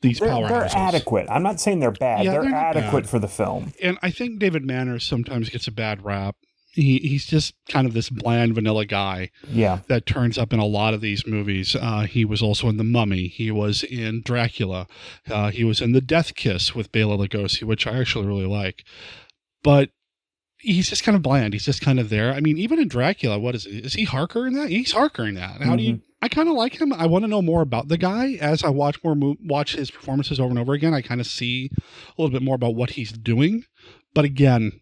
these 0.00 0.20
They're, 0.20 0.28
they're 0.28 0.48
powerhouses. 0.48 0.74
adequate. 0.74 1.26
I'm 1.28 1.42
not 1.42 1.60
saying 1.60 1.80
they're 1.80 1.90
bad. 1.90 2.24
Yeah, 2.24 2.32
they're, 2.32 2.42
they're 2.42 2.54
adequate 2.54 3.02
bad. 3.02 3.10
for 3.10 3.18
the 3.18 3.28
film. 3.28 3.72
And 3.82 3.98
I 4.00 4.10
think 4.10 4.38
David 4.38 4.64
Manners 4.64 5.04
sometimes 5.04 5.50
gets 5.50 5.66
a 5.66 5.72
bad 5.72 6.04
rap. 6.04 6.36
He 6.72 6.98
he's 6.98 7.26
just 7.26 7.54
kind 7.68 7.86
of 7.86 7.94
this 7.94 8.10
bland 8.10 8.54
vanilla 8.54 8.86
guy. 8.86 9.30
Yeah. 9.48 9.80
That 9.88 10.06
turns 10.06 10.38
up 10.38 10.52
in 10.52 10.60
a 10.60 10.66
lot 10.66 10.94
of 10.94 11.00
these 11.00 11.26
movies. 11.26 11.74
Uh, 11.74 12.02
he 12.02 12.24
was 12.24 12.42
also 12.42 12.68
in 12.68 12.76
The 12.76 12.84
Mummy. 12.84 13.26
He 13.28 13.50
was 13.50 13.82
in 13.82 14.22
Dracula. 14.22 14.86
Uh, 15.28 15.50
he 15.50 15.64
was 15.64 15.80
in 15.80 15.92
The 15.92 16.00
Death 16.00 16.34
Kiss 16.34 16.74
with 16.74 16.92
Bela 16.92 17.16
Lugosi, 17.16 17.64
which 17.64 17.86
I 17.86 17.98
actually 17.98 18.26
really 18.26 18.46
like. 18.46 18.84
But 19.62 19.90
he's 20.60 20.88
just 20.90 21.02
kind 21.02 21.16
of 21.16 21.22
bland. 21.22 21.54
He's 21.54 21.64
just 21.64 21.80
kind 21.80 21.98
of 21.98 22.08
there. 22.08 22.32
I 22.32 22.40
mean, 22.40 22.58
even 22.58 22.78
in 22.78 22.88
Dracula, 22.88 23.38
what 23.38 23.54
is 23.54 23.66
it? 23.66 23.86
Is 23.86 23.94
he 23.94 24.04
Harker 24.04 24.46
in 24.46 24.54
that? 24.54 24.68
He's 24.68 24.92
Harker 24.92 25.26
in 25.26 25.34
that. 25.34 25.62
How 25.62 25.76
do 25.76 25.82
you? 25.82 26.00
I 26.22 26.28
kind 26.28 26.48
of 26.48 26.54
like 26.54 26.78
him. 26.80 26.92
I 26.92 27.06
want 27.06 27.24
to 27.24 27.28
know 27.28 27.40
more 27.42 27.62
about 27.62 27.88
the 27.88 27.96
guy 27.96 28.32
as 28.40 28.62
I 28.62 28.68
watch 28.68 29.02
more 29.02 29.14
mo- 29.14 29.38
watch 29.42 29.74
his 29.74 29.90
performances 29.90 30.38
over 30.38 30.50
and 30.50 30.58
over 30.58 30.74
again. 30.74 30.92
I 30.92 31.00
kind 31.00 31.20
of 31.20 31.26
see 31.26 31.70
a 31.76 32.20
little 32.20 32.32
bit 32.32 32.42
more 32.44 32.54
about 32.54 32.74
what 32.74 32.90
he's 32.90 33.10
doing. 33.10 33.64
But 34.12 34.24
again, 34.26 34.80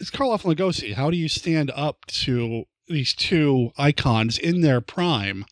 it's 0.00 0.10
Karloff 0.10 0.44
and 0.44 0.56
Lugosi. 0.56 0.94
How 0.94 1.10
do 1.10 1.16
you 1.16 1.28
stand 1.28 1.70
up 1.74 2.06
to 2.06 2.64
these 2.88 3.14
two 3.14 3.70
icons 3.78 4.38
in 4.38 4.60
their 4.62 4.80
prime? 4.80 5.44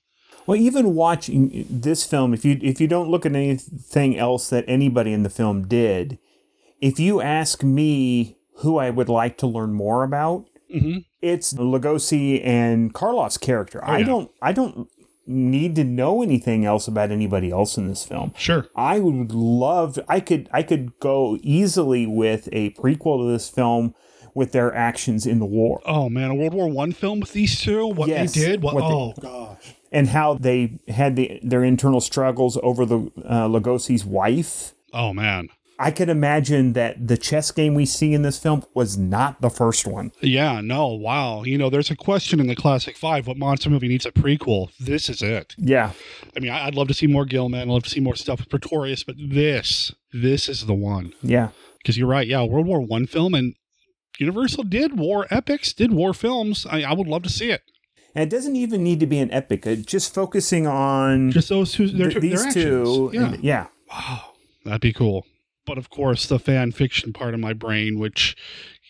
Well, 0.46 0.56
even 0.58 0.94
watching 0.94 1.66
this 1.68 2.04
film, 2.04 2.32
if 2.32 2.44
you 2.44 2.58
if 2.62 2.80
you 2.80 2.88
don't 2.88 3.10
look 3.10 3.26
at 3.26 3.36
anything 3.36 4.16
else 4.18 4.48
that 4.50 4.64
anybody 4.66 5.12
in 5.12 5.22
the 5.22 5.30
film 5.30 5.68
did, 5.68 6.18
if 6.80 6.98
you 6.98 7.20
ask 7.20 7.62
me 7.62 8.36
who 8.60 8.78
I 8.78 8.90
would 8.90 9.08
like 9.10 9.36
to 9.38 9.46
learn 9.46 9.72
more 9.74 10.02
about, 10.04 10.46
Mhm. 10.74 11.04
it's 11.20 11.52
Lugosi 11.52 12.44
and 12.44 12.92
Karloff's 12.94 13.38
character. 13.38 13.80
Oh, 13.84 13.92
I 13.92 14.02
don't 14.02 14.30
I 14.40 14.52
don't 14.52 14.88
need 15.26 15.76
to 15.76 15.84
know 15.84 16.22
anything 16.22 16.64
else 16.64 16.88
about 16.88 17.10
anybody 17.10 17.50
else 17.50 17.76
in 17.76 17.86
this 17.88 18.04
film. 18.04 18.32
Sure. 18.38 18.66
I 18.74 18.98
would 19.00 19.32
love 19.32 19.98
I 20.08 20.20
could 20.20 20.48
I 20.52 20.62
could 20.62 20.98
go 20.98 21.36
easily 21.42 22.06
with 22.06 22.48
a 22.52 22.70
prequel 22.70 23.18
to 23.22 23.30
this 23.30 23.50
film 23.50 23.94
with 24.38 24.52
their 24.52 24.74
actions 24.74 25.26
in 25.26 25.38
the 25.40 25.44
war. 25.46 25.80
Oh 25.84 26.08
man, 26.08 26.30
a 26.30 26.34
World 26.34 26.54
War 26.54 26.68
One 26.68 26.92
film 26.92 27.20
with 27.20 27.32
these 27.32 27.60
two? 27.60 27.86
What 27.86 28.08
Yes, 28.08 28.32
they 28.34 28.40
did? 28.40 28.62
What? 28.62 28.74
what 28.74 28.80
they- 28.88 28.94
oh 28.94 29.14
gosh. 29.20 29.74
And 29.90 30.08
how 30.08 30.34
they 30.34 30.78
had 30.88 31.16
the, 31.16 31.40
their 31.42 31.64
internal 31.64 32.00
struggles 32.02 32.58
over 32.62 32.84
the 32.86 33.10
uh, 33.24 33.48
Lugosi's 33.48 34.04
wife. 34.04 34.72
Oh 34.92 35.12
man. 35.12 35.48
I 35.80 35.92
could 35.92 36.08
imagine 36.08 36.72
that 36.72 37.06
the 37.06 37.16
chess 37.16 37.52
game 37.52 37.74
we 37.74 37.86
see 37.86 38.12
in 38.12 38.22
this 38.22 38.36
film 38.38 38.64
was 38.74 38.98
not 38.98 39.40
the 39.40 39.48
first 39.48 39.86
one. 39.86 40.10
Yeah, 40.20 40.60
no, 40.60 40.88
wow. 40.88 41.44
You 41.44 41.56
know, 41.56 41.70
there's 41.70 41.90
a 41.90 41.94
question 41.96 42.40
in 42.40 42.48
the 42.48 42.56
Classic 42.56 42.96
Five 42.96 43.28
what 43.28 43.36
monster 43.36 43.70
movie 43.70 43.86
needs 43.88 44.04
a 44.04 44.10
prequel? 44.10 44.70
This 44.80 45.08
is 45.08 45.22
it. 45.22 45.54
Yeah. 45.56 45.92
I 46.36 46.40
mean, 46.40 46.50
I- 46.50 46.66
I'd 46.66 46.74
love 46.74 46.88
to 46.88 46.94
see 46.94 47.06
more 47.06 47.24
Gill-man. 47.24 47.62
I'd 47.62 47.68
love 47.72 47.84
to 47.84 47.90
see 47.90 48.00
more 48.00 48.16
stuff 48.16 48.40
with 48.40 48.48
Pretorius, 48.50 49.04
but 49.04 49.14
this, 49.18 49.94
this 50.12 50.48
is 50.48 50.66
the 50.66 50.74
one. 50.74 51.12
Yeah. 51.22 51.50
Because 51.78 51.96
you're 51.96 52.08
right. 52.08 52.26
Yeah, 52.26 52.42
World 52.42 52.66
War 52.66 52.80
One 52.80 53.06
film 53.06 53.32
and 53.34 53.54
Universal 54.18 54.64
did 54.64 54.98
war 54.98 55.26
epics, 55.30 55.72
did 55.72 55.92
war 55.92 56.12
films. 56.12 56.66
I, 56.68 56.82
I 56.82 56.92
would 56.92 57.06
love 57.06 57.22
to 57.22 57.28
see 57.28 57.50
it. 57.50 57.62
And 58.14 58.22
it 58.24 58.30
doesn't 58.34 58.56
even 58.56 58.82
need 58.82 59.00
to 59.00 59.06
be 59.06 59.18
an 59.18 59.30
epic. 59.30 59.66
uh, 59.66 59.76
Just 59.76 60.12
focusing 60.14 60.66
on 60.66 61.30
just 61.30 61.48
those 61.50 61.72
two, 61.72 61.88
th- 61.88 62.16
these 62.16 62.52
two. 62.52 63.10
Yeah. 63.12 63.32
and- 63.34 63.44
yeah. 63.44 63.66
That'd 64.64 64.80
be 64.80 64.92
cool. 64.92 65.24
But 65.66 65.78
of 65.78 65.90
course, 65.90 66.26
the 66.26 66.38
fan 66.38 66.72
fiction 66.72 67.12
part 67.12 67.34
of 67.34 67.40
my 67.40 67.52
brain, 67.52 67.98
which 67.98 68.34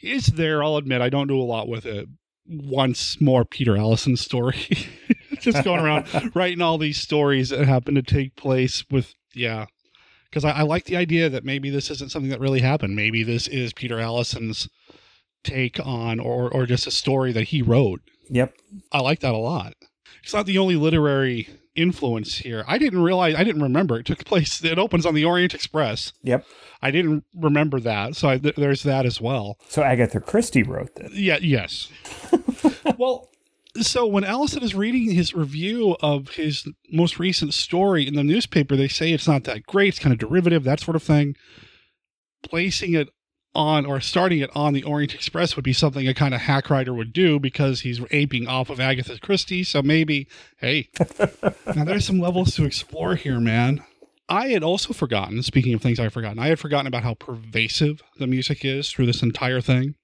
is 0.02 0.26
there, 0.26 0.62
I'll 0.62 0.76
admit, 0.76 1.00
I 1.02 1.08
don't 1.10 1.26
do 1.28 1.38
a 1.38 1.42
lot 1.42 1.68
with 1.68 1.84
it. 1.84 2.08
Once 2.46 3.20
more, 3.20 3.44
Peter 3.44 3.76
Alison's 3.76 4.20
story. 4.20 4.88
Just 5.40 5.62
going 5.64 5.80
around 5.84 6.06
writing 6.34 6.62
all 6.62 6.78
these 6.78 6.98
stories 7.00 7.50
that 7.50 7.66
happen 7.66 7.94
to 7.96 8.02
take 8.02 8.34
place 8.36 8.84
with, 8.90 9.14
yeah. 9.34 9.66
Because 10.30 10.44
I, 10.44 10.50
I 10.50 10.62
like 10.62 10.84
the 10.84 10.96
idea 10.96 11.28
that 11.28 11.44
maybe 11.44 11.68
this 11.70 11.90
isn't 11.90 12.10
something 12.10 12.30
that 12.30 12.40
really 12.40 12.60
happened. 12.60 12.96
Maybe 12.96 13.22
this 13.22 13.46
is 13.48 13.72
Peter 13.72 13.98
Alison's 14.00 14.68
take 15.48 15.78
on, 15.84 16.20
or, 16.20 16.52
or 16.52 16.66
just 16.66 16.86
a 16.86 16.90
story 16.90 17.32
that 17.32 17.48
he 17.48 17.62
wrote. 17.62 18.00
Yep. 18.30 18.54
I 18.92 19.00
like 19.00 19.20
that 19.20 19.34
a 19.34 19.38
lot. 19.38 19.74
It's 20.22 20.34
not 20.34 20.46
the 20.46 20.58
only 20.58 20.76
literary 20.76 21.48
influence 21.74 22.38
here. 22.38 22.64
I 22.66 22.76
didn't 22.76 23.02
realize, 23.02 23.34
I 23.34 23.44
didn't 23.44 23.62
remember 23.62 23.98
it 23.98 24.06
took 24.06 24.24
place. 24.24 24.62
It 24.62 24.78
opens 24.78 25.06
on 25.06 25.14
the 25.14 25.24
Orient 25.24 25.54
Express. 25.54 26.12
Yep. 26.22 26.44
I 26.82 26.90
didn't 26.90 27.24
remember 27.34 27.80
that, 27.80 28.16
so 28.16 28.28
I, 28.28 28.38
th- 28.38 28.56
there's 28.56 28.82
that 28.82 29.06
as 29.06 29.20
well. 29.20 29.58
So 29.68 29.82
Agatha 29.82 30.20
Christie 30.20 30.62
wrote 30.62 30.94
this. 30.96 31.12
Yeah. 31.14 31.38
Yes. 31.40 31.88
well, 32.98 33.28
so 33.80 34.06
when 34.06 34.24
Alison 34.24 34.62
is 34.62 34.74
reading 34.74 35.10
his 35.10 35.34
review 35.34 35.96
of 36.00 36.30
his 36.30 36.68
most 36.90 37.18
recent 37.18 37.54
story 37.54 38.06
in 38.06 38.14
the 38.14 38.24
newspaper, 38.24 38.76
they 38.76 38.88
say 38.88 39.12
it's 39.12 39.28
not 39.28 39.44
that 39.44 39.66
great. 39.66 39.88
It's 39.88 39.98
kind 39.98 40.12
of 40.12 40.18
derivative, 40.18 40.64
that 40.64 40.80
sort 40.80 40.96
of 40.96 41.02
thing. 41.02 41.36
Placing 42.42 42.94
it 42.94 43.08
on 43.58 43.84
or 43.84 44.00
starting 44.00 44.38
it 44.38 44.50
on 44.54 44.72
the 44.72 44.84
Orient 44.84 45.14
Express 45.14 45.56
would 45.56 45.64
be 45.64 45.72
something 45.72 46.06
a 46.06 46.14
kind 46.14 46.32
of 46.32 46.42
hack 46.42 46.70
writer 46.70 46.94
would 46.94 47.12
do 47.12 47.40
because 47.40 47.80
he's 47.80 48.00
aping 48.12 48.46
off 48.46 48.70
of 48.70 48.78
Agatha 48.78 49.18
Christie. 49.18 49.64
So 49.64 49.82
maybe, 49.82 50.28
hey, 50.58 50.88
now 51.74 51.84
there's 51.84 52.06
some 52.06 52.20
levels 52.20 52.54
to 52.54 52.64
explore 52.64 53.16
here, 53.16 53.40
man. 53.40 53.84
I 54.28 54.48
had 54.48 54.62
also 54.62 54.92
forgotten, 54.92 55.42
speaking 55.42 55.74
of 55.74 55.82
things 55.82 55.98
I've 55.98 56.12
forgotten, 56.12 56.38
I 56.38 56.48
had 56.48 56.60
forgotten 56.60 56.86
about 56.86 57.02
how 57.02 57.14
pervasive 57.14 58.02
the 58.18 58.26
music 58.26 58.64
is 58.64 58.90
through 58.90 59.06
this 59.06 59.22
entire 59.22 59.60
thing. 59.60 59.96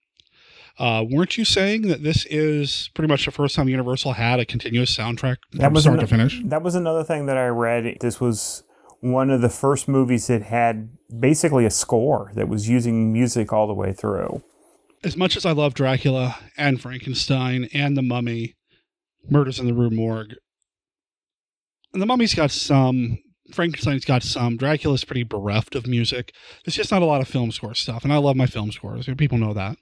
Uh, 0.76 1.04
weren't 1.08 1.38
you 1.38 1.44
saying 1.44 1.82
that 1.82 2.02
this 2.02 2.26
is 2.26 2.90
pretty 2.94 3.06
much 3.06 3.24
the 3.24 3.30
first 3.30 3.54
time 3.54 3.68
Universal 3.68 4.14
had 4.14 4.40
a 4.40 4.44
continuous 4.44 4.96
soundtrack 4.96 5.36
from 5.54 5.76
start 5.76 5.94
ano- 5.94 6.00
to 6.00 6.06
finish? 6.08 6.42
That 6.44 6.62
was 6.62 6.74
another 6.74 7.04
thing 7.04 7.26
that 7.26 7.36
I 7.36 7.46
read. 7.46 7.98
This 8.00 8.20
was 8.20 8.64
one 9.04 9.28
of 9.28 9.42
the 9.42 9.50
first 9.50 9.86
movies 9.86 10.28
that 10.28 10.42
had 10.42 10.88
basically 11.20 11.66
a 11.66 11.70
score 11.70 12.32
that 12.34 12.48
was 12.48 12.70
using 12.70 13.12
music 13.12 13.52
all 13.52 13.66
the 13.66 13.74
way 13.74 13.92
through. 13.92 14.42
As 15.02 15.14
much 15.14 15.36
as 15.36 15.44
I 15.44 15.52
love 15.52 15.74
Dracula 15.74 16.38
and 16.56 16.80
Frankenstein 16.80 17.68
and 17.74 17.98
The 17.98 18.02
Mummy, 18.02 18.54
Murders 19.28 19.58
in 19.60 19.66
the 19.66 19.74
Rue 19.74 19.90
Morgue, 19.90 20.36
The 21.92 22.06
Mummy's 22.06 22.32
got 22.32 22.50
some, 22.50 23.18
Frankenstein's 23.52 24.06
got 24.06 24.22
some, 24.22 24.56
Dracula's 24.56 25.04
pretty 25.04 25.22
bereft 25.22 25.74
of 25.74 25.86
music. 25.86 26.32
There's 26.64 26.76
just 26.76 26.90
not 26.90 27.02
a 27.02 27.06
lot 27.06 27.20
of 27.20 27.28
film 27.28 27.52
score 27.52 27.74
stuff, 27.74 28.04
and 28.04 28.12
I 28.12 28.16
love 28.16 28.36
my 28.36 28.46
film 28.46 28.72
scores. 28.72 29.06
People 29.18 29.36
know 29.36 29.52
that 29.52 29.76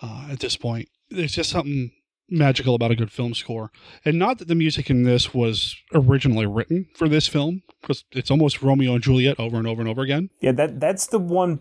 uh, 0.00 0.28
at 0.30 0.38
this 0.38 0.56
point. 0.56 0.88
There's 1.10 1.32
just 1.32 1.50
something 1.50 1.90
magical 2.32 2.74
about 2.74 2.90
a 2.90 2.96
good 2.96 3.12
film 3.12 3.34
score. 3.34 3.70
And 4.04 4.18
not 4.18 4.38
that 4.38 4.48
the 4.48 4.54
music 4.54 4.90
in 4.90 5.02
this 5.02 5.32
was 5.34 5.76
originally 5.94 6.46
written 6.46 6.88
for 6.94 7.08
this 7.08 7.28
film, 7.28 7.62
because 7.80 8.04
it's 8.12 8.30
almost 8.30 8.62
Romeo 8.62 8.94
and 8.94 9.02
Juliet 9.02 9.38
over 9.38 9.56
and 9.56 9.66
over 9.66 9.80
and 9.80 9.88
over 9.88 10.02
again. 10.02 10.30
Yeah, 10.40 10.52
that 10.52 10.80
that's 10.80 11.06
the 11.06 11.18
one 11.18 11.60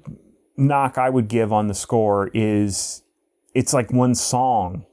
knock 0.58 0.98
I 0.98 1.10
would 1.10 1.28
give 1.28 1.52
on 1.52 1.68
the 1.68 1.74
score 1.74 2.30
is 2.34 3.04
it's 3.54 3.74
like 3.74 3.92
one 3.92 4.16
song 4.16 4.86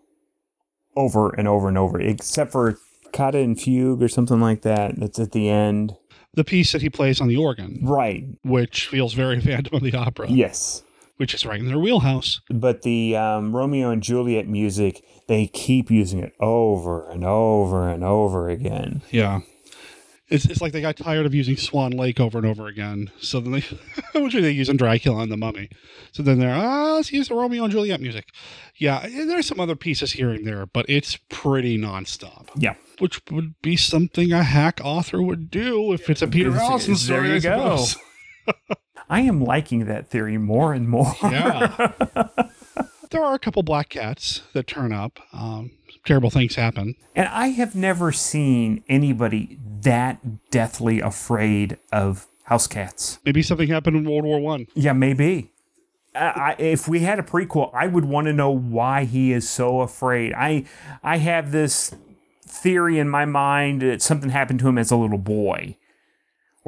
over 0.96 1.30
and 1.30 1.46
over 1.46 1.68
and 1.68 1.78
over, 1.78 2.00
except 2.00 2.52
for 2.52 2.78
Cata 3.12 3.38
and 3.38 3.60
Fugue 3.60 4.02
or 4.02 4.08
something 4.08 4.40
like 4.40 4.62
that. 4.62 4.98
That's 4.98 5.18
at 5.18 5.32
the 5.32 5.48
end. 5.48 5.96
The 6.34 6.44
piece 6.44 6.72
that 6.72 6.82
he 6.82 6.90
plays 6.90 7.20
on 7.20 7.28
the 7.28 7.36
organ, 7.36 7.80
right? 7.82 8.24
Which 8.42 8.86
feels 8.86 9.14
very 9.14 9.40
Phantom 9.42 9.76
of 9.76 9.82
the 9.82 9.94
Opera. 9.94 10.28
Yes, 10.30 10.82
which 11.18 11.34
is 11.34 11.44
right 11.44 11.60
in 11.60 11.66
their 11.66 11.78
wheelhouse. 11.78 12.40
But 12.48 12.82
the 12.82 13.16
um, 13.16 13.54
Romeo 13.54 13.90
and 13.90 14.02
Juliet 14.02 14.48
music, 14.48 15.04
they 15.26 15.46
keep 15.46 15.90
using 15.90 16.20
it 16.20 16.32
over 16.40 17.08
and 17.10 17.24
over 17.24 17.88
and 17.88 18.02
over 18.02 18.48
again. 18.48 19.02
Yeah. 19.10 19.40
It's, 20.28 20.44
it's 20.44 20.60
like 20.60 20.72
they 20.72 20.82
got 20.82 20.96
tired 20.96 21.24
of 21.24 21.34
using 21.34 21.56
Swan 21.56 21.92
Lake 21.92 22.20
over 22.20 22.38
and 22.38 22.46
over 22.46 22.66
again. 22.66 23.10
So 23.18 23.40
then 23.40 23.52
they, 23.52 23.64
which 24.20 24.34
are 24.34 24.42
they 24.42 24.50
using 24.50 24.76
Dracula 24.76 25.22
and 25.22 25.32
the 25.32 25.36
Mummy? 25.36 25.70
So 26.12 26.22
then 26.22 26.38
they're, 26.38 26.54
ah, 26.54 26.94
let's 26.96 27.10
use 27.12 27.28
the 27.28 27.34
Romeo 27.34 27.64
and 27.64 27.72
Juliet 27.72 28.00
music. 28.00 28.28
Yeah, 28.76 29.08
there's 29.08 29.46
some 29.46 29.58
other 29.58 29.76
pieces 29.76 30.12
here 30.12 30.30
and 30.30 30.46
there, 30.46 30.66
but 30.66 30.86
it's 30.88 31.16
pretty 31.30 31.78
nonstop. 31.78 32.48
Yeah. 32.56 32.74
Which 32.98 33.20
would 33.30 33.60
be 33.62 33.76
something 33.76 34.32
a 34.32 34.42
hack 34.42 34.80
author 34.84 35.22
would 35.22 35.50
do 35.50 35.92
if 35.92 36.08
it's 36.10 36.22
a 36.22 36.28
Peter 36.28 36.54
Alison 36.54 36.94
story. 36.94 37.28
There 37.28 37.34
you 37.36 37.40
go. 37.40 37.84
I 39.10 39.20
am 39.20 39.42
liking 39.42 39.86
that 39.86 40.08
theory 40.08 40.38
more 40.38 40.72
and 40.72 40.88
more. 40.88 41.14
Yeah. 41.22 41.92
there 43.10 43.22
are 43.22 43.34
a 43.34 43.38
couple 43.38 43.62
black 43.62 43.88
cats 43.88 44.42
that 44.52 44.66
turn 44.66 44.92
up. 44.92 45.18
Um, 45.32 45.70
terrible 46.04 46.30
things 46.30 46.54
happen. 46.54 46.94
And 47.14 47.28
I 47.28 47.48
have 47.48 47.74
never 47.74 48.12
seen 48.12 48.84
anybody 48.88 49.58
that 49.82 50.50
deathly 50.50 51.00
afraid 51.00 51.78
of 51.92 52.26
house 52.44 52.66
cats. 52.66 53.18
Maybe 53.24 53.42
something 53.42 53.68
happened 53.68 53.96
in 53.96 54.10
World 54.10 54.24
War 54.24 54.40
One. 54.40 54.66
Yeah, 54.74 54.92
maybe. 54.92 55.52
I, 56.14 56.56
if 56.58 56.88
we 56.88 57.00
had 57.00 57.18
a 57.18 57.22
prequel, 57.22 57.72
I 57.72 57.86
would 57.86 58.04
want 58.04 58.26
to 58.26 58.32
know 58.32 58.50
why 58.50 59.04
he 59.04 59.32
is 59.32 59.48
so 59.48 59.82
afraid. 59.82 60.32
I 60.32 60.64
I 61.02 61.18
have 61.18 61.52
this 61.52 61.94
theory 62.42 62.98
in 62.98 63.08
my 63.08 63.24
mind 63.24 63.82
that 63.82 64.02
something 64.02 64.30
happened 64.30 64.58
to 64.60 64.68
him 64.68 64.78
as 64.78 64.90
a 64.90 64.96
little 64.96 65.18
boy 65.18 65.76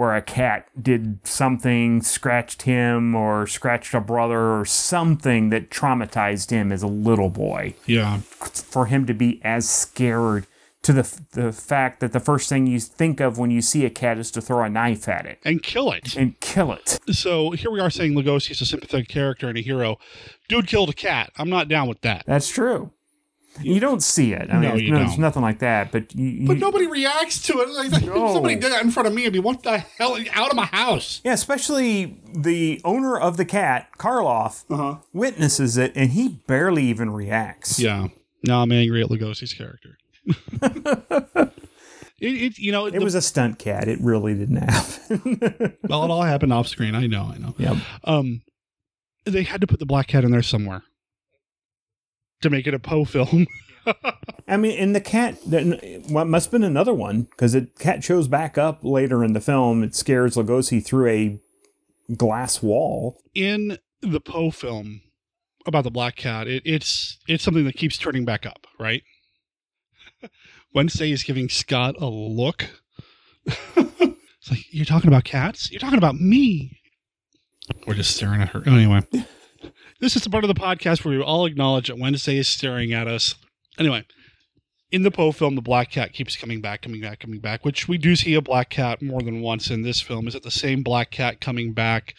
where 0.00 0.16
a 0.16 0.22
cat 0.22 0.66
did 0.82 1.18
something, 1.24 2.00
scratched 2.00 2.62
him, 2.62 3.14
or 3.14 3.46
scratched 3.46 3.92
a 3.92 4.00
brother, 4.00 4.58
or 4.58 4.64
something 4.64 5.50
that 5.50 5.68
traumatized 5.68 6.48
him 6.48 6.72
as 6.72 6.82
a 6.82 6.86
little 6.86 7.28
boy. 7.28 7.74
Yeah. 7.84 8.20
For 8.20 8.86
him 8.86 9.04
to 9.04 9.12
be 9.12 9.42
as 9.44 9.68
scared 9.68 10.46
to 10.84 10.94
the 10.94 11.20
the 11.32 11.52
fact 11.52 12.00
that 12.00 12.12
the 12.12 12.18
first 12.18 12.48
thing 12.48 12.66
you 12.66 12.80
think 12.80 13.20
of 13.20 13.36
when 13.36 13.50
you 13.50 13.60
see 13.60 13.84
a 13.84 13.90
cat 13.90 14.16
is 14.16 14.30
to 14.30 14.40
throw 14.40 14.64
a 14.64 14.70
knife 14.70 15.06
at 15.06 15.26
it 15.26 15.38
and 15.44 15.62
kill 15.62 15.92
it 15.92 16.16
and 16.16 16.40
kill 16.40 16.72
it. 16.72 16.98
So 17.10 17.50
here 17.50 17.70
we 17.70 17.80
are 17.80 17.90
saying 17.90 18.14
Lugosi 18.14 18.52
is 18.52 18.62
a 18.62 18.64
sympathetic 18.64 19.08
character 19.08 19.48
and 19.48 19.58
a 19.58 19.60
hero. 19.60 19.98
Dude 20.48 20.66
killed 20.66 20.88
a 20.88 20.94
cat. 20.94 21.30
I'm 21.36 21.50
not 21.50 21.68
down 21.68 21.88
with 21.88 22.00
that. 22.00 22.24
That's 22.26 22.48
true. 22.48 22.90
You 23.60 23.80
don't 23.80 24.02
see 24.02 24.32
it. 24.32 24.48
I 24.50 24.52
mean, 24.54 24.62
No, 24.62 24.74
you 24.76 24.96
it's 24.96 25.10
don't. 25.12 25.18
nothing 25.20 25.42
like 25.42 25.58
that. 25.58 25.90
But 25.92 26.14
you, 26.14 26.46
But 26.46 26.58
nobody 26.58 26.86
reacts 26.86 27.42
to 27.48 27.60
it. 27.60 27.68
Like, 27.70 27.92
if 27.92 28.04
somebody 28.04 28.54
did 28.54 28.70
that 28.72 28.82
in 28.82 28.90
front 28.90 29.08
of 29.08 29.12
me, 29.14 29.26
I'd 29.26 29.32
be, 29.32 29.38
what 29.40 29.62
the 29.64 29.78
hell? 29.78 30.16
Out 30.32 30.50
of 30.50 30.56
my 30.56 30.66
house. 30.66 31.20
Yeah, 31.24 31.32
especially 31.32 32.20
the 32.32 32.80
owner 32.84 33.18
of 33.18 33.36
the 33.36 33.44
cat, 33.44 33.88
Karloff, 33.98 34.64
Uh-huh. 34.70 34.96
witnesses 35.12 35.76
it, 35.76 35.92
and 35.96 36.12
he 36.12 36.28
barely 36.46 36.84
even 36.84 37.10
reacts. 37.10 37.78
Yeah. 37.80 38.08
No, 38.46 38.60
I'm 38.62 38.70
angry 38.72 39.02
at 39.02 39.08
Lugosi's 39.10 39.52
character. 39.52 39.98
it, 41.42 41.52
it, 42.20 42.58
you 42.58 42.72
know, 42.72 42.86
It 42.86 43.02
was 43.02 43.14
a 43.14 43.22
stunt 43.22 43.58
cat. 43.58 43.88
It 43.88 43.98
really 44.00 44.34
didn't 44.34 44.56
happen. 44.58 45.76
well, 45.88 46.04
it 46.04 46.10
all 46.10 46.22
happened 46.22 46.52
off 46.52 46.68
screen. 46.68 46.94
I 46.94 47.06
know, 47.06 47.32
I 47.34 47.38
know. 47.38 47.54
Yep. 47.58 47.76
Um, 48.04 48.42
they 49.24 49.42
had 49.42 49.60
to 49.60 49.66
put 49.66 49.78
the 49.80 49.86
black 49.86 50.06
cat 50.08 50.24
in 50.24 50.30
there 50.30 50.42
somewhere 50.42 50.82
to 52.42 52.50
make 52.50 52.66
it 52.66 52.74
a 52.74 52.78
Poe 52.78 53.04
film. 53.04 53.46
I 54.48 54.56
mean, 54.56 54.78
and 54.78 54.94
the 54.94 55.00
cat, 55.00 55.38
well, 55.46 56.24
must 56.24 56.46
have 56.46 56.52
been 56.52 56.64
another 56.64 56.94
one 56.94 57.22
because 57.22 57.52
the 57.52 57.68
cat 57.78 58.04
shows 58.04 58.28
back 58.28 58.58
up 58.58 58.80
later 58.82 59.24
in 59.24 59.32
the 59.32 59.40
film. 59.40 59.82
It 59.82 59.94
scares 59.94 60.36
Lugosi 60.36 60.84
through 60.84 61.08
a 61.08 61.40
glass 62.16 62.62
wall. 62.62 63.20
in 63.34 63.78
the 64.02 64.20
Poe 64.20 64.50
film 64.50 65.02
about 65.66 65.84
the 65.84 65.90
black 65.90 66.16
cat, 66.16 66.48
it, 66.48 66.62
it's 66.64 67.18
it's 67.28 67.44
something 67.44 67.64
that 67.64 67.76
keeps 67.76 67.98
turning 67.98 68.24
back 68.24 68.46
up, 68.46 68.66
right? 68.78 69.02
Wednesday 70.74 71.10
is 71.12 71.22
giving 71.22 71.48
Scott 71.48 71.96
a 72.00 72.06
look. 72.06 72.66
it's 73.46 74.50
like 74.50 74.64
you're 74.70 74.84
talking 74.84 75.08
about 75.08 75.24
cats. 75.24 75.70
You're 75.70 75.80
talking 75.80 75.98
about 75.98 76.16
me. 76.16 76.80
We're 77.86 77.94
just 77.94 78.16
staring 78.16 78.40
at 78.40 78.48
her. 78.50 78.62
Anyway, 78.66 79.02
this 80.00 80.16
is 80.16 80.22
the 80.22 80.30
part 80.30 80.44
of 80.44 80.48
the 80.48 80.54
podcast 80.54 81.04
where 81.04 81.16
we 81.16 81.22
all 81.22 81.46
acknowledge 81.46 81.88
that 81.88 81.98
Wednesday 81.98 82.38
is 82.38 82.48
staring 82.48 82.92
at 82.92 83.06
us. 83.06 83.34
Anyway, 83.78 84.04
in 84.90 85.02
the 85.02 85.10
Poe 85.10 85.30
film, 85.30 85.54
the 85.54 85.62
black 85.62 85.90
cat 85.90 86.12
keeps 86.12 86.36
coming 86.36 86.60
back, 86.60 86.82
coming 86.82 87.00
back, 87.00 87.20
coming 87.20 87.40
back, 87.40 87.64
which 87.64 87.86
we 87.86 87.98
do 87.98 88.16
see 88.16 88.34
a 88.34 88.40
black 88.40 88.70
cat 88.70 89.00
more 89.02 89.22
than 89.22 89.40
once 89.40 89.70
in 89.70 89.82
this 89.82 90.00
film. 90.00 90.26
Is 90.26 90.34
it 90.34 90.42
the 90.42 90.50
same 90.50 90.82
black 90.82 91.10
cat 91.10 91.40
coming 91.40 91.72
back? 91.72 92.14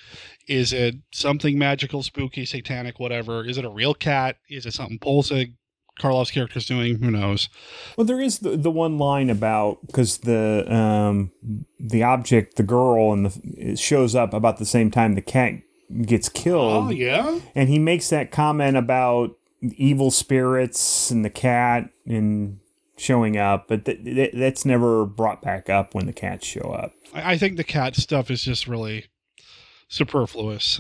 Is 0.48 0.72
it 0.72 0.95
something 1.12 1.58
magical, 1.58 2.03
spooky, 2.03 2.45
satanic, 2.45 2.99
whatever? 2.99 3.45
Is 3.45 3.58
it 3.58 3.66
a 3.66 3.70
real 3.70 3.94
cat? 3.94 4.38
Is 4.49 4.66
it 4.66 4.74
something 4.74 4.99
Poelzig, 4.99 5.56
Karloff's 5.99 6.32
character 6.32 6.60
is 6.60 6.66
doing? 6.66 7.02
Who 7.02 7.12
knows? 7.12 7.49
Well, 7.98 8.06
there 8.06 8.22
is 8.22 8.40
the, 8.40 8.56
the 8.56 8.72
one 8.72 8.98
line 8.98 9.30
about 9.30 9.86
because 9.88 10.20
the 10.20 10.72
um 10.74 11.32
the 11.80 12.03
object, 12.03 12.56
the 12.56 12.64
girl, 12.64 13.12
and 13.12 13.26
the 13.26 13.41
it 13.58 13.80
shows 13.80 14.16
up 14.16 14.34
about 14.34 14.58
the 14.58 14.66
same 14.66 14.91
time 14.91 15.16
the 15.16 15.22
cat 15.22 15.56
gets 16.06 16.30
killed. 16.30 16.88
Oh, 16.88 16.90
yeah? 16.90 17.40
and 17.56 17.70
he 17.70 17.80
makes 17.80 18.10
that 18.10 18.32
comment 18.32 18.78
about 18.78 19.32
evil 19.62 20.12
spirits 20.12 21.12
and 21.12 21.24
the 21.24 21.30
cat 21.30 21.90
and 22.06 22.60
showing 22.98 23.38
up, 23.38 23.68
but 23.68 23.86
th- 23.86 24.04
th- 24.04 24.34
that's 24.34 24.66
never 24.66 25.06
brought 25.06 25.42
back 25.42 25.70
up 25.70 25.94
when 25.96 26.06
the 26.06 26.14
cats 26.14 26.46
show 26.46 26.72
up. 26.72 26.94
I, 27.14 27.34
I 27.34 27.38
think 27.38 27.58
the 27.58 27.64
cat 27.64 27.96
stuff 27.96 28.30
is 28.30 28.44
just 28.44 28.68
really 28.68 29.06
superfluous, 29.88 30.80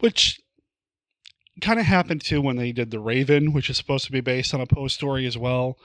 which 0.00 0.40
kind 1.60 1.80
of 1.80 1.86
happened 1.86 2.22
too 2.22 2.40
when 2.40 2.56
they 2.56 2.72
did 2.72 2.90
The 2.90 3.00
Raven, 3.00 3.52
which 3.52 3.70
is 3.70 3.76
supposed 3.76 4.04
to 4.06 4.12
be 4.12 4.20
based 4.20 4.52
on 4.54 4.60
a 4.60 4.66
Poe 4.66 4.88
story 4.88 5.26
as 5.26 5.38
well. 5.38 5.78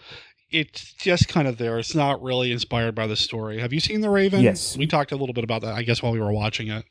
It's 0.50 0.94
just 0.96 1.30
kind 1.30 1.48
of 1.48 1.58
there. 1.58 1.80
It's 1.80 1.96
not 1.96 2.22
really 2.22 2.52
inspired 2.52 2.94
by 2.94 3.08
the 3.08 3.16
story. 3.16 3.60
Have 3.62 3.72
you 3.72 3.80
seen 3.80 4.02
The 4.02 4.10
Raven? 4.10 4.42
Yes. 4.42 4.76
We 4.76 4.86
talked 4.86 5.14
a 5.14 5.16
little 5.16 5.34
bit 5.34 5.46
about 5.46 5.62
that, 5.62 5.76
I 5.76 5.84
guess, 5.84 6.04
while 6.04 6.12
we 6.12 6.20
were 6.20 6.34
watching 6.34 6.68
it. 6.68 6.84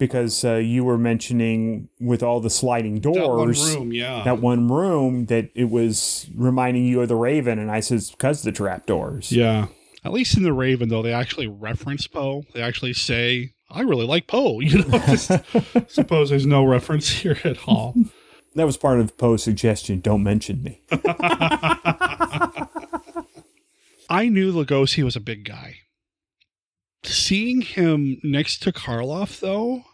Because 0.00 0.44
uh, 0.44 0.54
you 0.54 0.82
were 0.82 0.98
mentioning 0.98 1.88
with 2.00 2.22
all 2.22 2.40
the 2.40 2.50
sliding 2.50 2.98
doors, 2.98 3.16
that 3.16 3.28
one 3.28 3.52
room, 3.52 3.92
yeah. 3.92 4.24
that 4.24 4.40
one 4.40 4.66
room 4.66 5.26
that 5.26 5.50
it 5.54 5.70
was 5.70 6.28
reminding 6.34 6.86
you 6.86 7.02
of 7.02 7.08
the 7.08 7.16
Raven, 7.16 7.58
and 7.58 7.70
I 7.70 7.80
said 7.80 7.98
it's 7.98 8.10
because 8.10 8.42
the 8.42 8.50
trap 8.50 8.86
doors. 8.86 9.30
Yeah. 9.30 9.66
At 10.04 10.12
least 10.12 10.36
in 10.36 10.42
The 10.42 10.52
Raven, 10.52 10.88
though, 10.88 11.02
they 11.02 11.12
actually 11.12 11.46
reference 11.46 12.06
Poe. 12.06 12.44
They 12.54 12.62
actually 12.62 12.94
say, 12.94 13.52
I 13.70 13.82
really 13.82 14.06
like 14.06 14.26
Poe. 14.26 14.60
You 14.70 14.84
know, 14.84 14.98
just 15.00 15.30
suppose 15.88 16.30
there's 16.30 16.46
no 16.46 16.64
reference 16.64 17.10
here 17.10 17.38
at 17.44 17.68
all. 17.68 17.94
That 18.54 18.64
was 18.64 18.76
part 18.76 19.00
of 19.00 19.16
Poe's 19.16 19.42
suggestion. 19.44 20.00
Don't 20.00 20.22
mention 20.22 20.62
me. 20.62 20.82
I 24.10 24.28
knew 24.28 24.52
Lugosi 24.52 25.04
was 25.04 25.14
a 25.16 25.20
big 25.20 25.44
guy. 25.44 25.76
Seeing 27.04 27.60
him 27.62 28.20
next 28.24 28.62
to 28.62 28.72
Karloff, 28.72 29.38
though, 29.40 29.84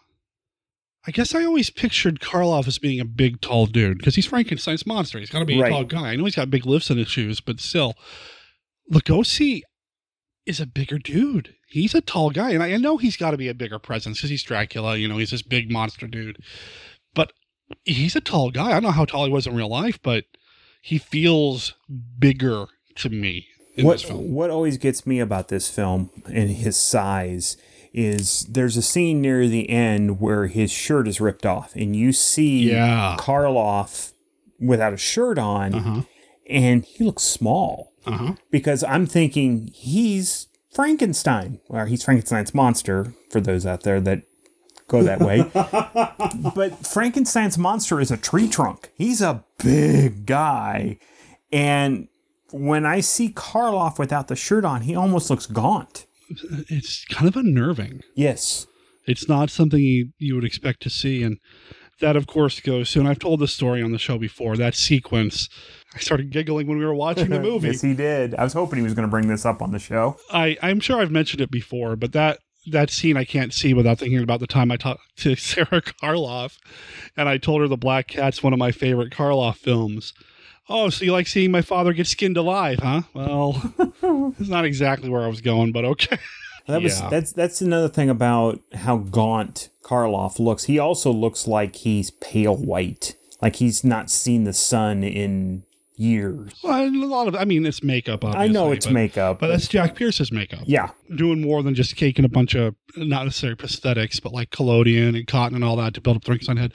I 1.07 1.11
guess 1.11 1.33
I 1.33 1.45
always 1.45 1.69
pictured 1.69 2.19
Karloff 2.19 2.67
as 2.67 2.77
being 2.79 2.99
a 2.99 3.05
big, 3.05 3.39
tall 3.39 3.65
dude 3.65 3.97
because 3.97 4.15
he's 4.15 4.25
Frankenstein's 4.25 4.85
monster. 4.85 5.19
He's 5.19 5.29
got 5.29 5.39
to 5.39 5.45
be 5.45 5.59
Right. 5.59 5.69
a 5.71 5.73
tall 5.73 5.83
guy. 5.85 6.09
I 6.11 6.15
know 6.17 6.25
he's 6.25 6.35
got 6.35 6.49
big 6.49 6.65
lifts 6.65 6.89
in 6.89 6.97
his 6.97 7.07
shoes, 7.07 7.39
but 7.39 7.61
still, 7.61 7.95
Lugosi 8.91 9.61
is 10.45 10.59
a 10.59 10.65
bigger 10.65 10.97
dude. 10.97 11.55
He's 11.67 11.95
a 11.95 12.01
tall 12.01 12.29
guy, 12.31 12.51
and 12.51 12.61
I, 12.63 12.73
I 12.73 12.77
know 12.77 12.97
he's 12.97 13.17
got 13.17 13.31
to 13.31 13.37
be 13.37 13.47
a 13.49 13.53
bigger 13.53 13.79
presence 13.79 14.17
because 14.19 14.29
he's 14.29 14.43
Dracula. 14.43 14.97
You 14.97 15.07
know, 15.07 15.17
he's 15.17 15.31
this 15.31 15.41
big 15.41 15.71
monster 15.71 16.07
dude. 16.07 16.37
But 17.13 17.33
he's 17.83 18.15
a 18.15 18.21
tall 18.21 18.51
guy. 18.51 18.67
I 18.67 18.73
don't 18.73 18.83
know 18.83 18.91
how 18.91 19.05
tall 19.05 19.25
he 19.25 19.31
was 19.31 19.47
in 19.47 19.55
real 19.55 19.69
life, 19.69 19.99
but 20.01 20.25
he 20.81 20.97
feels 20.97 21.73
bigger 22.19 22.65
to 22.95 23.09
me 23.09 23.47
in 23.75 23.85
what 23.85 23.93
this 23.93 24.03
film. 24.03 24.33
what 24.33 24.49
always 24.49 24.77
gets 24.77 25.05
me 25.05 25.19
about 25.19 25.49
this 25.49 25.69
film 25.69 26.09
and 26.25 26.49
his 26.49 26.77
size 26.77 27.57
is 27.97 28.45
there's 28.49 28.77
a 28.77 28.81
scene 28.81 29.21
near 29.21 29.47
the 29.47 29.69
end 29.69 30.19
where 30.21 30.45
his 30.47 30.69
shirt 30.71 31.07
is 31.07 31.19
ripped 31.19 31.45
off 31.45 31.75
and 31.75 31.95
you 31.95 32.11
see 32.13 32.69
Yeah. 32.71 33.15
Karloff 33.19 34.11
without 34.59 34.93
a 34.93 34.97
shirt 34.97 35.37
on 35.39 35.73
Uh-huh. 35.73 36.01
and 36.49 36.85
he 36.85 37.03
looks 37.03 37.23
small 37.23 37.93
Uh-huh. 38.05 38.35
because 38.51 38.83
I'm 38.83 39.05
thinking 39.07 39.71
he's 39.73 40.47
Frankenstein 40.71 41.59
or 41.69 41.87
he's 41.87 42.03
Frankenstein's 42.03 42.53
monster 42.53 43.13
for 43.31 43.41
those 43.41 43.65
out 43.65 43.81
there 43.83 43.99
that 44.01 44.21
go 44.87 45.01
that 45.03 45.19
way 45.19 45.41
but 46.55 46.85
Frankenstein's 46.85 47.57
monster 47.57 47.99
is 47.99 48.11
a 48.11 48.17
tree 48.17 48.47
trunk 48.47 48.91
he's 48.95 49.21
a 49.21 49.43
big 49.57 50.25
guy 50.25 50.97
And 51.51 52.07
when 52.51 52.85
I 52.85 52.99
see 53.01 53.29
Karloff 53.29 53.99
without 53.99 54.27
the 54.29 54.35
shirt 54.35 54.63
on, 54.65 54.81
he 54.81 54.95
almost 54.95 55.29
looks 55.29 55.45
gaunt. 55.45 56.05
It's 56.69 57.05
kind 57.05 57.27
of 57.27 57.35
unnerving. 57.35 58.01
Yes. 58.15 58.67
It's 59.05 59.29
not 59.29 59.49
something 59.49 59.79
you, 59.79 60.09
you 60.17 60.35
would 60.35 60.43
expect 60.43 60.81
to 60.83 60.89
see. 60.89 61.23
And 61.23 61.37
that, 62.01 62.15
of 62.15 62.27
course, 62.27 62.59
goes 62.59 62.91
to, 62.91 62.99
and 62.99 63.07
I've 63.07 63.19
told 63.19 63.39
this 63.39 63.53
story 63.53 63.81
on 63.81 63.91
the 63.91 63.97
show 63.97 64.17
before, 64.17 64.57
that 64.57 64.75
sequence. 64.75 65.49
I 65.95 65.99
started 65.99 66.29
giggling 66.29 66.67
when 66.67 66.77
we 66.77 66.85
were 66.85 66.93
watching 66.93 67.29
the 67.29 67.39
movie. 67.41 67.67
yes, 67.69 67.81
he 67.81 67.93
did. 67.93 68.35
I 68.35 68.43
was 68.43 68.53
hoping 68.53 68.79
he 68.79 68.83
was 68.83 68.93
going 68.93 69.07
to 69.07 69.11
bring 69.11 69.27
this 69.27 69.45
up 69.45 69.61
on 69.61 69.71
the 69.71 69.79
show. 69.79 70.17
I, 70.31 70.57
I'm 70.61 70.79
sure 70.79 70.99
I've 70.99 71.11
mentioned 71.11 71.41
it 71.41 71.49
before, 71.51 71.95
but 71.95 72.11
that 72.13 72.39
that 72.69 72.89
scene 72.89 73.15
I 73.15 73.23
can't 73.23 73.53
see 73.53 73.73
without 73.73 73.97
thinking 73.99 74.21
about 74.21 74.41
the 74.41 74.47
time 74.47 74.71
I 74.71 74.75
talked 74.77 75.01
to 75.19 75.35
Sarah 75.35 75.81
Karloff, 75.81 76.57
and 77.15 77.29
I 77.29 77.37
told 77.37 77.61
her 77.61 77.67
The 77.67 77.77
Black 77.77 78.07
Cat's 78.07 78.43
one 78.43 78.51
of 78.53 78.59
my 78.59 78.71
favorite 78.71 79.11
Karloff 79.11 79.55
films. 79.55 80.13
Oh, 80.69 80.89
so 80.89 81.05
you 81.05 81.11
like 81.11 81.27
seeing 81.27 81.51
my 81.51 81.61
father 81.61 81.93
get 81.93 82.07
skinned 82.07 82.37
alive, 82.37 82.79
huh? 82.79 83.03
Well, 83.13 83.73
it's 84.39 84.49
not 84.49 84.65
exactly 84.65 85.09
where 85.09 85.23
I 85.23 85.27
was 85.27 85.41
going, 85.41 85.71
but 85.71 85.85
okay. 85.85 86.17
That 86.67 86.81
was 86.81 86.99
Yeah. 86.99 87.09
that's 87.09 87.31
that's 87.31 87.61
another 87.61 87.87
thing 87.87 88.09
about 88.09 88.59
how 88.73 88.97
gaunt 88.97 89.69
Karloff 89.83 90.37
looks. 90.39 90.65
He 90.65 90.77
also 90.77 91.11
looks 91.13 91.47
like 91.47 91.77
he's 91.77 92.11
pale 92.11 92.57
white, 92.57 93.15
like 93.41 93.55
he's 93.57 93.85
not 93.85 94.09
seen 94.09 94.43
the 94.43 94.51
sun 94.51 95.01
in 95.03 95.63
years. 95.95 96.51
Well, 96.63 96.83
a 96.83 96.89
lot 97.05 97.27
of, 97.27 97.35
I 97.35 97.45
mean, 97.45 97.65
it's 97.65 97.81
makeup. 97.81 98.23
Obviously, 98.25 98.43
I 98.43 98.47
know 98.51 98.71
it's 98.71 98.85
but- 98.85 98.93
makeup, 98.93 99.39
but 99.39 99.47
that's 99.47 99.67
Jack 99.67 99.95
Pierce's 99.95 100.31
makeup. 100.31 100.59
Yeah. 100.65 100.89
doing 101.15 101.41
more 101.41 101.63
than 101.63 101.73
just 101.73 101.95
caking 101.95 102.23
a 102.25 102.29
bunch 102.29 102.53
of 102.53 102.75
not 102.97 103.23
necessarily 103.23 103.55
prosthetics, 103.55 104.21
but 104.21 104.31
like 104.33 104.51
collodion 104.51 105.15
and 105.15 105.25
cotton 105.25 105.55
and 105.55 105.63
all 105.63 105.75
that 105.77 105.93
to 105.95 106.01
build 106.01 106.17
up 106.17 106.23
the 106.25 106.31
wrinkles 106.31 106.49
on 106.49 106.57
head. 106.57 106.73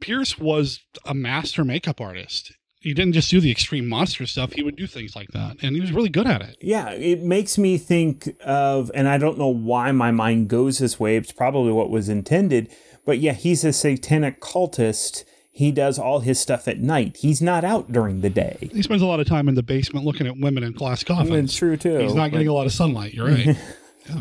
Pierce 0.00 0.38
was 0.38 0.80
a 1.06 1.14
master 1.14 1.64
makeup 1.64 2.00
artist. 2.00 2.52
He 2.80 2.94
didn't 2.94 3.12
just 3.12 3.30
do 3.30 3.40
the 3.40 3.50
extreme 3.50 3.86
monster 3.86 4.26
stuff; 4.26 4.52
he 4.52 4.62
would 4.62 4.76
do 4.76 4.86
things 4.86 5.14
like 5.14 5.28
that, 5.32 5.58
and 5.62 5.74
he 5.74 5.80
was 5.80 5.92
really 5.92 6.08
good 6.08 6.26
at 6.26 6.40
it. 6.40 6.56
Yeah, 6.62 6.90
it 6.90 7.22
makes 7.22 7.58
me 7.58 7.76
think 7.76 8.34
of, 8.42 8.90
and 8.94 9.06
I 9.06 9.18
don't 9.18 9.38
know 9.38 9.48
why 9.48 9.92
my 9.92 10.10
mind 10.10 10.48
goes 10.48 10.78
this 10.78 10.98
way. 10.98 11.16
It's 11.16 11.32
probably 11.32 11.72
what 11.72 11.90
was 11.90 12.08
intended, 12.08 12.74
but 13.04 13.18
yeah, 13.18 13.34
he's 13.34 13.64
a 13.64 13.72
satanic 13.72 14.40
cultist. 14.40 15.24
He 15.52 15.72
does 15.72 15.98
all 15.98 16.20
his 16.20 16.40
stuff 16.40 16.66
at 16.68 16.78
night. 16.78 17.18
He's 17.18 17.42
not 17.42 17.64
out 17.64 17.92
during 17.92 18.22
the 18.22 18.30
day. 18.30 18.70
He 18.72 18.82
spends 18.82 19.02
a 19.02 19.06
lot 19.06 19.20
of 19.20 19.26
time 19.26 19.46
in 19.46 19.56
the 19.56 19.62
basement 19.62 20.06
looking 20.06 20.26
at 20.26 20.38
women 20.38 20.62
in 20.62 20.72
glass 20.72 21.04
coffins. 21.04 21.50
It's 21.50 21.56
true 21.56 21.76
too. 21.76 21.98
He's 21.98 22.14
not 22.14 22.30
getting 22.30 22.48
a 22.48 22.54
lot 22.54 22.64
of 22.64 22.72
sunlight. 22.72 23.12
You're 23.12 23.26
right. 23.26 23.56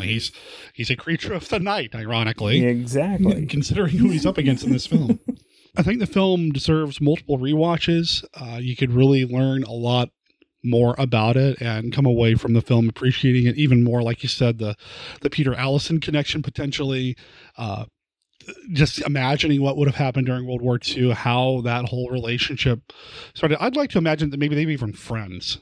He's 0.01 0.31
he's 0.73 0.89
a 0.89 0.95
creature 0.95 1.33
of 1.33 1.47
the 1.49 1.59
night, 1.59 1.95
ironically. 1.95 2.63
Exactly. 2.65 3.45
Considering 3.49 3.97
who 3.97 4.09
he's 4.09 4.25
up 4.25 4.37
against 4.37 4.63
in 4.63 4.71
this 4.71 4.85
film. 4.85 5.19
I 5.77 5.83
think 5.83 5.99
the 5.99 6.07
film 6.07 6.51
deserves 6.51 6.99
multiple 6.99 7.37
rewatches. 7.37 8.23
Uh, 8.33 8.57
you 8.57 8.75
could 8.75 8.91
really 8.91 9.25
learn 9.25 9.63
a 9.63 9.71
lot 9.71 10.09
more 10.63 10.95
about 10.97 11.37
it 11.37 11.61
and 11.61 11.93
come 11.93 12.05
away 12.05 12.35
from 12.35 12.53
the 12.53 12.61
film 12.61 12.89
appreciating 12.89 13.45
it 13.45 13.55
even 13.57 13.83
more. 13.83 14.01
Like 14.01 14.23
you 14.23 14.29
said, 14.29 14.57
the 14.57 14.75
the 15.21 15.29
Peter 15.29 15.53
Alison 15.55 15.99
connection 15.99 16.41
potentially. 16.41 17.15
Uh, 17.57 17.85
just 18.71 18.99
imagining 19.01 19.61
what 19.61 19.77
would 19.77 19.87
have 19.87 19.97
happened 19.97 20.25
during 20.25 20.47
World 20.47 20.61
War 20.61 20.79
II, 20.83 21.11
how 21.11 21.61
that 21.65 21.85
whole 21.85 22.09
relationship 22.09 22.91
started. 23.35 23.61
I'd 23.61 23.75
like 23.75 23.91
to 23.91 23.97
imagine 23.99 24.31
that 24.31 24.39
maybe 24.39 24.55
they 24.55 24.65
were 24.65 24.71
even 24.71 24.93
friends, 24.93 25.59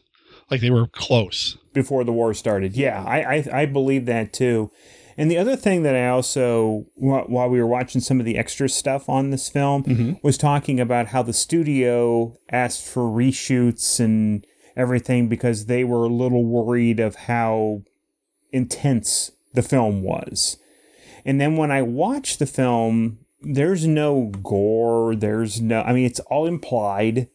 like 0.49 0.61
they 0.61 0.69
were 0.69 0.87
close. 0.87 1.57
before 1.73 2.03
the 2.05 2.13
war 2.13 2.33
started. 2.33 2.75
Yeah, 2.77 3.03
I, 3.03 3.35
I 3.37 3.61
I 3.61 3.65
believe 3.65 4.05
that 4.05 4.31
too. 4.31 4.71
And 5.17 5.31
the 5.31 5.37
other 5.37 5.55
thing 5.55 5.81
that 5.83 5.95
I 5.95 6.07
also, 6.09 6.85
while 6.95 7.49
we 7.49 7.59
were 7.59 7.67
watching 7.67 8.01
some 8.01 8.19
of 8.19 8.25
the 8.25 8.37
extra 8.37 8.69
stuff 8.69 9.09
on 9.09 9.31
this 9.31 9.49
film, 9.49 9.83
mm-hmm. 9.83 10.13
was 10.21 10.37
talking 10.37 10.79
about 10.79 11.07
how 11.07 11.23
the 11.23 11.33
studio 11.33 12.37
asked 12.51 12.85
for 12.85 13.03
reshoots 13.03 13.99
and 13.99 14.45
everything 14.75 15.27
because 15.27 15.65
they 15.65 15.83
were 15.83 16.03
a 16.03 16.09
little 16.09 16.45
worried 16.45 16.99
of 16.99 17.15
how 17.15 17.81
intense 18.51 19.31
the 19.55 19.63
film 19.63 20.03
was. 20.03 20.57
And 21.25 21.41
then 21.41 21.57
when 21.57 21.71
I 21.71 21.81
watched 21.81 22.37
the 22.37 22.45
film, 22.45 23.17
there's 23.41 23.87
no 23.87 24.31
gore. 24.43 25.15
There's 25.15 25.59
no, 25.59 25.81
I 25.81 25.93
mean, 25.93 26.05
it's 26.05 26.19
all 26.21 26.45
implied. 26.45 27.27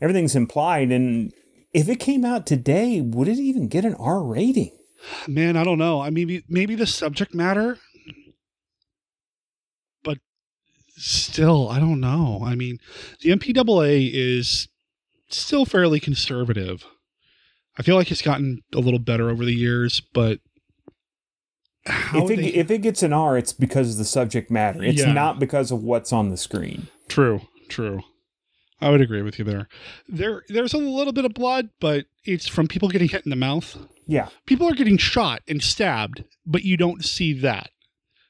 Everything's 0.00 0.36
implied. 0.36 0.90
And 0.90 1.32
if 1.72 1.88
it 1.88 2.00
came 2.00 2.24
out 2.24 2.46
today, 2.46 3.00
would 3.00 3.28
it 3.28 3.38
even 3.38 3.68
get 3.68 3.84
an 3.84 3.94
R 3.94 4.22
rating? 4.22 4.76
Man, 5.26 5.56
I 5.56 5.64
don't 5.64 5.78
know. 5.78 6.00
I 6.00 6.10
mean, 6.10 6.42
maybe 6.48 6.74
the 6.74 6.86
subject 6.86 7.34
matter, 7.34 7.78
but 10.02 10.18
still, 10.96 11.68
I 11.68 11.78
don't 11.80 12.00
know. 12.00 12.42
I 12.44 12.54
mean, 12.54 12.78
the 13.20 13.30
MPAA 13.30 14.10
is 14.12 14.68
still 15.30 15.64
fairly 15.64 16.00
conservative. 16.00 16.84
I 17.78 17.82
feel 17.82 17.96
like 17.96 18.10
it's 18.10 18.22
gotten 18.22 18.62
a 18.74 18.78
little 18.80 18.98
better 18.98 19.30
over 19.30 19.44
the 19.44 19.54
years, 19.54 20.00
but 20.12 20.40
if 21.86 22.30
it, 22.30 22.36
they- 22.36 22.54
if 22.54 22.70
it 22.70 22.78
gets 22.82 23.02
an 23.02 23.12
R, 23.12 23.38
it's 23.38 23.52
because 23.52 23.92
of 23.92 23.96
the 23.98 24.04
subject 24.04 24.50
matter. 24.50 24.82
It's 24.82 25.00
Yeah. 25.00 25.12
not 25.12 25.38
because 25.38 25.70
of 25.70 25.82
what's 25.82 26.12
on 26.12 26.28
the 26.30 26.36
screen. 26.36 26.88
True, 27.08 27.42
true. 27.68 28.00
I 28.80 28.90
would 28.90 29.00
agree 29.00 29.22
with 29.22 29.38
you 29.38 29.44
there. 29.44 29.68
There, 30.08 30.42
there's 30.48 30.74
a 30.74 30.78
little 30.78 31.12
bit 31.12 31.24
of 31.24 31.34
blood, 31.34 31.70
but 31.80 32.06
it's 32.24 32.46
from 32.46 32.68
people 32.68 32.88
getting 32.88 33.08
hit 33.08 33.24
in 33.24 33.30
the 33.30 33.36
mouth. 33.36 33.76
Yeah. 34.06 34.28
People 34.46 34.68
are 34.68 34.74
getting 34.74 34.98
shot 34.98 35.42
and 35.48 35.62
stabbed, 35.62 36.24
but 36.46 36.62
you 36.62 36.76
don't 36.76 37.04
see 37.04 37.32
that. 37.40 37.70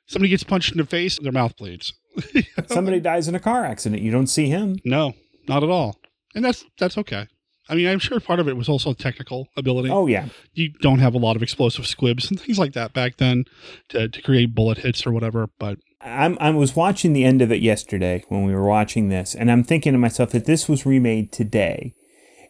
Somebody 0.07 0.31
gets 0.31 0.45
punched 0.45 0.73
in 0.73 0.79
the 0.79 0.87
face, 0.87 1.19
their 1.19 1.33
mouth 1.33 1.57
bleeds. 1.57 1.93
Somebody 2.67 2.99
dies 2.99 3.29
in 3.29 3.35
a 3.35 3.41
car 3.41 3.65
accident. 3.65 4.03
You 4.03 4.11
don't 4.11 4.27
see 4.27 4.49
him. 4.49 4.79
No, 4.85 5.13
not 5.47 5.63
at 5.63 5.69
all. 5.69 6.01
And 6.35 6.45
that's 6.45 6.65
that's 6.79 6.97
okay. 6.99 7.27
I 7.69 7.75
mean, 7.75 7.87
I'm 7.87 7.99
sure 7.99 8.19
part 8.21 8.41
of 8.41 8.49
it 8.49 8.57
was 8.57 8.69
also 8.69 8.95
technical 8.95 9.49
ability. 9.57 9.91
Oh, 9.91 10.07
yeah. 10.07 10.29
You 10.55 10.71
don't 10.81 11.01
have 11.01 11.15
a 11.15 11.19
lot 11.19 11.37
of 11.37 11.43
explosive 11.43 11.87
squibs 11.87 12.31
and 12.31 12.41
things 12.41 12.59
like 12.59 12.73
that 12.73 12.93
back 12.95 13.17
then 13.19 13.45
to, 13.91 14.09
to 14.09 14.23
create 14.23 14.55
bullet 14.55 14.79
hits 14.79 15.07
or 15.07 15.13
whatever, 15.13 15.49
but 15.59 15.79
I'm, 16.01 16.39
I 16.41 16.51
was 16.51 16.77
watching 16.77 17.13
the 17.13 17.25
end 17.25 17.43
of 17.43 17.51
it 17.53 17.61
yesterday 17.61 18.25
when 18.29 18.45
we 18.45 18.55
were 18.55 18.65
watching 18.67 19.09
this, 19.09 19.35
and 19.35 19.51
I'm 19.51 19.65
thinking 19.65 19.93
to 19.93 19.99
myself 19.99 20.31
that 20.31 20.45
this 20.45 20.69
was 20.69 20.87
remade 20.87 21.33
today, 21.33 21.95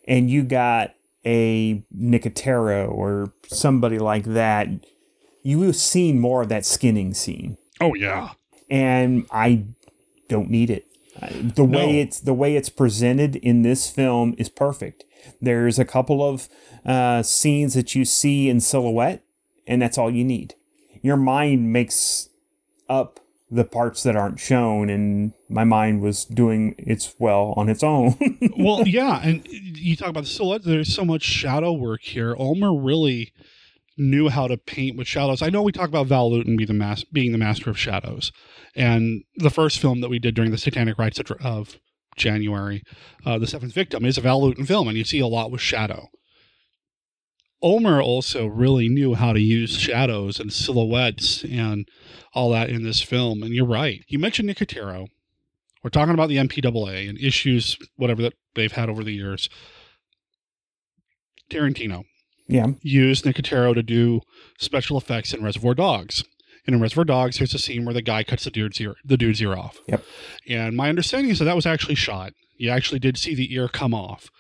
and 0.07 0.31
you 0.31 0.43
got 0.45 0.93
a 1.25 1.83
Nicotero 1.97 2.91
or 2.91 3.33
somebody 3.47 3.99
like 3.99 4.25
that, 4.25 4.69
you 5.43 5.59
would 5.59 5.67
have 5.69 5.77
seen 5.77 6.21
more 6.21 6.43
of 6.43 6.49
that 6.51 6.67
skinning 6.67 7.15
scene. 7.15 7.57
Oh 7.81 7.95
yeah, 7.95 8.33
and 8.71 9.27
I 9.31 9.65
don't 10.29 10.51
need 10.51 10.71
it. 10.71 10.85
The 11.43 11.65
way 11.65 11.93
No. 11.93 11.99
it's 11.99 12.21
the 12.21 12.35
way 12.35 12.55
it's 12.55 12.69
presented 12.69 13.37
in 13.37 13.63
this 13.63 13.91
film 13.91 14.35
is 14.39 14.49
perfect. 14.49 15.05
There's 15.41 15.79
a 15.79 15.85
couple 15.85 16.23
of 16.23 16.49
uh, 16.85 17.23
scenes 17.23 17.75
that 17.75 17.95
you 17.95 18.05
see 18.05 18.49
in 18.49 18.61
silhouette, 18.61 19.25
and 19.67 19.81
that's 19.81 19.99
all 19.99 20.11
you 20.11 20.25
need. 20.25 20.55
Your 21.03 21.17
mind 21.17 21.73
makes 21.73 22.29
up 22.89 23.21
the 23.51 23.65
parts 23.65 24.03
that 24.03 24.17
aren't 24.17 24.39
shown, 24.39 24.91
and 24.91 25.33
my 25.49 25.65
mind 25.65 26.03
was 26.03 26.25
doing 26.25 26.75
its 26.79 27.15
well 27.19 27.55
on 27.57 27.69
its 27.69 27.83
own. 27.83 28.17
well, 28.59 28.87
yeah, 28.87 29.21
and 29.23 29.47
you 29.49 29.97
talk 29.97 30.09
about 30.09 30.25
the 30.25 30.31
silhouette. 30.31 30.65
There's 30.65 30.95
so 30.95 31.05
much 31.05 31.23
shadow 31.23 31.73
work 31.73 32.03
here. 32.03 32.35
Ulmer 32.39 32.75
really 32.75 33.33
knew 33.97 34.29
how 34.29 34.47
to 34.47 34.57
paint 34.57 34.97
with 34.97 35.07
shadows. 35.09 35.43
I 35.43 35.51
know 35.51 35.63
we 35.63 35.73
talk 35.73 35.89
about 35.89 36.07
Val 36.07 36.31
Lewton 36.31 36.57
the 36.57 36.73
mas- 36.73 37.05
being 37.05 37.33
the 37.33 37.39
master 37.39 37.71
of 37.71 37.79
shadows, 37.79 38.33
and 38.75 39.25
the 39.37 39.51
first 39.51 39.79
film 39.79 40.01
that 40.03 40.11
we 40.11 40.19
did 40.19 40.35
during 40.35 40.51
the 40.51 40.59
Satanic 40.59 40.99
Rites 40.99 41.19
of 41.19 41.79
January, 42.19 42.83
uh, 43.25 43.39
the 43.39 43.47
Seventh 43.47 43.73
Victim, 43.73 44.05
is 44.05 44.19
a 44.19 44.21
Val 44.21 44.43
Lewton 44.43 44.67
film, 44.67 44.89
and 44.89 44.97
you 44.97 45.05
see 45.05 45.21
a 45.21 45.27
lot 45.27 45.51
with 45.51 45.61
shadow. 45.61 46.09
Ulmer 47.63 48.01
also 48.01 48.47
really 48.47 48.89
knew 48.89 49.15
how 49.15 49.33
to 49.33 49.41
use 49.41 49.77
shadows 49.77 50.39
and 50.39 50.53
silhouettes 50.53 51.45
and 51.45 51.89
all 52.33 52.51
that 52.51 52.71
in 52.71 52.85
this 52.85 53.03
film. 53.03 53.43
And 53.43 53.53
you're 53.53 53.67
right. 53.67 54.05
You 54.07 54.19
mentioned 54.19 54.49
Nicotero. 54.49 55.09
We're 55.83 55.91
talking 55.91 56.15
about 56.15 56.29
the 56.29 56.37
MPAA 56.37 57.09
and 57.09 57.19
issues, 57.19 57.77
whatever 57.97 58.23
that 58.23 58.35
they've 58.55 58.71
had 58.71 58.89
over 58.89 59.03
the 59.03 59.13
years. 59.13 59.49
Tarantino 61.51 62.05
yeah. 62.49 62.67
used 62.83 63.25
Nicotero 63.25 63.75
to 63.75 63.83
do 63.83 64.21
special 64.59 64.97
effects 64.97 65.33
in 65.33 65.43
Reservoir 65.43 65.75
Dogs. 65.75 66.25
In 66.69 66.81
Reservoir 66.81 67.05
Dogs, 67.07 67.39
here's 67.39 67.55
a 67.55 67.59
scene 67.59 67.85
where 67.87 67.95
the 67.95 68.03
guy 68.03 68.23
cuts 68.23 68.45
the 68.45 68.51
dude's 68.51 68.79
ear, 68.81 68.95
the 69.03 69.17
dude's 69.17 69.41
ear 69.41 69.57
off. 69.57 69.79
Yep. 69.89 70.05
And 70.49 70.77
my 70.77 70.91
understanding 70.91 71.31
is 71.33 71.39
that 71.39 71.47
that 71.47 71.57
was 71.57 71.65
actually 71.67 71.95
shot. 71.95 72.35
You 72.57 72.69
actually 72.71 72.99
did 72.99 73.17
see 73.17 73.35
the 73.35 73.53
ear 73.55 73.69
come 73.69 73.95
off. 73.95 74.31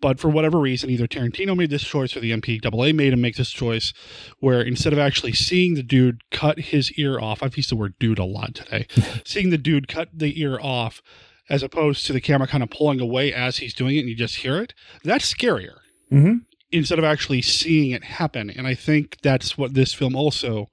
But 0.00 0.18
for 0.18 0.28
whatever 0.28 0.58
reason, 0.58 0.90
either 0.90 1.06
Tarantino 1.06 1.56
made 1.56 1.70
this 1.70 1.84
choice 1.84 2.16
or 2.16 2.20
the 2.20 2.32
MPAA 2.32 2.92
made 2.94 3.12
him 3.12 3.20
make 3.20 3.36
this 3.36 3.50
choice 3.50 3.94
where 4.40 4.60
instead 4.60 4.92
of 4.92 4.98
actually 4.98 5.32
seeing 5.32 5.74
the 5.74 5.82
dude 5.84 6.22
cut 6.32 6.58
his 6.58 6.90
ear 6.94 7.20
off, 7.20 7.40
I've 7.42 7.56
used 7.56 7.70
the 7.70 7.76
word 7.76 7.94
dude 8.00 8.18
a 8.18 8.24
lot 8.24 8.56
today, 8.56 8.86
seeing 9.24 9.50
the 9.50 9.56
dude 9.56 9.86
cut 9.86 10.08
the 10.12 10.38
ear 10.40 10.58
off 10.60 11.00
as 11.48 11.62
opposed 11.62 12.04
to 12.06 12.12
the 12.12 12.20
camera 12.20 12.48
kind 12.48 12.62
of 12.64 12.70
pulling 12.70 13.00
away 13.00 13.32
as 13.32 13.58
he's 13.58 13.74
doing 13.74 13.96
it 13.96 14.00
and 14.00 14.08
you 14.08 14.16
just 14.16 14.36
hear 14.36 14.60
it, 14.60 14.74
that's 15.04 15.32
scarier 15.32 15.76
Mm-hmm. 16.12 16.38
instead 16.70 16.98
of 16.98 17.04
actually 17.04 17.40
seeing 17.42 17.90
it 17.92 18.04
happen. 18.04 18.50
And 18.50 18.66
I 18.66 18.74
think 18.74 19.18
that's 19.22 19.56
what 19.56 19.74
this 19.74 19.94
film 19.94 20.14
also 20.14 20.68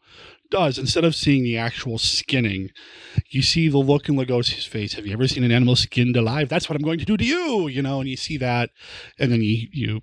does, 0.52 0.78
instead 0.78 1.03
of 1.03 1.15
seeing 1.15 1.44
the 1.44 1.57
actual 1.57 1.98
skinning, 1.98 2.69
you 3.30 3.41
see 3.41 3.69
the 3.69 3.80
look 3.80 4.07
in 4.07 4.15
Lugosi's 4.15 4.65
face. 4.65 4.94
Have 4.94 5.07
you 5.07 5.14
ever 5.14 5.28
seen 5.28 5.44
an 5.44 5.52
animal 5.52 5.76
skinned 5.76 6.15
alive? 6.15 6.49
That's 6.49 6.69
what 6.69 6.76
I'm 6.76 6.84
going 6.84 6.99
to 6.99 7.06
do 7.06 7.18
to 7.18 7.26
you, 7.26 7.68
you 7.68 7.82
know, 7.82 7.99
and 7.99 8.10
you 8.10 8.18
see 8.18 8.38
that, 8.38 8.69
and 9.18 9.32
then 9.32 9.41
you, 9.41 9.68
you 9.72 10.02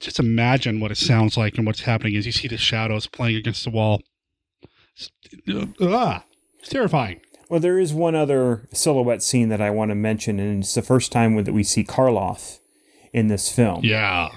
just 0.00 0.18
imagine 0.18 0.80
what 0.80 0.90
it 0.90 0.98
sounds 0.98 1.36
like 1.36 1.56
and 1.56 1.66
what's 1.66 1.82
happening 1.82 2.16
as 2.16 2.26
you 2.26 2.32
see 2.32 2.48
the 2.48 2.58
shadows 2.58 3.06
playing 3.06 3.36
against 3.36 3.64
the 3.64 3.70
wall. 3.70 4.02
It's, 4.96 5.10
ah, 5.80 6.24
it's 6.58 6.68
terrifying. 6.68 7.20
Well, 7.48 7.60
there 7.60 7.78
is 7.78 7.92
one 7.92 8.14
other 8.14 8.68
silhouette 8.72 9.22
scene 9.22 9.48
that 9.50 9.60
I 9.60 9.70
want 9.70 9.90
to 9.90 9.94
mention, 9.94 10.40
and 10.40 10.62
it's 10.62 10.74
the 10.74 10.82
first 10.82 11.12
time 11.12 11.36
that 11.42 11.52
we 11.52 11.62
see 11.62 11.84
Karloff 11.84 12.58
in 13.12 13.28
this 13.28 13.50
film. 13.50 13.84
Yeah. 13.84 14.30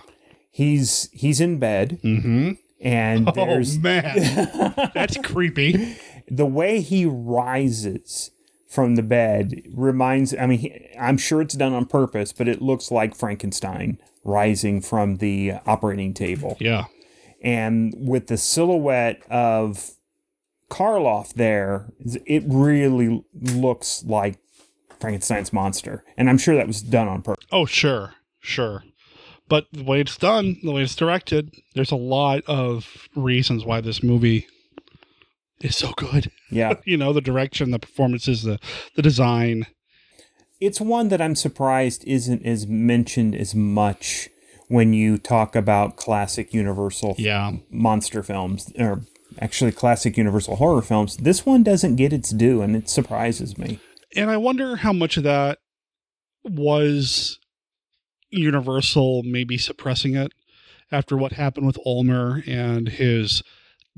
He's 0.51 1.09
he's 1.11 1.39
in 1.39 1.59
bed, 1.59 1.99
mm-hmm. 2.03 2.53
And 2.79 3.27
Oh, 3.29 3.31
there's 3.31 3.77
man. 3.77 4.75
That's 4.93 5.17
creepy. 5.23 5.97
The 6.29 6.45
way 6.45 6.81
he 6.81 7.05
rises 7.05 8.31
from 8.67 8.95
the 8.95 9.03
bed 9.03 9.63
reminds. 9.73 10.35
I 10.35 10.45
mean, 10.45 10.59
he, 10.59 10.89
I'm 10.99 11.17
sure 11.17 11.41
it's 11.41 11.55
done 11.55 11.73
on 11.73 11.85
purpose, 11.85 12.33
but 12.33 12.47
it 12.47 12.61
looks 12.61 12.91
like 12.91 13.15
Frankenstein 13.15 13.99
rising 14.23 14.81
from 14.81 15.17
the 15.17 15.53
operating 15.65 16.13
table. 16.13 16.57
Yeah. 16.59 16.85
And 17.41 17.93
with 17.97 18.27
the 18.27 18.37
silhouette 18.37 19.21
of 19.29 19.91
Karloff 20.69 21.33
there, 21.33 21.93
it 22.25 22.43
really 22.45 23.23
looks 23.33 24.03
like 24.03 24.39
Frankenstein's 24.99 25.53
monster. 25.53 26.03
And 26.17 26.29
I'm 26.29 26.37
sure 26.37 26.55
that 26.55 26.67
was 26.67 26.81
done 26.81 27.07
on 27.07 27.21
purpose. 27.21 27.45
Oh, 27.51 27.65
sure, 27.65 28.15
sure. 28.39 28.83
But 29.49 29.67
the 29.71 29.83
way 29.83 30.01
it's 30.01 30.17
done, 30.17 30.57
the 30.63 30.71
way 30.71 30.83
it's 30.83 30.95
directed, 30.95 31.53
there's 31.73 31.91
a 31.91 31.95
lot 31.95 32.43
of 32.47 33.07
reasons 33.15 33.65
why 33.65 33.81
this 33.81 34.03
movie 34.03 34.47
is 35.61 35.77
so 35.77 35.93
good. 35.95 36.31
Yeah. 36.51 36.73
you 36.85 36.97
know, 36.97 37.13
the 37.13 37.21
direction, 37.21 37.71
the 37.71 37.79
performances, 37.79 38.43
the 38.43 38.59
the 38.95 39.01
design. 39.01 39.67
It's 40.59 40.81
one 40.81 41.09
that 41.09 41.21
I'm 41.21 41.35
surprised 41.35 42.03
isn't 42.05 42.45
as 42.45 42.65
mentioned 42.67 43.35
as 43.35 43.53
much 43.53 44.29
when 44.69 44.93
you 44.93 45.17
talk 45.17 45.55
about 45.55 45.95
classic 45.95 46.53
Universal 46.53 47.15
yeah. 47.17 47.51
monster 47.69 48.23
films 48.23 48.71
or 48.77 49.01
actually 49.39 49.71
classic 49.71 50.17
Universal 50.17 50.57
horror 50.57 50.81
films. 50.81 51.17
This 51.17 51.45
one 51.45 51.63
doesn't 51.63 51.95
get 51.95 52.11
its 52.11 52.31
due 52.31 52.61
and 52.61 52.75
it 52.75 52.89
surprises 52.89 53.57
me. 53.57 53.79
And 54.15 54.29
I 54.29 54.37
wonder 54.37 54.77
how 54.77 54.93
much 54.93 55.17
of 55.17 55.23
that 55.23 55.59
was 56.43 57.39
Universal 58.29 59.23
maybe 59.23 59.57
suppressing 59.57 60.15
it 60.15 60.33
after 60.91 61.17
what 61.17 61.33
happened 61.33 61.67
with 61.67 61.77
Ulmer 61.85 62.43
and 62.47 62.87
his 62.89 63.43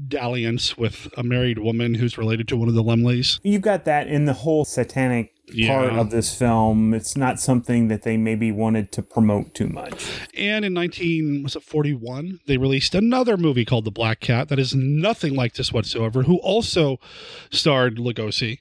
dalliance 0.07 0.77
with 0.77 1.09
a 1.17 1.23
married 1.23 1.59
woman 1.59 1.95
who's 1.95 2.17
related 2.17 2.47
to 2.47 2.55
one 2.57 2.69
of 2.69 2.73
the 2.73 2.83
Laemmles. 2.83 3.39
You've 3.43 3.61
got 3.61 3.83
that 3.85 4.07
in 4.07 4.25
the 4.25 4.33
whole 4.33 4.63
satanic 4.63 5.33
part 5.67 5.91
Yeah. 5.91 5.99
of 5.99 6.09
this 6.09 6.33
film. 6.33 6.93
It's 6.93 7.17
not 7.17 7.39
something 7.39 7.89
that 7.89 8.03
they 8.03 8.15
maybe 8.15 8.51
wanted 8.51 8.91
to 8.93 9.01
promote 9.01 9.53
too 9.53 9.67
much. 9.67 10.05
And 10.37 10.63
in 10.63 10.73
19 10.73 11.43
was 11.43 11.55
it 11.57 11.63
41, 11.63 12.39
they 12.47 12.57
released 12.57 12.95
another 12.95 13.35
movie 13.35 13.65
called 13.65 13.83
The 13.83 13.91
Black 13.91 14.21
Cat 14.21 14.47
that 14.49 14.59
is 14.59 14.73
nothing 14.73 15.35
like 15.35 15.55
this 15.55 15.73
whatsoever, 15.73 16.23
who 16.23 16.37
also 16.37 16.97
starred 17.51 17.97
Lugosi. 17.97 18.59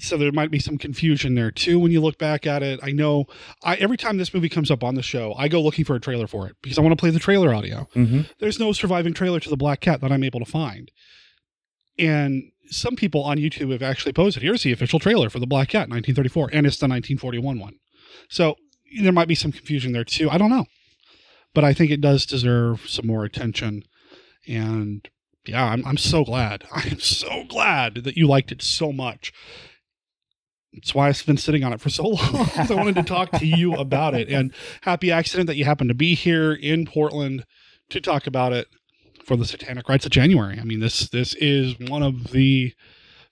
So 0.00 0.16
there 0.16 0.32
might 0.32 0.50
be 0.50 0.58
some 0.58 0.78
confusion 0.78 1.34
there 1.34 1.50
too 1.50 1.78
when 1.78 1.92
you 1.92 2.00
look 2.00 2.18
back 2.18 2.46
at 2.46 2.62
it. 2.62 2.80
I 2.82 2.90
know 2.90 3.26
I 3.62 3.76
every 3.76 3.96
time 3.96 4.16
this 4.16 4.32
movie 4.32 4.48
comes 4.48 4.70
up 4.70 4.82
on 4.82 4.94
the 4.94 5.02
show, 5.02 5.34
I 5.36 5.48
go 5.48 5.60
looking 5.60 5.84
for 5.84 5.94
a 5.94 6.00
trailer 6.00 6.26
for 6.26 6.46
it 6.46 6.56
because 6.62 6.78
I 6.78 6.80
want 6.80 6.92
to 6.92 7.00
play 7.00 7.10
the 7.10 7.18
trailer 7.18 7.54
audio. 7.54 7.88
Mm-hmm. 7.94 8.22
There's 8.38 8.58
no 8.58 8.72
surviving 8.72 9.14
trailer 9.14 9.40
to 9.40 9.48
The 9.48 9.56
Black 9.56 9.80
Cat 9.80 10.00
that 10.00 10.10
I'm 10.10 10.24
able 10.24 10.40
to 10.40 10.46
find. 10.50 10.90
And 11.98 12.50
some 12.70 12.96
people 12.96 13.22
on 13.22 13.36
YouTube 13.36 13.70
have 13.72 13.82
actually 13.82 14.12
posted, 14.12 14.42
here's 14.42 14.62
the 14.62 14.72
official 14.72 14.98
trailer 14.98 15.28
for 15.28 15.38
The 15.38 15.46
Black 15.46 15.68
Cat 15.68 15.90
1934 15.90 16.50
and 16.52 16.66
it's 16.66 16.78
the 16.78 16.86
1941 16.86 17.58
one. 17.58 17.74
So 18.28 18.56
there 19.02 19.12
might 19.12 19.28
be 19.28 19.34
some 19.34 19.52
confusion 19.52 19.92
there 19.92 20.04
too. 20.04 20.30
I 20.30 20.38
don't 20.38 20.50
know. 20.50 20.66
But 21.52 21.64
I 21.64 21.72
think 21.72 21.90
it 21.90 22.00
does 22.00 22.26
deserve 22.26 22.88
some 22.88 23.06
more 23.06 23.24
attention. 23.24 23.84
And 24.48 25.08
yeah, 25.46 25.64
I'm, 25.64 25.84
I'm 25.86 25.96
so 25.96 26.24
glad. 26.24 26.64
I 26.72 26.88
am 26.90 27.00
so 27.00 27.44
glad 27.44 27.96
that 27.96 28.16
you 28.16 28.26
liked 28.26 28.52
it 28.52 28.62
so 28.62 28.92
much. 28.92 29.32
It's 30.76 30.94
why 30.94 31.08
I've 31.08 31.24
been 31.24 31.36
sitting 31.36 31.64
on 31.64 31.72
it 31.72 31.80
for 31.80 31.90
so 31.90 32.08
long. 32.08 32.50
I 32.56 32.66
wanted 32.70 32.96
to 32.96 33.02
talk 33.02 33.30
to 33.32 33.46
you 33.46 33.74
about 33.74 34.14
it. 34.14 34.28
And 34.28 34.52
happy 34.82 35.10
accident 35.10 35.46
that 35.46 35.56
you 35.56 35.64
happen 35.64 35.88
to 35.88 35.94
be 35.94 36.14
here 36.14 36.52
in 36.52 36.86
Portland 36.86 37.44
to 37.90 38.00
talk 38.00 38.26
about 38.26 38.52
it 38.52 38.68
for 39.24 39.36
the 39.36 39.44
Satanic 39.44 39.88
Rites 39.88 40.04
of 40.04 40.10
January. 40.10 40.58
I 40.58 40.64
mean, 40.64 40.80
this 40.80 41.08
this 41.08 41.34
is 41.34 41.78
one 41.78 42.02
of 42.02 42.32
the 42.32 42.74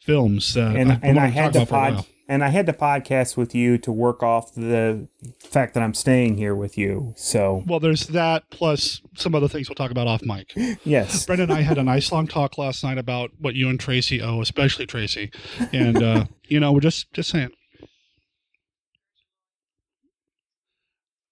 films 0.01 0.55
that 0.55 0.77
and 0.77 0.93
I've 0.93 1.01
been 1.01 1.11
and 1.11 1.21
I 1.21 1.27
had 1.29 1.53
to 1.53 1.63
about 1.63 1.69
for 1.69 1.75
a 1.75 1.93
pod. 2.03 2.07
And 2.29 2.43
I 2.45 2.49
had 2.49 2.67
to 2.67 2.73
podcast 2.73 3.37
with 3.37 3.55
you 3.55 3.77
to 3.79 3.93
work 3.93 4.23
off 4.23 4.55
the 4.55 5.09
fact 5.41 5.75
that 5.75 5.83
I'm 5.83 5.95
staying 5.95 6.37
here 6.39 6.55
with 6.55 6.79
you. 6.79 7.13
So 7.17 7.63
Well, 7.67 7.81
there's 7.81 8.07
that 8.09 8.45
plus 8.51 9.03
some 9.17 9.35
other 9.35 9.49
things 9.49 9.69
we'll 9.69 9.75
talk 9.77 9.91
about 9.91 10.07
off 10.07 10.23
mic. 10.23 10.53
yes, 10.85 11.27
Brenda 11.27 11.45
and 11.45 11.53
I 11.53 11.63
had 11.63 11.79
a 11.79 11.83
nice 11.83 12.11
long 12.13 12.27
talk 12.27 12.57
last 12.59 12.83
night 12.85 12.99
about 12.99 13.31
what 13.39 13.55
you 13.55 13.69
and 13.69 13.79
Tracy 13.79 14.23
owe, 14.23 14.41
especially 14.41 14.87
Tracy. 14.87 15.31
And 15.73 16.03
uh, 16.03 16.25
you 16.49 16.61
know, 16.61 16.73
we're 16.73 16.81
just 16.81 17.13
just 17.13 17.31
saying. 17.31 17.51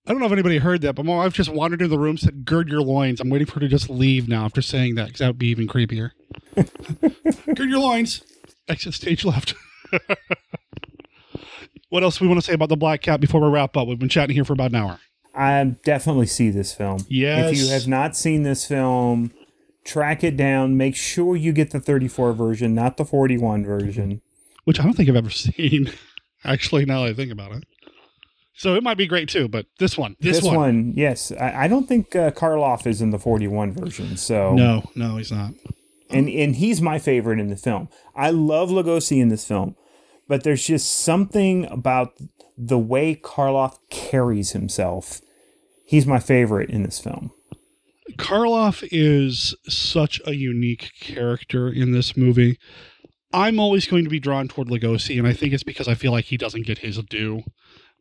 I 0.07 0.13
don't 0.13 0.19
know 0.21 0.27
if 0.27 0.33
anybody 0.33 0.59
heard 0.59 0.81
that, 0.81 0.95
but 0.95 1.05
my 1.05 1.15
wife 1.17 1.35
just 1.35 1.51
wandered 1.53 1.83
into 1.83 1.91
the 1.95 1.99
room, 1.99 2.17
said, 2.17 2.45
"Gird 2.45 2.69
your 2.69 2.81
loins." 2.81 3.21
I'm 3.21 3.29
waiting 3.31 3.47
for 3.47 3.55
her 3.55 3.61
to 3.61 3.69
just 3.69 3.89
leave 3.89 4.29
now 4.29 4.45
after 4.45 4.61
saying 4.63 4.97
that, 4.97 5.07
because 5.07 5.21
that 5.21 5.29
would 5.29 5.39
be 5.39 5.49
even 5.49 5.69
creepier. 5.69 6.11
Gird 6.57 7.69
your 7.69 7.79
loins. 7.79 8.23
Exit 8.67 8.95
stage 8.95 9.25
left. 9.25 9.55
what 11.89 12.03
else 12.03 12.21
we 12.21 12.29
want 12.29 12.41
to 12.41 12.47
say 12.47 12.53
about 12.55 12.69
the 12.69 12.77
Black 12.77 13.03
Cat 13.03 13.21
before 13.21 13.41
we 13.41 13.49
wrap 13.49 13.77
up? 13.77 13.89
We've 13.89 13.99
been 13.99 14.09
chatting 14.09 14.35
here 14.35 14.45
for 14.45 14.53
about 14.53 14.71
an 14.71 14.77
hour. 14.77 15.01
I 15.35 15.77
definitely 15.85 16.27
see 16.27 16.51
this 16.51 16.73
film. 16.75 17.05
Yes. 17.09 17.53
If 17.53 17.59
you 17.59 17.69
have 17.69 17.87
not 17.87 18.17
seen 18.17 18.43
this 18.43 18.67
film, 18.67 19.33
track 19.85 20.25
it 20.25 20.37
down. 20.37 20.77
Make 20.77 20.97
sure 20.97 21.37
you 21.37 21.53
get 21.53 21.71
the 21.71 21.81
34 21.81 22.33
version, 22.33 22.75
not 22.75 22.97
the 22.97 23.05
41 23.05 23.65
version. 23.65 24.21
which 24.65 24.81
I 24.81 24.83
don't 24.83 24.95
think 24.95 25.09
I've 25.09 25.17
ever 25.17 25.31
seen. 25.31 25.91
Actually, 26.45 26.85
now 26.85 27.03
that 27.05 27.11
I 27.11 27.15
think 27.15 27.31
about 27.31 27.53
it, 27.53 27.65
so 28.55 28.75
it 28.75 28.83
might 28.83 28.97
be 28.99 29.07
great 29.07 29.29
too. 29.29 29.47
But 29.49 29.67
this 29.79 29.97
one, 29.97 30.17
this, 30.21 30.43
one, 30.43 30.93
yes. 30.97 31.33
I, 31.33 31.65
I 31.65 31.69
don't 31.69 31.87
think 31.87 32.15
uh, 32.17 32.31
Karloff 32.31 32.87
is 32.87 33.01
in 33.01 33.11
the 33.11 33.19
41 33.19 33.73
version. 33.73 34.17
So 34.17 34.55
no, 34.55 34.83
no, 34.95 35.17
he's 35.17 35.31
not. 35.31 35.53
and 36.11 36.29
and 36.29 36.57
he's 36.57 36.81
my 36.83 36.99
favorite 36.99 37.39
in 37.39 37.49
the 37.49 37.57
film. 37.57 37.89
I 38.17 38.31
love 38.31 38.71
Lugosi 38.71 39.21
in 39.21 39.29
this 39.29 39.47
film, 39.47 39.77
but 40.31 40.45
there's 40.45 40.65
just 40.65 40.99
something 40.99 41.67
about 41.67 42.17
the 42.57 42.79
way 42.79 43.17
Karloff 43.17 43.79
carries 43.91 44.53
himself. 44.53 45.21
He's 45.85 46.07
my 46.07 46.21
favorite 46.21 46.71
in 46.71 46.85
this 46.85 47.01
film. 47.01 47.33
Karloff 48.13 48.87
is 48.93 49.57
such 49.69 50.21
a 50.25 50.37
unique 50.37 50.93
character 51.01 51.69
in 51.69 51.91
this 51.91 52.17
movie. 52.17 52.59
I'm 53.33 53.59
always 53.59 53.89
going 53.89 54.05
to 54.05 54.11
be 54.11 54.21
drawn 54.21 54.47
toward 54.47 54.69
Lugosi, 54.69 55.19
and 55.19 55.27
I 55.27 55.33
think 55.33 55.53
it's 55.53 55.65
because 55.65 55.89
I 55.89 55.95
feel 55.95 56.13
like 56.13 56.27
he 56.27 56.37
doesn't 56.37 56.65
get 56.65 56.79
his 56.79 56.99
due. 56.99 57.43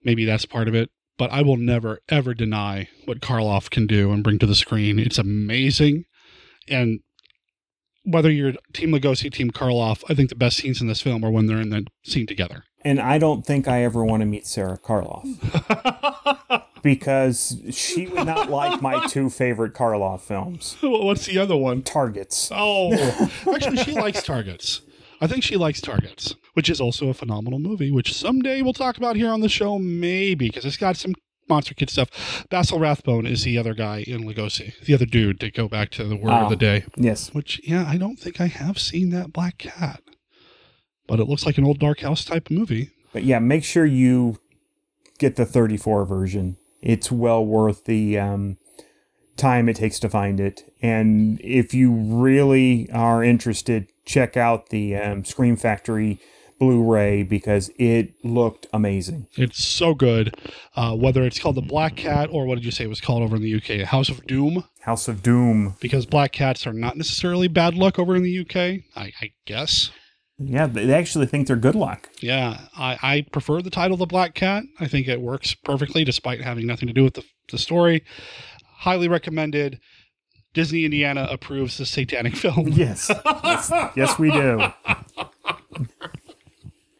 Maybe 0.04 0.24
that's 0.24 0.46
part 0.46 0.68
of 0.68 0.76
it. 0.76 0.92
But 1.18 1.32
I 1.32 1.42
will 1.42 1.58
never, 1.58 1.98
ever 2.10 2.36
deny 2.36 2.90
what 3.06 3.22
Karloff 3.22 3.72
can 3.72 3.88
do 3.88 4.12
and 4.12 4.24
bring 4.24 4.38
to 4.38 4.46
the 4.46 4.54
screen. 4.54 5.00
It's 5.00 5.18
amazing. 5.18 6.04
And 6.68 7.00
whether 8.12 8.32
you're 8.32 8.54
Team 8.74 8.92
Lugosi, 8.92 9.32
Team 9.32 9.52
Karloff, 9.52 10.04
I 10.10 10.14
think 10.14 10.30
the 10.30 10.36
best 10.36 10.58
scenes 10.58 10.82
in 10.82 10.88
this 10.88 11.02
film 11.02 11.24
are 11.24 11.32
when 11.32 11.46
they're 11.46 11.62
in 11.62 11.70
the 11.70 11.86
scene 12.04 12.28
together. 12.28 12.64
And 12.82 13.00
I 13.00 13.18
don't 13.18 13.46
think 13.46 13.68
I 13.68 13.84
ever 13.84 14.06
want 14.06 14.22
to 14.22 14.26
meet 14.26 14.48
Sarah 14.48 14.78
Karloff. 14.78 15.26
because 16.82 17.62
she 17.72 18.08
would 18.08 18.26
not 18.26 18.50
like 18.50 18.82
my 18.82 19.06
two 19.08 19.30
favorite 19.30 19.74
Karloff 19.74 20.22
films. 20.22 20.78
What's 20.82 21.26
the 21.26 21.38
other 21.38 21.58
one? 21.58 21.82
Targets. 21.84 22.50
Oh, 22.54 22.94
actually, 23.54 23.78
she 23.78 23.94
likes 23.94 24.24
Targets. 24.24 24.82
I 25.22 25.28
think 25.28 25.44
she 25.44 25.58
likes 25.58 25.82
Targets, 25.82 26.36
which 26.54 26.70
is 26.70 26.80
also 26.80 27.10
a 27.10 27.14
phenomenal 27.14 27.60
movie, 27.60 27.92
which 27.92 28.14
someday 28.14 28.62
we'll 28.62 28.74
talk 28.74 28.98
about 28.98 29.18
here 29.18 29.30
on 29.30 29.42
the 29.42 29.50
show, 29.50 29.78
maybe, 29.78 30.48
because 30.48 30.64
it's 30.66 30.78
got 30.78 30.96
some 30.96 31.14
Monster 31.50 31.74
Kid 31.74 31.90
stuff. 31.90 32.46
Basil 32.50 32.80
Rathbone 32.80 33.26
is 33.26 33.44
the 33.44 33.58
other 33.58 33.74
guy 33.74 34.04
in 34.08 34.22
Lugosi, 34.24 34.80
the 34.86 34.94
other 34.94 35.06
dude 35.06 35.40
to 35.40 35.52
go 35.52 35.68
back 35.68 35.90
to 35.92 36.04
the 36.04 36.16
word 36.16 36.32
Ah, 36.32 36.44
of 36.44 36.50
the 36.50 36.56
day. 36.56 36.86
Yes. 36.96 37.34
Which, 37.34 37.60
yeah, 37.68 37.86
I 37.88 37.98
don't 37.98 38.18
think 38.20 38.40
I 38.40 38.48
have 38.48 38.80
seen 38.80 39.10
that 39.10 39.34
Black 39.34 39.58
Cat, 39.58 40.02
but 41.08 41.20
it 41.20 41.26
looks 41.26 41.46
like 41.46 41.58
an 41.58 41.66
old 41.66 41.80
Dark 41.80 42.02
House 42.02 42.24
type 42.24 42.50
movie. 42.50 42.92
But 43.12 43.24
yeah, 43.24 43.40
make 43.40 43.64
sure 43.64 43.86
you 43.86 44.38
get 45.18 45.36
the 45.36 45.46
34 45.46 46.06
version. 46.06 46.58
It's 46.82 47.12
well 47.12 47.46
worth 47.46 47.86
the 47.86 48.18
um, 48.20 48.58
time 49.36 49.68
it 49.68 49.76
takes 49.76 50.00
to 50.00 50.10
find 50.10 50.40
it. 50.40 50.72
And 50.82 51.42
if 51.42 51.74
you 51.74 51.92
really 51.92 52.90
are 52.92 53.24
interested, 53.24 53.88
check 54.06 54.38
out 54.38 54.70
the 54.70 54.96
um, 54.96 55.26
Scream 55.26 55.56
Factory 55.58 56.20
Blu-ray 56.60 57.24
because 57.24 57.72
it 57.80 58.14
looked 58.24 58.68
amazing. 58.74 59.28
It's 59.36 59.64
so 59.64 59.94
good. 59.94 60.36
Uh, 60.76 60.96
whether 60.96 61.24
it's 61.24 61.40
called 61.40 61.56
the 61.56 61.62
Black 61.62 61.96
Cat 61.96 62.30
or 62.32 62.46
what 62.46 62.56
did 62.56 62.66
you 62.66 62.72
say 62.72 62.84
it 62.84 62.90
was 62.90 63.02
called 63.02 63.24
over 63.24 63.38
in 63.38 63.42
the 63.42 63.56
UK? 63.56 63.88
House 63.88 64.10
of 64.10 64.26
Doom. 64.28 64.66
House 64.82 65.08
of 65.08 65.24
Doom. 65.24 65.76
Because 65.80 66.06
black 66.06 66.32
cats 66.32 66.68
are 66.68 66.74
not 66.74 66.98
necessarily 66.98 67.48
bad 67.48 67.76
luck 67.76 67.98
over 67.98 68.16
in 68.16 68.24
the 68.24 68.40
UK, 68.40 68.84
I, 68.96 69.12
I 69.22 69.32
guess. 69.46 69.92
Yeah, 70.38 70.68
they 70.68 70.94
actually 70.94 71.26
think 71.26 71.48
they're 71.48 71.58
good 71.58 71.76
luck. 71.76 72.10
Yeah, 72.22 72.68
I, 72.78 72.98
I 73.02 73.26
prefer 73.30 73.62
the 73.62 73.70
title 73.70 73.98
The 73.98 74.06
Black 74.06 74.36
Cat. 74.36 74.64
I 74.80 74.88
think 74.88 75.08
it 75.08 75.20
works 75.22 75.54
perfectly 75.54 76.06
despite 76.06 76.42
having 76.42 76.66
nothing 76.66 76.88
to 76.88 76.94
do 76.94 77.04
with 77.04 77.16
the, 77.16 77.26
the 77.52 77.58
story. 77.58 78.04
Highly 78.64 79.10
recommended. 79.10 79.80
Disney 80.54 80.86
Indiana 80.86 81.28
approves 81.30 81.78
the 81.78 81.86
satanic 81.86 82.36
film. 82.38 82.70
Yes. 82.70 83.12
yes, 83.26 83.72
yes, 83.96 84.18
we 84.18 84.32
do. 84.32 84.68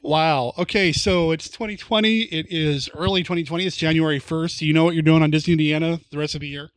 Wow. 0.10 0.54
Okay, 0.58 0.92
so 0.92 1.30
it's 1.30 1.48
2020. 1.50 2.22
It 2.22 2.48
is 2.50 2.90
early 2.96 3.22
2020. 3.22 3.64
It's 3.68 3.76
January 3.76 4.20
1st. 4.20 4.58
Do 4.58 4.66
you 4.66 4.74
know 4.74 4.84
what 4.84 4.96
you're 4.96 5.04
doing 5.04 5.22
on 5.22 5.30
Disney 5.30 5.54
Indiana 5.54 6.00
the 6.10 6.18
rest 6.18 6.34
of 6.34 6.42
the 6.42 6.48
year? 6.48 6.72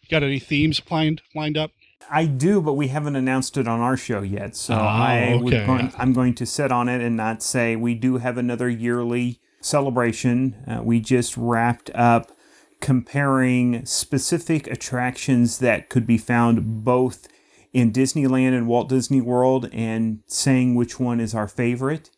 You 0.00 0.08
got 0.08 0.22
any 0.22 0.38
themes 0.38 0.80
lined 0.90 1.20
lined 1.34 1.58
up? 1.58 1.72
I 2.10 2.24
do, 2.24 2.62
but 2.62 2.72
we 2.72 2.88
haven't 2.88 3.14
announced 3.14 3.58
it 3.58 3.68
on 3.68 3.80
our 3.80 3.98
show 3.98 4.22
yet. 4.22 4.56
So 4.56 4.72
Oh, 4.72 4.78
I 4.78 5.38
would 5.38 5.52
okay. 5.52 5.66
going, 5.66 5.92
I'm 5.98 6.14
going 6.14 6.32
to 6.36 6.46
sit 6.46 6.72
on 6.72 6.88
it 6.88 7.02
and 7.02 7.14
not 7.14 7.42
say 7.42 7.76
we 7.76 7.94
do 7.94 8.16
have 8.16 8.38
another 8.38 8.70
yearly 8.70 9.38
celebration. 9.60 10.56
Uh, 10.66 10.82
we 10.82 10.98
just 10.98 11.36
wrapped 11.36 11.90
up 11.94 12.32
comparing 12.80 13.84
specific 13.84 14.66
attractions 14.66 15.58
that 15.58 15.90
could 15.90 16.06
be 16.06 16.16
found 16.16 16.84
both 16.84 17.28
in 17.74 17.92
Disneyland 17.92 18.56
and 18.56 18.66
Walt 18.66 18.88
Disney 18.88 19.20
World 19.20 19.68
and 19.74 20.20
saying 20.26 20.74
which 20.74 20.98
one 20.98 21.20
is 21.20 21.34
our 21.34 21.48
favorite. 21.48 22.08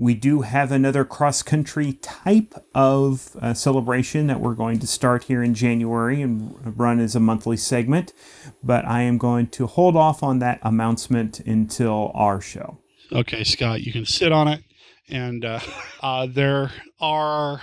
We 0.00 0.14
do 0.14 0.40
have 0.40 0.72
another 0.72 1.04
cross 1.04 1.42
country 1.42 1.92
type 2.00 2.54
of 2.74 3.36
uh, 3.38 3.52
celebration 3.52 4.28
that 4.28 4.40
we're 4.40 4.54
going 4.54 4.78
to 4.78 4.86
start 4.86 5.24
here 5.24 5.42
in 5.42 5.52
January 5.52 6.22
and 6.22 6.58
run 6.78 7.00
as 7.00 7.14
a 7.14 7.20
monthly 7.20 7.58
segment, 7.58 8.14
but 8.62 8.86
I 8.86 9.02
am 9.02 9.18
going 9.18 9.48
to 9.48 9.66
hold 9.66 9.96
off 9.96 10.22
on 10.22 10.38
that 10.38 10.58
announcement 10.62 11.40
until 11.40 12.12
our 12.14 12.40
show. 12.40 12.78
Okay, 13.12 13.44
Scott, 13.44 13.82
you 13.82 13.92
can 13.92 14.06
sit 14.06 14.32
on 14.32 14.48
it. 14.48 14.64
And 15.10 15.44
uh, 15.44 15.60
uh, 16.02 16.26
there 16.30 16.70
are 16.98 17.60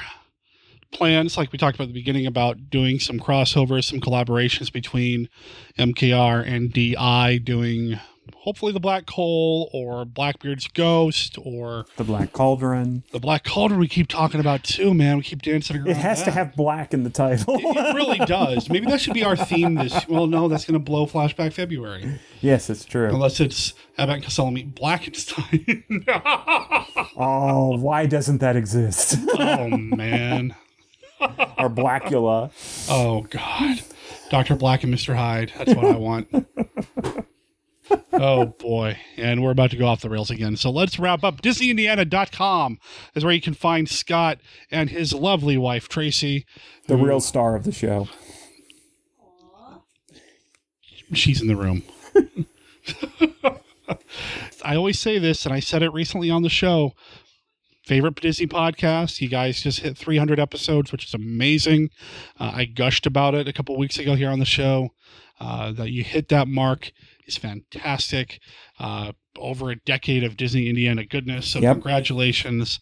plans, 0.92 1.38
like 1.38 1.52
we 1.52 1.58
talked 1.58 1.74
about 1.74 1.86
at 1.86 1.88
the 1.88 2.00
beginning, 2.00 2.28
about 2.28 2.70
doing 2.70 3.00
some 3.00 3.20
crossovers, 3.20 3.86
some 3.86 4.00
collaborations 4.00 4.72
between 4.72 5.28
MKR 5.80 6.48
and 6.48 6.72
DI, 6.72 7.40
doing 7.40 8.00
hopefully 8.48 8.72
the 8.72 8.80
Black 8.80 9.10
Hole 9.10 9.70
or 9.74 10.06
Blackbeard's 10.06 10.70
Ghost 10.70 11.38
or 11.44 11.86
The 11.98 12.06
Black 12.06 12.32
Cauldron. 12.32 13.04
the 13.12 13.20
Black 13.20 13.44
Cauldron. 13.44 13.78
We 13.78 13.90
keep 13.90 14.08
talking 14.08 14.40
about 14.40 14.64
too, 14.64 14.94
man. 14.94 15.18
We 15.18 15.24
keep 15.24 15.42
dancing 15.42 15.76
around. 15.76 15.90
It 15.90 15.98
has 15.98 16.24
to 16.24 16.32
have 16.32 16.56
black 16.56 16.94
in 16.94 17.04
the 17.04 17.10
title. 17.10 17.58
It 17.60 17.94
really 17.94 18.20
does. 18.26 18.70
Maybe 18.70 18.86
that 18.86 19.02
should 19.02 19.14
be 19.14 19.26
our 19.26 19.36
theme 19.36 19.76
this. 19.76 20.08
Well, 20.08 20.28
no, 20.28 20.48
that's 20.48 20.64
going 20.64 20.80
to 20.80 20.84
blow 20.84 21.06
Flashback 21.06 21.52
February. 21.52 22.22
yes, 22.40 22.70
it's 22.70 22.86
true. 22.86 23.10
Unless 23.10 23.42
it's 23.42 23.74
Abbott 23.98 24.16
and 24.16 24.24
Costello 24.24 24.52
meet 24.52 24.74
Blackenstein. 24.74 25.84
Oh, 27.20 27.76
why 27.78 28.06
doesn't 28.06 28.38
that 28.38 28.56
exist? 28.56 29.18
oh 29.40 29.76
man. 29.76 30.56
or 31.20 31.68
Blacula. 31.70 32.52
Oh 32.90 33.22
God. 33.24 33.82
Dr. 34.30 34.56
Black 34.56 34.84
and 34.84 34.94
Mr. 34.94 35.16
Hyde. 35.16 35.52
That's 35.58 35.74
what 35.74 35.86
I 35.86 35.98
want. 35.98 36.28
Oh 38.14 38.46
boy. 38.46 38.98
And 39.18 39.44
we're 39.44 39.52
about 39.52 39.72
to 39.72 39.78
go 39.78 39.86
off 39.88 40.02
the 40.02 40.10
rails 40.10 40.30
again. 40.32 40.56
So 40.58 40.70
let's 40.70 41.00
wrap 41.00 41.24
up. 41.24 41.42
DisneyIndiana.com 41.42 42.80
is 43.16 43.24
where 43.24 43.34
you 43.34 43.42
can 43.42 43.54
find 43.54 43.88
Scott 43.90 44.40
and 44.72 44.90
his 44.90 45.14
lovely 45.14 45.58
wife, 45.58 45.88
Tracy. 45.90 46.46
The 46.88 46.98
who- 46.98 47.06
real 47.06 47.20
star 47.20 47.56
of 47.56 47.64
the 47.64 47.72
show. 47.72 48.08
she's 51.14 51.42
in 51.42 51.48
the 51.48 51.56
room. 51.56 51.84
I 54.66 54.76
always 54.76 55.00
say 55.00 55.18
this, 55.20 55.46
and 55.46 55.54
I 55.54 55.62
said 55.62 55.82
it 55.82 55.94
recently 55.94 56.30
on 56.30 56.42
the 56.42 56.50
show. 56.50 56.92
Favorite 57.86 58.20
Disney 58.20 58.48
podcast. 58.48 59.22
You 59.22 59.30
guys 59.30 59.62
just 59.62 59.80
hit 59.80 59.98
300 59.98 60.40
episodes, 60.42 60.92
which 60.92 61.06
is 61.06 61.14
amazing. 61.14 61.90
Uh, 62.38 62.52
I 62.54 62.66
gushed 62.66 63.06
about 63.06 63.34
it 63.34 63.48
a 63.48 63.54
couple 63.54 63.78
weeks 63.78 63.98
ago 63.98 64.16
here 64.16 64.30
on 64.30 64.40
the 64.40 64.46
show. 64.46 64.90
Uh, 65.40 65.72
that 65.72 65.92
you 65.92 66.04
hit 66.04 66.28
that 66.30 66.48
mark 66.48 66.92
is 67.28 67.38
fantastic. 67.38 68.40
Uh, 68.80 69.12
over 69.40 69.70
a 69.70 69.76
decade 69.76 70.24
of 70.24 70.36
Disney 70.36 70.68
Indiana 70.68 71.06
goodness. 71.06 71.46
So 71.48 71.60
Yep. 71.60 71.74
congratulations 71.76 72.80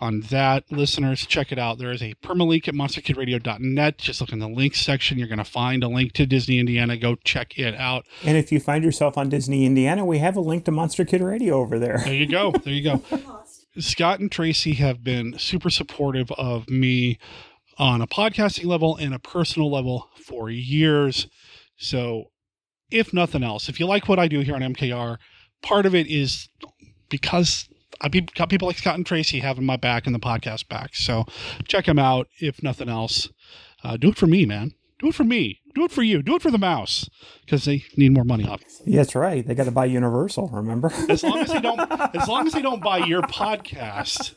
on 0.00 0.20
that, 0.30 0.64
listeners. 0.72 1.26
Check 1.26 1.52
it 1.52 1.58
out. 1.58 1.76
There 1.76 1.90
is 1.92 2.02
a 2.02 2.14
permalink 2.24 2.66
at 2.66 2.72
monsterkidradio.net. 2.74 3.98
Just 3.98 4.20
look 4.22 4.32
in 4.32 4.38
the 4.38 4.48
links 4.48 4.80
section. 4.80 5.18
You're 5.18 5.28
going 5.28 5.36
to 5.38 5.44
find 5.44 5.84
a 5.84 5.88
link 5.88 6.12
to 6.14 6.24
Disney 6.24 6.58
Indiana. 6.58 6.96
Go 6.96 7.16
check 7.24 7.58
it 7.58 7.74
out. 7.74 8.06
And 8.24 8.38
if 8.38 8.50
you 8.50 8.58
find 8.60 8.84
yourself 8.84 9.18
on 9.18 9.28
Disney 9.28 9.66
Indiana, 9.66 10.04
we 10.06 10.18
have 10.18 10.36
a 10.36 10.40
link 10.40 10.64
to 10.64 10.70
Monster 10.70 11.04
Kid 11.04 11.20
Radio 11.20 11.56
over 11.56 11.78
there. 11.78 11.98
There 12.04 12.14
you 12.14 12.26
go. 12.26 12.52
There 12.64 12.72
you 12.74 12.82
go. 12.82 13.02
Scott 13.78 14.18
and 14.20 14.32
Tracy 14.32 14.74
have 14.74 15.04
been 15.04 15.38
super 15.38 15.70
supportive 15.70 16.30
of 16.32 16.68
me 16.70 17.18
on 17.76 18.00
a 18.00 18.06
podcasting 18.06 18.64
level 18.64 18.96
and 18.96 19.14
a 19.14 19.18
personal 19.18 19.70
level 19.70 20.08
for 20.24 20.50
years. 20.50 21.28
So, 21.76 22.24
if 22.90 23.12
nothing 23.12 23.42
else, 23.42 23.68
if 23.68 23.78
you 23.78 23.86
like 23.86 24.08
what 24.08 24.18
I 24.18 24.28
do 24.28 24.40
here 24.40 24.54
on 24.54 24.62
MKR, 24.62 25.18
part 25.62 25.86
of 25.86 25.94
it 25.94 26.06
is 26.06 26.48
because 27.08 27.68
I 28.00 28.08
be- 28.08 28.20
got 28.20 28.48
people 28.48 28.68
like 28.68 28.78
Scott 28.78 28.94
and 28.94 29.06
Tracy 29.06 29.40
having 29.40 29.66
my 29.66 29.76
back 29.76 30.06
and 30.06 30.14
the 30.14 30.20
podcast 30.20 30.68
back. 30.68 30.94
So, 30.94 31.24
check 31.66 31.86
them 31.86 31.98
out. 31.98 32.28
If 32.40 32.62
nothing 32.62 32.88
else, 32.88 33.28
uh, 33.82 33.96
do 33.96 34.10
it 34.10 34.16
for 34.16 34.26
me, 34.26 34.46
man. 34.46 34.72
Do 34.98 35.08
it 35.08 35.14
for 35.14 35.22
me. 35.24 35.60
Do 35.74 35.84
it 35.84 35.92
for 35.92 36.02
you. 36.02 36.22
Do 36.22 36.34
it 36.34 36.42
for 36.42 36.50
the 36.50 36.58
mouse 36.58 37.08
because 37.44 37.64
they 37.64 37.84
need 37.96 38.12
more 38.12 38.24
money, 38.24 38.44
obviously. 38.48 38.96
That's 38.96 39.14
right. 39.14 39.46
They 39.46 39.54
got 39.54 39.64
to 39.64 39.70
buy 39.70 39.84
Universal, 39.84 40.48
remember? 40.48 40.90
As 41.08 41.22
long 41.22 41.38
as 41.38 41.52
they 41.52 41.60
don't, 41.60 41.78
as 42.16 42.26
long 42.26 42.48
as 42.48 42.52
they 42.52 42.62
don't 42.62 42.82
buy 42.82 42.98
your 42.98 43.22
podcast. 43.22 44.34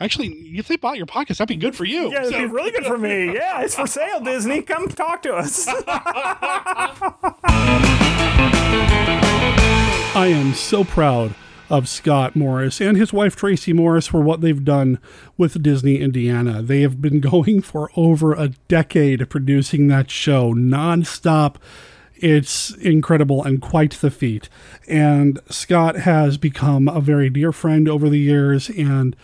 Actually, 0.00 0.30
if 0.56 0.66
they 0.66 0.74
bought 0.76 0.96
your 0.96 1.06
podcast, 1.06 1.36
that'd 1.38 1.46
be 1.46 1.54
good 1.54 1.76
for 1.76 1.84
you. 1.84 2.10
Yeah, 2.10 2.22
it'd 2.26 2.36
be 2.36 2.46
really 2.46 2.72
good 2.72 2.84
for 2.84 2.98
me. 2.98 3.32
Yeah, 3.32 3.62
it's 3.62 3.76
for 3.76 3.86
sale, 3.86 4.20
Disney. 4.24 4.60
Come 4.62 4.88
talk 4.88 5.22
to 5.22 5.34
us. 5.34 5.68
I 10.14 10.26
am 10.34 10.52
so 10.52 10.82
proud 10.82 11.32
of 11.72 11.88
Scott 11.88 12.36
Morris 12.36 12.82
and 12.82 12.98
his 12.98 13.14
wife 13.14 13.34
Tracy 13.34 13.72
Morris 13.72 14.06
for 14.06 14.20
what 14.20 14.42
they've 14.42 14.62
done 14.62 14.98
with 15.38 15.62
Disney 15.62 16.00
Indiana. 16.00 16.60
They 16.60 16.82
have 16.82 17.00
been 17.00 17.18
going 17.32 17.62
for 17.62 17.90
over 17.96 18.34
a 18.34 18.48
decade 18.68 19.28
producing 19.30 19.88
that 19.88 20.10
show 20.10 20.52
nonstop. 20.52 21.56
It's 22.14 22.74
incredible 22.74 23.42
and 23.42 23.62
quite 23.62 23.92
the 23.92 24.10
feat. 24.10 24.50
And 24.86 25.40
Scott 25.48 25.96
has 26.00 26.36
become 26.36 26.88
a 26.88 27.00
very 27.00 27.30
dear 27.30 27.52
friend 27.52 27.88
over 27.88 28.10
the 28.10 28.20
years, 28.20 28.68
and 28.68 29.16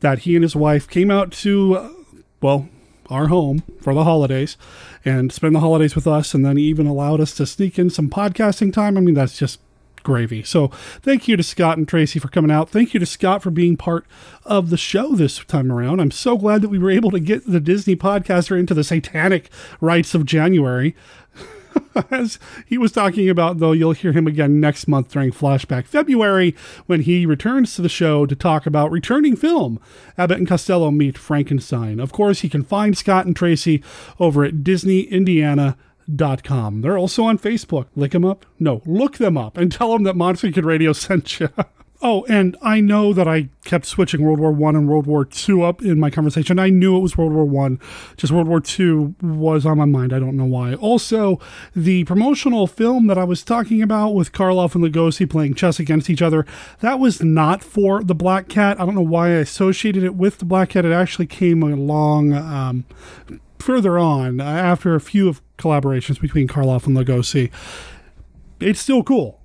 that 0.00 0.20
he 0.20 0.36
and 0.36 0.42
his 0.42 0.54
wife 0.54 0.86
came 0.86 1.10
out 1.10 1.32
to, 1.32 1.76
uh, 1.76 1.90
well, 2.42 2.68
our 3.08 3.28
home 3.28 3.62
for 3.80 3.94
the 3.94 4.04
holidays 4.04 4.58
and 5.02 5.32
spend 5.32 5.54
the 5.54 5.60
holidays 5.60 5.94
with 5.94 6.06
us, 6.06 6.34
and 6.34 6.44
then 6.44 6.58
even 6.58 6.86
allowed 6.86 7.20
us 7.20 7.34
to 7.36 7.46
sneak 7.46 7.78
in 7.78 7.88
some 7.88 8.10
podcasting 8.10 8.70
time. 8.70 8.98
I 8.98 9.00
mean, 9.00 9.14
that's 9.14 9.38
just 9.38 9.60
gravy. 10.06 10.44
So 10.44 10.68
thank 11.02 11.26
you 11.26 11.36
to 11.36 11.42
Scott 11.42 11.76
and 11.76 11.86
Tracy 11.86 12.20
for 12.20 12.28
coming 12.28 12.50
out. 12.50 12.70
Thank 12.70 12.94
you 12.94 13.00
to 13.00 13.06
Scott 13.06 13.42
for 13.42 13.50
being 13.50 13.76
part 13.76 14.06
of 14.44 14.70
the 14.70 14.76
show 14.76 15.16
this 15.16 15.44
time 15.44 15.70
around. 15.70 16.00
I'm 16.00 16.12
so 16.12 16.38
glad 16.38 16.62
that 16.62 16.68
we 16.68 16.78
were 16.78 16.92
able 16.92 17.10
to 17.10 17.18
get 17.18 17.44
the 17.44 17.58
Disney 17.58 17.96
podcaster 17.96 18.56
into 18.58 18.72
the 18.72 18.84
satanic 18.84 19.50
rites 19.80 20.14
of 20.14 20.24
January. 20.24 20.94
As 22.10 22.38
he 22.64 22.78
was 22.78 22.92
talking 22.92 23.28
about, 23.28 23.58
though, 23.58 23.72
you'll 23.72 23.92
hear 23.92 24.12
him 24.12 24.28
again 24.28 24.60
next 24.60 24.86
month 24.86 25.10
during 25.10 25.32
Flashback 25.32 25.86
February 25.86 26.54
when 26.86 27.02
he 27.02 27.26
returns 27.26 27.74
to 27.74 27.82
the 27.82 27.88
show 27.88 28.26
to 28.26 28.36
talk 28.36 28.64
about 28.64 28.92
returning 28.92 29.34
film. 29.34 29.80
Abbott 30.16 30.38
and 30.38 30.46
Costello 30.46 30.92
meet 30.92 31.18
Frankenstein. 31.18 31.98
Of 31.98 32.12
course, 32.12 32.40
he 32.40 32.48
can 32.48 32.62
find 32.62 32.96
Scott 32.96 33.26
and 33.26 33.34
Tracy 33.34 33.82
over 34.20 34.44
at 34.44 34.62
DisneyIndiana.com. 36.10 36.82
They're 36.82 36.98
also 36.98 37.24
on 37.24 37.38
Facebook. 37.38 37.86
Lick 37.94 38.12
them 38.12 38.24
up? 38.24 38.46
No, 38.58 38.82
look 38.86 39.18
them 39.18 39.36
up 39.36 39.56
and 39.56 39.70
tell 39.70 39.92
them 39.92 40.04
that 40.04 40.16
Monster 40.16 40.50
Kid 40.50 40.64
Radio 40.64 40.92
sent 40.92 41.40
you. 41.40 41.48
Oh, 42.02 42.26
and 42.28 42.58
I 42.60 42.82
know 42.82 43.14
that 43.14 43.26
I 43.26 43.48
kept 43.64 43.86
switching 43.86 44.20
World 44.20 44.38
War 44.38 44.52
One 44.52 44.76
and 44.76 44.86
World 44.86 45.06
War 45.06 45.24
Two 45.24 45.62
up 45.62 45.80
in 45.80 45.98
my 45.98 46.10
conversation. 46.10 46.58
I 46.58 46.68
knew 46.68 46.94
it 46.94 47.00
was 47.00 47.16
World 47.16 47.32
War 47.32 47.46
One, 47.46 47.80
just 48.18 48.34
World 48.34 48.48
War 48.48 48.60
Two 48.60 49.14
was 49.22 49.64
on 49.64 49.78
my 49.78 49.86
mind. 49.86 50.12
I 50.12 50.18
don't 50.18 50.36
know 50.36 50.44
why. 50.44 50.74
Also, 50.74 51.40
the 51.74 52.04
promotional 52.04 52.66
film 52.66 53.06
that 53.06 53.16
I 53.16 53.24
was 53.24 53.42
talking 53.42 53.80
about 53.80 54.10
with 54.10 54.32
Karloff 54.32 54.74
and 54.74 54.84
Lugosi 54.84 55.28
playing 55.28 55.54
chess 55.54 55.80
against 55.80 56.10
each 56.10 56.20
other, 56.20 56.44
that 56.80 56.98
was 57.00 57.22
not 57.22 57.64
for 57.64 58.04
the 58.04 58.14
Black 58.14 58.50
Cat. 58.50 58.78
I 58.78 58.84
don't 58.84 58.94
know 58.94 59.00
why 59.00 59.28
I 59.28 59.36
associated 59.36 60.04
it 60.04 60.16
with 60.16 60.36
the 60.36 60.44
Black 60.44 60.68
Cat. 60.68 60.84
It 60.84 60.92
actually 60.92 61.26
came 61.26 61.62
along 61.62 62.34
um, 62.34 62.84
further 63.58 63.98
on 63.98 64.38
uh, 64.38 64.44
after 64.44 64.94
a 64.94 65.00
few 65.00 65.30
of 65.30 65.40
collaborations 65.58 66.20
between 66.20 66.48
Karloff 66.48 66.86
and 66.86 66.96
Lugosi. 66.96 67.50
It's 68.60 68.80
still 68.80 69.02
cool, 69.02 69.40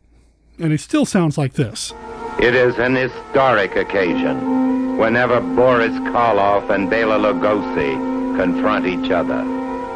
and 0.60 0.72
it 0.72 0.80
still 0.80 1.06
sounds 1.06 1.38
like 1.38 1.54
this. 1.54 1.94
It 2.40 2.56
is 2.56 2.78
an 2.80 2.96
historic 2.96 3.76
occasion 3.76 4.98
whenever 4.98 5.42
Boris 5.42 5.94
Karloff 6.12 6.70
and 6.70 6.90
Bela 6.90 7.18
Lugosi 7.18 8.38
confront 8.38 8.86
each 8.86 9.12
other. 9.12 9.44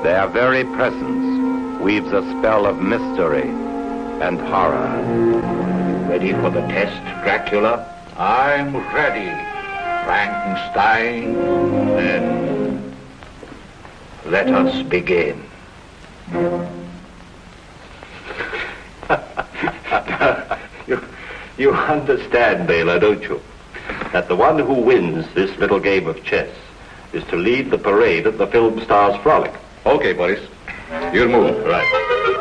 Their 0.03 0.27
very 0.27 0.63
presence 0.63 1.81
weaves 1.81 2.11
a 2.11 2.21
spell 2.37 2.65
of 2.65 2.81
mystery 2.81 3.49
and 4.21 4.39
horror. 4.39 5.01
Ready 6.09 6.33
for 6.33 6.49
the 6.49 6.61
test, 6.61 7.01
Dracula? 7.23 7.91
I'm 8.17 8.75
ready, 8.93 9.29
Frankenstein. 10.05 11.33
Then 11.95 12.95
let 14.25 14.47
us 14.47 14.83
begin. 14.83 15.43
You, 20.87 21.03
you 21.57 21.71
understand, 21.71 22.67
Bela, 22.67 22.99
don't 22.99 23.21
you? 23.23 23.41
That 24.11 24.27
the 24.27 24.35
one 24.35 24.57
who 24.59 24.73
wins 24.73 25.31
this 25.33 25.55
little 25.57 25.79
game 25.79 26.07
of 26.07 26.23
chess 26.23 26.49
is 27.13 27.23
to 27.25 27.35
lead 27.35 27.69
the 27.69 27.77
parade 27.77 28.27
at 28.27 28.37
the 28.37 28.47
Film 28.47 28.81
Stars 28.81 29.15
Frolic. 29.21 29.53
Okay, 29.85 30.13
Boris. 30.13 30.41
You'll 31.13 31.29
move. 31.29 31.65
Right. 31.65 32.31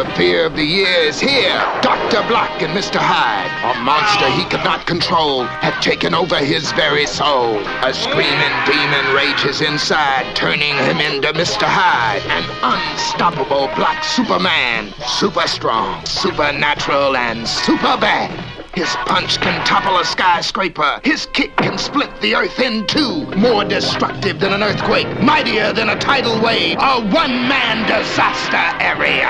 The 0.00 0.10
fear 0.16 0.46
of 0.46 0.56
the 0.56 0.64
year 0.64 1.00
is 1.00 1.20
here. 1.20 1.58
Dr. 1.82 2.26
Black 2.26 2.62
and 2.62 2.72
Mr. 2.72 2.96
Hyde, 2.98 3.76
a 3.76 3.84
monster 3.84 4.30
he 4.30 4.44
could 4.48 4.64
not 4.64 4.86
control, 4.86 5.44
have 5.44 5.78
taken 5.82 6.14
over 6.14 6.36
his 6.36 6.72
very 6.72 7.04
soul. 7.04 7.58
A 7.84 7.92
screaming 7.92 8.54
demon 8.64 9.14
rages 9.14 9.60
inside, 9.60 10.34
turning 10.34 10.74
him 10.74 11.00
into 11.00 11.34
Mr. 11.34 11.64
Hyde, 11.66 12.22
an 12.32 12.44
unstoppable 12.62 13.68
black 13.76 14.02
Superman. 14.02 14.94
Super 15.06 15.46
strong, 15.46 16.02
supernatural, 16.06 17.14
and 17.14 17.46
super 17.46 17.98
bad. 17.98 18.49
His 18.74 18.88
punch 19.06 19.40
can 19.40 19.64
topple 19.66 19.98
a 19.98 20.04
skyscraper. 20.04 21.00
His 21.02 21.26
kick 21.32 21.54
can 21.56 21.76
split 21.76 22.10
the 22.20 22.36
earth 22.36 22.60
in 22.60 22.86
two. 22.86 23.26
More 23.36 23.64
destructive 23.64 24.38
than 24.38 24.52
an 24.52 24.62
earthquake, 24.62 25.08
mightier 25.20 25.72
than 25.72 25.88
a 25.88 25.98
tidal 25.98 26.40
wave. 26.40 26.78
A 26.78 27.00
one-man 27.00 27.86
disaster 27.88 28.56
area. 28.80 29.28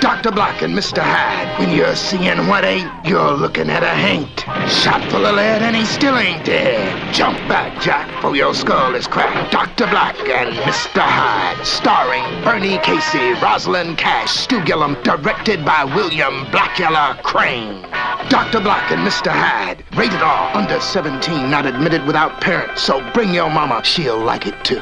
Dr. 0.00 0.32
Black 0.32 0.62
and 0.62 0.74
Mr. 0.74 1.02
Hyde, 1.02 1.58
when 1.60 1.76
you're 1.76 1.94
seeing 1.94 2.46
what 2.48 2.64
ain't, 2.64 2.90
you're 3.06 3.32
looking 3.32 3.70
at 3.70 3.82
a 3.82 3.94
haint. 3.94 4.40
Shot 4.68 5.08
full 5.10 5.24
of 5.24 5.36
lead 5.36 5.62
and 5.62 5.76
he 5.76 5.84
still 5.84 6.16
ain't 6.16 6.44
dead. 6.44 7.14
Jump 7.14 7.38
back, 7.48 7.80
Jack, 7.80 8.10
for 8.20 8.34
your 8.34 8.54
skull 8.54 8.94
is 8.94 9.06
cracked. 9.06 9.52
Dr. 9.52 9.86
Black 9.86 10.18
and 10.18 10.54
Mr. 10.56 11.00
Hyde, 11.00 11.64
starring 11.64 12.24
Bernie 12.42 12.78
Casey, 12.78 13.34
Rosalind 13.40 13.98
Cash, 13.98 14.32
Stu 14.32 14.64
Gilliam, 14.64 15.00
directed 15.02 15.64
by 15.64 15.84
William 15.84 16.44
Blacula 16.46 17.22
Crain. 17.22 17.82
Dr. 18.28 18.60
Black 18.80 18.92
and 18.92 19.06
Mr. 19.06 19.30
Hyde, 19.30 19.84
rated 19.94 20.22
R, 20.22 20.56
under 20.56 20.80
17, 20.80 21.50
not 21.50 21.66
admitted 21.66 22.06
without 22.06 22.40
parents. 22.40 22.82
So 22.82 23.02
bring 23.12 23.34
your 23.34 23.50
mama, 23.50 23.84
she'll 23.84 24.18
like 24.18 24.46
it 24.46 24.64
too. 24.64 24.80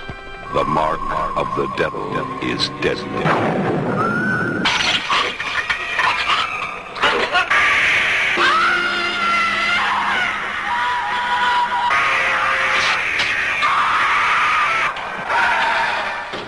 The 0.54 0.64
mark 0.64 1.00
of 1.36 1.48
the 1.56 1.66
devil 1.76 2.06
is 2.42 2.68
deadly. 2.80 3.24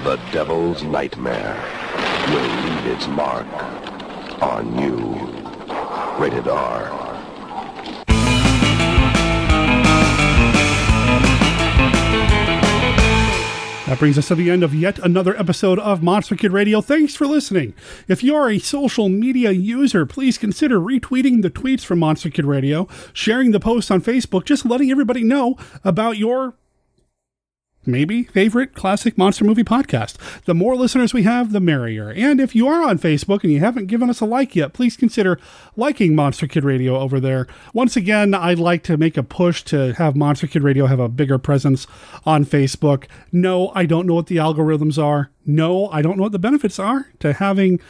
The 0.05 0.17
devil's 0.33 0.83
nightmare 0.85 1.57
will 2.29 2.49
leave 2.65 2.87
its 2.95 3.09
mark 3.09 3.47
on 4.41 4.79
you. 4.79 5.17
Rated 6.19 6.49
R. 6.49 7.10
That 13.91 13.99
brings 13.99 14.17
us 14.19 14.29
to 14.29 14.37
the 14.37 14.53
end 14.53 14.63
of 14.63 14.73
yet 14.73 15.01
another 15.01 15.37
episode 15.37 15.81
of 15.81 16.01
Monster 16.01 16.37
Kid 16.37 16.53
Radio. 16.53 16.81
Thanks 16.81 17.17
for 17.17 17.27
listening. 17.27 17.75
If 18.07 18.23
you 18.23 18.37
are 18.37 18.49
a 18.49 18.61
social 18.61 19.09
media 19.09 19.51
user, 19.51 20.07
please 20.07 20.39
consider 20.39 20.79
retweeting 20.79 21.43
the 21.43 21.51
tweets 21.51 21.85
from 21.85 21.99
Monster 21.99 22.31
Kid 22.31 22.45
Radio, 22.45 22.87
sharing 23.13 23.51
the 23.51 23.59
posts 23.59 23.91
on 23.91 24.01
Facebook, 24.01 24.45
just 24.45 24.65
letting 24.65 24.93
everybody 24.93 25.25
know 25.25 25.57
about 25.83 26.19
your 26.19 26.55
maybe 27.91 28.25
favorite 28.25 28.75
classic 28.75 29.19
monster 29.19 29.45
movie 29.45 29.65
podcast. 29.65 30.17
The 30.45 30.55
more 30.55 30.77
listeners 30.77 31.13
we 31.13 31.25
have, 31.25 31.53
the 31.53 31.61
merrier. 31.61 32.11
And 32.11 32.41
if 32.41 32.55
you 32.55 32.69
are 32.69 32.83
on 32.83 32.99
Facebook 32.99 33.43
and 33.43 33.53
you 33.53 33.61
haven't 33.61 33.87
given 33.87 34.11
us 34.11 34.21
a 34.21 34.25
like 34.25 34.55
yet, 34.57 34.73
please 34.73 34.97
consider 34.97 35.39
liking 35.77 36.15
Monster 36.15 36.47
Kid 36.47 36.65
Radio 36.65 36.99
over 36.99 37.21
there. 37.21 37.47
Once 37.75 37.97
again, 37.97 38.35
I'd 38.35 38.59
like 38.59 38.83
to 38.85 38.97
make 38.97 39.17
a 39.17 39.23
push 39.23 39.63
to 39.65 39.95
have 39.95 40.17
Monster 40.17 40.47
Kid 40.47 40.63
Radio 40.63 40.87
have 40.87 41.01
a 41.01 41.09
bigger 41.09 41.39
presence 41.39 41.87
on 42.25 42.45
Facebook. 42.45 43.07
No, 43.33 43.73
I 43.75 43.87
don't 43.87 44.07
know 44.07 44.15
what 44.15 44.27
the 44.27 44.37
algorithms 44.37 45.03
are. 45.03 45.31
No, 45.47 45.89
I 45.89 46.03
don't 46.03 46.17
know 46.17 46.25
what 46.25 46.33
the 46.33 46.39
benefits 46.39 46.79
are 46.79 47.09
to 47.19 47.33
having 47.35 47.81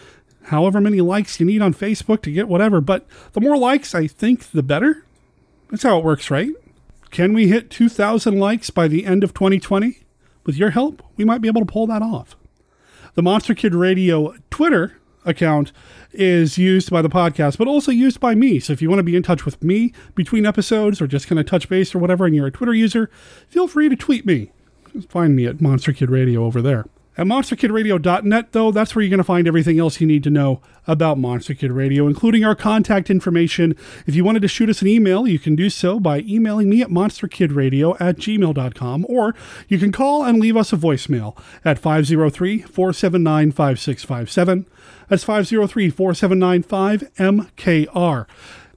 however 0.45 0.81
many 0.81 1.01
likes 1.01 1.39
you 1.39 1.47
need 1.47 1.63
on 1.63 1.75
Facebook 1.75 2.23
to 2.23 2.33
get 2.33 2.49
whatever, 2.49 2.81
but 2.81 3.07
the 3.33 3.41
more 3.41 3.57
likes, 3.57 3.95
I 3.95 4.07
think, 4.07 4.51
the 4.51 4.63
better. 4.63 5.05
That's 5.71 5.83
how 5.83 5.99
it 5.99 6.05
works, 6.05 6.31
right? 6.31 6.51
Can 7.11 7.32
we 7.32 7.49
hit 7.49 7.70
2,000 7.70 8.39
likes 8.39 8.70
by 8.70 8.87
the 8.87 9.05
end 9.05 9.24
of 9.24 9.35
2020? 9.35 9.99
With 10.47 10.57
your 10.57 10.70
help, 10.70 11.03
we 11.16 11.24
might 11.24 11.41
be 11.41 11.49
able 11.49 11.61
to 11.61 11.66
pull 11.66 11.87
that 11.89 12.03
off. 12.03 12.37
The 13.15 13.23
Monster 13.23 13.55
Kid 13.55 13.74
Radio 13.74 14.35
Twitter 14.51 14.97
account 15.24 15.73
is 16.12 16.57
used 16.57 16.91
by 16.91 17.03
the 17.03 17.09
podcast, 17.09 17.59
but 17.59 17.69
also 17.69 17.91
used 17.91 18.20
by 18.20 18.35
me. 18.35 18.61
So 18.61 18.73
if 18.73 18.81
you 18.81 18.89
want 18.89 19.01
to 19.01 19.05
be 19.05 19.16
in 19.16 19.23
touch 19.23 19.45
with 19.45 19.62
me 19.62 19.93
between 20.15 20.47
episodes 20.47 21.01
or 21.01 21.07
just 21.07 21.27
kind 21.27 21.39
of 21.39 21.47
touch 21.47 21.69
base 21.69 21.95
or 21.95 21.99
whatever, 21.99 22.27
and 22.27 22.35
you're 22.35 22.47
a 22.47 22.53
Twitter 22.53 22.74
user, 22.74 23.11
feel 23.49 23.66
free 23.66 23.89
to 23.89 23.97
tweet 23.97 24.24
me. 24.24 24.53
Just 24.93 25.11
find 25.11 25.35
me 25.35 25.47
at 25.47 25.61
Monster 25.61 25.93
Kid 25.93 26.11
Radio 26.11 26.45
over 26.45 26.62
there. 26.62 26.87
At 27.21 27.27
monsterkidradio.net, 27.27 28.53
though, 28.53 28.73
that's 28.73 28.97
where 28.97 29.03
you're 29.03 29.11
going 29.11 29.19
to 29.19 29.25
find 29.25 29.47
everything 29.47 29.79
else 29.79 30.01
you 30.01 30.07
need 30.07 30.25
to 30.25 30.31
know 30.31 30.63
about 30.87 31.19
Monster 31.19 31.53
Kid 31.53 31.71
Radio, 31.71 32.07
including 32.07 32.47
our 32.47 32.55
contact 32.55 33.11
information. 33.11 33.77
If 34.07 34.15
you 34.15 34.25
wanted 34.25 34.41
to 34.41 34.49
shoot 34.49 34.71
us 34.71 34.81
an 34.81 34.89
email, 34.89 35.29
you 35.29 35.39
can 35.39 35.55
do 35.55 35.69
so 35.69 36.01
by 36.01 36.21
emailing 36.21 36.71
me 36.71 36.81
at 36.81 36.89
monsterkidradio 36.89 38.01
at 38.01 38.17
gmail.com, 38.17 39.05
or 39.07 39.35
you 39.69 39.79
can 39.79 39.93
call 39.93 40.25
and 40.25 40.41
leave 40.41 40.57
us 40.57 40.73
a 40.73 40.79
voicemail 40.79 41.39
at 41.63 41.79
503 41.79 42.63
479 42.63 43.53
5657. 43.53 44.67
That's 45.11 45.23
503 45.23 45.91
479 45.91 46.63
5MKR. 46.63 48.27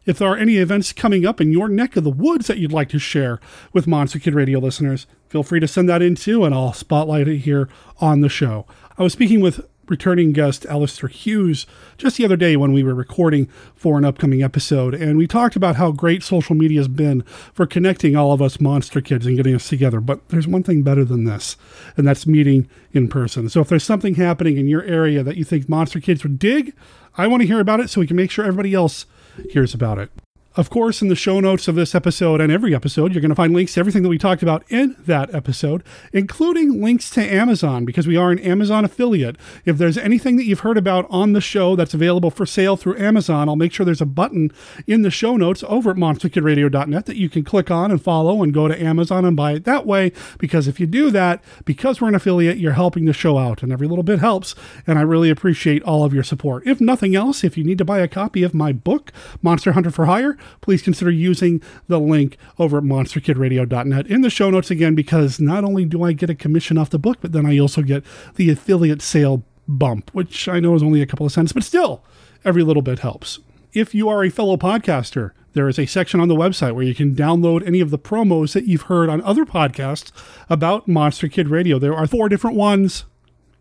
If 0.06 0.18
there 0.18 0.28
are 0.28 0.36
any 0.36 0.58
events 0.58 0.92
coming 0.92 1.26
up 1.26 1.40
in 1.40 1.54
your 1.54 1.70
neck 1.70 1.96
of 1.96 2.04
the 2.04 2.10
woods 2.10 2.48
that 2.48 2.58
you'd 2.58 2.74
like 2.74 2.90
to 2.90 3.00
share 3.00 3.40
with 3.72 3.88
Monster 3.88 4.20
Kid 4.20 4.36
Radio 4.36 4.60
listeners, 4.60 5.08
feel 5.34 5.42
free 5.42 5.60
to 5.60 5.68
send 5.68 5.90
that 5.90 6.04
in 6.04 6.14
too, 6.14 6.46
and 6.46 6.54
I'll 6.54 6.74
spotlight 6.74 7.28
it 7.28 7.40
here 7.40 7.68
on 8.00 8.22
the 8.22 8.30
show. 8.30 8.68
I 9.00 9.02
was 9.02 9.14
speaking 9.14 9.42
with 9.42 9.68
returning 9.88 10.32
guest 10.32 10.64
Alistair 10.68 11.10
Hughes 11.10 11.66
just 11.98 12.18
the 12.18 12.26
other 12.26 12.36
day 12.38 12.56
when 12.56 12.72
we 12.72 12.84
were 12.84 12.94
recording 12.94 13.48
for 13.76 13.98
an 13.98 14.06
upcoming 14.06 14.44
episode, 14.44 14.94
and 14.94 15.18
we 15.18 15.26
talked 15.26 15.56
about 15.56 15.78
how 15.78 15.92
great 15.92 16.22
social 16.22 16.54
media 16.54 16.80
has 16.80 16.88
been 16.88 17.24
for 17.52 17.66
connecting 17.66 18.16
all 18.16 18.32
of 18.32 18.44
us 18.44 18.62
monster 18.62 19.02
kids 19.02 19.26
and 19.26 19.36
getting 19.36 19.56
us 19.56 19.68
together. 19.68 20.00
But 20.00 20.30
there's 20.30 20.48
one 20.48 20.62
thing 20.62 20.84
better 20.84 21.04
than 21.04 21.24
this, 21.24 21.58
and 21.98 22.08
that's 22.08 22.28
meeting 22.28 22.70
in 22.92 23.08
person. 23.08 23.50
So 23.50 23.60
if 23.60 23.70
there's 23.70 23.84
something 23.84 24.14
happening 24.14 24.58
in 24.58 24.68
your 24.68 24.84
area 24.84 25.24
that 25.24 25.36
you 25.36 25.44
think 25.44 25.68
monster 25.68 26.00
kids 26.00 26.22
would 26.22 26.38
dig, 26.38 26.76
I 27.18 27.26
want 27.26 27.42
to 27.42 27.48
hear 27.48 27.60
about 27.60 27.80
it 27.80 27.90
so 27.90 28.02
we 28.02 28.08
can 28.08 28.18
make 28.18 28.30
sure 28.30 28.46
everybody 28.46 28.76
else 28.76 29.08
hears 29.50 29.74
about 29.74 29.98
it. 29.98 30.12
Of 30.56 30.70
course, 30.70 31.02
in 31.02 31.08
the 31.08 31.16
show 31.16 31.40
notes 31.40 31.68
of 31.68 31.74
this 31.74 31.96
episode 31.96 32.40
and 32.40 32.52
every 32.52 32.76
episode, 32.76 33.12
you're 33.12 33.22
going 33.22 33.30
to 33.30 33.36
find 33.36 33.56
links 33.56 33.74
to 33.74 33.80
everything 33.80 34.04
that 34.04 34.10
we 34.10 34.20
talked 34.20 34.44
about 34.44 34.64
in 34.70 34.96
that 35.00 35.34
episode, 35.34 35.84
including 36.12 36.80
links 36.80 37.10
to 37.12 37.22
Amazon, 37.22 37.86
because 37.86 38.06
we 38.06 38.18
are 38.18 38.30
an 38.30 38.38
Amazon 38.38 38.86
affiliate. 38.86 39.36
If 39.66 39.80
there's 39.80 39.98
anything 39.98 40.38
that 40.38 40.44
you've 40.44 40.60
heard 40.60 40.78
about 40.78 41.08
on 41.10 41.34
the 41.34 41.42
show 41.42 41.76
that's 41.76 41.96
available 41.96 42.30
for 42.30 42.46
sale 42.46 42.78
through 42.78 43.00
Amazon, 43.00 43.50
I'll 43.50 43.56
make 43.56 43.74
sure 43.74 43.84
there's 43.84 44.00
a 44.00 44.06
button 44.06 44.52
in 44.86 45.02
the 45.02 45.10
show 45.10 45.38
notes 45.38 45.64
over 45.68 45.90
at 45.90 45.98
monsterkidradio.net 45.98 47.08
that 47.08 47.18
you 47.18 47.30
can 47.30 47.44
click 47.44 47.72
on 47.72 47.90
and 47.90 48.00
follow 48.00 48.44
and 48.44 48.54
go 48.54 48.68
to 48.68 48.80
Amazon 48.80 49.26
and 49.26 49.36
buy 49.36 49.54
it 49.54 49.64
that 49.64 49.88
way. 49.88 50.12
Because 50.38 50.68
if 50.68 50.80
you 50.80 50.86
do 50.86 51.10
that, 51.10 51.44
because 51.66 52.00
we're 52.00 52.10
an 52.10 52.16
affiliate, 52.16 52.58
you're 52.58 52.74
helping 52.74 53.06
the 53.06 53.14
show 53.14 53.40
out, 53.40 53.64
and 53.64 53.72
every 53.72 53.88
little 53.88 54.04
bit 54.04 54.20
helps. 54.20 54.54
And 54.86 55.00
I 55.00 55.02
really 55.02 55.32
appreciate 55.32 55.82
all 55.82 56.04
of 56.04 56.14
your 56.14 56.22
support. 56.22 56.68
If 56.68 56.80
nothing 56.80 57.16
else, 57.16 57.44
if 57.44 57.58
you 57.58 57.64
need 57.64 57.80
to 57.80 57.86
buy 57.86 58.02
a 58.02 58.08
copy 58.08 58.44
of 58.44 58.54
my 58.54 58.72
book, 58.72 59.12
Monster 59.42 59.72
Hunter 59.72 59.90
for 59.90 60.06
Hire, 60.06 60.38
please 60.62 60.82
consider 60.82 61.12
using 61.12 61.62
the 61.88 62.00
link 62.00 62.38
over 62.60 62.78
at 62.78 62.84
monsterkidradio.net 62.84 64.08
in 64.08 64.22
the 64.22 64.30
show 64.30 64.50
notes 64.50 64.72
again, 64.72 64.96
because 64.96 65.40
not 65.40 65.64
only 65.64 65.86
do 65.86 66.04
I 66.04 66.14
get 66.14 66.30
a 66.30 66.36
commission 66.36 66.78
off 66.78 66.90
the 66.90 67.00
book, 67.00 67.18
but 67.22 67.32
then 67.32 67.46
I 67.46 67.58
also 67.60 67.82
get 67.82 68.04
the 68.36 68.50
affiliate 68.50 69.02
sale 69.02 69.44
bump, 69.68 70.12
which 70.14 70.48
I 70.48 70.60
know 70.60 70.76
is 70.76 70.84
only 70.84 71.02
a 71.02 71.06
couple 71.06 71.26
of 71.26 71.32
cents, 71.32 71.54
but 71.54 71.64
still, 71.64 72.04
every 72.44 72.64
little 72.64 72.82
bit 72.82 73.00
helps. 73.00 73.40
If 73.72 73.96
you 73.96 74.10
are 74.10 74.24
a 74.24 74.30
fellow 74.30 74.58
podcaster, 74.58 75.32
there 75.54 75.68
is 75.68 75.80
a 75.80 75.86
section 75.86 76.20
on 76.20 76.28
the 76.28 76.36
website 76.36 76.74
where 76.74 76.84
you 76.84 76.96
can 76.96 77.16
download 77.16 77.66
any 77.66 77.80
of 77.80 77.92
the 77.92 78.00
promos 78.00 78.54
that 78.54 78.66
you've 78.66 78.84
heard 78.84 79.08
on 79.08 79.22
other 79.22 79.46
podcasts 79.46 80.12
about 80.50 80.88
Monster 80.88 81.28
Kid 81.28 81.48
Radio. 81.48 81.80
There 81.80 81.96
are 81.96 82.08
four 82.08 82.28
different 82.28 82.58
ones. 82.58 83.06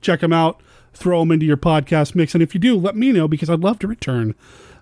Check 0.01 0.21
them 0.21 0.33
out. 0.33 0.63
throw 0.95 1.21
them 1.21 1.33
into 1.33 1.47
your 1.47 1.57
podcast 1.57 2.15
mix. 2.15 2.35
And 2.35 2.43
if 2.43 2.55
you 2.55 2.61
do, 2.61 2.77
let 2.77 2.97
me 2.97 3.13
know 3.13 3.29
because 3.29 3.49
I'd 3.49 3.61
love 3.61 3.79
to 3.81 3.87
return 3.89 4.35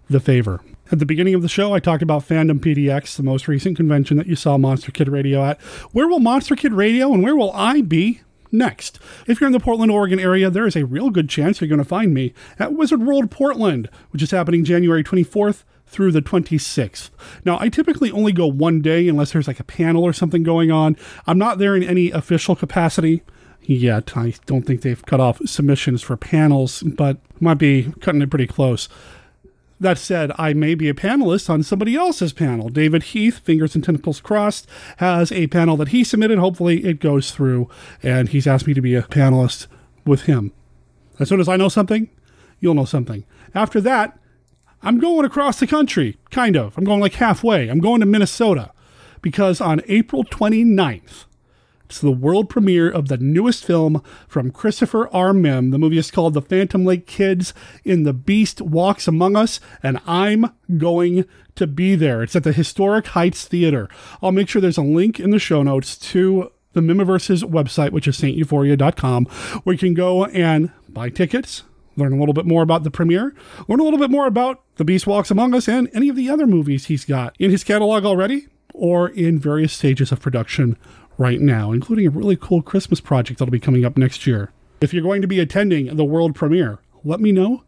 the 0.09 0.21
favor. 0.21 0.61
At 0.93 0.99
the 0.99 1.07
beginning 1.07 1.35
of 1.35 1.43
the 1.43 1.49
show, 1.49 1.73
I 1.73 1.79
talked 1.79 2.03
about 2.03 2.27
Fandom 2.27 2.59
PDX, 2.59 3.17
the 3.17 3.23
most 3.23 3.47
recent 3.47 3.77
convention 3.77 4.17
that 4.17 4.27
you 4.27 4.35
saw 4.35 4.59
Monster 4.59 4.91
Kid 4.91 5.09
Radio 5.09 5.45
at. 5.45 5.61
Where 5.93 6.09
will 6.09 6.19
Monster 6.19 6.57
Kid 6.57 6.73
Radio 6.73 7.13
and 7.13 7.23
where 7.23 7.37
will 7.37 7.53
I 7.53 7.81
be 7.81 8.23
next? 8.51 8.99
If 9.29 9.41
you're 9.41 9.47
in 9.47 9.53
the 9.53 9.61
Portland, 9.61 9.93
Oregon 9.93 10.19
area, 10.19 10.51
there 10.51 10.67
is 10.67 10.75
a 10.75 10.85
real 10.85 11.11
good 11.11 11.29
chance 11.29 11.61
you're 11.61 11.69
going 11.69 11.79
to 11.79 11.85
find 11.85 12.13
me 12.13 12.35
at 12.59 12.73
Wizard 12.73 13.07
World 13.07 13.31
Portland, 13.31 13.89
which 14.11 14.21
is 14.21 14.33
happening 14.33 14.65
January 14.65 15.05
24th 15.05 15.63
through 15.87 16.11
the 16.11 16.23
26th. 16.23 17.11
Now, 17.45 17.57
I 17.61 17.69
typically 17.69 18.11
only 18.11 18.33
go 18.33 18.49
one 18.49 18.83
day 18.83 19.07
unless 19.07 19.31
there's 19.31 19.47
like 19.47 19.61
a 19.61 19.65
panel 19.65 20.03
or 20.03 20.13
something 20.13 20.43
going 20.43 20.73
on. 20.73 20.97
I'm 21.25 21.39
not 21.39 21.59
there 21.59 21.77
in 21.77 21.85
any 21.85 22.11
official 22.11 22.57
capacity 22.57 23.23
yet. 23.63 24.17
I 24.17 24.35
don't 24.47 24.63
think 24.63 24.83
they've 24.83 25.07
cut 25.07 25.21
off 25.21 25.41
submissions 25.47 26.03
for 26.03 26.17
panels, 26.17 26.83
but 26.83 27.19
might 27.39 27.59
be 27.59 27.93
cutting 28.01 28.23
it 28.23 28.31
pretty 28.31 28.49
close. 28.49 28.89
That 29.81 29.97
said, 29.97 30.31
I 30.37 30.53
may 30.53 30.75
be 30.75 30.91
a 30.91 30.95
panelist 30.95 31.49
on 31.49 31.63
somebody 31.63 31.97
else's 31.97 32.35
panel. 32.35 32.69
David 32.69 33.03
Heath, 33.03 33.39
Fingers 33.39 33.75
and 33.75 33.83
Tentacles 33.83 34.21
Crossed, 34.21 34.69
has 34.99 35.33
a 35.33 35.47
panel 35.47 35.79
that 35.79 35.89
he 35.89 36.05
submitted. 36.05 36.39
Hopefully, 36.39 36.85
it 36.85 37.01
goes 37.01 37.31
through, 37.31 37.67
and 38.03 38.29
he's 38.29 38.47
asked 38.47 38.67
me 38.67 38.75
to 38.75 38.83
be 38.83 38.95
a 38.95 39.03
panelist 39.03 39.69
with 40.05 40.23
him. 40.23 40.53
As 41.19 41.31
soon 41.31 41.41
as 41.41 41.49
I 41.49 41.57
know 41.57 41.71
something, 41.71 42.11
you'll 42.61 42.75
know 42.75 42.85
something. 42.85 43.25
After 43.55 43.81
that, 43.81 44.19
I'm 44.83 44.99
going 44.99 45.25
across 45.25 45.59
the 45.59 45.67
country, 45.67 46.19
kind 46.31 46.57
of. 46.57 46.77
I'm 46.77 46.85
going 46.85 47.01
like 47.01 47.15
halfway. 47.15 47.69
I'm 47.69 47.81
going 47.81 48.01
to 48.01 48.07
Minnesota 48.07 48.73
because 49.23 49.61
on 49.63 49.81
April 49.89 50.25
29th, 50.25 51.25
it's 51.91 51.99
the 51.99 52.13
world 52.13 52.49
premiere 52.49 52.89
of 52.89 53.09
the 53.09 53.17
newest 53.17 53.65
film 53.65 54.01
from 54.29 54.53
Christopher 54.53 55.09
R. 55.13 55.33
Mihm. 55.33 55.73
The 55.73 55.79
movie 55.79 55.99
is 55.99 56.13
called 56.13 56.35
The 56.35 56.41
Phantom 56.41 56.85
Lake 56.85 57.05
Kids 57.05 57.53
in 57.83 58.05
the 58.05 58.13
Beast 58.13 58.61
Walks 58.61 59.09
Among 59.09 59.35
Us, 59.35 59.59
and 59.83 59.99
I'm 60.07 60.53
going 60.79 61.25
to 61.57 61.67
be 61.67 61.97
there. 61.97 62.23
It's 62.23 62.37
at 62.37 62.45
the 62.45 62.53
Historic 62.53 63.09
Heights 63.09 63.45
Theater. 63.45 63.89
I'll 64.23 64.31
make 64.31 64.49
sure 64.49 64.63
there's 64.63 64.79
a 64.79 64.83
link 64.83 65.19
in 65.19 65.31
the 65.31 65.41
show 65.41 65.65
notes 65.65 65.99
to 66.13 66.53
the 66.75 66.81
Mihmiverse's 66.81 67.43
website, 67.43 67.91
which 67.91 68.07
is 68.07 68.17
sainteuphoria.com, 68.17 69.25
where 69.65 69.73
you 69.73 69.79
can 69.81 69.95
go 69.95 70.27
and 70.27 70.71
buy 70.89 71.09
tickets, 71.09 71.65
learn 71.97 72.13
a 72.13 72.21
little 72.21 72.35
bit 72.35 72.47
more 72.47 72.63
about 72.63 72.85
the 72.85 72.93
premiere, 72.93 73.35
learn 73.67 73.81
a 73.81 73.83
little 73.83 73.99
bit 73.99 74.13
more 74.13 74.29
about 74.29 74.63
The 74.77 74.85
Beast 74.85 75.09
Walks 75.09 75.33
Among 75.33 75.57
Us 75.57 75.67
and 75.67 75.91
any 75.93 76.09
of 76.09 76.15
the 76.15 76.31
other 76.31 76.47
movies 76.47 76.87
he's 76.87 77.05
got 77.05 77.35
in 77.41 77.51
his 77.51 77.65
catalog 77.65 78.05
already 78.05 78.47
or 78.75 79.09
in 79.09 79.39
various 79.39 79.73
stages 79.73 80.13
of 80.13 80.21
production 80.21 80.77
right 81.21 81.41
now, 81.41 81.71
including 81.71 82.07
a 82.07 82.11
really 82.11 82.35
cool 82.35 82.63
Christmas 82.63 83.01
project 83.01 83.39
that'll 83.39 83.53
be 83.53 83.61
coming 83.61 83.85
up 83.85 83.97
next 83.97 84.27
year. 84.27 84.51
If 84.81 84.95
you're 84.95 85.03
going 85.03 85.21
to 85.21 85.29
be 85.29 85.39
attending 85.39 85.95
the 85.95 86.05
world 86.05 86.35
premiere, 86.35 86.79
let 87.05 87.21
me 87.21 87.31
know. 87.31 87.63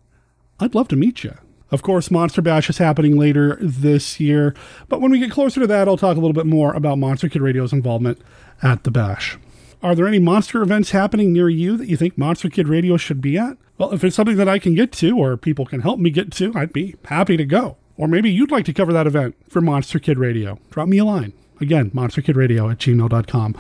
I'd 0.59 0.75
love 0.75 0.89
to 0.89 0.97
meet 0.97 1.23
you. 1.23 1.35
Of 1.71 1.83
course, 1.83 2.11
Monster 2.11 2.43
Bash 2.43 2.69
is 2.71 2.79
happening 2.79 3.17
later 3.17 3.59
this 3.61 4.19
year, 4.19 4.55
but 4.89 5.01
when 5.01 5.11
we 5.11 5.19
get 5.19 5.31
closer 5.31 5.61
to 5.61 5.67
that, 5.67 5.87
I'll 5.87 5.97
talk 5.97 6.17
a 6.17 6.21
little 6.21 6.33
bit 6.33 6.47
more 6.47 6.73
about 6.73 6.99
Monster 6.99 7.29
Kid 7.29 7.43
Radio's 7.43 7.73
involvement 7.73 8.21
at 8.63 8.85
the 8.85 8.91
Bash. 8.91 9.39
Are 9.83 9.95
there 9.95 10.07
any 10.07 10.19
monster 10.19 10.63
events 10.63 10.93
happening 10.93 11.33
near 11.33 11.49
you 11.49 11.77
that 11.77 11.89
you 11.89 11.97
think 11.97 12.17
Monster 12.17 12.49
Kid 12.49 12.69
Radio 12.69 12.97
should 12.97 13.21
be 13.21 13.37
at? 13.37 13.59
Well, 13.79 13.93
if 13.93 14.05
it's 14.05 14.17
something 14.17 14.37
that 14.37 14.49
I 14.49 14.59
can 14.59 14.75
get 14.75 14.93
to 14.93 15.19
or 15.19 15.37
people 15.37 15.67
can 15.67 15.81
help 15.81 15.99
me 15.99 16.11
get 16.11 16.31
to, 16.33 16.53
I'd 16.55 16.73
be 16.73 16.95
happy 17.07 17.37
to 17.37 17.45
go. 17.45 17.77
Or 17.97 18.07
maybe 18.07 18.31
you'd 18.31 18.51
like 18.51 18.65
to 18.67 18.73
cover 18.73 18.93
that 18.93 19.07
event 19.07 19.35
for 19.49 19.61
Monster 19.61 19.99
Kid 19.99 20.19
Radio. 20.19 20.59
Drop 20.71 20.89
me 20.89 20.99
a 20.99 21.05
line. 21.05 21.33
Again, 21.63 21.93
monsterkidradio 21.93 22.73
at 22.73 22.79
gmail.com. 22.79 23.57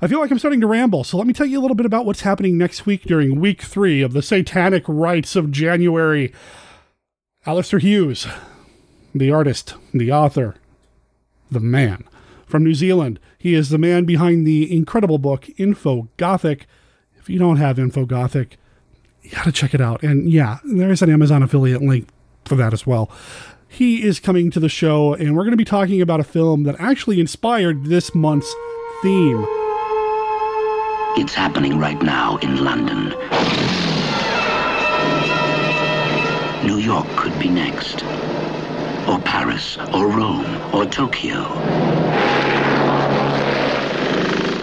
I 0.00 0.06
feel 0.06 0.20
like 0.20 0.30
I'm 0.30 0.38
starting 0.38 0.62
to 0.62 0.66
ramble, 0.66 1.04
so 1.04 1.18
let 1.18 1.26
me 1.26 1.34
tell 1.34 1.44
you 1.44 1.60
a 1.60 1.60
little 1.60 1.74
bit 1.74 1.84
about 1.84 2.06
what's 2.06 2.22
happening 2.22 2.56
next 2.56 2.86
week 2.86 3.02
during 3.02 3.38
week 3.38 3.60
three 3.60 4.00
of 4.00 4.14
the 4.14 4.22
Satanic 4.22 4.84
Rites 4.88 5.36
of 5.36 5.50
January. 5.50 6.32
Alistair 7.44 7.78
Hughes, 7.78 8.26
the 9.14 9.30
artist, 9.30 9.74
the 9.92 10.10
author, 10.10 10.54
the 11.50 11.60
man 11.60 12.04
from 12.46 12.64
New 12.64 12.74
Zealand. 12.74 13.20
He 13.36 13.54
is 13.54 13.68
the 13.68 13.76
man 13.76 14.06
behind 14.06 14.46
the 14.46 14.74
incredible 14.74 15.18
book 15.18 15.42
Infogothic. 15.58 16.62
If 17.16 17.28
you 17.28 17.38
don't 17.38 17.58
have 17.58 17.76
Infogothic, 17.76 18.52
you 19.22 19.30
got 19.32 19.44
to 19.44 19.52
check 19.52 19.74
it 19.74 19.80
out. 19.82 20.02
And 20.02 20.30
yeah, 20.30 20.58
there 20.64 20.90
is 20.90 21.02
an 21.02 21.10
Amazon 21.10 21.42
affiliate 21.42 21.82
link 21.82 22.08
for 22.46 22.54
that 22.54 22.72
as 22.72 22.86
well 22.86 23.10
he 23.72 24.02
is 24.02 24.20
coming 24.20 24.50
to 24.50 24.60
the 24.60 24.68
show, 24.68 25.14
and 25.14 25.34
we're 25.34 25.44
going 25.44 25.52
to 25.52 25.56
be 25.56 25.64
talking 25.64 26.02
about 26.02 26.20
a 26.20 26.24
film 26.24 26.64
that 26.64 26.76
actually 26.78 27.18
inspired 27.18 27.86
this 27.86 28.14
month's 28.14 28.54
theme. 29.02 29.46
It's 31.16 31.32
happening 31.32 31.78
right 31.78 32.00
now 32.02 32.36
in 32.38 32.62
London. 32.62 33.08
New 36.66 36.76
York 36.76 37.06
could 37.16 37.36
be 37.38 37.48
next. 37.48 38.04
Or 39.08 39.18
Paris, 39.18 39.78
or 39.94 40.06
Rome, 40.06 40.74
or 40.74 40.84
Tokyo. 40.84 41.46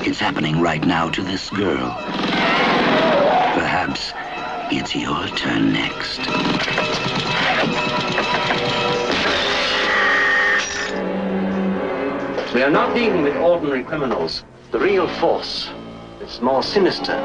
It's 0.05 0.19
happening 0.19 0.61
right 0.61 0.85
now 0.85 1.09
to 1.09 1.23
this 1.23 1.49
girl. 1.49 1.95
Perhaps 3.55 4.13
it's 4.71 4.95
your 4.95 5.27
turn 5.29 5.73
next. 5.73 6.98
We 12.51 12.63
are 12.63 12.71
not 12.71 12.95
dealing 12.95 13.21
with 13.21 13.35
ordinary 13.37 13.83
criminals. 13.83 14.43
The 14.71 14.79
real 14.79 15.07
force 15.19 15.69
is 16.19 16.41
more 16.41 16.63
sinister, 16.63 17.15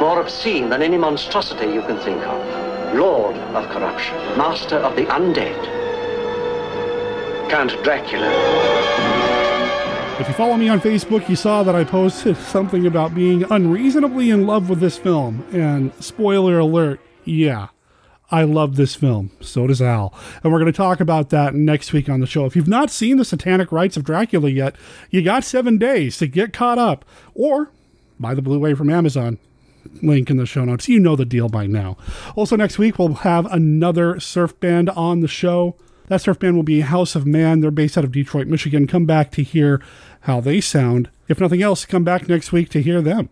more 0.00 0.20
obscene 0.20 0.68
than 0.68 0.82
any 0.82 0.96
monstrosity 0.96 1.66
you 1.66 1.82
can 1.82 1.98
think 1.98 2.22
of. 2.22 2.94
Lord 2.94 3.34
of 3.34 3.68
corruption, 3.70 4.14
master 4.38 4.76
of 4.76 4.94
the 4.94 5.06
undead. 5.06 5.58
Count 7.50 7.72
Dracula. 7.82 8.30
If 10.20 10.28
you 10.28 10.34
follow 10.34 10.56
me 10.56 10.68
on 10.68 10.80
Facebook, 10.80 11.28
you 11.28 11.34
saw 11.34 11.64
that 11.64 11.74
I 11.74 11.82
posted 11.82 12.36
something 12.54 12.86
about 12.86 13.16
being 13.16 13.42
unreasonably 13.50 14.30
in 14.30 14.46
love 14.46 14.70
with 14.70 14.78
this 14.78 14.96
film. 14.96 15.44
And 15.52 15.92
spoiler 15.98 16.60
alert, 16.60 17.00
yeah, 17.24 17.68
I 18.32 18.44
love 18.44 18.76
this 18.76 18.94
film. 18.94 19.30
So 19.42 19.66
does 19.66 19.82
Al. 19.82 20.14
And 20.42 20.50
we're 20.50 20.58
going 20.58 20.72
to 20.72 20.76
talk 20.76 21.00
about 21.00 21.28
that 21.28 21.54
next 21.54 21.92
week 21.92 22.08
on 22.08 22.20
the 22.20 22.26
show. 22.26 22.46
If 22.46 22.56
you've 22.56 22.66
not 22.66 22.90
seen 22.90 23.18
The 23.18 23.26
Satanic 23.26 23.70
Rites 23.70 23.98
of 23.98 24.04
Dracula 24.04 24.48
yet, 24.48 24.74
you 25.10 25.20
got 25.20 25.44
seven 25.44 25.76
days 25.76 26.16
to 26.16 26.26
get 26.26 26.54
caught 26.54 26.78
up 26.78 27.04
or 27.34 27.70
buy 28.18 28.34
the 28.34 28.40
Blu 28.40 28.58
ray 28.58 28.72
from 28.72 28.88
Amazon. 28.88 29.38
Link 30.00 30.30
in 30.30 30.38
the 30.38 30.46
show 30.46 30.64
notes. 30.64 30.88
You 30.88 30.98
know 30.98 31.14
the 31.14 31.26
deal 31.26 31.50
by 31.50 31.66
now. 31.66 31.98
Also, 32.34 32.56
next 32.56 32.78
week, 32.78 32.98
we'll 32.98 33.14
have 33.14 33.44
another 33.52 34.18
surf 34.18 34.58
band 34.60 34.88
on 34.90 35.20
the 35.20 35.28
show. 35.28 35.76
That 36.06 36.22
surf 36.22 36.38
band 36.38 36.56
will 36.56 36.62
be 36.62 36.80
House 36.80 37.14
of 37.14 37.26
Man. 37.26 37.60
They're 37.60 37.70
based 37.70 37.98
out 37.98 38.04
of 38.04 38.12
Detroit, 38.12 38.46
Michigan. 38.46 38.86
Come 38.86 39.04
back 39.04 39.30
to 39.32 39.42
hear 39.42 39.82
how 40.22 40.40
they 40.40 40.60
sound. 40.62 41.10
If 41.28 41.40
nothing 41.40 41.62
else, 41.62 41.84
come 41.84 42.04
back 42.04 42.28
next 42.28 42.50
week 42.50 42.70
to 42.70 42.82
hear 42.82 43.02
them. 43.02 43.28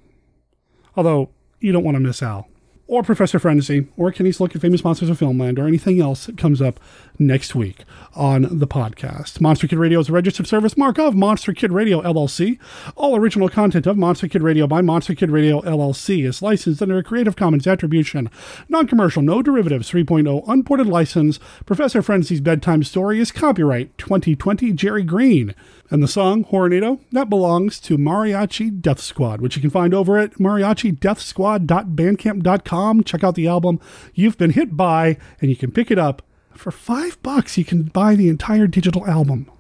Although, 0.95 1.31
you 1.61 1.73
don't 1.73 1.85
want 1.85 1.95
to 1.95 2.01
miss 2.01 2.23
Al 2.23 2.50
or 2.91 3.05
Professor 3.05 3.39
Frenzy, 3.39 3.87
or 3.97 4.11
Kenny's 4.11 4.41
Look 4.41 4.57
at 4.57 4.61
Famous 4.61 4.83
Monsters 4.83 5.09
of 5.11 5.21
Filmland, 5.21 5.61
or 5.61 5.69
anything 5.69 6.01
else 6.01 6.27
that 6.27 6.37
comes 6.37 6.61
up 6.61 6.81
next 7.21 7.55
week 7.55 7.85
on 8.15 8.59
the 8.59 8.67
podcast. 8.67 9.41
Monster 9.41 9.69
Kid 9.69 9.79
Radio 9.79 10.01
is 10.01 10.09
a 10.09 10.13
registered 10.13 10.49
service 10.49 10.77
mark 10.77 10.99
of 10.99 11.15
Monster 11.15 11.53
Kid 11.53 11.71
Radio 11.71 12.03
LLC. 12.03 12.59
All 12.97 13.15
original 13.15 13.49
content 13.49 13.87
of 13.87 13.97
Monster 13.97 14.27
Kid 14.27 14.43
Radio 14.43 14.67
by 14.67 14.81
Monster 14.81 15.15
Kid 15.15 15.31
Radio 15.31 15.61
LLC 15.61 16.27
is 16.27 16.43
licensed 16.43 16.83
under 16.83 16.99
a 16.99 17.05
Creative 17.05 17.37
Commons 17.37 17.67
Attribution, 17.67 18.31
non-commercial, 18.69 19.23
no 19.23 19.43
derivatives 19.43 19.91
3.0 19.91 20.43
unported 20.49 20.87
license. 20.87 21.39
Professor 21.67 22.03
Frenzy's 22.03 22.41
bedtime 22.41 22.83
story 22.83 23.21
is 23.21 23.31
copyright 23.31 23.97
2020 23.99 24.73
Jerry 24.73 25.05
Green. 25.05 25.55
And 25.91 26.03
the 26.03 26.09
song, 26.09 26.45
Hornado, 26.45 27.01
that 27.11 27.29
belongs 27.29 27.81
to 27.81 27.99
Mariachi 27.99 28.81
Death 28.81 29.01
Squad, 29.01 29.41
which 29.41 29.57
you 29.57 29.61
can 29.61 29.71
find 29.71 29.93
over 29.93 30.17
at 30.19 30.35
mariachideathsquad.bandcamp.com. 30.35 33.05
Check 33.05 33.25
out 33.25 33.35
the 33.35 33.49
album 33.49 33.81
You've 34.15 34.39
Been 34.39 34.51
Hit 34.51 34.77
By, 34.77 35.17
and 35.41 35.51
you 35.51 35.57
can 35.57 35.73
pick 35.73 35.91
it 35.91 35.99
up. 35.99 36.23
For 36.61 36.71
five 36.71 37.17
bucks, 37.23 37.57
you 37.57 37.65
can 37.65 37.85
buy 37.85 38.17
the 38.17 38.29
entire 38.29 38.67
digital 38.67 39.07
album. 39.07 39.51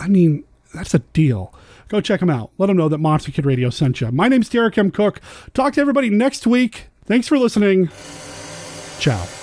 I 0.00 0.08
mean, 0.08 0.42
that's 0.74 0.92
a 0.92 0.98
deal. 0.98 1.54
Go 1.86 2.00
check 2.00 2.18
them 2.18 2.30
out. 2.30 2.50
Let 2.58 2.66
them 2.66 2.76
know 2.76 2.88
that 2.88 2.98
Monster 2.98 3.30
Kid 3.30 3.46
Radio 3.46 3.70
sent 3.70 4.00
you. 4.00 4.10
My 4.10 4.26
name's 4.26 4.48
Derek 4.48 4.76
M. 4.76 4.90
Koch. 4.90 5.20
Talk 5.54 5.74
to 5.74 5.80
everybody 5.80 6.10
next 6.10 6.44
week. 6.44 6.88
Thanks 7.04 7.28
for 7.28 7.38
listening. 7.38 7.90
Ciao. 8.98 9.41